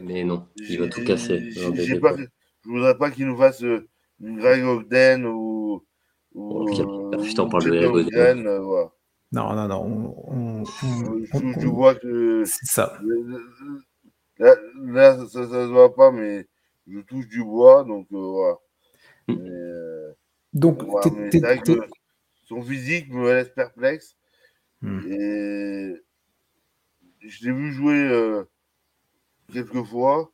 mais 0.00 0.24
non, 0.24 0.46
il 0.56 0.80
va 0.80 0.88
tout 0.88 1.04
casser. 1.04 1.50
Je 1.50 1.68
ne 1.68 2.28
voudrais 2.64 2.96
pas 2.96 3.10
qu'il 3.10 3.26
nous 3.26 3.36
fasse 3.36 3.62
euh, 3.62 3.88
une 4.20 4.38
Greg 4.38 4.64
Ogden 4.64 5.26
ou. 5.26 5.84
ou 6.34 6.64
putain, 7.22 7.42
on 7.42 7.48
parle 7.48 7.64
de 7.64 7.86
Ogden. 7.86 8.46
Euh, 8.46 8.84
non, 9.32 9.52
non, 9.54 9.68
non. 9.68 10.14
On, 10.28 10.64
je, 10.64 11.66
vois 11.66 11.94
que. 11.94 12.44
C'est 12.46 12.66
ça. 12.66 12.98
Là, 14.38 15.26
ça 15.28 15.40
ne 15.40 15.46
se 15.46 15.70
voit 15.70 15.94
pas, 15.94 16.10
mais 16.10 16.46
je 16.86 17.00
touche 17.00 17.28
du 17.28 17.42
bois, 17.42 17.84
donc 17.84 18.06
euh, 18.12 18.16
voilà. 18.16 18.56
Hmm. 19.26 20.12
donc, 20.52 20.82
son 22.44 22.62
physique 22.62 23.10
me 23.10 23.32
laisse 23.32 23.48
perplexe. 23.48 24.16
Hmm. 24.82 25.00
Et 25.08 25.94
je 27.20 27.46
l'ai 27.46 27.52
vu 27.52 27.72
jouer 27.72 28.44
quelquefois. 29.52 30.30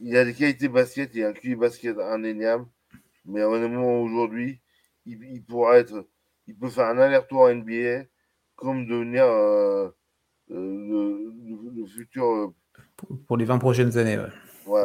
Il 0.00 0.16
a 0.16 0.24
des 0.24 0.34
qualités 0.34 0.68
basket 0.68 1.14
et 1.16 1.24
un 1.24 1.32
QI 1.32 1.54
basket 1.54 1.98
indéniable. 1.98 2.66
Mais 3.24 3.42
honnêtement, 3.42 4.00
aujourd'hui, 4.02 4.60
il, 5.06 5.42
pourra 5.42 5.78
être. 5.78 6.06
Il 6.46 6.54
peut 6.56 6.68
faire 6.68 6.86
un 6.86 6.98
aller-retour 6.98 7.40
en 7.40 7.54
NBA 7.54 8.04
comme 8.54 8.86
devenir 8.86 9.24
euh, 9.24 9.88
euh, 10.50 11.32
le, 11.74 11.86
futur. 11.86 12.24
Euh, 12.24 12.46
pour, 13.26 13.36
les 13.36 13.44
20 13.44 13.58
prochaines 13.58 13.96
années, 13.98 14.18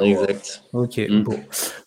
exact. 0.01 0.63
Ok, 0.73 0.97
mm. 0.97 1.23
bon. 1.23 1.39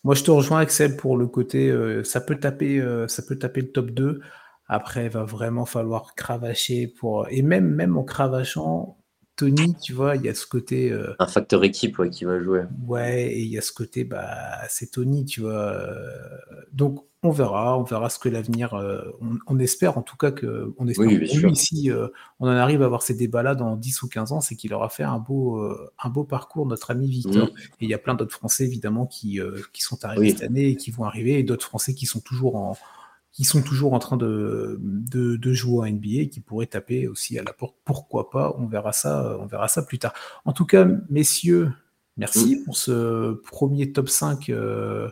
Moi, 0.04 0.14
je 0.14 0.24
te 0.24 0.30
rejoins, 0.30 0.60
Axel, 0.60 0.96
pour 0.96 1.16
le 1.16 1.26
côté. 1.26 1.72
ça, 2.04 2.20
peut 2.20 2.36
taper, 2.36 2.82
ça 3.08 3.22
peut 3.22 3.38
taper 3.38 3.62
le 3.62 3.72
top 3.72 3.90
2. 3.90 4.20
Après, 4.66 5.06
il 5.06 5.10
va 5.10 5.24
vraiment 5.24 5.66
falloir 5.66 6.14
cravacher 6.14 6.88
pour. 6.88 7.26
Et 7.30 7.42
même, 7.42 7.68
même 7.68 7.96
en 7.96 8.04
cravachant, 8.04 8.98
Tony, 9.36 9.74
tu 9.82 9.92
vois, 9.92 10.14
il 10.14 10.22
y 10.22 10.28
a 10.28 10.34
ce 10.34 10.46
côté. 10.46 10.92
Euh, 10.92 11.14
un 11.18 11.26
facteur 11.26 11.64
équipe 11.64 12.00
qui 12.10 12.24
va 12.24 12.40
jouer. 12.40 12.62
Ouais, 12.86 13.32
et 13.32 13.40
il 13.40 13.48
y 13.48 13.58
a 13.58 13.62
ce 13.62 13.72
côté, 13.72 14.04
bah, 14.04 14.28
c'est 14.68 14.92
Tony, 14.92 15.24
tu 15.24 15.40
vois. 15.40 15.52
Euh, 15.52 16.08
donc, 16.72 17.04
on 17.24 17.30
verra, 17.30 17.76
on 17.76 17.82
verra 17.82 18.10
ce 18.10 18.20
que 18.20 18.28
l'avenir. 18.28 18.74
Euh, 18.74 19.02
on, 19.48 19.58
espère 19.58 19.98
en 19.98 20.02
tout 20.02 20.16
cas 20.16 20.30
que. 20.30 20.72
On 20.78 20.86
espère 20.86 21.06
oui, 21.08 21.14
que 21.14 21.36
lui, 21.36 21.56
si 21.56 21.90
on 22.38 22.46
en 22.46 22.50
arrive 22.50 22.82
à 22.82 22.84
avoir 22.84 23.02
ces 23.02 23.14
débats-là 23.14 23.56
dans 23.56 23.76
10 23.76 24.02
ou 24.02 24.08
15 24.08 24.32
ans, 24.32 24.40
c'est 24.40 24.54
qu'il 24.54 24.72
aura 24.72 24.88
fait 24.88 25.02
un 25.04 25.18
beau, 25.18 25.60
un 25.98 26.08
beau 26.10 26.22
parcours, 26.22 26.66
notre 26.66 26.92
ami 26.92 27.08
Victor. 27.08 27.46
Mm. 27.48 27.58
Et 27.80 27.84
il 27.84 27.88
y 27.88 27.94
a 27.94 27.98
plein 27.98 28.14
d'autres 28.14 28.34
Français, 28.34 28.64
évidemment, 28.64 29.06
qui, 29.06 29.40
qui 29.72 29.82
sont 29.82 30.04
arrivés 30.04 30.30
cette 30.30 30.42
année 30.42 30.68
et 30.68 30.76
qui 30.76 30.92
vont 30.92 31.04
arriver, 31.04 31.38
et 31.38 31.42
d'autres 31.42 31.66
Français 31.66 31.94
qui 31.94 32.06
sont 32.06 32.20
toujours 32.20 32.56
en 32.56 32.76
qui 33.34 33.42
sont 33.42 33.62
toujours 33.62 33.94
en 33.94 33.98
train 33.98 34.16
de, 34.16 34.78
de, 34.80 35.52
jouer 35.52 35.88
à 35.88 35.90
NBA 35.90 36.22
et 36.22 36.28
qui 36.28 36.40
pourraient 36.40 36.66
taper 36.66 37.08
aussi 37.08 37.36
à 37.36 37.42
la 37.42 37.52
porte. 37.52 37.74
Pourquoi 37.84 38.30
pas? 38.30 38.54
On 38.58 38.66
verra 38.66 38.92
ça, 38.92 39.36
on 39.40 39.46
verra 39.46 39.66
ça 39.66 39.82
plus 39.82 39.98
tard. 39.98 40.14
En 40.44 40.52
tout 40.52 40.64
cas, 40.64 40.86
messieurs, 41.10 41.72
merci 42.16 42.62
pour 42.64 42.76
ce 42.76 43.32
premier 43.50 43.90
top 43.90 44.08
5 44.08 44.50
euh, 44.50 45.10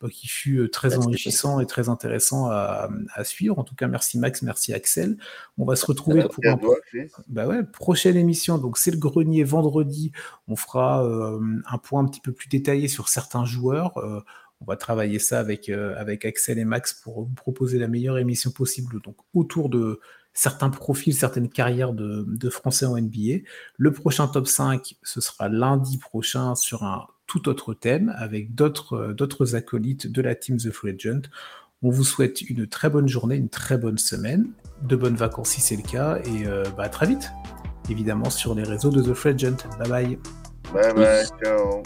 bah, 0.00 0.08
qui 0.08 0.28
fut 0.28 0.58
euh, 0.58 0.68
très 0.68 0.96
enrichissant 0.98 1.58
et 1.58 1.66
très 1.66 1.88
intéressant 1.88 2.48
à, 2.48 2.88
suivre. 3.24 3.58
En 3.58 3.64
tout 3.64 3.74
cas, 3.74 3.88
merci 3.88 4.20
Max, 4.20 4.42
merci 4.42 4.72
Axel. 4.72 5.16
On 5.58 5.64
va 5.64 5.74
se 5.74 5.84
retrouver 5.84 6.22
pour 6.28 6.44
une 6.44 7.08
bah 7.26 7.48
ouais, 7.48 7.64
prochaine 7.64 8.16
émission. 8.16 8.56
Donc, 8.56 8.78
c'est 8.78 8.92
le 8.92 8.98
grenier 8.98 9.42
vendredi. 9.42 10.12
On 10.46 10.54
fera 10.54 11.04
euh, 11.04 11.40
un 11.68 11.78
point 11.78 12.02
un 12.02 12.06
petit 12.06 12.20
peu 12.20 12.30
plus 12.30 12.48
détaillé 12.48 12.86
sur 12.86 13.08
certains 13.08 13.44
joueurs 13.44 13.98
on 14.66 14.70
va 14.70 14.76
travailler 14.76 15.18
ça 15.18 15.40
avec, 15.40 15.68
euh, 15.68 15.94
avec 15.96 16.24
Axel 16.24 16.58
et 16.58 16.64
Max 16.64 16.94
pour 16.94 17.22
vous 17.22 17.34
proposer 17.34 17.78
la 17.78 17.88
meilleure 17.88 18.18
émission 18.18 18.50
possible, 18.50 19.00
donc 19.02 19.16
autour 19.34 19.68
de 19.68 20.00
certains 20.32 20.70
profils, 20.70 21.14
certaines 21.14 21.48
carrières 21.48 21.92
de, 21.92 22.50
Français 22.50 22.86
en 22.86 22.96
NBA. 22.96 23.44
Le 23.78 23.92
prochain 23.92 24.26
top 24.26 24.46
5, 24.46 24.96
ce 25.02 25.20
sera 25.20 25.48
lundi 25.48 25.98
prochain 25.98 26.54
sur 26.54 26.82
un 26.82 27.06
tout 27.26 27.48
autre 27.48 27.72
thème, 27.72 28.14
avec 28.18 28.54
d'autres, 28.54 28.96
euh, 28.96 29.14
d'autres 29.14 29.54
acolytes 29.54 30.10
de 30.10 30.20
la 30.20 30.34
team 30.34 30.56
The 30.58 30.70
Free 30.70 30.90
Agent. 30.90 31.22
On 31.82 31.90
vous 31.90 32.04
souhaite 32.04 32.42
une 32.42 32.66
très 32.66 32.90
bonne 32.90 33.08
journée, 33.08 33.36
une 33.36 33.48
très 33.48 33.78
bonne 33.78 33.98
semaine, 33.98 34.50
de 34.82 34.96
bonnes 34.96 35.16
vacances 35.16 35.50
si 35.50 35.60
c'est 35.60 35.76
le 35.76 35.82
cas, 35.82 36.18
et 36.24 36.46
euh, 36.46 36.64
bah, 36.76 36.84
à 36.84 36.88
très 36.88 37.06
vite, 37.06 37.30
évidemment 37.88 38.30
sur 38.30 38.54
les 38.54 38.64
réseaux 38.64 38.90
de 38.90 39.02
The 39.02 39.14
Free 39.14 39.30
Agent. 39.30 39.56
Bye 39.78 39.88
bye. 39.88 40.18
Bye 40.72 40.94
bye, 40.94 41.26
ciao. 41.42 41.82